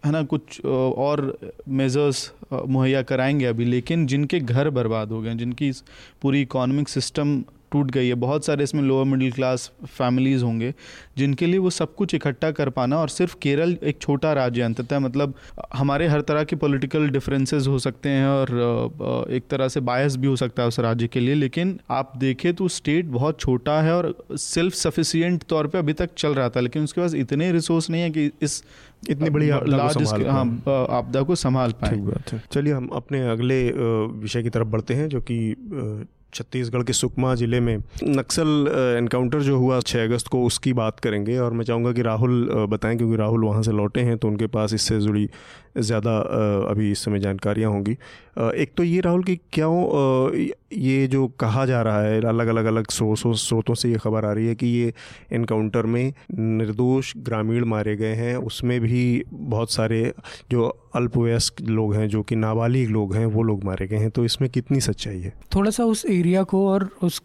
है 0.04 0.10
ना 0.10 0.22
कुछ 0.22 0.64
और 0.66 1.38
मेजर्स 1.68 2.32
मुहैया 2.52 3.02
कराएँगे 3.02 3.44
अभी 3.44 3.64
लेकिन 3.64 4.06
जिनके 4.06 4.40
घर 4.40 4.70
बर्बाद 4.70 5.08
हो 5.08 5.20
गए 5.22 5.34
जिनकी 5.34 5.72
पूरी 6.22 6.42
इकोनॉमिक 6.42 6.88
सिस्टम 6.88 7.42
टूट 7.72 7.90
गई 7.90 8.08
है। 8.08 8.14
बहुत 8.22 8.44
सारे 8.44 8.64
इसमें 8.64 8.82
लोअर 8.82 9.04
मिडिल 9.06 9.32
क्लास 9.32 9.70
फैमिलीज़ 9.88 10.44
होंगे 10.44 10.72
जिनके 11.16 11.46
लिए 11.46 11.58
वो 11.58 11.70
सब 11.70 11.94
कुछ 11.94 12.14
इकट्ठा 12.14 12.50
कर 12.50 12.68
पाना 12.70 12.98
और 12.98 13.08
सिर्फ़ 13.08 13.36
केरल 13.42 13.76
एक 13.82 13.98
छोटा 14.00 14.32
राज्य 14.32 14.62
अंततः 14.62 14.98
मतलब 14.98 15.34
हमारे 15.74 16.06
हर 16.08 16.20
तरह 16.22 16.44
के 16.44 16.56
पॉलिटिकल 16.56 17.08
डिफरेंसेस 17.10 17.66
हो 17.66 17.78
सकते 17.78 18.08
हैं 18.08 18.26
और 18.26 19.26
एक 19.30 19.44
तरह 19.50 19.68
से 19.68 19.80
बायस 19.82 20.16
भी 20.16 20.26
हो 20.26 20.36
सकता 20.36 20.62
है 20.62 20.68
उस 20.68 20.78
राज्य 20.80 21.08
के 21.08 21.20
लिए। 21.20 21.34
लेकिन 21.34 21.78
आप 21.90 22.12
देखें 22.16 22.52
तो 22.54 22.68
स्टेट 22.68 23.06
बहुत 23.08 23.40
छोटा 23.40 23.80
है 23.82 23.96
और 23.96 24.14
सेल्फ 24.32 24.74
सफिशियंट 24.74 25.42
तौर 25.48 25.66
पर 25.66 25.78
अभी 25.78 25.92
तक 25.92 26.10
चल 26.18 26.34
रहा 26.34 26.48
था 26.48 26.60
लेकिन 26.60 26.84
उसके 26.84 27.00
पास 27.00 27.14
इतने 27.14 27.50
रिसोर्स 27.52 27.90
नहीं 27.90 28.02
है 28.02 28.10
कि 28.10 28.30
इस 28.42 28.62
इतनी 29.10 29.30
बड़ी 29.30 29.46
लार्ज 29.46 30.12
हाँ 30.28 30.44
आपदा 30.90 31.22
को 31.22 31.34
संभाल 31.34 31.72
पाए। 31.72 32.38
चलिए 32.52 32.72
हम 32.72 32.88
अपने 32.94 33.20
अगले 33.28 33.58
विषय 34.20 34.42
की 34.42 34.50
तरफ़ 34.50 34.68
बढ़ते 34.68 34.94
हैं 34.94 35.08
जो 35.08 35.20
कि 35.20 35.38
छत्तीसगढ़ 36.34 36.82
के 36.82 36.92
सुकमा 36.92 37.34
ज़िले 37.34 37.60
में 37.60 37.76
नक्सल 38.04 38.68
एनकाउंटर 38.98 39.40
जो 39.42 39.56
हुआ 39.58 39.80
छः 39.80 40.04
अगस्त 40.04 40.28
को, 40.28 40.44
उसकी 40.44 40.72
बात 40.72 41.00
करेंगे। 41.00 41.38
और 41.38 41.52
मैं 41.52 41.64
चाहूँगा 41.64 41.92
कि 41.92 42.02
राहुल 42.02 42.48
बताएँ, 42.70 42.96
क्योंकि 42.96 43.16
राहुल 43.16 43.44
वहाँ 43.44 43.62
से 43.62 43.72
लौटे 43.72 44.00
हैं 44.00 44.16
तो 44.18 44.28
उनके 44.28 44.46
पास 44.48 44.74
इससे 44.74 45.00
जुड़ी 45.00 45.28
ज़्यादा 45.76 46.16
अभी 46.70 46.90
इस 46.92 47.04
समय 47.04 47.20
जानकारियाँ 47.20 47.70
होंगी। 47.70 47.96
एक 48.36 48.72
तो 48.76 48.82
ये 48.84 49.00
राहुल 49.00 49.22
कि 49.22 49.36
क्यों 49.52 50.52
ये 50.72 51.06
जो 51.06 51.26
कहा 51.40 51.64
जा 51.66 51.80
रहा 51.82 52.02
है 52.02 52.20
अलग 52.26 52.46
अलग 52.46 52.64
अलग 52.64 52.90
स्रोतों 52.90 53.74
से 53.74 53.90
ये 53.90 53.96
खबर 53.96 54.24
आ 54.24 54.32
रही 54.32 54.46
है 54.46 54.54
कि 54.54 54.66
ये 54.66 54.92
इनकाउंटर 55.32 55.86
में 55.86 56.12
निर्दोष 56.32 57.12
ग्रामीण 57.18 57.64
मारे 57.64 57.96
गए 57.96 58.14
हैं। 58.14 58.36
उसमें 58.36 58.80
भी 58.80 59.24
बहुत 59.32 59.72
सारे 59.72 60.12
जो 60.50 60.68
अल्पवयस्क 60.94 61.60
लोग 61.62 61.94
हैं, 61.94 62.08
जो 62.08 62.22
कि 62.22 62.36
नाबालिग 62.36 62.90
लोग 62.90 63.14
हैं, 63.14 63.26
वो 63.26 63.42
लोग 63.42 63.64
मारे 63.64 63.86
गए 63.86 63.96
हैं। 63.96 64.10
तो 64.10 64.24
इसमें 64.24 64.48
कितनी 64.50 64.80
सच्चाई 64.80 65.20
है? 65.20 65.32
थोड़ा 65.54 65.70
सा 65.70 65.84
उस 65.84 66.04
एरिया 66.06 66.42
को 66.42 66.66
और 66.68 66.88
उस 67.02 67.20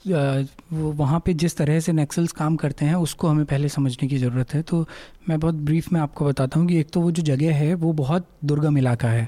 वहाँ 0.72 1.20
पे 1.26 1.34
जिस 1.34 1.58
तरह 1.58 1.80
से 1.80 1.92
नक्सल्स 1.94 2.32
काम 2.32 2.56
करते 2.56 2.86
हैं, 2.86 2.96
उसको 2.96 3.28
हमें 3.28 3.46
पहले 3.46 3.70
समझने 3.70 4.08
की 4.08 4.18
ज़रूरत 4.18 4.54
है। 4.54 4.62
तो 4.62 4.86
मैं 5.30 5.40
बहुत 5.40 5.56
ब्रीफ 5.56 5.92
में 5.94 6.00
आपको 6.02 6.26
बताता 6.26 6.60
हूँ 6.60 6.68
कि 6.68 6.80
एक 6.80 6.90
तो 6.94 7.02
वो 7.02 7.12
जो 7.12 7.24
जगह 7.24 7.56
है, 7.56 7.74
वो 7.74 7.94
बहुत 7.94 8.28
दुर्गम 8.42 8.78
इलाका 8.78 9.08
है। 9.08 9.28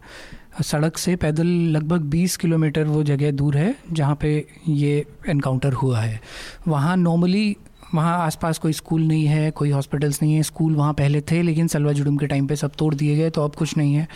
सड़क 0.63 0.97
से 0.97 1.15
पैदल 1.15 1.47
लगभग 1.71 2.09
20 2.09 2.35
किलोमीटर 2.37 2.83
वो 2.83 3.03
जगह 3.03 3.31
दूर 3.31 3.57
है, 3.57 3.75
जहाँ 3.91 4.15
पे 4.15 4.45
ये 4.67 5.05
एनकाउंटर 5.29 5.73
हुआ 5.73 5.99
है। 5.99 6.19
वहाँ 6.67 6.95
नॉर्मली 6.97 7.55
वहाँ 7.93 8.17
आसपास 8.17 8.57
कोई 8.57 8.73
स्कूल 8.73 9.01
नहीं 9.01 9.25
है, 9.25 9.49
कोई 9.51 9.69
हॉस्पिटल्स 9.71 10.21
नहीं 10.21 10.33
है। 10.33 10.43
स्कूल 10.43 10.75
वहाँ 10.75 10.93
पहले 10.93 11.21
थे, 11.21 11.41
लेकिन 11.41 11.67
सलवा 11.67 11.91
जुड़ुम 11.91 12.17
के 12.17 12.27
टाइम 12.27 12.47
पे 12.47 12.55
सब 12.55 12.71
तोड़ 12.77 12.93
दिए 12.95 13.15
गए 13.15 13.29
तो 13.29 13.43
अब 13.43 13.55
कुछ 13.55 13.77
नहीं 13.77 13.93
है। 13.93 14.07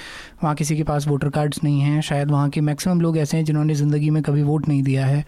वहाँ 0.43 0.55
किसी 0.55 0.75
के 0.77 0.83
पास 0.83 1.07
वोटर 1.07 1.29
कार्ड्स 1.29 1.63
नहीं 1.63 1.81
हैं। 1.81 2.01
शायद 2.01 2.31
वहाँ 2.31 2.49
के 2.49 2.61
मैक्सिमम 2.61 3.01
लोग 3.01 3.17
ऐसे 3.17 3.37
हैं 3.37 3.45
जिन्होंने 3.45 3.75
ज़िंदगी 3.75 4.09
में 4.09 4.21
कभी 4.23 4.43
वोट 4.43 4.67
नहीं 4.67 4.83
दिया 4.83 5.05
है। 5.05 5.25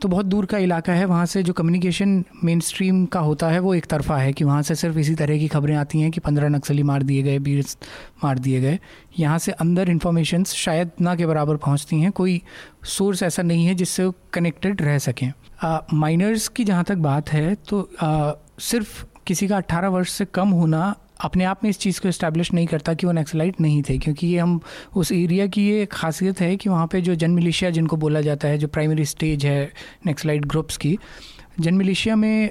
तो 0.00 0.08
बहुत 0.08 0.26
दूर 0.26 0.46
का 0.46 0.58
इलाका 0.58 0.92
है 0.92 1.04
वहाँ 1.04 1.26
से 1.26 1.42
जो 1.42 1.52
कम्युनिकेशन 1.52 2.24
मेन 2.44 2.60
स्ट्रीम 2.60 3.06
का 3.06 3.20
होता 3.20 3.48
है 3.48 3.58
वो 3.58 3.74
एक 3.74 3.86
तरफा 3.86 4.16
है 4.16 4.32
कि 4.32 4.44
वहाँ 4.44 4.62
से 4.62 4.74
सिर्फ़ 4.74 4.98
इसी 4.98 5.14
तरह 5.14 5.38
की 5.38 5.48
खबरें 5.48 5.74
आती 5.76 6.00
हैं 6.00 6.10
कि 6.10 6.20
पंद्रह 6.20 6.48
नक्सली 6.48 6.82
मार 6.82 7.02
दिए 7.02 7.22
गए 7.22 7.38
बीस 7.38 7.76
मार 8.24 8.38
दिए 8.38 8.60
गए। 8.60 8.78
यहाँ 9.18 9.38
से 9.38 9.52
अंदर 9.52 9.90
इन्फॉर्मेशन 9.90 10.44
शायद 10.44 10.90
ना 11.00 11.14
के 11.16 11.26
बराबर 11.26 11.56
पहुँचती 11.56 12.00
हैं 12.00 12.12
कोई 12.12 12.42
सोर्स 12.84 13.22
ऐसा 13.22 13.42
नहीं 13.42 13.66
है 13.66 13.74
जिससे 13.74 14.10
कनेक्टेड 14.32 14.82
रह 14.82 14.98
सकें। 14.98 15.32
माइनर्स 15.94 16.48
की 16.48 16.64
जहाँ 16.64 16.84
तक 16.84 16.96
बात 16.96 17.32
है 17.32 17.54
तो 17.54 17.90
आ, 18.02 18.32
सिर्फ़ 18.58 19.04
किसी 19.26 19.48
का 19.48 19.56
18 19.56 19.88
वर्ष 19.88 20.10
से 20.10 20.24
कम 20.24 20.48
होना 20.48 20.94
अपने 21.20 21.44
आप 21.44 21.64
में 21.64 21.70
इस 21.70 21.78
चीज़ 21.78 22.00
को 22.00 22.08
इस्टेब्लिश 22.08 22.52
नहीं 22.52 22.66
करता 22.66 22.94
कि 22.94 23.06
वो 23.06 23.12
नक्सलाइट 23.12 23.60
नहीं 23.60 23.82
थे 23.82 23.98
क्योंकि 23.98 24.26
ये 24.26 24.38
हम 24.38 24.60
उस 24.96 25.12
एरिया 25.12 25.46
की 25.46 25.68
ये 25.68 25.86
खासियत 25.92 26.40
है 26.40 26.56
कि 26.56 26.68
वहाँ 26.68 26.86
पे 26.86 27.00
जो 27.00 27.14
जन 27.14 27.30
मिलिशिया 27.30 27.70
जिनको 27.70 27.96
बोला 27.96 28.20
जाता 28.20 28.48
है 28.48 28.58
जो 28.58 28.68
प्राइमरी 28.68 29.04
स्टेज 29.06 29.46
है 29.46 29.72
नक्सलाइट 30.06 30.44
ग्रुप्स 30.46 30.76
की 30.76 30.96
जन 31.60 31.74
मिलिशिया 31.74 32.16
में 32.16 32.50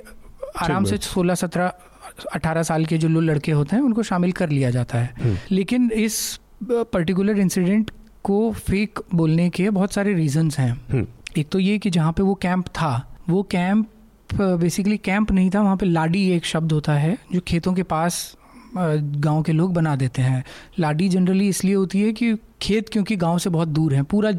आराम 0.57 0.85
से 0.85 0.97
सोलह 1.03 1.35
सत्रह 1.35 1.73
अठारह 2.33 2.63
साल 2.63 2.85
के 2.85 2.97
जो 2.97 3.07
लड़के 3.09 3.51
होते 3.51 3.75
हैं 3.75 3.83
उनको 3.83 4.03
शामिल 4.03 4.31
कर 4.31 4.49
लिया 4.49 4.69
जाता 4.71 4.97
है 4.97 5.13
हम्म। 5.19 5.37
लेकिन 5.51 5.91
इस 5.93 6.39
पर्टिकुलर 6.63 7.39
इंसिडेंट 7.39 7.91
को 8.23 8.51
फेक 8.53 8.99
बोलने 9.15 9.49
के 9.49 9.69
बहुत 9.69 9.93
सारे 9.93 10.13
रीजंस 10.13 10.57
हैं 10.59 10.71
हम्म। 10.91 11.05
एक 11.37 11.49
तो 11.49 11.59
ये 11.59 11.77
कि 11.77 11.89
जहाँ 11.89 12.11
पे 12.11 12.23
वो 12.23 12.33
कैंप 12.35 12.67
था 12.69 12.91
वो 13.29 13.43
कैंप 13.51 13.87
बेसिकली 14.29 14.97
कैंप 14.99 15.31
नहीं 15.31 15.49
था 15.49 15.61
वहाँ 15.61 15.77
पे 15.77 15.85
लाडी 15.85 16.27
एक 16.31 16.45
शब्द 16.45 16.71
होता 16.71 16.93
है 16.93 17.17
जो 17.33 17.39
खेतों 17.41 17.73
के 17.73 17.83
पास 17.83 18.36
गाँव 19.19 19.41
के 19.41 19.51
लोग 19.51 19.73
बना 19.73 19.95
देते 19.95 20.21
हैं। 20.21 20.43
लाडी 20.79 21.09
जनरली 21.09 21.47
इसलिए 21.47 21.75
होती 21.75 22.01
है 22.01 22.13
कि 22.13 22.35
खेत 22.61 22.89
क्योंकि 22.89 23.15
गाँव 23.15 23.37
से 23.37 23.49
बहुत 23.49 23.67
दूर 23.67 23.93
है। 23.93 24.03
पूरा 24.03 24.31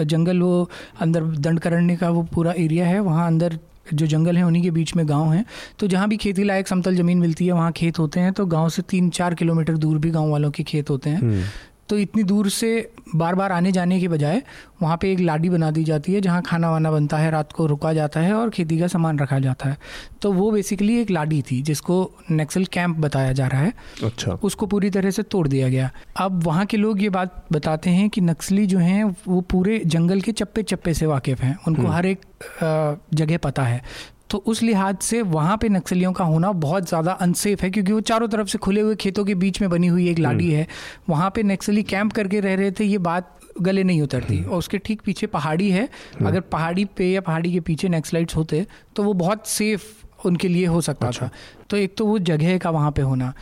जंगल 0.00 0.40
वो 0.42 0.70
अंदर 1.00 1.24
दंड 1.24 1.60
करने 1.60 1.96
का 1.96 2.10
वो 2.10 2.22
पूरा 2.22 2.52
एरिया 2.58 2.86
है। 2.86 3.00
वहाँ 3.00 3.26
अंदर 3.26 3.58
जो 3.94 4.06
जंगल 4.06 4.36
है 4.36 4.42
उन्हीं 4.42 4.62
के 4.62 4.70
बीच 4.70 4.96
में 4.96 5.08
गाँव 5.08 5.32
है। 5.32 5.44
तो 5.78 5.86
जहाँ 5.86 6.08
भी 6.08 6.16
खेती 6.16 6.44
लायक 6.44 6.68
समतल 6.68 6.96
ज़मीन 6.96 7.18
मिलती 7.18 7.46
है, 7.46 7.52
वहाँ 7.52 7.72
खेत 7.72 7.98
होते 7.98 8.20
हैं। 8.20 8.32
तो 8.32 8.46
गाँव 8.46 8.68
से 8.68 8.82
तीन 8.82 9.10
चार 9.10 9.34
किलोमीटर 9.34 9.76
दूर 9.76 9.98
भी 9.98 10.10
गाँव 10.10 10.30
वालों 10.30 10.50
के 10.50 10.62
खेत 10.62 10.90
होते 10.90 11.10
हैं। 11.10 11.18
हम्म। 11.18 11.42
तो 11.88 11.98
इतनी 11.98 12.22
दूर 12.22 12.48
से 12.48 12.90
बार 13.14 13.34
बार 13.34 13.52
आने 13.52 13.72
जाने 13.72 14.00
के 14.00 14.08
बजाय 14.08 14.42
वहाँ 14.82 14.96
पे 14.96 15.12
एक 15.12 15.20
लाडी 15.20 15.48
बना 15.48 15.70
दी 15.70 15.84
जाती 15.84 16.14
है 16.14 16.20
जहाँ 16.20 16.42
खाना 16.42 16.70
वाना 16.70 16.90
बनता 16.90 17.16
है 17.16 17.30
रात 17.30 17.52
को 17.52 17.66
रुका 17.66 17.92
जाता 17.92 18.20
है 18.20 18.32
और 18.34 18.50
खेती 18.50 18.78
का 18.78 18.86
सामान 18.86 19.18
रखा 19.18 19.38
जाता 19.38 19.68
है। 19.68 19.76
तो 20.22 20.32
वो 20.32 20.50
बेसिकली 20.50 21.00
एक 21.00 21.10
लाडी 21.10 21.42
थी 21.42 21.60
जिसको 21.62 22.10
नक्सल 22.32 22.64
कैंप 22.64 22.96
बताया 22.96 23.32
जा 23.32 23.46
रहा 23.46 23.60
है। 23.60 23.72
अच्छा। 24.04 24.32
उसको 24.32 24.66
पूरी 24.66 24.90
तरह 24.90 25.10
से 25.10 25.22
तोड़ 25.22 25.46
दिया 25.48 25.68
गया। 25.68 25.90
अब 26.16 26.42
वहाँ 26.44 26.66
के 26.66 26.76
लोग 26.76 27.02
ये 27.02 27.08
बात 27.08 27.44
बताते 27.52 27.90
हैं 27.90 28.08
कि 28.10 28.20
नक्सली 28.20 28.66
जो 28.66 28.78
हैं 28.78 29.04
वो 29.28 29.40
पूरे 29.40 29.80
जंगल 29.86 30.20
के 30.20 30.32
चप्पे 30.32 30.62
चप्पे 30.62 30.94
से 30.94 31.06
वाकिफ़ 31.06 31.42
हैं। 31.42 31.56
उनको 31.68 31.82
हम्म। 31.82 31.92
हर 31.92 32.06
एक 32.06 32.20
जगह 33.14 33.38
पता 33.38 33.62
है। 33.62 33.82
तो 34.30 34.38
उस 34.46 34.62
लिहाज 34.62 34.96
से 35.00 35.20
वहाँ 35.22 35.56
पे 35.56 35.68
नक्सलियों 35.68 36.12
का 36.12 36.24
होना 36.24 36.50
बहुत 36.58 36.88
ज़्यादा 36.88 37.12
अनसेफ 37.20 37.62
है 37.62 37.70
क्योंकि 37.70 37.92
वो 37.92 38.00
चारों 38.02 38.28
तरफ़ 38.28 38.48
से 38.48 38.58
खुले 38.58 38.80
हुए 38.80 38.94
खेतों 38.96 39.24
के 39.24 39.34
बीच 39.34 39.60
में 39.60 39.68
बनी 39.70 39.86
हुई 39.86 40.08
एक 40.10 40.18
लाडी 40.18 40.46
हम्म। 40.46 40.56
है 40.56 40.66
वहाँ 41.08 41.30
पे 41.30 41.42
नक्सली 41.42 41.82
कैंप 41.84 42.12
करके 42.12 42.40
रह 42.40 42.54
रहे 42.54 42.70
थे 42.70 42.84
ये 42.84 42.98
बात 43.00 43.30
गले 43.60 43.84
नहीं 43.84 44.02
उतरती 44.02 44.36
हम्म। 44.36 44.50
और 44.50 44.58
उसके 44.58 44.78
ठीक 44.78 45.02
पीछे 45.02 45.26
पहाड़ी 45.28 45.70
है 45.70 45.84
हम्म। 45.84 46.28
अगर 46.28 46.40
पहाड़ी 46.48 46.84
पे 46.96 47.10
या 47.12 47.20
पहाड़ी 47.20 47.52
के 47.52 47.60
पीछे 47.60 47.88
नेक्सलाइट्स 47.88 48.36
होते 48.36 48.66
तो 48.96 49.02
वो 49.02 49.12
बहुत 49.14 49.46
सेफ़ 49.48 50.26
उनके 50.26 50.48
लिए 50.48 50.66
हो 50.66 50.80
सकता 50.80 51.08
अच्छा। 51.08 51.26
था 51.26 51.30
तो 51.70 51.76
एक 51.76 51.96
तो 51.96 52.06
वो 52.06 52.18
जगह 52.20 52.58
का 52.58 52.70
वहाँ 52.70 52.90
पे 52.92 53.02
होना 53.02 53.32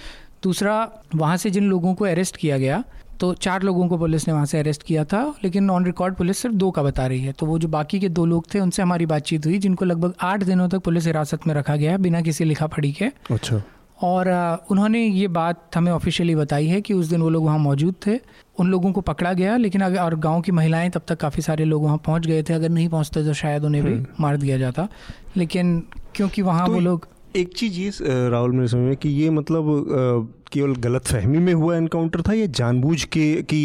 दूसरा 0.42 0.76
वहाँ 1.14 1.36
से 1.36 1.50
जिन 1.50 1.68
लोगों 1.68 1.94
को 1.94 2.04
अरेस्ट 2.04 2.36
किया 2.36 2.58
गया 2.58 2.82
तो 3.20 3.32
चार 3.34 3.62
लोगों 3.62 3.86
को 3.88 3.98
पुलिस 3.98 4.26
ने 4.28 4.34
वहाँ 4.34 4.46
से 4.46 4.58
अरेस्ट 4.58 4.82
किया 4.82 5.04
था 5.04 5.22
लेकिन 5.44 5.70
ऑन 5.70 5.84
रिकॉर्ड 5.84 6.14
पुलिस 6.14 6.38
सिर्फ़ 6.38 6.56
दो 6.56 6.70
का 6.70 6.82
बता 6.82 7.06
रही 7.06 7.20
है। 7.20 7.32
तो 7.32 7.46
वो 7.46 7.58
जो 7.58 7.68
बाकी 7.68 8.00
के 8.00 8.08
दो 8.08 8.24
लोग 8.26 8.46
थे 8.54 8.60
उनसे 8.60 8.82
हमारी 8.82 9.06
बातचीत 9.06 9.46
हुई 9.46 9.58
जिनको 9.58 9.84
लगभग 9.84 10.14
आठ 10.22 10.42
दिनों 10.42 10.68
तक 10.68 10.78
पुलिस 10.80 11.06
हिरासत 11.06 11.46
में 11.46 11.54
रखा 11.54 11.76
गया 11.76 11.96
बिना 11.98 12.20
किसी 12.20 12.44
लिखा 12.44 12.66
पढ़ी 12.66 12.92
के। 12.92 13.10
अच्छा। 13.30 13.62
और 14.02 14.28
उन्होंने 14.70 15.04
ये 15.04 15.28
बात 15.28 15.76
हमें 15.76 15.90
ऑफिशियली 15.92 16.34
बताई 16.34 16.66
है 16.66 16.80
कि 16.80 16.94
उस 16.94 17.06
दिन 17.06 17.20
वो 17.22 17.28
लोग 17.30 17.44
वहाँ 17.44 17.58
मौजूद 17.58 17.94
थे। 18.06 18.18
उन 18.60 18.70
लोगों 18.70 18.92
को 18.92 19.00
पकड़ा 19.00 19.32
गया 19.32 19.56
लेकिन 19.56 19.80
अगर 19.80 19.98
और 19.98 20.14
गाँव 20.18 20.40
की 20.40 20.52
महिलाएँ 20.52 20.90
तब 20.90 21.02
तक 21.08 21.20
काफ़ी 21.20 21.42
सारे 21.42 21.64
लोग 21.64 21.82
वहाँ 21.84 21.98
पहुँच 22.06 22.26
गए 22.26 22.42
थे। 22.42 22.54
अगर 22.54 22.68
नहीं 22.68 22.88
पहुँचते 22.88 23.24
तो 23.24 23.32
शायद 23.34 23.64
उन्हें 23.64 23.84
भी 23.84 23.92
हम्म। 23.92 24.06
मार 24.20 24.36
दिया 24.36 24.58
जाता। 24.58 24.88
लेकिन 25.36 25.82
क्योंकि 26.14 26.42
वहाँ 26.42 26.66
तो 26.66 26.72
वो 26.72 26.80
लोग 26.80 27.08
एक 27.36 27.56
चीज़ 27.56 27.80
ये 27.80 28.28
राहुल 28.30 28.52
मेरे 28.52 28.68
समझ 28.68 28.82
में 28.82 28.96
कि 28.96 29.08
ये 29.10 29.30
मतलब 29.30 30.34
केवल 30.52 30.74
गलत 30.80 31.06
फहमी 31.06 31.38
में 31.38 31.52
हुआ 31.54 31.76
एनकाउंटर 31.76 32.22
था 32.22 32.32
या 32.34 32.46
जानबूझ 32.54 33.02
के 33.04 33.26
कि 33.44 33.60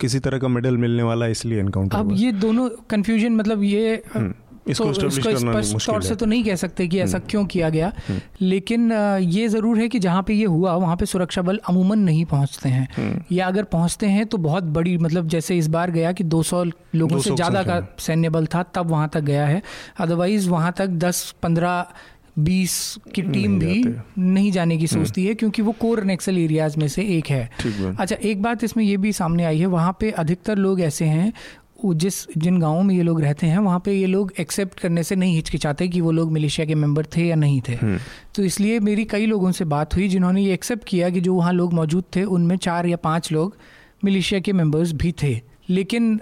किसी 0.00 0.18
तरह 0.18 0.38
का 0.38 0.48
मेडल 0.48 0.76
मिलने 0.78 1.02
वाला 1.02 1.26
इसलिए 1.28 1.60
एनकाउंटर 1.60 1.98
अब 1.98 2.12
ये 2.16 2.32
दोनों 2.44 2.68
कंफ्यूजन 2.90 3.36
मतलब 3.36 3.62
ये 3.64 4.02
हम्म, 4.14 4.32
इसको 4.68 4.84
तो 4.92 5.08
स्पष्ट 5.10 5.86
तौर 5.86 6.02
से 6.02 6.14
तो 6.14 6.26
नहीं 6.26 6.44
कह 6.44 6.54
सकते 6.56 6.86
कि 6.88 6.98
ऐसा 7.00 7.16
हम्म। 7.18 7.28
क्यों 7.30 7.44
किया 7.46 7.68
गया। 7.68 7.92
हम्म। 8.08 8.20
लेकिन 8.40 8.92
ये 8.92 9.46
ज़रूर 9.48 9.78
है 9.78 9.88
कि 9.88 9.98
जहाँ 9.98 10.22
पे 10.22 10.34
ये 10.34 10.44
हुआ 10.46 10.74
वहाँ 10.76 10.96
पे 10.96 11.06
सुरक्षा 11.06 11.42
बल 11.42 11.60
अमूमन 11.68 11.98
नहीं 12.00 12.24
पहुँचते 12.24 12.68
हैं। 12.68 13.24
या 13.32 13.46
अगर 13.46 13.64
पहुँचते 13.72 14.06
हैं 14.06 14.26
तो 14.26 14.38
बहुत 14.38 14.64
बड़ी 14.76 14.96
मतलब 14.98 15.28
जैसे 15.28 15.56
इस 15.58 15.68
बार 15.68 15.90
गया 15.90 16.12
कि 16.12 16.24
200 16.26 16.64
लोगों 16.94 17.16
200 17.16 17.24
से 17.24 17.34
ज़्यादा 17.36 17.62
का 17.62 17.80
सैन्य 17.98 18.28
बल 18.28 18.46
था 18.46 18.62
तब 18.74 18.90
वहाँ 18.90 19.08
तक 19.12 19.20
गया 19.22 19.46
है। 19.46 19.62
अदरवाइज़ 19.98 20.48
वहाँ 20.50 20.72
तक 20.78 20.98
10-15 21.04 21.84
बीस 22.38 22.72
की 23.14 23.22
टीम 23.22 23.58
भी 23.58 23.82
नहीं 24.18 24.50
जाने 24.52 24.76
की 24.78 24.86
हम्म। 24.86 25.04
सोचती 25.04 25.26
है 25.26 25.34
क्योंकि 25.34 25.62
वो 25.62 25.72
कोर 25.72 26.02
नेक्सल 26.04 26.38
एरियाज़ 26.38 26.78
में 26.78 26.88
से 26.88 27.02
एक 27.16 27.26
है। 27.26 27.48
अच्छा 27.98 28.16
एक 28.16 28.42
बात 28.42 28.64
इसमें 28.64 28.84
ये 28.84 28.96
भी 28.96 29.12
सामने 29.12 29.44
आई 29.44 29.58
है 29.58 29.66
वहाँ 29.66 29.96
पे 30.00 30.10
अधिकतर 30.10 30.58
लोग 30.58 30.80
ऐसे 30.80 31.04
हैं 31.04 31.32
जिस 31.84 32.14
जिन 32.38 32.58
गाँवों 32.58 32.82
में 32.82 32.94
ये 32.94 33.02
लोग 33.02 33.20
रहते 33.20 33.46
हैं 33.46 33.58
वहाँ 33.58 33.80
पे 33.84 33.92
ये 33.92 34.06
लोग 34.06 34.32
एक्सेप्ट 34.40 34.80
करने 34.80 35.02
से 35.02 35.16
नहीं 35.16 35.34
हिचकिचाते 35.34 35.88
कि 35.88 36.00
वो 36.00 36.10
लोग 36.10 36.32
मिलिशिया 36.32 36.66
के 36.66 36.74
मेंबर 36.74 37.06
थे 37.16 37.26
या 37.26 37.34
नहीं 37.36 37.60
थे। 37.68 37.74
हम्म। 37.74 37.98
तो 38.34 38.42
इसलिए 38.44 38.80
मेरी 38.80 39.04
कई 39.04 39.26
लोगों 39.26 39.52
से 39.52 39.64
बात 39.64 39.94
हुई 39.96 40.08
जिन्होंने 40.08 40.42
ये 40.42 40.54
एक्सेप्ट 40.54 40.84
किया 40.84 41.10
कि 41.10 41.20
जो 41.20 41.34
वहाँ 41.34 41.52
लोग 41.52 41.74
मौजूद 41.74 42.04
थे 42.16 42.24
उनमें 42.24 42.56
चार 42.56 42.86
या 42.86 42.96
पाँच 42.96 43.30
लोग 43.32 43.56
मिलिशिया 44.04 44.40
के 44.40 44.52
मेंबर्स 44.52 44.92
भी 44.92 45.12
थे। 45.22 45.40
लेकिन 45.70 46.20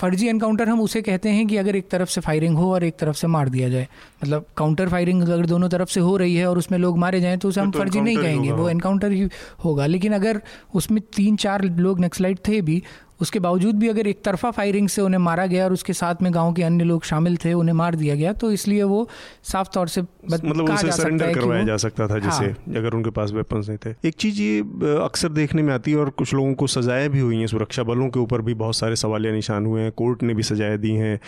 फर्जी 0.00 0.26
एनकाउंटर 0.28 0.68
हम 0.68 0.80
उसे 0.80 1.00
कहते 1.02 1.28
हैं 1.28 1.46
कि 1.46 1.56
अगर 1.56 1.76
एक 1.76 1.88
तरफ़ 1.90 2.08
से 2.08 2.20
फायरिंग 2.20 2.56
हो 2.56 2.72
और 2.74 2.84
एक 2.84 2.96
तरफ़ 2.98 3.16
से 3.16 3.26
मार 3.26 3.48
दिया 3.48 3.68
जाए। 3.68 3.86
मतलब 4.24 4.44
काउंटर 4.56 4.88
फायरिंग 4.88 5.22
अगर 5.22 5.46
दोनों 5.46 5.68
तरफ़ 5.68 5.88
से 5.88 6.00
हो 6.00 6.16
रही 6.16 6.34
है 6.36 6.46
और 6.46 6.58
उसमें 6.58 6.78
लोग 6.78 6.98
मारे 6.98 7.20
जाएँ 7.20 7.36
तो 7.38 7.48
उसे 7.48 7.60
हम 7.60 7.70
तो 7.70 7.78
फर्जी 7.78 8.00
नहीं 8.00 8.16
कहेंगे 8.16 8.52
वो 8.52 8.68
एनकाउंटर 8.68 9.12
ही 9.12 9.28
होगा। 9.64 9.86
लेकिन 9.86 10.12
अगर 10.12 10.40
उसमें 10.74 11.00
तीन 11.16 11.36
चार 11.36 11.64
लोग 11.64 12.00
नक्सलाइट 12.00 12.38
थे 12.48 12.60
भी 12.60 12.82
उसके 13.20 13.38
बावजूद 13.38 13.78
भी 13.78 13.88
अगर 13.88 14.06
एक 14.06 14.22
तरफा 14.24 14.50
फायरिंग 14.50 14.88
से 14.88 15.02
उन्हें 15.02 15.18
मारा 15.18 15.46
गया 15.46 15.64
और 15.64 15.72
उसके 15.72 15.92
साथ 15.92 16.22
में 16.22 16.32
गाँव 16.34 16.52
के 16.52 16.62
अन्य 16.62 16.84
लोग 16.84 17.04
शामिल 17.04 17.36
थे 17.36 17.52
उन्हें 17.52 17.74
मार 17.74 17.94
दिया 17.94 18.14
गया 18.14 18.32
तो 18.32 18.50
इसलिए 18.52 18.82
वो 18.82 19.08
साफ़ 19.42 19.68
तौर 19.74 19.88
से 19.88 20.02
मतलब 20.02 20.70
उसे 20.70 20.92
सरेंडर 20.92 21.34
करवाया 21.34 21.64
जा 21.64 21.76
सकता 21.76 22.08
था 22.08 22.18
जैसे 22.18 22.44
हाँ। 22.44 22.76
अगर 22.76 22.94
उनके 22.94 23.10
पास 23.10 23.32
वेपन्स 23.32 23.68
नहीं 23.68 23.78
थे 23.86 23.94
एक 24.08 24.14
चीज़ 24.14 24.40
ये 24.42 24.60
अक्सर 25.04 25.28
देखने 25.32 25.62
में 25.62 25.72
आती 25.74 25.90
है 25.90 25.98
और 25.98 26.10
कुछ 26.18 26.34
लोगों 26.34 26.54
को 26.54 26.66
सजाएँ 26.66 27.08
भी 27.08 27.20
हुई 27.20 27.36
हैं 27.36 27.46
सुरक्षा 27.46 27.82
बलों 27.82 28.08
के 28.08 28.20
ऊपर 28.20 28.40
भी 28.40 28.54
बहुत 28.56 28.76
सारे 28.76 28.96
सवालिया 28.96 29.32
निशान 29.32 29.66
हुए 29.66 29.82
हैं 29.82 29.92
कोर्ट 29.92 30.22
ने 30.22 30.34
भी 30.34 30.42
सजाएँ 30.42 30.78
दी 30.78 30.94
हैं 30.94 31.18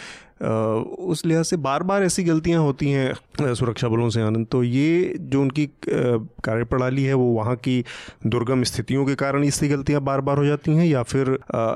उस 0.40 1.24
लिहाज 1.26 1.44
से 1.44 1.56
बार 1.58 1.82
बार 1.82 2.02
ऐसी 2.02 2.22
गलतियाँ 2.24 2.62
होती 2.62 2.90
हैं 2.90 3.54
सुरक्षा 3.54 3.88
बलों 3.88 4.08
से, 4.10 4.20
आनंद। 4.22 4.46
तो 4.46 4.62
ये 4.62 5.14
जो 5.20 5.40
उनकी 5.40 5.66
कार्यप्रणाली 5.84 7.04
है, 7.04 7.14
वो 7.14 7.24
वहाँ 7.32 7.54
की 7.56 7.82
दुर्गम 8.26 8.62
स्थितियों 8.62 9.04
के 9.06 9.14
कारण 9.14 9.44
इससे 9.44 9.68
गलतियाँ 9.68 10.00
बार 10.02 10.20
बार 10.20 10.38
हो 10.38 10.44
जाती 10.44 10.76
हैं 10.76 10.86
या 10.86 11.02
फिर 11.02 11.28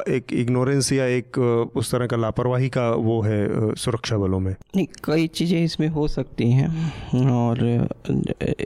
एक 0.09 0.33
इग्नोरेंस 0.33 0.93
या 0.93 1.07
एक 1.07 1.39
उस 1.77 1.91
तरह 1.93 2.07
का 2.07 2.17
लापरवाही 2.17 2.69
का 2.69 2.89
वो 2.91 3.21
है 3.23 3.75
सुरक्षा 3.75 4.19
बलों 4.19 4.41
में? 4.41 4.55
नहीं, 4.77 4.87
कई 5.05 5.27
चीज़ें 5.27 5.63
इसमें 5.65 5.89
हो 5.89 6.07
सकती 6.09 6.51
हैं 6.51 7.31
और 7.31 7.89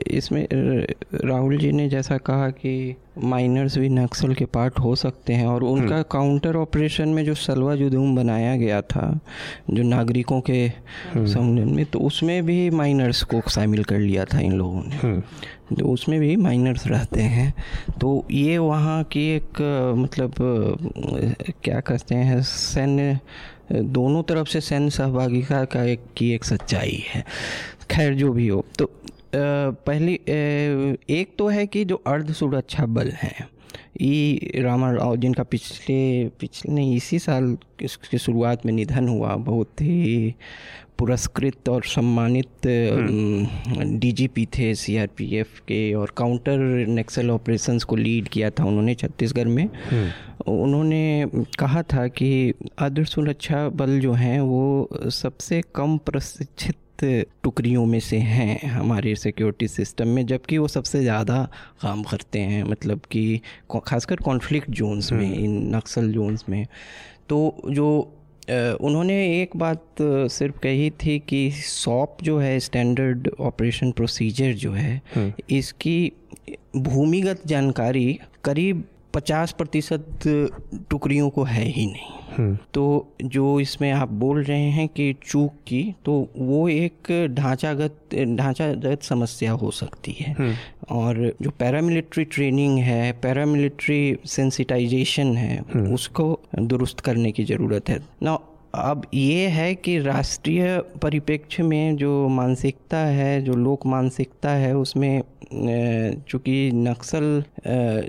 इसमें 0.07 0.47
राहुल 0.51 1.57
जी 1.57 1.71
ने 1.71 1.89
जैसा 1.89 2.17
कहा 2.17 2.49
कि 2.51 2.95
माइनर्स 3.23 3.77
भी 3.77 3.89
नक्सल 3.89 4.33
के 4.33 4.45
पार्ट 4.45 4.79
हो 4.79 4.95
सकते 4.95 5.33
हैं 5.33 5.45
और 5.47 5.63
उनका 5.63 6.01
काउंटर 6.11 6.49
हम्म। 6.49 6.61
ऑपरेशन 6.61 7.09
में 7.09 7.23
जो 7.25 7.33
सलवा 7.35 7.75
जुदूम 7.75 8.15
बनाया 8.15 8.55
गया 8.57 8.81
था 8.83 9.19
जो 9.69 9.83
नागरिकों 9.83 10.39
के 10.41 10.61
हम्म। 11.13 11.25
सम्मेलन 11.25 11.73
में 11.75 11.85
तो 11.85 11.99
उसमें 11.99 12.45
भी 12.45 12.69
माइनर्स 12.69 13.23
को 13.23 13.41
शामिल 13.49 13.83
कर 13.83 13.99
लिया 13.99 14.25
था 14.25 14.39
इन 14.39 14.53
लोगों 14.53 14.83
ने 14.83 14.97
हम्म। 14.97 15.75
तो 15.75 15.87
उसमें 15.87 16.19
भी 16.19 16.35
माइनर्स 16.35 16.87
रहते 16.87 17.21
हैं 17.21 17.53
तो 18.01 18.25
ये 18.31 18.57
वहाँ 18.57 19.03
की 19.03 19.27
एक 19.29 19.61
मतलब 19.97 20.33
क्या 21.63 21.79
कहते 21.79 22.15
हैं 22.15 22.41
सैन्य 22.43 23.19
दोनों 23.71 24.23
तरफ़ 24.23 24.47
से 24.47 24.61
सैन्य 24.61 24.89
सहभागिता 24.89 25.63
का 25.65 25.83
एक 25.83 26.05
की 26.17 26.31
एक 26.33 26.45
सच्चाई 26.45 27.03
है 27.07 27.23
खैर 27.91 28.13
जो 28.13 28.31
भी 28.33 28.47
हो 28.47 28.63
तो 28.79 28.91
पहली 29.35 30.13
एक 31.13 31.35
तो 31.37 31.47
है 31.47 31.65
कि 31.67 31.85
जो 31.85 32.01
अर्ध 32.07 32.31
सुरक्षा 32.33 32.85
बल 32.87 33.11
हैं 33.13 33.47
ई 34.01 34.61
रामा 34.61 34.91
राव 34.91 35.15
जिनका 35.17 35.43
पिछले 35.43 36.27
पिछले 36.39 36.73
नहीं 36.73 36.95
इसी 36.95 37.19
साल 37.19 37.57
इसकी 37.81 38.17
शुरुआत 38.17 38.65
में 38.65 38.73
निधन 38.73 39.07
हुआ 39.07 39.35
बहुत 39.43 39.81
ही 39.81 40.35
पुरस्कृत 40.99 41.69
और 41.69 41.83
सम्मानित 41.85 42.67
डीजीपी 43.99 44.41
हम्म। 44.41 44.51
थे 44.53 44.73
सीआरपीएफ 44.75 45.59
के 45.67 45.93
और 45.93 46.13
काउंटर 46.17 46.57
नेक्सल 46.89 47.29
ऑपरेशंस 47.31 47.83
को 47.83 47.95
लीड 47.95 48.27
किया 48.27 48.49
था 48.49 48.65
उन्होंने 48.65 48.95
छत्तीसगढ़ 48.95 49.47
में 49.47 49.63
हम्म। 49.91 50.51
उन्होंने 50.53 51.45
कहा 51.59 51.81
था 51.93 52.07
कि 52.09 52.53
अर्ध 52.79 53.03
सुरक्षा 53.05 53.67
बल 53.71 53.99
जो 53.99 54.13
हैं 54.15 54.39
वो 54.41 55.09
सबसे 55.11 55.61
कम 55.75 55.97
प्रशिक्षित 56.05 56.75
टुकड़ियों 57.43 57.85
में 57.85 57.99
से 57.99 58.17
हैं 58.17 58.69
हमारे 58.69 59.15
सिक्योरिटी 59.15 59.67
सिस्टम 59.67 60.07
में 60.07 60.25
जबकि 60.25 60.57
वो 60.57 60.67
सबसे 60.67 61.01
ज़्यादा 61.01 61.43
काम 61.81 62.03
करते 62.03 62.39
हैं 62.39 62.63
मतलब 62.63 63.01
कि 63.11 63.41
खासकर 63.85 64.15
कॉन्फ्लिक्ट 64.15 64.69
जोन्स 64.71 65.11
में 65.11 65.25
हम्म। 65.25 65.43
इन 65.43 65.75
नक्सल 65.75 66.11
जोन्स 66.11 66.45
में 66.49 66.65
तो 67.29 67.39
जो 67.69 67.89
उन्होंने 68.49 69.15
एक 69.41 69.55
बात 69.57 69.95
सिर्फ़ 70.31 70.59
कही 70.59 70.89
थी 70.89 71.17
कि 71.19 71.49
सॉप 71.55 72.17
जो 72.23 72.37
है 72.39 72.59
स्टैंडर्ड 72.59 73.29
ऑपरेशन 73.39 73.91
प्रोसीजर 73.91 74.53
जो 74.53 74.71
है 74.71 75.01
हम्म। 75.15 75.33
इसकी 75.49 76.11
भूमिगत 76.77 77.41
जानकारी 77.47 78.19
करीब 78.43 78.83
पचास 79.13 79.51
प्रतिशत 79.51 80.27
टुकड़ियों 80.89 81.29
को 81.29 81.43
है 81.43 81.63
ही 81.63 81.85
नहीं 81.85 82.17
हम्म। 82.37 82.57
तो 82.73 82.83
जो 83.25 83.59
इसमें 83.59 83.91
आप 83.91 84.09
बोल 84.09 84.41
रहे 84.43 84.69
हैं 84.69 84.87
कि 84.87 85.13
चूक 85.23 85.53
की 85.67 85.83
तो 86.05 86.13
वो 86.35 86.67
एक 86.69 87.11
ढांचागत 87.31 88.15
ढांचागत 88.15 89.03
समस्या 89.03 89.51
हो 89.51 89.71
सकती 89.71 90.11
है 90.11 90.33
हम्म। 90.33 90.55
और 90.89 91.33
जो 91.41 91.49
पैरामिलिट्री 91.49 92.25
ट्रेनिंग 92.25 92.77
है 92.79 93.11
पैरामिलिट्री 93.13 94.17
सेंसिटाइजेशन 94.25 95.35
है 95.37 95.57
हम्म। 95.73 95.93
उसको 95.93 96.39
दुरुस्त 96.59 96.99
करने 96.99 97.31
की 97.31 97.45
ज़रूरत 97.45 97.89
है 97.89 97.99
ना 98.23 98.37
अब 98.73 99.05
ये 99.13 99.47
है 99.47 99.73
कि 99.75 99.97
राष्ट्रीय 99.99 100.77
परिप्रेक्ष्य 101.01 101.63
में 101.63 101.95
जो 101.95 102.27
मानसिकता 102.29 102.97
है 102.97 103.41
जो 103.41 103.53
लोक 103.53 103.85
मानसिकता 103.85 104.49
है 104.49 104.75
उसमें 104.75 105.21
चूँकि 105.51 106.71
नक्सल 106.73 107.43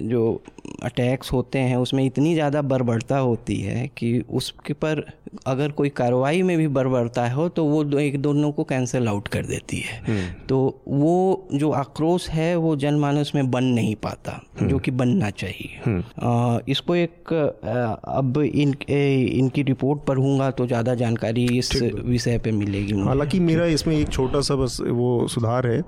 जो 0.03 0.43
अटैक्स 0.83 1.33
होते 1.33 1.59
हैं 1.59 1.77
उसमें 1.77 2.05
इतनी 2.05 2.35
ज़्यादा 2.35 2.63
बर्बरता 2.63 3.19
होती 3.19 3.57
है 3.61 3.87
कि 3.97 4.19
उसके 4.31 4.73
पर 4.75 5.05
अगर 5.47 5.71
कोई 5.71 5.89
कार्रवाई 5.89 6.43
में 6.43 6.57
भी 6.59 6.67
बर्बरता 6.69 7.29
हो 7.31 7.49
तो 7.49 7.65
वो 7.65 7.83
दो 7.85 7.99
एक 7.99 8.21
दोनों 8.23 8.51
को 8.53 8.65
कैंसिल 8.65 9.09
आउट 9.09 9.29
कर 9.29 9.47
देती 9.47 9.79
है 9.79 9.99
हम्म। 10.07 10.47
तो 10.47 10.59
वो 10.89 11.49
जो 11.53 11.71
आक्रोश 11.71 12.29
है 12.31 12.55
वो 12.57 12.75
जनमानस 12.77 13.33
में 13.35 13.51
बन 13.51 13.65
नहीं 13.65 13.95
पाता 13.97 14.41
जो 14.57 14.67
हम्म। 14.67 14.79
कि 14.79 14.91
बनना 14.91 15.31
चाहिए 15.33 15.79
आ, 15.79 15.83
हम्म। 15.85 16.61
इसको 16.69 16.97
एक 16.97 17.33
अब 17.33 18.39
इन 18.39 18.75
इनकी 18.91 19.63
रिपोर्ट 19.63 20.05
पढ़ूँगा 20.05 20.50
तो 20.51 20.67
ज़्यादा 20.67 20.95
जानकारी 20.95 21.45
इस 21.59 21.71
विषय 22.05 22.39
पे 22.39 22.53
मिलेगी 22.53 23.01
हालाँकि 23.01 23.41
मेरा 23.41 23.67
इसमें 23.67 23.97
एक 23.97 24.09
छोटा 24.09 24.41
सा 24.41 24.55
बस 24.55 24.79
वो 24.81 25.27
सुधार 25.29 25.67
है 25.67 25.81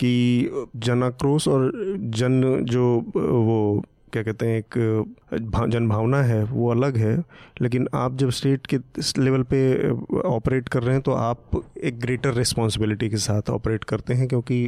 कि 0.00 0.50
जनाक्रोश 0.76 1.48
और 1.48 1.70
जन 2.16 2.64
जो 2.64 2.96
वो 3.16 3.84
क्या 4.08 4.22
कहते 4.22 4.46
हैं 4.46 4.58
एक 4.58 5.68
जन 5.70 5.88
भावना 5.88 6.22
है 6.22 6.42
वो 6.44 6.70
अलग 6.70 6.96
है 6.96 7.16
लेकिन 7.62 7.88
आप 7.94 8.16
जब 8.16 8.30
स्टेट 8.30 8.66
के 8.66 8.78
लेवल 9.18 9.42
पे 9.52 9.60
ऑपरेट 10.26 10.68
कर 10.68 10.82
रहे 10.82 10.94
हैं 10.94 11.02
तो 11.02 11.12
आप 11.12 11.62
एक 11.84 11.98
ग्रेटर 12.00 12.34
रिस्पॉन्सिबिलिटी 12.34 13.08
के 13.08 13.16
साथ 13.22 13.50
ऑपरेट 13.50 13.84
करते 13.84 14.14
हैं 14.14 14.28
क्योंकि 14.28 14.64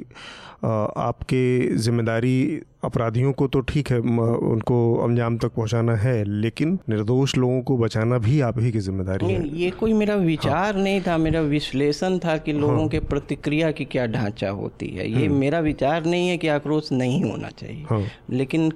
आपके 0.65 1.77
ज़िम्मेदारी 1.77 2.61
अपराधियों 2.85 3.33
को 3.33 3.47
तो 3.47 3.61
ठीक 3.61 3.91
है 3.91 3.99
उनको 3.99 4.77
अंजाम 4.97 5.37
तक 5.39 5.53
पहुंचाना 5.57 5.95
है 5.95 6.23
लेकिन 6.25 6.79
निर्दोष 6.89 7.37
लोगों 7.37 7.61
को 7.63 7.77
बचाना 7.77 8.19
भी 8.19 8.41
आप 8.41 8.59
ही 8.59 8.73
की 8.73 8.81
ज़िम्मेदारी 8.81 9.33
है 9.33 9.49
ये 9.57 9.71
कोई 9.71 9.93
मेरा 9.93 10.15
विचार 10.17 10.75
हाँ। 10.75 10.83
नहीं 10.83 11.01
था 11.01 11.17
मेरा 11.19 11.41
विश्लेषण 11.49 12.19
था 12.19 12.37
कि 12.39 12.53
लोगों 12.53 12.79
हाँ। 12.79 12.89
के 12.89 13.01
प्रतिक्रिया 13.07 13.71
की 13.71 13.85
क्या 13.87 14.07
ढांचा 14.09 14.51
होती 14.53 14.89
है 14.89 15.11
ये 15.11 15.27
हम्म। 15.27 15.39
मेरा 15.39 15.61
विचार 15.61 16.05
नहीं 16.05 16.29
है 16.29 16.37
कि 16.39 16.49
आक्रोश 16.51 16.93
नहीं 16.93 17.23
होना 17.25 17.49
चाहिए 17.51 17.85
हाँ। 17.91 18.05
लेकिन 18.31 18.71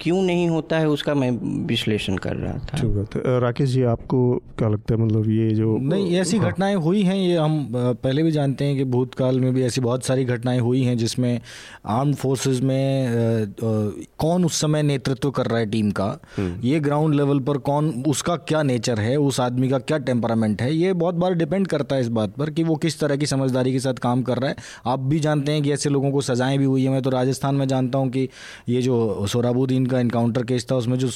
क्यों 0.00 0.22
नहीं 0.22 0.48
होता 0.48 0.78
है 0.78 0.88
उसका 0.88 1.14
मैं 1.14 1.30
विश्लेषण 1.66 2.16
कर 2.18 2.36
रहा 2.36 2.52
था 2.54 2.78
ठीक 2.78 2.90
बात 2.90 3.16
है 3.16 3.38
राकेश 3.40 3.68
जी 3.70 3.82
आपको 3.90 4.20
क्या 4.58 4.68
लगता 4.68 4.94
है 4.94 5.00
मतलब 5.00 5.28
ये 5.30 5.48
जो 5.54 5.76
नहीं 5.82 6.16
ऐसी 6.16 6.36
हाँ। 6.36 6.50
घटनाएँ 6.50 6.74
हुई 6.76 7.02
हैं 7.02 7.16
ये 7.16 7.36
हम 7.36 7.66
पहले 7.74 8.22
भी 8.22 8.30
जानते 8.30 8.64
हैं 8.64 8.76
कि 8.76 8.84
भूतकाल 8.86 9.40
में 9.40 9.52
भी 9.54 9.62
ऐसी 9.62 9.80
बहुत 9.80 10.04
सारी 10.04 10.24
घटनाएँ 10.26 10.58
हुई 10.60 10.82
हैं 10.82 10.96
जिसमें 10.98 11.40
आर्म 11.88 12.12
फोर्सेस 12.14 12.60
में 12.62 13.54
कौन 13.60 14.44
उस 14.44 14.60
समय 14.60 14.82
नेतृत्व 14.82 15.30
कर 15.30 15.46
रहा 15.46 15.58
है 15.58 15.66
टीम 15.70 15.90
का 15.90 16.06
हम्म। 16.36 16.60
ये 16.64 16.80
ग्राउंड 16.80 17.14
लेवल 17.14 17.40
पर 17.40 17.58
कौन 17.60 17.90
उसका 18.08 18.36
क्या 18.44 18.62
नेचर 18.62 19.00
है 19.00 19.16
उस 19.18 19.40
आदमी 19.40 19.68
का 19.68 19.78
क्या 19.80 19.98
टेम्परामेंट 20.00 20.62
है 20.62 20.72
ये 20.74 20.92
बहुत 20.94 21.14
बार 21.16 21.34
डिपेंड 21.34 21.66
करता 21.66 21.96
है 21.96 22.00
इस 22.00 22.08
बात 22.10 22.34
पर 22.34 22.50
कि 22.50 22.62
वो 22.62 22.76
किस 22.78 22.98
तरह 23.00 23.16
की 23.16 23.26
समझदारी 23.26 23.72
के 23.72 23.80
साथ 23.80 24.02
काम 24.02 24.22
कर 24.22 24.38
रहा 24.38 24.50
है 24.50 24.56
आप 24.86 25.00
भी 25.04 25.20
जानते 25.20 25.52
हैं 25.52 25.62
कि 25.62 25.72
ऐसे 25.72 25.90
लोगों 25.90 26.10
को 26.10 26.20
सजाएँ 26.22 26.58
भी 26.58 26.64
हुई 26.64 26.84
है 26.84 26.90
मैं 26.90 27.02
तो 27.02 27.10
राजस्थान 27.10 27.54
में 27.54 27.66
जानता 27.68 27.98
हूँ 27.98 28.10
कि 28.10 28.28
ये 28.68 28.82
जो 28.82 29.26
सोराबुद्दीन 29.26 29.86
का 29.90 30.00
इनकाउंटर 30.00 30.42
केस 30.42 30.66
था 30.70 30.76
उसमें 30.76 30.96
जो 30.98 31.10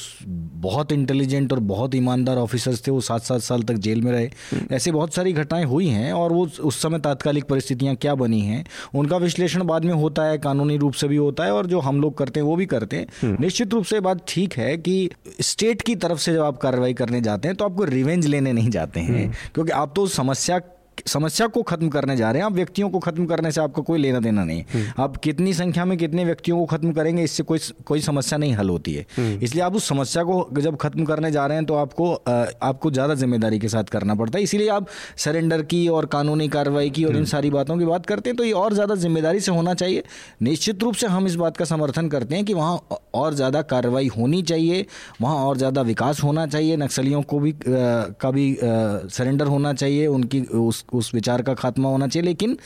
बहुत 0.61 0.91
इंटेलिजेंट 0.91 1.53
और 1.53 1.59
बहुत 1.65 1.95
ईमानदार 1.95 2.37
ऑफिसर्स 2.37 2.85
थे 2.87 2.91
वो 2.91 3.01
सात 3.01 3.23
सात 3.23 3.41
साल 3.41 3.63
तक 3.63 3.75
जेल 3.77 4.01
में 4.01 4.11
रहे। 4.11 4.29
ऐसी 4.71 4.91
बहुत 4.91 5.13
सारी 5.13 5.33
घटनाएँ 5.33 5.65
हुई 5.65 5.87
हैं 5.87 6.13
और 6.13 6.31
वो 6.31 6.45
उस 6.63 6.81
समय 6.81 6.99
तात्कालिक 6.99 7.45
परिस्थितियाँ 7.45 7.95
क्या 7.95 8.15
बनी 8.15 8.39
हैं 8.41 8.63
उनका 8.95 9.17
विश्लेषण 9.17 9.63
बाद 9.63 9.85
में 9.85 9.93
होता 9.93 10.23
है 10.23 10.37
कानूनी 10.37 10.77
रूप 10.77 10.93
से 10.93 11.07
भी 11.07 11.15
होता 11.15 11.45
है 11.45 11.53
और 11.53 11.65
जो 11.65 11.79
हम 11.79 12.01
लोग 12.01 12.17
करते 12.17 12.39
हैं 12.39 12.47
वो 12.47 12.55
भी 12.55 12.65
करते 12.65 12.97
हैं 12.97 13.07
हम्म। 13.21 13.37
निश्चित 13.41 13.73
रूप 13.73 13.85
से 13.85 13.99
बात 13.99 14.25
ठीक 14.27 14.53
है 14.53 14.75
कि 14.77 15.09
स्टेट 15.41 15.81
की 15.81 15.95
तरफ़ 15.95 16.19
से 16.19 16.33
जब 16.33 16.41
आप 16.41 16.57
कार्रवाई 16.57 16.93
करने 16.93 17.21
जाते 17.21 17.47
हैं 17.47 17.57
तो 17.57 17.65
आपको 17.65 17.83
रिवेंज 17.83 18.25
लेने 18.25 18.53
नहीं 18.53 18.69
जाते 18.69 18.99
हैं 18.99 19.23
हम्म। 19.23 19.51
क्योंकि 19.53 19.71
आप 19.73 19.93
तो 19.95 20.07
समस्या 20.07 20.59
समस्या 21.07 21.47
को 21.47 21.61
खत्म 21.63 21.89
करने 21.89 22.15
जा 22.17 22.31
रहे 22.31 22.41
हैं 22.41 22.45
आप 22.45 22.53
व्यक्तियों 22.53 22.89
को 22.89 22.99
खत्म 22.99 23.25
करने 23.25 23.51
से 23.51 23.61
आपको 23.61 23.81
कोई 23.81 23.99
लेना 23.99 24.19
देना 24.19 24.43
नहीं 24.43 24.63
हम्म। 24.73 25.03
आप 25.03 25.17
कितनी 25.17 25.53
संख्या 25.53 25.85
में 25.85 25.97
कितने 25.97 26.25
व्यक्तियों 26.25 26.57
को 26.57 26.65
खत्म 26.67 26.91
करेंगे 26.93 27.23
इससे 27.23 27.43
कोई 27.43 27.59
कोई 27.85 28.01
समस्या 28.01 28.37
नहीं 28.37 28.53
हल 28.53 28.69
होती 28.69 28.93
है 28.93 29.05
हम्म। 29.17 29.39
इसलिए 29.41 29.63
आप 29.63 29.75
उस 29.75 29.87
समस्या 29.89 30.23
को 30.23 30.47
जब 30.59 30.77
खत्म 30.77 31.05
करने 31.05 31.31
जा 31.31 31.45
रहे 31.45 31.57
हैं 31.57 31.65
तो 31.65 31.75
आपको 31.75 32.13
आपको 32.13 32.91
ज़्यादा 32.91 33.15
ज़िम्मेदारी 33.15 33.59
के 33.59 33.67
साथ 33.67 33.83
करना 33.89 34.15
पड़ता 34.15 34.37
है 34.37 34.43
इसीलिए 34.43 34.69
आप 34.69 34.87
सरेंडर 35.17 35.61
की 35.65 35.87
और 35.89 36.05
कानूनी 36.07 36.47
कार्रवाई 36.49 36.89
की 36.89 37.03
और 37.03 37.11
इन 37.11 37.15
हम्म। 37.15 37.25
सारी 37.27 37.49
बातों 37.49 37.77
की 37.77 37.85
बात 37.85 38.05
करते 38.05 38.29
हैं 38.29 38.37
तो 38.37 38.43
ये 38.43 38.51
और 38.55 38.73
ज़्यादा 38.73 38.95
ज़िम्मेदारी 38.97 39.39
से 39.39 39.51
होना 39.51 39.73
चाहिए 39.75 40.03
निश्चित 40.43 40.83
रूप 40.83 40.95
से 40.95 41.07
हम 41.07 41.27
इस 41.27 41.35
बात 41.35 41.57
का 41.57 41.65
समर्थन 41.65 42.09
करते 42.09 42.35
हैं 42.35 42.45
कि 42.45 42.53
वहाँ 42.53 42.99
और 43.15 43.33
ज़्यादा 43.33 43.61
कार्रवाई 43.65 44.07
होनी 44.07 44.41
चाहिए 44.43 44.85
वहाँ 45.21 45.35
और 45.37 45.57
ज़्यादा 45.57 45.81
विकास 45.83 46.23
होना 46.23 46.45
चाहिए 46.47 46.77
नक्सलियों 46.77 47.21
को 47.23 47.39
भी 47.39 47.53
का 47.65 48.31
भी 48.31 48.45
सरेंडर 48.61 49.47
होना 49.47 49.73
चाहिए 49.75 50.07
उनकी 50.09 50.41
उस 50.59 50.84
उस 50.93 51.13
विचार 51.15 51.41
का 51.41 51.53
खात्मा 51.53 51.89
होना 51.89 52.07
चाहिए, 52.07 52.25
लेकिन 52.25 52.57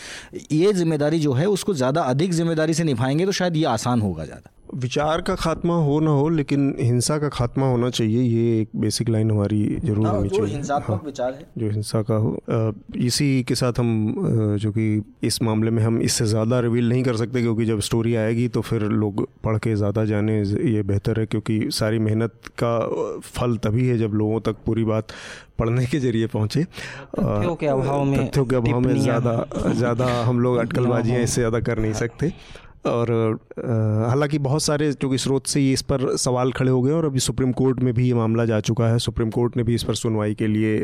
ये 0.52 0.74
ज़िम्मेदारी 0.74 1.20
जो 1.20 1.34
है, 1.34 1.46
उसको 1.48 1.74
ज़्यादा 1.74 2.02
अधिक 2.04 2.34
ज़िम्मेदारी 2.34 2.74
से 2.74 2.84
निभाएँगे 2.84 3.26
तो 3.26 3.32
शायद 3.32 3.56
ये 3.56 3.66
आसान 3.66 4.02
होगा 4.02 4.26
ज़्यादा। 4.26 4.52
विचार 4.76 5.22
का 5.22 5.36
खात्मा 5.36 5.76
हो 5.84 6.00
ना 6.00 6.12
हो 6.12 6.28
लेकिन 6.30 6.74
हिंसा 6.80 7.18
का 7.20 7.30
खात्मा 7.30 7.68
होना 7.68 7.90
चाहिए 7.90 8.22
ये 8.22 8.60
एक 8.62 8.70
बेसिक 8.76 9.10
लाइन 9.10 9.32
हमारी 9.32 9.64
ज़रूर 9.86 10.06
हाँ, 10.06 10.14
होनी 10.16 10.30
चाहिए। 10.30 10.54
हिंसात्मक 10.54 11.04
विचार 11.06 11.34
है। 11.34 11.48
जो 11.58 11.70
हिंसा 11.70 12.02
का 12.02 12.16
हो 12.16 12.74
इसी 13.00 13.44
के 13.44 13.56
साथ 13.56 13.80
हम 13.80 14.58
जो 14.62 14.72
कि 14.72 15.04
इस 15.24 15.42
मामले 15.42 15.72
में 15.72 15.82
हम 15.84 16.02
इससे 16.02 16.26
ज़्यादा 16.26 16.60
रिवील 16.60 16.90
नहीं 16.90 17.04
कर 17.04 17.16
सकते 17.18 17.42
क्योंकि 17.42 17.66
जब 17.66 17.80
स्टोरी 17.82 18.16
आएगी 18.16 18.48
तो 18.50 18.62
फिर 18.62 18.84
लोग 18.84 19.28
पढ़ 19.44 19.58
के 19.58 19.76
ज़्यादा 19.76 20.06
जाने 20.06 20.40
ये 20.42 20.84
बेहतर 20.84 21.20
है 21.20 21.26
क्योंकि 21.26 21.60
सारी 21.72 22.00
मेहनत 22.00 22.42
का 22.64 22.78
फल 23.30 23.58
तभी 23.64 23.88
है 23.88 23.98
जब 23.98 24.14
लोगों 24.16 24.40
तक 24.42 24.64
पूरी 24.66 24.84
बात 24.86 25.12
पढ़ने 25.60 25.86
के 25.86 26.00
ज़रिए 26.00 26.28
पहुँचे। 26.30 26.64
तथ्यों 26.64 27.56
के 27.56 27.68
अभाव 27.68 28.04
में 28.06 28.28
तथ्यों 28.28 28.46
के 28.46 28.56
अभाव 28.56 28.80
में 28.80 29.00
ज़्यादा 29.00 29.46
ज़्यादा 29.68 30.06
हम 30.24 30.40
लोग 30.40 30.58
अटकलबाजियाँ 30.58 31.22
इससे 31.22 31.42
ज़्यादा 31.42 31.60
कर 31.62 31.80
नहीं 31.80 31.94
सकते। 31.94 32.32
और 32.86 33.12
हालाँकि 34.10 34.38
बहुत 34.40 34.64
सारे 34.64 34.92
जो 34.92 35.10
कि 35.10 35.18
स्रोत 35.18 35.48
से 35.48 35.62
ये 35.62 35.74
इस 35.74 35.82
पर 35.82 36.06
सवाल 36.18 36.52
खड़े 36.52 36.72
हो 36.72 36.82
गए 36.82 36.92
और 36.92 37.06
अभी 37.06 37.20
सुप्रीम 37.20 37.52
कोर्ट 37.52 37.80
में 37.84 37.94
भी 37.94 38.08
ये 38.08 38.14
मामला 38.14 38.46
जा 38.46 38.60
चुका 38.60 38.88
है। 38.88 39.00
सुप्रीम 39.00 39.30
कोर्ट 39.30 39.58
ने 39.58 39.64
भी 39.64 39.76
इस 39.76 39.84
पर 39.84 39.96
सुनवाई 39.96 40.34
के 40.36 40.48
लिए 40.48 40.80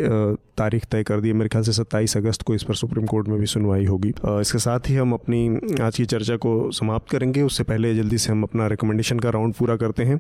तारीख 0.58 0.86
तय 0.86 1.04
कर 1.04 1.22
दी। 1.22 1.28
है 1.28 1.34
मेरे 1.34 1.50
ख्याल 1.50 1.64
से 1.64 1.72
सत्ताईस 1.72 2.18
अगस्त 2.18 2.42
को 2.42 2.56
इस 2.56 2.64
पर 2.64 2.76
सुप्रीम 2.76 3.06
कोर्ट 3.06 3.28
में 3.28 3.40
भी 3.40 3.46
सुनवाई 3.46 3.86
होगी। 3.86 4.14
इसके 4.42 4.60
साथ 4.60 4.90
ही 4.90 4.96
हम 4.96 5.14
अपनी 5.14 5.48
आज 5.84 5.98
की 5.98 6.06
चर्चा 6.06 6.36
को 6.38 6.72
समाप्त 6.72 7.10
करेंगे। 7.10 7.42
उससे 7.42 7.64
पहले 7.64 7.94
जल्दी 7.96 8.18
से 8.18 8.32
हम 8.32 8.44
अपना 8.44 8.68
रिकमेंडेशन 8.68 9.20
का 9.20 9.30
राउंड 9.30 9.54
पूरा 9.54 9.76
करते 9.76 10.04
हैं। 10.04 10.16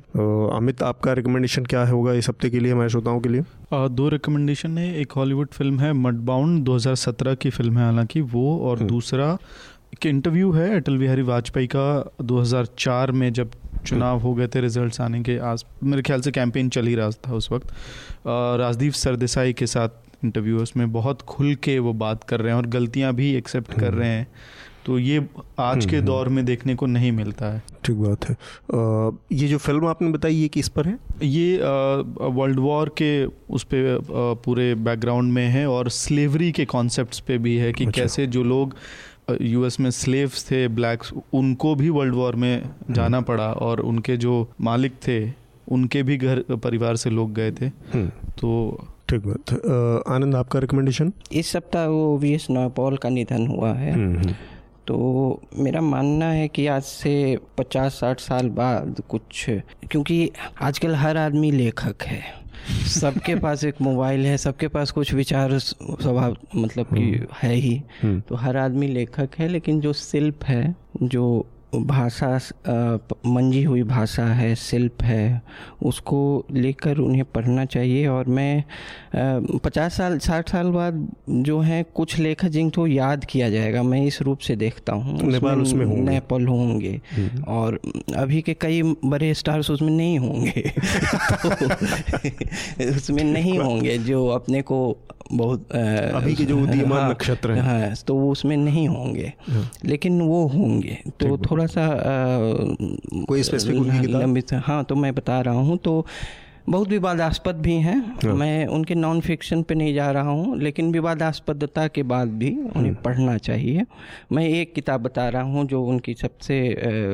अमित 0.58 0.84
आपका 0.84 1.14
रिकमेंडेशन 1.14 1.66
क्या 1.66 1.86
होगा 1.88 2.14
इस 2.14 2.30
हफ़्ते 2.30 2.50
के 2.50 2.60
लिए 2.60 2.72
हमारे 2.72 2.90
श्रोताओं 2.90 3.20
के 3.20 3.30
लिए? 3.30 3.44
दो 3.74 4.10
रिकमेंडेशन 4.10 4.78
है। 4.78 4.94
एक 5.02 5.12
हॉलीवुड 5.12 5.48
फ़िल्म 5.54 5.80
है 5.80 5.94
मडबाउंड 5.94 6.64
2017 6.64 7.36
की 7.36 7.50
फ़िल्म 7.50 7.78
है 7.78 7.86
हालाँकि 7.86 8.22
वो 8.22 8.58
और 8.60 8.78
हम्म। 8.78 8.88
दूसरा 8.88 9.38
एक 9.96 10.06
इंटरव्यू 10.06 10.52
है 10.52 10.76
अटल 10.76 10.98
बिहारी 10.98 11.22
वाजपेयी 11.22 11.68
का 11.76 12.16
2004 12.22 13.12
में 13.12 13.34
जब 13.34 13.52
चुनाव 13.88 14.20
हो 14.20 14.34
गए 14.34 14.48
थे 14.48 14.62
रिजल्ट्स 14.62 15.02
आने 15.02 15.22
के 15.24 15.38
आस 15.38 15.66
मेरे 15.84 16.02
ख्याल 16.02 16.22
से 16.22 16.32
कैंपेन 16.32 16.70
चल 16.70 16.88
ही 16.88 16.96
रहा 16.96 17.10
था 17.28 17.34
उस 17.34 17.52
वक्त। 17.52 17.74
राजदीप 18.60 18.94
सरदेसाई 18.94 19.54
के 19.54 19.68
साथ 19.68 19.90
इंटरव्यू 20.26 20.60
उसमें 20.60 20.92
बहुत 20.92 21.22
खुल 21.22 21.56
के 21.56 21.80
वो 21.80 21.94
बात 21.94 22.24
कर 22.24 22.40
रहे 22.40 22.52
हैं 22.52 22.58
और 22.58 22.68
गलतियाँ 22.68 23.14
भी 23.14 23.34
एक्सेप्ट 23.36 23.74
कर 23.74 23.88
हम्म। 23.88 24.00
रहे 24.00 24.10
हैं। 24.10 24.28
तो 24.86 25.00
ये 25.00 25.26
आज 25.60 25.86
के 25.86 25.96
हम्म, 25.96 26.06
दौर 26.06 26.30
में 26.30 26.46
देखने 26.46 26.76
को 26.76 26.86
नहीं 26.86 27.12
मिलता 27.12 27.46
है। 27.46 27.64
ठीक 27.86 27.96
बात 27.96 28.30
है। 28.30 28.34
आ, 28.34 29.12
ये 29.32 29.48
जो 29.48 29.58
फ़िल्म 29.58 29.88
आपने 29.88 30.12
बताई 30.12 30.36
ये 30.36 30.48
किस 30.48 30.70
पर 30.70 30.88
है? 30.88 31.00
ये 31.24 31.58
वर्ल्ड 32.22 32.60
वॉर 32.60 32.90
के 32.90 33.26
उस 33.26 33.64
पर 33.64 34.00
पूरे 34.46 34.76
बैकग्राउंड 34.76 35.34
में 35.34 35.48
है 35.48 35.68
और 35.70 35.90
स्लेवरी 35.90 36.52
के 36.52 36.66
कॉन्सेप्ट्स 36.66 37.20
पे 37.20 37.38
भी 37.38 37.56
है 37.56 37.74
कि 37.74 37.86
अच्छा। 37.86 38.02
कैसे 38.02 38.28
जो 38.28 38.44
लोग 38.44 38.76
यूएस 39.42 39.80
में 39.80 39.90
स्लेव्स 39.92 40.44
थे 40.52 40.68
ब्लैक्स 40.68 41.14
उनको 41.34 41.76
भी 41.76 41.90
वर्ल्ड 41.90 42.16
वॉर 42.16 42.36
में 42.36 42.70
जाना 42.92 43.18
हम्म। 43.18 43.28
पड़ा 43.28 43.52
और 43.52 43.80
उनके 43.80 44.18
जो 44.18 44.50
मालिक 44.62 44.94
थे 45.08 45.34
उनके 45.68 46.04
भी 46.04 46.18
घर 46.18 46.44
परिवार 46.52 46.96
से 46.96 47.10
लोग 47.10 47.34
गए 47.34 47.52
थे। 47.52 47.66
हम्म। 47.66 48.08
तो 48.40 48.88
ठीक 49.10 49.22
बात। 49.26 49.54
आनंद 50.08 50.36
आपका 50.36 50.60
रिकमेंडेशन 50.60 51.12
इस 51.32 51.52
सप्ताह 51.52 51.88
वो 51.88 52.18
वी 52.18 52.34
एस 52.34 52.48
नौपॉल 52.50 52.98
का 52.98 53.10
निधन 53.10 53.48
हुआ 53.48 53.74
है। 53.74 53.94
हम्म, 53.94 54.34
तो 54.88 54.96
मेरा 55.58 55.82
मानना 55.82 56.26
है 56.26 56.48
कि 56.48 56.68
आज 56.68 56.84
से 56.84 57.38
पचास 57.58 57.94
साठ 57.94 58.20
साल 58.20 58.50
बाद 58.50 59.02
कुछ 59.10 59.46
क्योंकि 59.92 60.32
आजकल 60.62 60.96
हर 60.96 61.18
आदमी 61.18 61.52
लेखक 61.52 62.04
है। 62.04 62.45
सबके 62.88 63.36
पास 63.36 63.64
एक 63.64 63.76
मोबाइल 63.82 64.26
है 64.26 64.38
सबके 64.38 64.68
पास 64.68 64.92
कुछ 64.92 65.14
विचार 65.14 65.58
स्वभाव 65.60 66.36
मतलब 66.56 66.86
कि 66.86 67.02
हम्म। 67.02 67.28
है 67.42 67.54
ही 67.54 67.82
हम्म। 68.04 68.20
तो 68.20 68.36
हर 68.36 68.58
आदमी 68.58 68.88
लेखक 68.88 69.30
है 69.40 69.48
लेकिन 69.48 69.80
जो 69.82 69.94
शिल्प 69.94 70.44
है 70.44 70.76
जो 71.04 71.26
भाषा 71.84 72.40
मंजी 73.26 73.64
हुई 73.64 73.84
भाषा 73.84 74.26
है 74.26 74.56
शिल्प 74.56 75.04
है 75.04 75.42
उसको 75.84 76.46
लेकर 76.52 76.98
उन्हें 76.98 77.26
पढ़ना 77.26 77.66
चाहिए। 77.66 78.08
और 78.08 78.26
मैं 78.26 78.64
पचास 79.58 79.98
साल 79.98 80.20
साठ 80.20 80.50
साल 80.50 80.68
बाद 80.68 81.08
जो 81.30 81.60
है 81.60 81.84
कुछ 81.84 82.20
लेखक 82.20 82.48
जिनको 82.48 82.88
याद 82.88 83.26
किया 83.26 83.50
जाएगा 83.50 83.84
मैं 83.84 84.06
इस 84.06 84.22
रूप 84.22 84.40
से 84.40 84.56
देखता 84.56 84.94
हूँ। 84.94 85.32
नेपाल 85.32 85.62
उसमें 85.62 85.86
होंगे। 85.86 86.02
नेपाल 86.02 86.48
होंगे। 86.48 87.02
हम्म। 87.18 87.44
और 87.44 87.80
अभी 88.16 88.42
के 88.42 88.54
कई 88.54 88.82
बड़े 89.06 89.34
स्टार्स 89.34 89.72
उसमें 89.72 89.90
नहीं 89.90 90.20
होंगे। 90.20 90.74
तो 91.46 92.96
उसमें 92.96 93.24
नहीं 93.24 93.60
होंगे 93.60 93.98
जो 93.98 94.28
अपने 94.28 94.62
को 94.62 94.98
बहुत 95.34 95.72
अभी 95.72 96.36
के 96.36 96.46
जो 96.46 96.60
उदीयमान 96.60 97.02
हाँ, 97.02 97.10
नक्षत्र 97.10 97.52
हैं। 97.52 97.62
हाँ, 97.62 97.96
तो 98.08 98.16
वो 98.16 98.32
उसमें 98.32 98.58
नहीं 98.58 98.88
होंगे। 98.88 99.34
हाँ। 99.50 99.72
लेकिन 99.86 100.22
वो 100.22 100.48
होंगे। 100.48 100.98
तो 101.08 101.38
थोड़ा 101.38 101.65
सा 101.68 101.86
आ, 101.86 103.26
कोई 103.26 103.44
स्पेसिफिक 103.44 104.10
लंबित 104.10 104.54
हाँ। 104.66 104.84
तो 104.84 104.96
मैं 104.96 105.14
बता 105.16 105.40
रहा 105.42 105.60
हूँ 105.60 105.78
तो 105.78 106.06
बहुत 106.70 106.88
विवादास्पद 106.90 107.56
भी 107.62 107.74
हैं। 107.74 107.98
हाँ। 108.24 108.34
मैं 108.36 108.66
उनके 108.68 108.96
नॉन 108.96 109.20
फिक्शन 109.22 109.62
पे 109.64 109.76
नहीं 109.76 109.94
जा 109.94 110.10
रहा 110.12 110.30
हूँ 110.30 110.58
लेकिन 110.60 110.92
विवादास्पदता 110.92 111.88
के 111.88 112.04
बाद 112.04 112.28
भी 112.40 112.50
उन्हें 112.76 112.92
हाँ। 112.92 113.02
पढ़ना 113.06 113.38
चाहिए। 113.38 113.86
मैं 114.32 114.48
एक 114.50 114.74
किताब 114.74 115.02
बता 115.02 115.28
रहा 115.30 115.42
हूँ 115.44 115.66
जो 115.68 115.84
उनकी 115.84 116.14
सबसे 116.22 116.58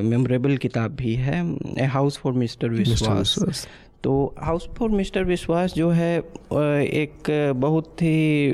मेमोरेबल 0.03 0.57
किताब 0.57 0.95
भी 0.95 1.15
है 1.15 1.43
ए 1.79 1.85
हाउस 1.85 2.17
फॉर 2.17 2.33
मिस्टर 2.33 2.69
विश्वास 2.69 3.35
तो 4.03 4.35
हाउस 4.39 4.69
फॉर 4.77 4.89
मिस्टर 4.89 5.23
विश्वास 5.23 5.73
जो 5.73 5.89
है 5.89 6.19
एक 6.83 7.23
बहुत 7.55 8.01
ही 8.01 8.51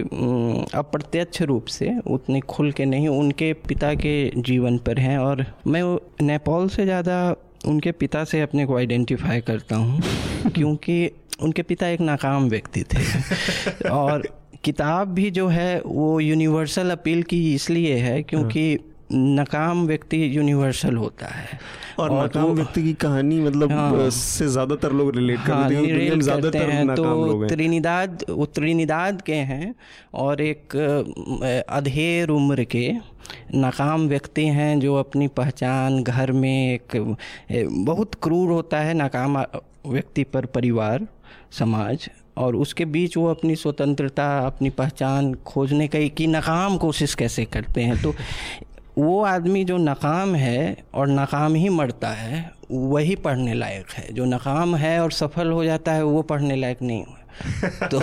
अप्रत्यक्ष 0.74 1.42
रूप 1.42 1.66
से 1.66 2.00
उतनी 2.08 2.40
खुल 2.40 2.72
के 2.72 2.86
नहीं 2.86 3.08
उनके 3.08 3.54
पिता 3.54 3.94
के 3.94 4.32
जीवन 4.38 4.78
पर 4.78 5.00
हैं 5.00 5.18
और 5.18 5.46
मैं 5.68 6.00
नेपाल 6.22 6.68
से 6.68 6.86
ज़्यादा 6.86 7.36
उनके 7.66 7.92
पिता 7.92 8.24
से 8.24 8.42
अपने 8.42 8.66
को 8.66 8.78
आइडेंटिफाई 8.78 9.42
करता 9.42 9.76
हूँ 9.76 10.02
क्योंकि 10.56 11.12
उनके 11.42 11.62
पिता 11.62 11.88
एक 11.88 12.02
नाकाम 12.02 12.50
व्यक्ति 12.50 12.84
थे। 12.84 13.90
और 13.90 14.28
किताब 14.64 15.08
भी 15.08 15.32
जो 15.32 15.48
है 15.48 15.82
वो 15.86 16.20
यूनिवर्सल 16.20 16.90
अपील 16.90 17.24
की 17.24 17.56
इसलिए 17.56 17.96
है 17.96 18.24
क्योंकि 18.24 18.80
नाकाम 19.12 19.86
व्यक्ति 19.88 20.18
यूनिवर्सल 20.38 20.96
होता 20.96 21.28
है। 21.28 21.60
और, 22.00 22.10
और 22.10 22.18
नाकाम 22.18 22.44
तो, 22.44 22.54
व्यक्ति 22.54 22.82
की 22.84 22.94
कहानी 22.94 23.40
मतलब 23.40 23.72
हाँ, 23.72 24.10
से 24.10 24.48
ज़्यादातर 24.48 24.92
लोग 24.92 25.16
रिलेट 25.16 25.40
हाँ, 25.40 25.64
करते 25.64 25.76
हैं 25.76 26.20
ज़्यादातर 26.20 26.70
हैं। 26.70 26.96
तो 26.96 27.48
त्रिनिदाद 27.48 28.26
वो 28.30 28.46
त्रिनिदाद 28.46 29.22
के 29.22 29.36
हैं 29.52 29.74
और 30.16 30.42
एक 30.42 30.76
अधेर 31.70 32.30
उम्र 32.30 32.64
के 32.66 32.92
नाकाम 33.56 34.08
व्यक्ति 34.08 34.46
हैं 34.50 34.80
जो 34.80 34.96
अपनी 34.96 35.28
पहचान 35.38 36.02
घर 36.04 36.32
में 36.34 36.74
एक 36.74 37.18
बहुत 37.52 38.16
क्रूर 38.24 38.52
होता 38.52 38.80
है 38.80 38.94
नाकाम 38.94 39.38
व्यक्ति 39.88 40.24
पर 40.24 40.46
परिवार 40.46 41.08
समाज 41.52 42.10
और 42.38 42.56
उसके 42.56 42.86
बीच 42.86 43.16
वो 43.18 43.28
अपनी 43.28 43.56
स्वतंत्रता 43.56 44.26
अपनी 44.40 44.70
पहचान 44.70 45.34
खोजने 45.46 45.88
का 45.88 46.00
की 46.08 46.28
नाकाम 46.28 46.78
कोशिश 46.78 47.16
कैसे 47.16 47.46
करते 47.46 47.82
हैं? 47.82 48.02
तो 48.02 48.14
वो 48.98 49.24
आदमी 49.24 49.64
जो 49.64 49.78
नाकाम 49.78 50.36
है 50.36 50.78
और 50.94 51.08
नाकाम 51.08 51.56
ही 51.56 51.70
मरता 51.70 52.08
है 52.08 52.52
वही 52.72 53.16
पढ़ने 53.16 53.54
लायक 53.54 53.92
है। 53.92 54.14
जो 54.14 54.26
नाकाम 54.26 54.76
है 54.76 55.04
और 55.04 55.12
सफल 55.12 55.48
हो 55.48 55.64
जाता 55.64 55.92
है 55.92 56.04
वो 56.04 56.22
पढ़ने 56.22 56.56
लायक 56.56 56.82
नहीं 56.82 57.06
हुआ। 57.06 57.18
तो 57.88 58.00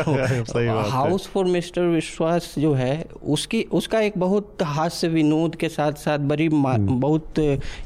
हाउस 0.90 1.26
फॉर 1.26 1.44
मिस्टर 1.44 1.82
विश्वास 1.82 2.54
जो 2.58 2.74
है 2.74 3.06
उसकी 3.22 3.62
उसका 3.62 4.00
एक 4.00 4.12
बहुत 4.18 4.58
हास्य 4.62 5.08
विनोद 5.08 5.56
के 5.56 5.68
साथ 5.68 5.92
साथ 5.92 6.18
बड़ी 6.18 6.46
हम्म। 6.46 7.00
बहुत 7.00 7.34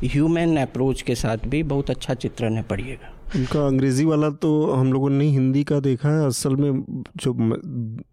ह्यूमन 0.04 0.56
अप्रोच 0.56 1.02
के 1.02 1.14
साथ 1.14 1.36
भी 1.46 1.62
बहुत 1.62 1.90
अच्छा 1.90 2.14
चित्रण 2.14 2.54
है 2.54 2.62
पढ़िएगा। 2.62 3.12
उनका 3.36 3.66
अंग्रेज़ी 3.66 4.04
वाला 4.04 4.30
तो 4.30 4.50
हम 4.72 4.92
लोगों 4.92 5.10
ने 5.10 5.24
हिंदी 5.24 5.62
का 5.64 5.80
देखा 5.80 6.08
है 6.08 6.26
असल 6.26 6.56
में 6.56 6.82
जो 7.16 7.34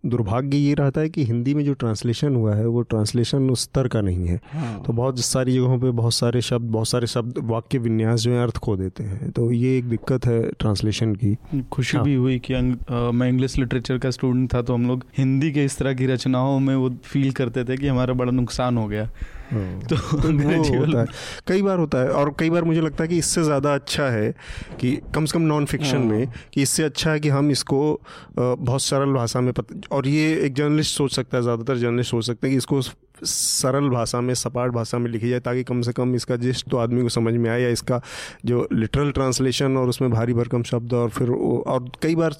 दुर्भाग्य 0.06 0.58
ये 0.58 0.74
रहता 0.74 1.02
है 1.02 1.10
कि 1.10 1.24
हिंदी 1.26 1.54
में 1.54 1.64
जो 1.66 1.74
ट्रांसलेशन 1.74 2.36
हुआ 2.36 2.56
है 2.56 2.66
वो 2.68 2.82
ट्रांसलेशन 2.82 3.50
उस 3.50 3.64
स्तर 3.64 3.88
का 3.88 4.02
नहीं 4.02 4.28
है 4.28 4.40
हाँ। 4.54 4.82
तो 4.88 4.94
बहुत 4.94 5.20
सारी 5.20 5.54
जगहों 5.54 5.80
पे 5.80 5.92
बहुत 5.92 6.14
सारे 6.14 6.42
शब्द 6.42 6.70
बहुत 6.72 6.88
सारे 6.88 7.08
शब्द 7.08 7.40
वाक्य 7.44 7.78
विन्यास 7.78 8.20
जो 8.20 8.32
है 8.32 8.44
अर्थ 8.44 8.58
खो 8.58 8.76
देते 8.78 9.04
हैं 9.04 9.32
तो 9.32 9.52
ये 9.52 9.78
एक 9.78 9.90
दिक्कत 9.90 10.26
है 10.26 10.42
ट्रांसलेशन 10.60 11.16
की 11.16 11.36
खुशी 11.72 11.98
हाँ। 11.98 12.06
भी 12.06 12.16
हुई 12.16 12.40
कि 12.40 12.54
अंग, 12.54 12.76
आ, 12.90 13.12
मैं 13.12 13.30
इंग्लिश 13.30 13.58
लिटरेचर 13.58 13.98
का 13.98 14.12
स्टूडेंट 14.12 14.54
था 14.54 14.62
तो 14.62 14.74
हम 14.74 14.88
लोग 14.88 15.06
हिंदी 15.18 15.52
के 15.52 15.66
इस 15.66 15.78
तरह 15.78 15.94
की 15.94 16.06
रचनाओं 16.06 16.60
में 16.60 16.76
वो 16.76 16.90
फील 17.06 17.32
करते 17.32 17.64
थे 17.64 17.78
कि 17.78 17.88
हमारा 17.88 18.14
बड़ा 18.14 18.32
नुकसान 18.32 18.78
हो 18.78 18.88
गया। 18.88 19.10
तो, 19.54 19.96
तो 20.18 20.78
होता 20.80 21.00
है 21.00 21.06
कई 21.48 21.62
बार 21.62 21.80
होता 21.80 21.98
है 21.98 22.10
और 22.10 22.36
कई 22.40 22.50
बार 22.50 22.64
मुझे 22.64 22.82
लगता 22.82 23.04
है 23.04 23.08
कि 23.08 23.18
इससे 23.18 23.44
ज़्यादा 23.44 23.74
अच्छा 23.76 24.10
है 24.10 24.34
कि 24.80 24.96
कम 25.16 25.26
से 25.26 25.34
कम 25.34 25.42
नॉन 25.42 25.66
फिक्शन 25.66 25.98
हाँ। 25.98 26.06
में 26.06 26.28
कि 26.54 26.62
इससे 26.62 26.84
अच्छा 26.84 27.12
है 27.12 27.20
कि 27.20 27.30
हम 27.30 27.52
इसको 27.52 28.02
बहुत 28.40 28.82
सरल 28.82 29.14
भाषा 29.14 29.42
में 29.42 29.54
पत, 29.54 29.82
और 29.92 30.08
ये 30.08 30.34
एक 30.36 30.54
जर्नलिस्ट 30.54 30.98
सोच 30.98 31.16
सकता 31.16 31.38
है 31.38 31.44
ज़्यादातर 31.44 31.78
जर्नलिस्ट 31.78 32.12
सोच 32.12 32.26
सकते 32.26 32.48
हैं 32.48 32.54
कि 32.54 32.58
इसको 32.58 32.82
सरल 33.24 33.90
भाषा 33.90 34.22
में, 34.22 34.34
सपाट 34.34 34.72
भाषा 34.72 34.98
में 34.98 35.10
लिखी 35.12 35.30
जाए 35.30 35.40
ताकि 35.40 35.64
कम 35.64 35.82
से 35.82 35.92
कम 35.94 36.16
इसका 36.16 36.36
जिस्ट 36.38 36.70
तो 36.70 36.78
आदमी 36.78 37.02
को 37.02 37.10
समझ 37.10 37.34
में 37.34 37.50
आए 37.50 37.62
या 37.62 37.70
इसका 37.70 38.02
जो 38.46 38.68
लिटरल 38.74 39.12
ट्रांसलेशन 39.12 39.78
और 39.78 39.90
उसमें 39.90 40.10
भारी 40.12 40.34
भरकम 40.34 40.64
शब्द 40.64 40.94
और 40.94 41.10
फिर 41.10 41.30
और 41.30 41.92
कई 42.02 42.16
बार 42.16 42.36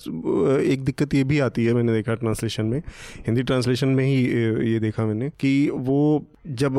एक 0.62 0.84
दिक्कत 0.86 1.14
ये 1.14 1.24
भी 1.24 1.40
आती 1.40 1.66
है, 1.66 1.74
मैंने 1.74 1.94
देखा 1.94 2.14
ट्रांसलेशन 2.16 2.66
में, 2.66 2.80
हिंदी 3.28 3.44
ट्रांसलेशन 3.44 3.88
में 3.90 4.04
ही 4.06 4.16
ये 4.72 4.80
देखा 4.80 5.06
मैंने 5.06 5.30
कि 5.40 5.70
वो 5.74 6.26
जब 6.48 6.78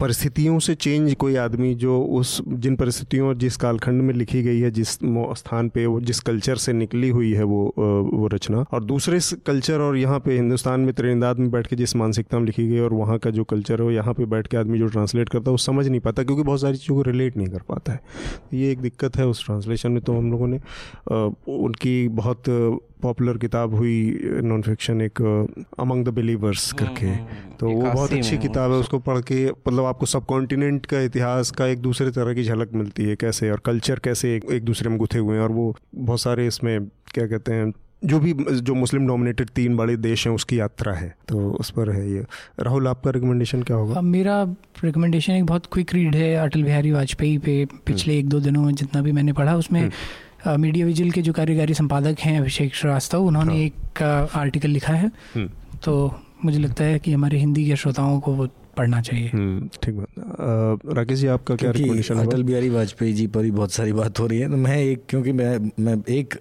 परिस्थितियों 0.00 0.58
से 0.58 0.74
चेंज 0.74 1.14
कोई 1.14 1.36
आदमी 1.36 1.74
जो 1.74 2.00
उस, 2.00 2.40
जिन 2.46 2.76
परिस्थितियों 2.76 3.28
और 3.28 3.36
जिस 3.36 3.56
कालखंड 3.56 4.02
में 4.02 4.12
लिखी 4.14 4.42
गई 4.42 4.58
है, 4.60 4.70
जिस 4.70 4.88
स्थान 5.38 5.68
पे 5.68 5.84
वो, 5.86 6.00
जिस 6.00 6.20
कल्चर 6.20 6.56
से 6.56 6.72
निकली 6.72 7.08
हुई 7.08 7.32
है 7.32 7.44
वो 7.44 7.62
वो 7.76 8.26
रचना। 8.26 8.64
और 8.72 8.84
दूसरे 8.84 9.18
कल्चर 9.46 9.80
और 9.80 9.96
यहाँ 9.96 10.18
पे 10.20 10.34
हिंदुस्तान 10.36 10.80
में 10.80 10.92
त्रिंदाद 10.94 11.38
में 11.38 11.50
बैठ 11.50 11.66
के 11.66 11.76
जिस 11.76 11.96
मानसिकता 11.96 12.38
में 12.38 12.46
लिखी 12.46 12.68
गई 12.68 12.78
और 12.78 12.92
वहाँ 12.94 13.18
का 13.18 13.30
जो 13.30 13.44
कल्चर 13.44 13.82
है 13.82 13.94
यहाँ 13.94 14.14
पे 14.14 14.24
बैठ 14.26 14.46
के 14.46 14.56
आदमी 14.56 14.78
जो 14.78 14.86
ट्रांसलेट 14.88 15.28
करता 15.28 15.50
है, 15.50 15.52
वो 15.52 15.58
समझ 15.58 15.86
नहीं 15.88 16.00
पाता, 16.00 16.22
क्योंकि 16.22 16.42
बहुत 16.42 16.60
सारी 16.60 16.76
चीज़ों 16.76 16.96
को 16.96 17.02
रिलेट 17.02 17.36
नहीं 17.36 17.48
कर 17.48 17.62
पाता 17.68 17.92
है। 17.92 18.00
ये 18.54 18.70
एक 18.72 18.80
दिक्कत 18.80 19.16
है 19.16 19.26
उस 19.26 19.44
ट्रांसलेशन 19.46 19.92
में 19.92 20.02
तो 20.02 20.16
हम 20.18 20.30
लोगों 20.30 20.46
ने 20.46 20.60
उनकी 21.56 21.96
बहुत 22.10 22.42
पॉपुलर 23.02 23.36
किताब 23.36 23.74
हुई 23.74 24.20
नॉन 24.44 24.62
फिक्शन 24.62 25.00
एक 25.00 25.22
अमंग 25.78 26.04
द 26.04 26.08
बिलीवर्स 26.08 26.72
करके। 26.72 27.06
हम्म, 27.06 27.18
हम्म, 27.18 27.56
तो 27.60 27.70
वो 27.70 27.82
बहुत 27.82 28.12
अच्छी 28.12 28.38
किताब 28.38 28.72
है 28.72 28.78
उसको 28.78 28.98
पढ़ 28.98 29.20
के 29.20 29.46
मतलब 29.46 29.84
आपको 29.84 30.06
सब 30.06 30.26
कॉन्टिनेंट 30.26 30.86
का 30.86 31.00
इतिहास 31.00 31.50
का 31.50 31.66
एक 31.66 31.78
दूसरे 31.78 32.10
तरह 32.10 32.34
की 32.34 32.44
झलक 32.44 32.70
मिलती 32.74 33.04
है 33.04 33.16
कैसे 33.16 33.50
और 33.50 33.60
कल्चर 33.64 33.98
कैसे 33.98 34.36
एक, 34.36 34.44
एक 34.52 34.64
दूसरे 34.64 34.90
में 34.90 34.98
गुथे 34.98 35.18
हुए 35.18 35.36
हैं। 35.36 35.42
और 35.42 35.52
वो 35.52 35.76
बहुत 35.94 36.20
सारे 36.20 36.46
इसमें 36.46 36.86
क्या 36.86 37.26
कहते 37.26 37.52
हैं 37.52 37.72
जो 38.04 38.18
भी 38.20 38.32
जो 38.52 38.74
मुस्लिम 38.74 39.06
डोमिनेटेड 39.06 39.50
तीन 39.50 39.76
बड़े 39.76 39.96
देश 39.96 40.26
हैं 40.26 40.34
उसकी 40.34 40.58
यात्रा 40.58 40.92
है। 40.92 41.14
तो 41.28 41.50
उस 41.50 41.70
पर 41.70 41.90
है 41.90 42.10
ये। 42.12 42.24
राहुल 42.60 42.88
आपका 42.88 43.10
रिकमेंडेशन 43.10 43.62
क्या 43.62 43.76
होगा? 43.76 44.00
मेरा 44.00 44.42
रिकमेंडेशन 44.84 45.32
एक 45.32 45.46
बहुत 45.46 45.66
क्विक 45.72 45.94
रीड 45.94 46.14
है 46.14 46.34
अटल 46.34 46.62
बिहारी 46.62 46.92
वाजपेयी 46.92 47.38
पे 47.38 47.64
पिछले 47.86 48.12
हम्म। 48.12 48.20
एक 48.20 48.28
दो 48.28 48.40
दिनों 48.40 48.62
में 48.62 48.74
जितना 48.74 49.02
भी 49.02 49.12
मैंने 49.12 49.32
पढ़ा 49.32 49.56
उसमें 49.56 49.90
मीडिया 50.46 50.86
विजिल 50.86 51.10
के 51.10 51.22
जो 51.22 51.32
कार्यकारी 51.32 51.74
संपादक 51.74 52.20
हैं 52.20 52.38
अभिषेक 52.40 52.74
श्रीवास्तव 52.74 53.24
उन्होंने 53.26 53.54
हाँ। 53.54 53.62
एक 53.62 54.02
आर्टिकल 54.36 54.68
लिखा 54.68 54.92
है 54.92 55.10
हम्म। 55.34 55.48
तो 55.84 55.94
मुझे 56.44 56.58
लगता 56.58 56.84
है 56.84 56.98
कि 56.98 57.12
हमारे 57.12 57.38
हिंदी 57.38 57.66
के 57.66 57.76
श्रोताओं 57.76 58.20
को 58.20 58.32
वो 58.32 58.48
पढ़ना 58.76 59.00
चाहिए। 59.00 59.30
हम्म, 59.34 59.68
ठीक 59.82 59.94
बात। 59.94 60.94
राकेश 60.96 61.18
जी 61.18 61.26
आपका 61.26 61.54
क्या 61.56 61.70
रिकमेंडेशन 61.70 62.18
अटल 62.18 62.42
बिहारी 62.42 62.68
वाजपेयी 62.68 63.12
जी 63.12 63.26
पर 63.26 63.42
भी 63.42 63.50
बहुत 63.50 63.72
सारी 63.72 63.92
बात 63.92 64.20
हो 64.20 64.26
रही 64.26 64.38
है। 64.38 64.50
तो 64.50 64.56
मैं 64.56 64.76
एक 64.78 65.02
क्योंकि 65.08 65.32
मैं 65.32 65.70
मैं 65.80 65.96
एक 66.08 66.34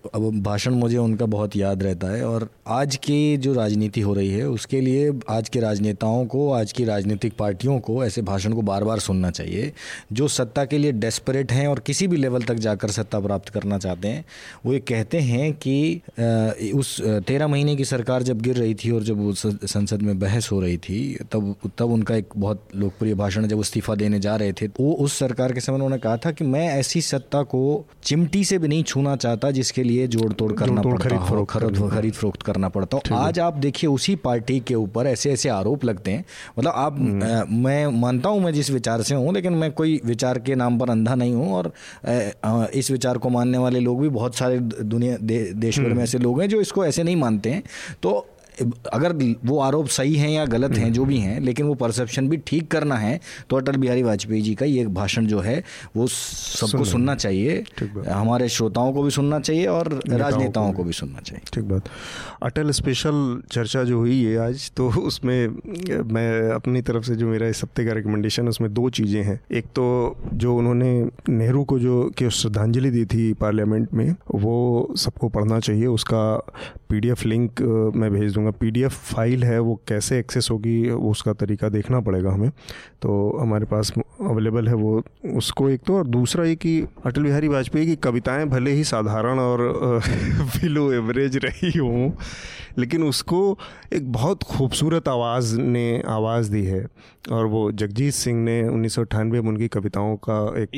भाषण 0.44 0.74
मुझे 0.74 0.98
उनका 0.98 1.26
बहुत 1.26 1.56
याद 1.56 1.84
रहता 1.84 2.08
है 2.08 2.26
और 2.26 2.50
आज 2.68 2.96
की 2.96 3.38
जो 3.38 3.54
राजनीति 3.54 4.02
हो 4.02 4.14
रही 4.14 4.30
है 4.30 4.48
उसके 4.50 4.82
लिए 4.82 5.12
आज 5.30 5.50
के 5.50 5.60
राजनेताओं 5.60 6.26
को 6.26 6.52
आज 6.52 6.72
की 6.72 6.86
राजनीतिक 6.86 7.34
पार्टियों 7.40 7.80
को 7.80 8.04
ऐसे 8.06 8.22
भाषण 8.22 8.54
को 8.54 8.62
बार 8.62 8.84
बार 8.84 9.00
सुनना 9.00 9.32
चाहिए 9.32 9.72
जो 10.14 10.28
सत्ता 10.28 10.66
के 10.66 10.78
लिए 10.78 10.92
डेस्परेट 10.92 11.52
हैं 11.52 11.68
और 11.68 11.80
किसी 11.80 12.08
भी 12.08 12.18
लेवल 12.18 12.44
तक 12.44 12.56
जाकर 12.56 12.90
सत्ता 12.90 13.20
प्राप्त 13.20 13.50
करना 13.50 13.78
चाहते 13.78 14.08
हैं 14.08 14.26
वो 14.66 14.74
ये 14.74 14.80
कहते 14.80 15.20
हैं 15.20 15.52
कि 15.54 16.02
उस 16.76 17.02
तेरह 17.28 17.48
महीने 17.48 17.76
की 17.76 17.86
सरकार 17.86 18.24
जब 18.24 18.42
गिर 18.42 18.56
रही 18.56 18.76
थी 18.76 18.92
और 18.92 19.04
जब 19.04 19.18
वो 19.18 19.34
संसद 19.36 20.02
में 20.02 20.18
बहस 20.20 20.52
हो 20.52 20.62
रही 20.62 20.78
थी 20.78 21.00
तब 21.32 21.56
तब 21.78 21.92
उनका 21.92 22.16
एक 22.16 22.25
एक 22.26 22.34
बहुत 22.38 22.68
लोकप्रिय 22.76 23.14
भाषण 23.16 23.48
जब 23.48 23.60
इस्तीफा 23.60 23.96
देने 23.96 24.20
जा 24.20 24.36
रहे 24.36 24.54
थे 24.54 24.68
वो 24.80 24.92
उस 25.06 25.18
सरकार 25.20 25.54
के 25.54 25.60
समय 25.60 25.76
उन्होंने 25.76 25.98
कहा 25.98 26.18
था 26.18 26.32
कि 26.32 26.44
मैं 26.46 26.68
ऐसी 26.70 27.02
सत्ता 27.02 27.42
को 27.44 27.62
चिमटी 28.04 28.44
से 28.46 28.58
भी 28.58 28.68
नहीं 28.68 28.84
छूना 28.84 29.16
चाहता 29.16 29.52
जिसके 29.52 29.84
लिए 29.84 30.08
जोड़ 30.08 30.32
तोड़ 30.34 30.52
करना 30.54 30.82
पड़ता 30.82 31.10
खरीद 31.50 31.90
खरीद 31.92 32.14
फरोख्त 32.14 32.42
करना 32.42 32.70
पड़ता 32.70 32.98
हो। 32.98 33.16
आज 33.16 33.40
आप 33.40 33.54
देखिए 33.58 33.90
उसी 33.90 34.16
पार्टी 34.26 34.60
के 34.60 34.76
ऊपर 34.76 35.08
ऐसे 35.08 35.32
ऐसे 35.32 35.50
आरोप 35.50 35.86
लगते 35.86 36.12
हैं। 36.12 36.26
मतलब 36.60 36.72
आप 36.76 36.94
हम्म। 36.94 37.64
मैं 37.64 37.88
मानता 38.02 38.30
हूँ 38.30 38.42
मैं 38.42 38.54
जिस 38.54 38.70
विचार 38.72 39.02
से 39.02 39.16
हूँ 39.16 39.34
लेकिन 39.34 39.54
मैं 39.54 39.72
कोई 39.72 40.00
विचार 40.06 40.40
के 40.40 40.56
नाम 40.56 40.80
पर 40.80 40.90
अंधा 40.90 41.16
नहीं 41.16 41.34
हूँ 41.34 41.54
और 41.54 41.72
इस 42.74 42.92
विचार 42.92 43.18
को 43.18 43.30
मानने 43.30 43.58
वाले 43.58 43.80
लोग 43.80 44.02
भी 44.02 44.10
बहुत 44.10 44.36
सारे 44.36 44.60
दुनिया 44.60 45.18
देश 45.22 45.80
भर 45.80 45.86
में 45.86 45.92
हम्म। 45.92 46.02
ऐसे 46.02 46.18
लोग 46.18 46.42
हैं 46.42 46.50
जो 46.50 46.62
इसको 46.62 46.86
ऐसे 46.86 47.04
नहीं 47.04 47.16
मानते 47.16 47.50
हैं। 47.50 47.64
तो 48.04 48.26
अगर 48.94 49.14
वो 49.46 49.60
आरोप 49.60 49.88
सही 49.90 50.16
हैं 50.16 50.30
या 50.30 50.46
गलत 50.48 50.78
हैं 50.78 50.92
जो 50.94 51.06
भी 51.06 51.18
हैं 51.18 51.40
लेकिन 51.42 51.66
वो 51.66 51.74
परसेप्शन 51.76 52.28
भी 52.30 52.38
ठीक 52.48 52.68
करना 52.72 52.96
है 52.96 53.20
तो 53.50 53.58
अटल 53.58 53.78
बिहारी 53.78 54.04
वाजपेयी 54.04 54.42
जी 54.42 54.54
का 54.56 54.66
ये 54.66 54.86
भाषण 54.96 55.26
जो 55.26 55.40
है 55.40 55.64
वो 55.96 56.08
सबको 56.08 56.84
सुनना 56.86 57.16
चाहिए। 57.16 57.64
हमारे 58.10 58.50
श्रोताओं 58.50 58.94
को 58.94 59.04
भी 59.04 59.12
सुनना 59.12 59.40
चाहिए 59.40 59.66
और 59.68 59.90
राजनेताओं 60.08 60.72
को 60.74 60.84
भी। 60.84 60.94
सुनना 60.94 61.20
चाहिए। 61.20 61.42
ठीक 61.54 61.64
बात। 61.64 61.90
अटल 62.44 62.72
स्पेशल 62.72 63.42
चर्चा 63.52 63.84
जो 63.84 63.98
हुई 64.00 64.24
है 64.24 64.38
आज 64.38 64.72
तो 64.78 64.90
उसमें 65.02 65.48
मैं 66.14 66.50
अपनी 66.52 66.82
तरफ़ 66.82 67.04
से 67.04 67.16
जो 67.16 67.28
मेरा 67.28 67.48
इस 67.48 67.64
हफ़्ते 67.64 67.86
का 67.86 67.94
रिकमेंडेशन 67.94 68.48
उसमें 68.48 68.74
दो 68.74 68.90
चीज़ें 68.92 69.22
हैं। 69.24 69.40
एक 69.52 69.66
तो 69.76 69.86
जो 70.34 70.56
उन्होंने 70.56 70.92
नेहरू 71.30 71.64
को 71.64 71.80
जो 71.80 72.04
कि 72.18 72.30
श्रद्धांजलि 72.32 72.90
दी 72.92 73.06
थी 73.06 73.32
पार्लियामेंट 73.36 73.94
में 73.94 74.10
वो 74.36 74.56
सबको 74.98 75.30
पढ़ना 75.30 75.60
चाहिए 75.60 75.86
उसका 75.88 76.24
पीडीएफ 76.90 77.26
लिंक 77.26 77.62
मैं 77.96 78.12
भेज 78.14 78.34
दूँगा। 78.34 78.45
पीडीएफ 78.52 79.14
फ़ाइल 79.14 79.44
है, 79.44 79.60
वो 79.60 79.82
कैसे 79.88 80.20
एक्सेस 80.20 80.48
होगी 80.52 80.90
उसका 80.90 81.34
तरीका 81.34 81.70
देखना 81.70 82.00
पड़ेगा 82.00 82.32
हमें। 82.32 82.50
तो 83.02 83.38
हमारे 83.42 83.66
पास 83.66 83.94
अवेलेबल 84.22 84.68
है 84.68 84.74
वो। 84.74 85.04
उसको 85.36 85.70
एक 85.70 85.82
तो 85.88 85.98
और 85.98 86.08
दूसरा 86.08 86.46
ये 86.46 86.56
कि 86.56 86.88
अटल 87.06 87.24
बिहारी 87.24 87.48
वाजपेयी 87.48 87.86
की 87.86 87.96
कविताएँ 87.96 88.46
भले 88.46 88.72
ही 88.72 88.84
साधारण 88.84 89.40
और 89.40 89.60
बिलो 90.40 90.94
एवरेज 90.94 91.38
रही 91.46 91.78
हों 91.78 92.12
लेकिन 92.78 93.04
उसको 93.04 93.58
एक 93.94 94.12
बहुत 94.12 94.44
खूबसूरत 94.44 95.08
आवाज़ 95.08 95.60
ने 95.60 96.02
आवाज़ 96.08 96.52
दी 96.52 96.64
है। 96.66 96.86
और 97.32 97.46
वो 97.46 97.72
जगजीत 97.72 98.14
सिंह 98.14 98.40
ने 98.40 98.62
उन्नीस 98.68 98.98
में 99.00 99.40
उनकी 99.40 99.68
कविताओं 99.68 100.16
का 100.30 100.38
एक 100.62 100.70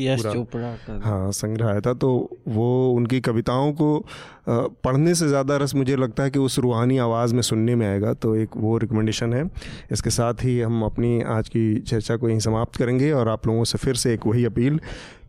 पूरा 0.52 0.76
हाँ 1.04 1.32
संग्रह 1.32 1.68
आया 1.68 1.80
था। 1.80 1.94
तो 1.94 2.10
वो 2.48 2.68
उनकी 2.94 3.20
कविताओं 3.22 3.72
को 3.74 4.06
पढ़ने 4.50 5.14
से 5.16 5.28
ज़्यादा 5.28 5.58
रस 5.58 5.74
मुझे 5.76 5.96
लगता 5.96 6.24
है 6.24 6.32
कि 6.32 6.40
उस 6.40 6.58
रूहानी 6.60 6.98
आवाज़ 6.98 7.34
में 7.36 7.42
सुनने 7.42 7.76
में 7.76 7.86
आएगा। 7.88 8.14
तो 8.14 8.36
एक 8.36 8.58
वो 8.58 8.78
रिकमेंडेशन 8.78 9.34
है। 9.34 9.44
इसके 9.92 10.10
साथ 10.10 10.44
ही 10.44 10.60
हम 10.62 10.84
अपनी 10.84 11.22
आज 11.22 11.50
की 11.50 11.80
चर्चा 11.80 12.16
को 12.18 12.30
यहीं 12.30 12.40
समाप्त 12.40 12.76
करेंगे 12.76 13.12
और 13.12 13.30
आप 13.30 13.48
लोगों 13.48 13.64
से 13.64 13.78
फिर 13.78 13.96
से 13.96 14.14
एक 14.14 14.28
वही 14.28 14.46
अपील 14.46 14.80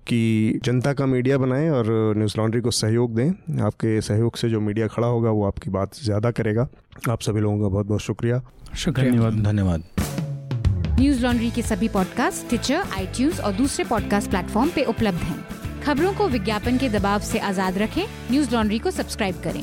कि 0.09 0.61
जनता 0.65 0.93
का 0.93 1.07
मीडिया 1.07 1.39
बनाएँ 1.39 1.71
और 1.71 1.87
न्यूज़ 2.17 2.35
लॉन्ड्री 2.39 2.61
को 2.61 2.71
सहयोग 2.71 3.15
दें। 3.15 3.63
आपके 3.63 4.01
सहयोग 4.01 4.37
से 4.37 4.49
जो 4.49 4.61
मीडिया 4.61 4.87
खड़ा 4.87 5.09
होगा 5.09 5.31
वो 5.31 5.47
आपकी 5.47 5.71
बात 5.71 5.97
ज़्यादा 5.97 6.31
करेगा। 6.31 6.69
आप 7.11 7.21
सभी 7.21 7.41
लोगों 7.41 7.61
का 7.61 7.69
बहुत 7.69 7.87
बहुत 7.87 8.01
शुक्रिया। 8.01 8.41
शुक्रिया। 8.77 9.11
धन्यवाद। 9.11 9.43
धन्यवाद। 9.45 9.83
न्यूज़ 11.01 11.23
लॉन्ड्री 11.23 11.51
के 11.51 11.63
सभी 11.63 11.89
पॉडकास्ट 11.89 12.49
ट्विटर 12.49 12.83
आई 12.93 13.31
और 13.45 13.53
दूसरे 13.53 13.85
पॉडकास्ट 13.85 14.31
प्लेटफॉर्म 14.31 14.71
पे 14.71 14.85
उपलब्ध 14.85 15.19
हैं। 15.19 15.45
खबरों 15.83 16.13
को 16.13 16.29
विज्ञापन 16.29 16.79
के 16.79 16.89
दबाव 16.89 17.21
से 17.21 17.39
आज़ाद 17.39 17.79
रखें। 17.79 18.05
न्यूज़ 18.31 18.55
लॉन्ड्री 18.55 18.79
को 18.79 18.91
सब्सक्राइब 18.91 19.35
करें। 19.45 19.63